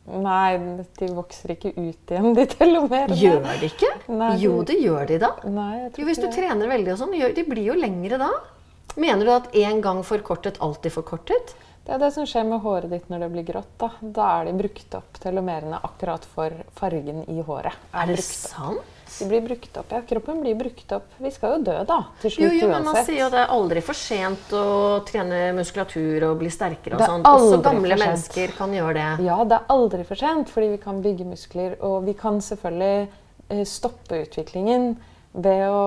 Nei, 0.08 0.58
de 0.98 1.08
vokser 1.14 1.54
ikke 1.54 1.72
ut 1.78 2.12
igjen, 2.12 2.34
de 2.34 2.46
telomerene. 2.50 3.16
Gjør 3.16 3.44
de 3.62 3.68
ikke? 3.70 3.92
Nei, 4.10 4.32
Jo, 4.42 4.56
det 4.66 4.80
gjør 4.82 5.06
de 5.08 5.20
da. 5.22 5.30
Nei, 5.46 5.70
jeg 5.84 5.92
tror 5.94 6.02
Jo, 6.02 6.08
hvis 6.10 6.22
du 6.22 6.26
det. 6.26 6.34
trener 6.36 6.72
veldig 6.72 6.94
og 6.96 6.98
sånn, 7.04 7.14
de 7.38 7.44
blir 7.48 7.68
jo 7.70 7.76
lengre 7.78 8.18
da. 8.18 8.32
Mener 8.98 9.26
du 9.26 9.32
at 9.32 9.52
én 9.56 9.80
gang 9.82 10.02
forkortet 10.04 10.58
alltid 10.60 10.92
forkortet? 10.92 11.54
Det 11.86 11.94
er 11.96 12.02
det 12.02 12.12
som 12.14 12.26
skjer 12.30 12.44
med 12.46 12.62
håret 12.62 12.90
ditt 12.92 13.08
når 13.10 13.24
det 13.24 13.30
blir 13.34 13.46
grått. 13.48 13.70
Da, 13.82 13.92
da 14.02 14.26
er 14.42 14.50
de 14.50 14.58
brukt 14.60 14.98
opp, 14.98 15.22
telomerene, 15.22 15.80
akkurat 15.86 16.26
for 16.34 16.54
fargen 16.78 17.24
i 17.30 17.40
håret. 17.42 17.74
Er 17.94 18.10
det 18.12 18.18
brukt 18.20 18.36
opp. 18.36 18.52
sant? 18.52 18.98
De 19.20 19.26
blir 19.28 19.42
brukt 19.44 19.78
opp, 19.78 19.92
ja. 19.92 20.02
Kroppen 20.08 20.42
blir 20.42 20.56
brukt 20.56 20.92
opp. 20.96 21.08
Vi 21.20 21.32
skal 21.32 21.58
jo 21.58 21.64
dø, 21.68 21.84
da. 21.86 21.98
Til 22.22 22.32
Jo, 22.32 22.48
uansett. 22.48 22.62
jo, 22.62 22.68
men 22.72 22.84
man 22.88 22.96
sier 23.06 23.20
jo 23.20 23.30
det 23.34 23.40
er 23.42 23.52
aldri 23.54 23.82
for 23.84 23.94
sent 24.00 24.54
å 24.56 24.64
trene 25.06 25.42
muskulatur 25.58 26.24
og 26.30 26.38
bli 26.40 26.50
sterkere 26.54 26.96
og 26.96 27.04
sånn. 27.06 27.26
Også 27.28 27.60
gamle 27.66 27.98
mennesker 28.00 28.54
kan 28.58 28.72
gjøre 28.74 28.94
det. 28.96 29.26
Ja, 29.28 29.44
det 29.44 29.58
er 29.60 29.66
aldri 29.76 30.06
for 30.08 30.16
sent, 30.16 30.50
fordi 30.50 30.70
vi 30.76 30.78
kan 30.78 31.02
bygge 31.04 31.26
muskler. 31.28 31.76
Og 31.82 32.06
vi 32.06 32.14
kan 32.14 32.40
selvfølgelig 32.42 33.08
eh, 33.50 33.64
stoppe 33.68 34.24
utviklingen 34.24 34.96
ved 35.34 35.68
å 35.70 35.84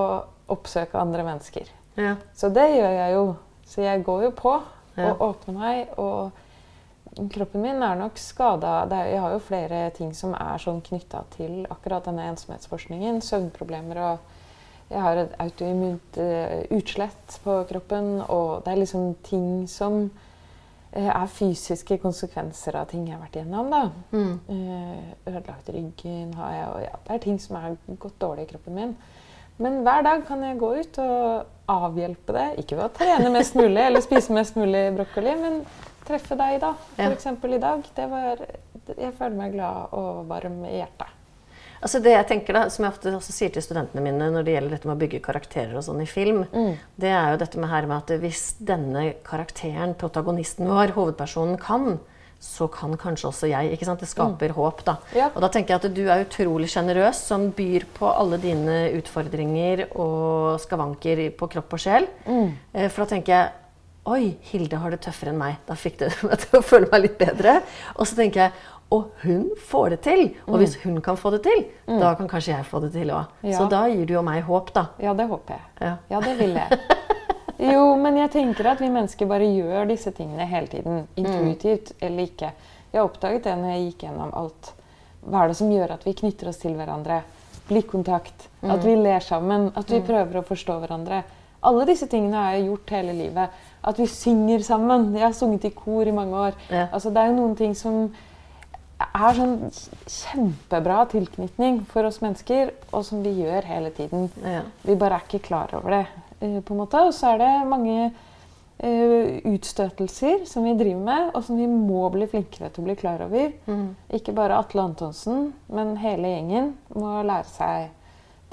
oppsøke 0.53 1.01
andre 1.01 1.25
mennesker. 1.25 1.69
Ja. 1.97 2.17
Så 2.37 2.53
det 2.53 2.69
gjør 2.77 2.93
jeg 3.01 3.13
jo. 3.15 3.27
Så 3.67 3.83
jeg 3.83 4.05
går 4.05 4.23
jo 4.29 4.31
på 4.37 4.61
Ja. 4.97 5.11
og 5.15 5.21
åpner 5.35 5.55
meg. 5.59 5.89
Og 5.99 6.31
kroppen 7.33 7.63
min 7.63 7.83
er 7.83 7.97
nok 7.99 8.19
skada. 8.19 8.85
Jeg 8.91 9.21
har 9.23 9.35
jo 9.35 9.43
flere 9.43 9.87
ting 9.97 10.13
som 10.17 10.35
er 10.37 10.61
sånn 10.63 10.83
knytta 10.85 11.25
til 11.37 11.65
akkurat 11.71 12.07
denne 12.09 12.27
ensomhetsforskningen. 12.33 13.23
Søvnproblemer 13.25 14.03
og 14.11 14.31
Jeg 14.93 15.01
har 15.01 15.17
et 15.17 15.33
autoimmunt 15.41 16.19
eh, 16.21 16.67
utslett 16.77 17.39
på 17.43 17.55
kroppen. 17.71 18.19
Og 18.29 18.61
det 18.65 18.75
er 18.75 18.81
liksom 18.83 19.15
ting 19.25 19.65
som 19.67 20.11
eh, 20.93 21.09
er 21.09 21.33
fysiske 21.33 21.97
konsekvenser 22.03 22.77
av 22.77 22.91
ting 22.93 23.07
jeg 23.09 23.17
har 23.17 23.23
vært 23.25 23.39
igjennom. 23.41 23.73
da. 23.73 23.83
Mm. 24.13 24.35
Eh, 24.55 25.33
ødelagt 25.33 25.73
ryggen 25.73 26.35
har 26.37 26.53
jeg, 26.53 26.69
og 26.69 26.83
ja, 26.85 27.01
det 27.07 27.17
er 27.17 27.25
ting 27.25 27.41
som 27.41 27.57
er 27.57 27.79
gått 27.97 28.21
dårlig 28.21 28.45
i 28.45 28.53
kroppen 28.53 28.77
min. 28.77 28.95
Men 29.63 29.83
hver 29.87 30.03
dag 30.03 30.25
kan 30.27 30.43
jeg 30.43 30.59
gå 30.59 30.71
ut 30.81 31.01
og 31.03 31.71
avhjelpe 31.71 32.35
det. 32.35 32.47
Ikke 32.65 32.79
ved 32.79 32.87
å 32.89 32.95
trene 32.95 33.33
mest 33.35 33.57
mulig 33.59 33.83
eller 33.87 34.03
spise 34.05 34.35
mest 34.35 34.59
mulig 34.59 34.87
brokkoli, 34.97 35.35
men 35.41 35.61
treffe 36.05 36.37
deg, 36.39 36.59
da. 36.63 36.75
Ja. 36.99 37.07
For 37.07 37.17
eksempel 37.17 37.57
i 37.57 37.61
dag. 37.63 37.85
Det 37.97 38.09
var, 38.11 38.41
jeg 38.91 39.13
føler 39.19 39.37
meg 39.39 39.55
glad 39.55 39.95
og 39.97 40.25
varm 40.31 40.65
i 40.69 40.79
hjertet. 40.81 41.21
Altså 41.85 42.01
det 42.01 42.15
jeg 42.15 42.25
tenker 42.31 42.57
da, 42.57 42.63
Som 42.73 42.87
jeg 42.87 42.95
ofte 42.95 43.11
også 43.13 43.33
sier 43.35 43.51
til 43.53 43.65
studentene 43.65 44.01
mine 44.01 44.31
når 44.33 44.47
det 44.47 44.55
gjelder 44.55 44.73
dette 44.73 44.89
med 44.89 44.97
å 44.97 45.01
bygge 45.03 45.21
karakterer 45.25 45.75
og 45.77 45.85
sånn 45.85 46.01
i 46.01 46.09
film, 46.09 46.45
det 46.97 47.11
er 47.13 47.35
jo 47.35 47.41
dette 47.43 47.61
med 47.61 47.69
her 47.69 47.89
med 47.91 47.99
at 47.99 48.23
hvis 48.23 48.45
denne 48.65 49.03
karakteren, 49.27 49.93
protagonisten 50.01 50.71
vår, 50.71 50.95
hovedpersonen, 50.97 51.59
kan, 51.61 51.99
så 52.41 52.69
kan 52.69 52.95
kanskje 53.01 53.29
også 53.31 53.49
jeg. 53.51 53.73
ikke 53.73 53.87
sant? 53.89 54.01
Det 54.01 54.09
skaper 54.11 54.53
håp. 54.57 54.85
da. 54.85 54.97
Ja. 55.17 55.31
Og 55.35 55.41
da 55.43 55.49
tenker 55.49 55.75
jeg 55.75 55.83
at 55.83 55.97
du 55.97 56.03
er 56.09 56.25
utrolig 56.27 56.69
sjenerøs, 56.73 57.23
som 57.31 57.51
byr 57.57 57.87
på 57.97 58.11
alle 58.11 58.39
dine 58.43 58.91
utfordringer 58.99 59.87
og 59.95 60.61
skavanker 60.61 61.31
på 61.39 61.49
kropp 61.57 61.73
og 61.79 61.81
sjel. 61.81 62.09
Mm. 62.27 62.53
For 62.89 63.05
da 63.05 63.11
tenker 63.17 63.37
jeg 63.39 63.53
Oi, 64.05 64.35
Hilde 64.51 64.77
har 64.77 64.93
det 64.93 64.99
tøffere 65.01 65.33
enn 65.33 65.39
meg. 65.41 65.55
Da 65.65 65.73
fikk 65.81 65.95
det 66.03 66.11
meg 66.29 66.37
til 66.43 66.59
å 66.59 66.61
føle 66.61 66.91
meg 66.93 67.07
litt 67.07 67.15
bedre. 67.17 67.55
Og 67.97 68.05
så 68.05 68.19
tenker 68.19 68.43
jeg 68.43 68.53
og 68.93 69.11
hun 69.25 69.47
får 69.71 69.95
det 69.95 70.01
til. 70.05 70.27
Og 70.47 70.59
hvis 70.61 70.77
hun 70.85 71.01
kan 71.03 71.17
få 71.17 71.33
det 71.35 71.41
til, 71.47 71.65
da 71.89 72.13
kan 72.19 72.29
kanskje 72.31 72.53
jeg 72.53 72.67
få 72.69 72.83
det 72.85 72.93
til 72.95 73.11
òg. 73.15 73.33
Ja. 73.43 73.57
Så 73.59 73.67
da 73.73 73.87
gir 73.91 74.05
du 74.07 74.13
jo 74.19 74.23
meg 74.23 74.45
håp, 74.47 74.71
da. 74.77 74.91
Ja, 75.03 75.17
det 75.17 75.27
håper 75.31 75.57
jeg. 75.57 75.65
Ja. 75.81 75.95
Ja, 76.13 76.21
det 76.21 76.37
vil 76.39 76.55
jeg. 76.61 76.79
Jo, 77.59 77.83
men 78.01 78.17
jeg 78.19 78.33
tenker 78.35 78.67
at 78.73 78.81
vi 78.83 78.91
mennesker 78.91 79.29
bare 79.31 79.47
gjør 79.47 79.87
disse 79.91 80.11
tingene 80.17 80.47
hele 80.51 80.71
tiden. 80.73 81.05
Intuitivt 81.21 81.93
eller 82.01 82.27
ikke. 82.27 82.51
Jeg 82.95 83.03
oppdaget 83.03 83.47
det 83.47 83.55
når 83.59 83.73
jeg 83.75 83.87
gikk 83.89 84.05
gjennom 84.07 84.35
alt. 84.39 84.73
Hva 85.25 85.45
er 85.45 85.53
det 85.53 85.57
som 85.59 85.73
gjør 85.73 85.95
at 85.97 86.05
vi 86.07 86.17
knytter 86.19 86.51
oss 86.51 86.61
til 86.63 86.77
hverandre? 86.79 87.23
Blikkontakt. 87.69 88.49
At 88.63 88.85
vi 88.85 88.97
ler 88.99 89.25
sammen. 89.25 89.71
At 89.77 89.91
vi 89.91 90.03
prøver 90.05 90.41
å 90.41 90.47
forstå 90.47 90.79
hverandre. 90.83 91.23
Alle 91.65 91.87
disse 91.89 92.07
tingene 92.13 92.43
har 92.43 92.59
jeg 92.59 92.69
gjort 92.69 92.93
hele 92.93 93.15
livet. 93.17 93.63
At 93.85 93.99
vi 94.01 94.07
synger 94.11 94.63
sammen. 94.67 95.13
Jeg 95.17 95.25
har 95.25 95.37
sunget 95.37 95.65
i 95.71 95.73
kor 95.75 96.07
i 96.07 96.15
mange 96.15 96.47
år. 96.51 96.59
Ja. 96.69 96.89
Altså, 96.91 97.13
det 97.15 97.23
er 97.23 97.33
jo 97.33 97.39
noen 97.39 97.57
ting 97.59 97.75
som 97.79 98.09
er 99.05 99.37
sånn 99.37 99.57
kjempebra 100.07 101.01
tilknytning 101.11 101.81
for 101.91 102.07
oss 102.09 102.21
mennesker, 102.23 102.71
og 102.95 103.05
som 103.07 103.25
vi 103.25 103.33
gjør 103.43 103.67
hele 103.69 103.91
tiden. 103.97 104.29
Ja. 104.45 104.63
Vi 104.85 104.97
bare 105.01 105.19
er 105.19 105.27
ikke 105.27 105.43
klar 105.49 105.73
over 105.77 105.99
det. 105.99 106.05
Eh, 106.45 106.61
på 106.63 106.75
en 106.75 106.83
måte. 106.85 107.01
Og 107.03 107.15
så 107.17 107.33
er 107.33 107.43
det 107.43 107.51
mange 107.71 107.99
eh, 108.05 109.43
utstøtelser 109.51 110.45
som 110.51 110.67
vi 110.69 110.77
driver 110.79 111.03
med, 111.09 111.29
og 111.35 111.45
som 111.47 111.59
vi 111.59 111.69
må 111.71 112.07
bli 112.15 112.29
flinkere 112.31 112.71
til 112.71 112.85
å 112.85 112.89
bli 112.89 112.97
klar 113.01 113.25
over. 113.27 113.53
Ikke 114.15 114.37
bare 114.37 114.61
Atle 114.61 114.87
Antonsen, 114.87 115.53
men 115.73 115.97
hele 116.03 116.35
gjengen 116.37 116.75
må 116.95 117.17
lære 117.27 117.51
seg 117.51 117.93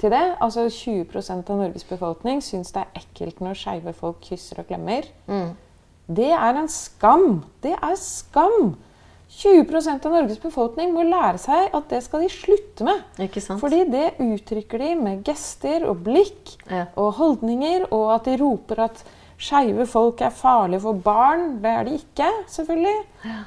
til 0.02 0.14
det. 0.14 0.24
Altså 0.42 0.68
20 0.68 1.20
av 1.36 1.58
Norges 1.60 1.84
befolkning 1.86 2.42
syns 2.42 2.72
det 2.74 2.86
er 2.86 3.02
ekkelt 3.04 3.42
når 3.44 3.60
skeive 3.60 3.92
folk 3.96 4.24
kysser 4.26 4.62
og 4.62 4.70
klemmer. 4.72 5.06
Det 6.12 6.32
er 6.34 6.58
en 6.58 6.68
skam! 6.68 7.44
Det 7.62 7.76
er 7.78 7.94
skam! 8.00 8.74
20% 9.32 10.04
av 10.06 10.12
Norges 10.12 10.38
befolkning 10.42 10.92
må 10.92 11.02
lære 11.08 11.38
seg 11.40 11.72
at 11.74 11.88
det 11.90 12.02
skal 12.04 12.20
de 12.24 12.28
slutte 12.32 12.84
med. 12.84 13.00
Ikke 13.24 13.40
sant? 13.42 13.60
Fordi 13.62 13.80
det 13.90 14.10
uttrykker 14.20 14.78
de 14.84 14.90
med 15.00 15.22
gester 15.26 15.86
og 15.88 16.02
blikk 16.04 16.52
Ja. 16.70 16.84
og 17.00 17.14
holdninger, 17.16 17.86
og 17.92 18.12
at 18.14 18.24
de 18.28 18.36
roper 18.42 18.84
at 18.84 19.02
skeive 19.42 19.86
folk 19.90 20.20
er 20.22 20.30
farlige 20.30 20.80
for 20.84 20.94
barn. 21.02 21.56
Det 21.64 21.70
er 21.72 21.84
de 21.88 21.94
ikke, 21.98 22.28
selvfølgelig. 22.46 22.98
Ja. 23.24 23.38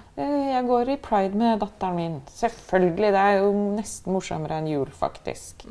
Jeg 0.58 0.66
går 0.68 0.90
i 0.90 0.98
pride 0.98 1.38
med 1.40 1.60
datteren 1.62 1.96
min. 1.96 2.18
Selvfølgelig. 2.34 3.12
Det 3.14 3.22
er 3.22 3.38
jo 3.44 3.52
nesten 3.78 4.12
morsommere 4.12 4.58
enn 4.60 4.68
jul, 4.74 4.90
faktisk. 4.92 5.64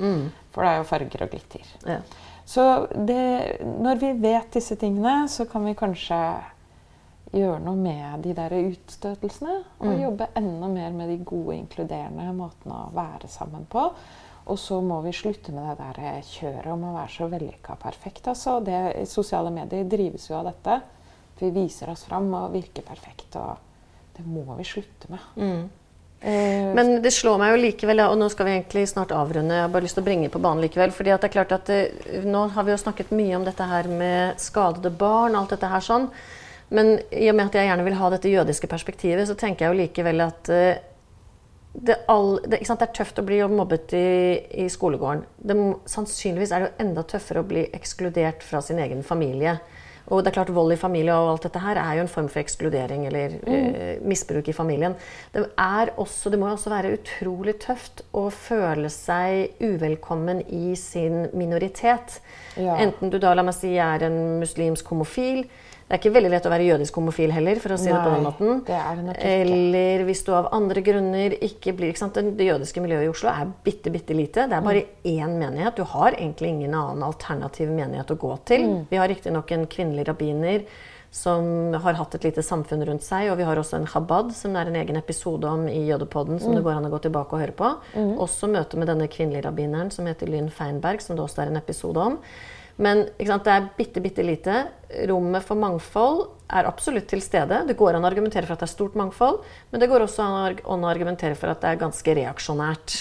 For 0.54 0.62
det 0.62 0.70
er 0.70 0.78
jo 0.78 0.88
farger 0.88 1.26
og 1.26 1.30
glitter. 1.34 1.66
Ja. 1.86 1.98
Så 2.46 2.86
det, 2.92 3.60
når 3.82 4.00
vi 4.00 4.12
vet 4.20 4.50
disse 4.52 4.76
tingene, 4.76 5.26
så 5.28 5.44
kan 5.50 5.64
vi 5.64 5.74
kanskje 5.74 6.18
gjøre 7.34 7.60
noe 7.64 7.78
med 7.78 8.24
de 8.24 8.34
der 8.36 8.54
utstøtelsene. 8.58 9.56
Og 9.84 10.00
jobbe 10.00 10.30
enda 10.38 10.70
mer 10.70 10.94
med 10.96 11.12
de 11.12 11.18
gode, 11.26 11.58
inkluderende 11.58 12.30
måtene 12.36 12.86
å 12.86 12.94
være 12.94 13.30
sammen 13.32 13.66
på. 13.70 13.88
Og 14.44 14.58
så 14.60 14.80
må 14.84 14.98
vi 15.06 15.14
slutte 15.16 15.54
med 15.56 15.70
det 15.70 15.90
der 15.96 16.24
kjøret 16.28 16.72
om 16.72 16.82
å 16.90 16.96
være 16.98 17.14
så 17.14 17.28
vellykka 17.32 17.78
perfekt. 17.80 18.26
Altså. 18.32 18.58
Det, 18.64 18.80
sosiale 19.08 19.52
medier 19.54 19.86
drives 19.88 20.28
jo 20.28 20.36
av 20.40 20.50
dette. 20.50 20.80
Vi 21.40 21.48
viser 21.54 21.90
oss 21.92 22.04
fram 22.08 22.28
og 22.36 22.52
virker 22.54 22.84
perfekt. 22.86 23.38
Og 23.40 24.18
det 24.18 24.26
må 24.28 24.44
vi 24.58 24.68
slutte 24.68 25.10
med. 25.12 25.32
Mm. 25.40 25.64
Men 26.24 27.02
det 27.04 27.10
slår 27.12 27.36
meg 27.40 27.50
jo 27.52 27.60
likevel, 27.60 28.00
og 28.06 28.14
nå 28.16 28.30
skal 28.32 28.48
vi 28.48 28.54
egentlig 28.54 28.86
snart 28.88 29.10
avrunde, 29.12 29.58
jeg 29.58 29.66
har 29.66 29.72
bare 29.74 29.84
lyst 29.84 29.98
til 29.98 30.04
å 30.04 30.06
bringe 30.06 30.30
på 30.32 30.40
banen 30.40 30.64
likevel. 30.64 30.94
fordi 30.96 31.12
at 31.12 31.20
det 31.20 31.28
er 31.28 31.34
klart 31.34 31.52
at 31.52 31.72
eh, 31.74 32.22
Nå 32.24 32.46
har 32.54 32.64
vi 32.64 32.72
jo 32.72 32.80
snakket 32.80 33.12
mye 33.12 33.36
om 33.36 33.44
dette 33.44 33.66
her 33.68 33.90
med 33.92 34.40
skadede 34.40 34.88
barn, 34.88 35.36
alt 35.36 35.52
dette 35.52 35.68
her 35.68 35.84
sånn. 35.84 36.08
Men 36.68 36.96
i 37.12 37.28
og 37.30 37.36
med 37.36 37.50
at 37.50 37.58
jeg 37.58 37.68
gjerne 37.68 37.84
vil 37.86 37.98
ha 37.98 38.10
dette 38.14 38.32
jødiske 38.32 38.70
perspektivet, 38.70 39.28
så 39.28 39.36
tenker 39.38 39.66
jeg 39.66 39.74
jo 39.74 39.80
likevel 39.82 40.24
at 40.24 40.50
eh, 40.52 40.82
det, 41.74 41.98
all, 42.08 42.38
det, 42.46 42.62
det 42.62 42.86
er 42.86 42.92
tøft 42.94 43.18
å 43.18 43.26
bli 43.26 43.40
mobbet 43.50 43.94
i, 43.98 44.08
i 44.64 44.68
skolegården. 44.70 45.24
Det, 45.36 45.56
sannsynligvis 45.90 46.54
er 46.54 46.62
det 46.62 46.70
jo 46.70 46.86
enda 46.86 47.04
tøffere 47.06 47.42
å 47.42 47.48
bli 47.48 47.66
ekskludert 47.74 48.46
fra 48.46 48.62
sin 48.64 48.80
egen 48.82 49.02
familie. 49.06 49.58
Og 50.12 50.20
det 50.20 50.30
er 50.30 50.36
klart 50.36 50.52
Vold 50.52 50.74
i 50.74 50.76
familie 50.76 51.14
og 51.16 51.30
alt 51.32 51.46
dette 51.46 51.62
her 51.64 51.78
er 51.80 51.96
jo 51.96 52.02
en 52.04 52.10
form 52.12 52.26
for 52.28 52.42
ekskludering 52.42 53.06
eller 53.08 53.38
eh, 53.48 54.02
misbruk 54.04 54.50
i 54.52 54.56
familien. 54.56 54.96
Det, 55.32 55.46
er 55.56 55.94
også, 56.00 56.28
det 56.30 56.40
må 56.40 56.50
jo 56.50 56.58
også 56.58 56.72
være 56.74 56.92
utrolig 56.98 57.56
tøft 57.64 58.04
å 58.12 58.26
føle 58.28 58.90
seg 58.92 59.56
uvelkommen 59.64 60.42
i 60.52 60.74
sin 60.76 61.30
minoritet. 61.32 62.18
Ja. 62.60 62.76
Enten 62.84 63.12
du 63.12 63.16
da 63.22 63.32
la 63.32 63.46
meg 63.46 63.56
si, 63.56 63.72
er 63.80 64.04
en 64.04 64.18
muslimsk 64.42 64.92
homofil. 64.92 65.46
Det 65.84 65.92
er 65.92 66.00
ikke 66.00 66.14
veldig 66.14 66.30
lett 66.32 66.46
å 66.48 66.50
være 66.50 66.64
jødisk 66.66 66.94
homofil 66.96 67.30
heller, 67.30 67.58
for 67.60 67.74
å 67.74 67.76
si 67.78 67.90
det 67.92 67.98
på 68.00 68.12
den 68.14 68.22
måten. 68.24 68.64
det 68.64 68.78
er 68.78 68.96
det 68.96 69.04
nok 69.04 69.18
ikke. 69.18 69.34
Eller 69.42 70.04
hvis 70.08 70.22
du 70.24 70.30
av 70.32 70.48
andre 70.56 70.80
grunner 70.82 71.34
ikke 71.44 71.74
blir 71.76 71.92
ikke 71.92 71.98
sant? 72.00 72.14
Det 72.14 72.46
jødiske 72.48 72.80
miljøet 72.80 73.04
i 73.04 73.10
Oslo 73.12 73.28
er 73.28 73.52
bitte, 73.64 73.92
bitte 73.92 74.16
lite. 74.16 74.48
Det 74.48 74.56
er 74.56 74.64
bare 74.64 74.84
Mm. 75.04 75.04
én 75.04 75.38
menighet. 75.38 75.76
Du 75.76 75.84
har 75.84 76.12
egentlig 76.12 76.48
ingen 76.48 76.72
annen 76.74 77.02
alternativ 77.02 77.68
menighet 77.68 78.10
å 78.10 78.16
gå 78.16 78.38
til. 78.46 78.62
Mm. 78.64 78.86
Vi 78.90 78.96
har 78.96 79.08
riktignok 79.08 79.52
en 79.52 79.66
kvinnelig 79.66 80.06
rabbiner 80.08 80.64
som 81.10 81.72
har 81.74 81.92
hatt 81.94 82.14
et 82.16 82.24
lite 82.24 82.42
samfunn 82.42 82.84
rundt 82.88 83.02
seg. 83.02 83.30
Og 83.30 83.36
vi 83.38 83.44
har 83.44 83.54
også 83.56 83.76
en 83.76 83.86
chabad, 83.86 84.32
som 84.34 84.52
det 84.52 84.62
er 84.64 84.70
en 84.72 84.80
egen 84.86 84.96
episode 84.96 85.44
om 85.44 85.68
i 85.68 85.86
Jødepodden, 85.86 86.40
som 86.40 86.54
det 86.56 86.64
går 86.64 86.72
an 86.78 86.86
å 86.86 86.90
gå 86.90 87.02
tilbake 87.02 87.32
og 87.34 87.40
høre 87.40 87.52
på. 87.52 87.76
Også 88.18 88.48
møte 88.50 88.76
med 88.76 88.88
denne 88.88 89.06
kvinnelige 89.06 89.44
rabbineren 89.44 89.92
som 89.92 90.06
heter 90.06 90.26
Lynn 90.26 90.50
Feinberg, 90.50 91.00
som 91.00 91.14
det 91.14 91.22
også 91.24 91.42
er 91.44 91.52
en 91.52 91.56
episode 91.60 91.96
om. 91.98 92.18
Men 92.76 93.04
sant, 93.22 93.44
det 93.46 93.52
er 93.52 93.68
bitte, 93.76 94.02
bitte 94.02 94.24
lite. 94.26 94.64
Rommet 95.08 95.44
for 95.46 95.58
mangfold 95.58 96.24
er 96.54 96.66
absolutt 96.68 97.06
til 97.10 97.22
stede. 97.22 97.60
Det 97.68 97.76
går 97.78 97.96
an 97.96 98.04
å 98.04 98.10
argumentere 98.10 98.46
for 98.48 98.56
at 98.56 98.64
det 98.64 98.68
er 98.68 98.72
stort 98.74 98.98
mangfold, 98.98 99.40
men 99.70 99.82
det 99.82 99.88
går 99.90 100.04
også 100.04 100.26
an 100.26 100.58
å 100.64 100.90
argumentere 100.90 101.38
for 101.38 101.52
at 101.52 101.62
det 101.62 101.70
er 101.70 101.80
ganske 101.80 102.16
reaksjonært. 102.18 102.98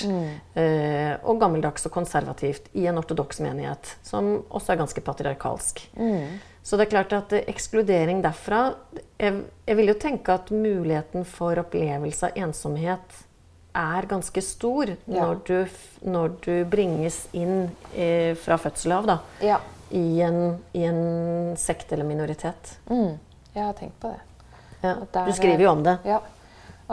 Eh, 0.61 1.11
og 1.25 1.41
gammeldags 1.41 1.89
og 1.89 1.95
konservativt 1.95 2.69
i 2.77 2.85
en 2.89 3.01
ortodoks 3.01 3.41
menighet, 3.45 3.95
som 4.05 4.35
også 4.49 4.73
er 4.75 4.81
ganske 4.83 5.05
patriarkalsk. 5.05 5.85
Så 6.63 6.79
det 6.79 6.87
er 6.87 6.93
klart 6.93 7.17
at 7.17 7.33
eh, 7.35 7.45
ekskludering 7.51 8.21
derfra 8.23 8.69
jeg, 9.19 9.43
jeg 9.67 9.77
vil 9.79 9.91
jo 9.91 9.99
tenke 9.99 10.37
at 10.37 10.51
muligheten 10.53 11.25
for 11.27 11.59
opplevelse 11.59 12.29
av 12.29 12.39
ensomhet 12.45 13.23
er 13.75 14.05
ganske 14.09 14.41
stor 14.45 14.91
når, 15.09 15.39
du, 15.47 15.55
når 16.05 16.35
du 16.45 16.51
bringes 16.69 17.23
inn 17.33 17.69
eh, 17.95 18.33
fra 18.37 18.57
fødsel 18.61 18.91
av 18.95 19.07
da, 19.09 19.15
ja. 19.41 19.57
i, 19.91 20.21
en, 20.21 20.59
i 20.77 20.83
en 20.85 21.01
sekt 21.57 21.91
eller 21.95 22.05
minoritet. 22.05 22.75
Mm, 22.89 23.15
jeg 23.55 23.63
har 23.65 23.73
tenkt 23.79 23.99
på 24.03 24.11
det. 24.13 24.21
Ja. 24.83 24.95
der, 25.11 25.21
er- 25.23 25.25
Du 25.31 25.33
skriver 25.37 25.63
jo 25.65 25.71
om 25.71 25.83
det. 25.83 25.97
Ja. 26.05 26.19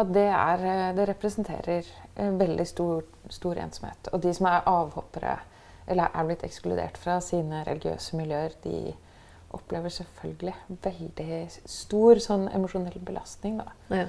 At 0.00 0.12
det, 0.14 0.26
er, 0.30 0.64
eh, 0.70 0.94
det 0.96 1.08
representerer 1.10 1.86
en 2.16 2.38
veldig 2.40 2.66
stor, 2.66 3.02
stor 3.28 3.58
ensomhet. 3.60 4.08
Og 4.12 4.22
de 4.22 4.32
som 4.34 4.46
er 4.46 4.62
avhoppere, 4.70 5.36
eller 5.90 6.08
er 6.14 6.26
blitt 6.28 6.44
ekskludert 6.46 6.96
fra 7.02 7.18
sine 7.24 7.64
religiøse 7.66 8.16
miljøer, 8.16 8.54
de 8.64 8.92
opplever 9.50 9.90
selvfølgelig 9.90 10.54
veldig 10.84 11.38
stor 11.66 12.20
sånn 12.22 12.44
emosjonell 12.54 13.00
belastning. 13.02 13.58
Da. 13.58 13.72
Ja. 14.04 14.06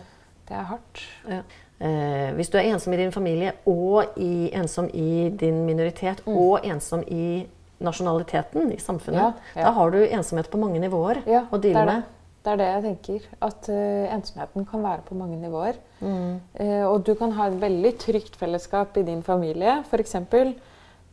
Det 0.52 0.58
er 0.60 0.68
hardt. 0.68 1.02
Ja. 1.32 1.42
Eh, 1.82 2.32
hvis 2.38 2.50
du 2.52 2.58
er 2.60 2.68
ensom 2.74 2.94
i 2.94 2.98
din 3.00 3.12
familie 3.16 3.54
og 3.66 4.18
i, 4.20 4.52
ensom 4.54 4.90
i 4.94 5.30
din 5.40 5.64
minoritet 5.66 6.20
Mm. 6.28 6.36
og 6.38 6.66
ensom 6.68 7.04
i 7.08 7.48
nasjonaliteten 7.82 8.72
i 8.72 8.78
samfunnet, 8.78 9.34
Ja, 9.56 9.64
da 9.64 9.72
har 9.72 9.90
du 9.92 9.98
ensomhet 10.04 10.50
på 10.52 10.60
mange 10.62 10.80
nivåer 10.80 11.24
å 11.52 11.58
deale 11.62 11.86
med. 11.86 12.04
Det 12.44 12.52
er 12.52 12.58
det 12.58 12.68
jeg 12.68 12.84
tenker. 12.84 13.26
At 13.42 13.70
uh, 13.70 14.14
ensomheten 14.16 14.66
kan 14.66 14.82
være 14.84 15.02
på 15.06 15.16
mange 15.16 15.38
nivåer. 15.38 15.76
Mm. 16.02 16.40
Uh, 16.60 16.86
og 16.92 17.04
du 17.06 17.14
kan 17.16 17.32
ha 17.38 17.48
et 17.48 17.60
veldig 17.62 17.92
trygt 18.02 18.36
fellesskap 18.36 18.98
i 18.98 19.04
din 19.04 19.22
familie, 19.24 19.84
f.eks., 19.86 20.16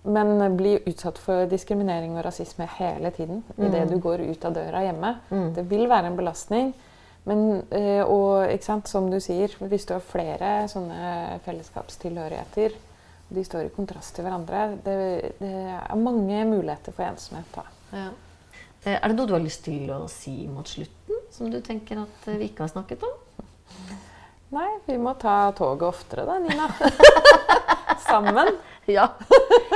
men 0.04 0.56
bli 0.56 0.78
utsatt 0.86 1.18
for 1.18 1.44
diskriminering 1.50 2.14
og 2.16 2.24
rasisme 2.24 2.66
hele 2.78 3.10
tiden 3.10 3.42
idet 3.58 3.82
Mm. 3.84 3.90
du 3.90 3.98
går 3.98 4.20
ut 4.30 4.44
av 4.44 4.54
døra 4.54 4.80
hjemme. 4.86 5.16
Det 5.54 5.64
vil 5.70 5.88
være 5.88 6.06
en 6.06 6.16
belastning. 6.16 6.74
Men, 7.28 7.42
eh, 7.74 8.00
og 8.08 8.48
som 8.88 9.10
du 9.12 9.18
sier, 9.20 9.52
hvis 9.60 9.84
du 9.88 9.92
har 9.96 10.04
flere 10.04 10.52
sånne 10.70 11.40
fellesskapstilhørigheter, 11.44 12.76
de 13.28 13.42
står 13.44 13.66
i 13.68 13.72
kontrast 13.74 14.14
til 14.16 14.24
hverandre, 14.24 14.62
det, 14.86 14.94
det 15.42 15.50
er 15.76 16.00
mange 16.00 16.38
muligheter 16.48 16.94
for 16.96 17.04
ensomhet. 17.04 17.58
Ja. 17.92 18.06
Eh, 18.84 18.96
Er 18.96 19.08
det 19.10 19.16
noe 19.18 19.28
du 19.28 19.34
har 19.36 19.44
lyst 19.44 19.66
til 19.66 19.90
å 19.92 20.06
si 20.08 20.46
mot 20.48 20.68
slutten, 20.70 21.20
som 21.34 21.50
du 21.52 21.60
tenker 21.60 22.00
at 22.06 22.28
eh, 22.32 22.38
vi 22.40 22.48
ikke 22.48 22.64
har 22.64 22.72
snakket 22.72 23.04
om? 23.04 23.16
Nei, 24.56 24.68
vi 24.86 24.96
må 24.96 25.12
ta 25.20 25.50
toget 25.52 25.84
oftere 25.90 26.24
da, 26.24 26.38
Nina. 26.40 26.70
Sammen. 28.08 28.54
Ja. 28.88 29.02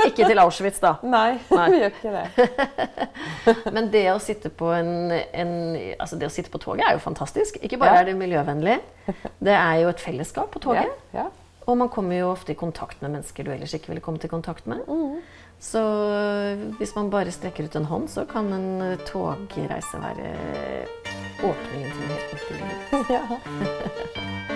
Ikke 0.07 0.25
til 0.25 0.39
Auschwitz, 0.41 0.79
da. 0.81 0.95
Nei, 1.05 1.35
Nei. 1.53 1.65
vi 1.69 1.81
gjør 1.83 1.91
ikke 1.91 2.13
det. 2.15 3.67
Men 3.75 3.91
det 3.93 4.01
å 4.09 4.15
sitte 4.17 4.49
på 4.49 4.71
en, 4.73 5.11
en 5.13 5.51
altså 6.01 6.17
det 6.17 6.25
å 6.25 6.33
sitte 6.33 6.49
på 6.49 6.57
toget 6.63 6.81
er 6.87 6.95
jo 6.97 7.03
fantastisk. 7.03 7.59
Ikke 7.61 7.77
bare 7.77 7.93
Ja. 7.93 8.01
er 8.01 8.07
det 8.09 8.15
miljøvennlig, 8.17 8.79
det 9.37 9.53
er 9.53 9.83
jo 9.83 9.91
et 9.91 10.01
fellesskap 10.01 10.49
på 10.55 10.63
toget. 10.65 10.89
Ja. 11.13 11.27
Og 11.69 11.77
man 11.77 11.91
kommer 11.93 12.17
jo 12.17 12.31
ofte 12.31 12.55
i 12.55 12.57
kontakt 12.57 13.05
med 13.05 13.13
mennesker 13.13 13.45
du 13.45 13.51
ellers 13.53 13.75
ikke 13.77 13.91
ville 13.93 14.01
kommet 14.01 14.25
i 14.25 14.31
kontakt 14.33 14.65
med. 14.65 14.81
Så 15.61 15.83
hvis 16.81 16.95
man 16.97 17.13
bare 17.13 17.31
strekker 17.31 17.69
ut 17.69 17.77
en 17.77 17.85
hånd, 17.93 18.09
så 18.09 18.25
kan 18.25 18.49
en 18.51 18.81
eh, 18.81 18.97
togreise 19.05 20.01
være 20.01 20.33
åpningen 21.45 21.93
til 21.93 22.09
helt 22.09 22.33
nytt 22.33 22.49
liv. 22.49 22.65
Ja. 23.13 23.21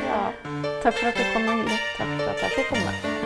ja. 0.01 0.19
Takk 0.81 0.97
for 0.97 1.13
at 1.13 1.21
du 1.21 1.23
kom, 1.31 1.45
Hilde. 1.53 1.79
Takk 1.93 2.17
for 2.17 2.33
at 2.33 2.43
jeg 2.47 2.57
fikk 2.57 2.73
komme. 2.73 3.16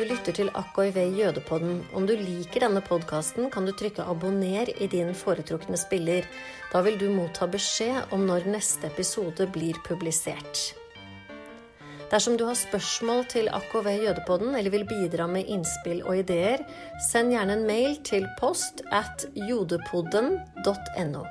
Du 0.00 0.06
lytter 0.08 0.32
til 0.32 0.48
AKIV 0.56 0.96
Jødepodden. 1.18 1.80
Om 1.92 2.06
du 2.08 2.14
liker 2.16 2.62
denne 2.64 2.80
podkasten, 2.80 3.50
kan 3.52 3.66
du 3.66 3.72
trykke 3.76 4.02
'abonner' 4.02 4.72
i 4.80 4.86
din 4.86 5.14
foretrukne 5.14 5.76
spiller. 5.76 6.24
Da 6.72 6.80
vil 6.80 6.96
du 6.98 7.10
motta 7.12 7.46
beskjed 7.46 8.12
om 8.12 8.24
når 8.26 8.46
neste 8.46 8.86
episode 8.86 9.46
blir 9.52 9.76
publisert. 9.84 10.74
Dersom 12.10 12.36
du 12.36 12.44
har 12.44 12.54
spørsmål 12.54 13.24
til 13.28 13.48
AKV 13.48 13.88
Jødepodden 14.06 14.54
eller 14.54 14.70
vil 14.70 14.86
bidra 14.86 15.26
med 15.26 15.44
innspill 15.46 16.02
og 16.02 16.16
ideer, 16.18 16.64
send 17.10 17.32
gjerne 17.32 17.52
en 17.52 17.66
mail 17.66 17.96
til 18.04 18.26
post 18.40 18.82
at 18.92 19.26
jodepodden.no. 19.34 21.24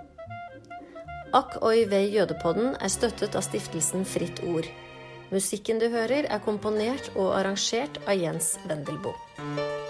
AKOIV 1.34 1.94
Jødepodden 2.14 2.76
er 2.82 2.88
støttet 2.88 3.36
av 3.36 3.42
stiftelsen 3.42 4.06
Fritt 4.06 4.44
Ord. 4.44 4.70
Musikken 5.30 5.78
du 5.78 5.90
hører, 5.94 6.26
er 6.26 6.42
komponert 6.42 7.12
og 7.16 7.36
arrangert 7.38 8.02
av 8.08 8.18
Jens 8.18 8.56
Wendelboe. 8.66 9.89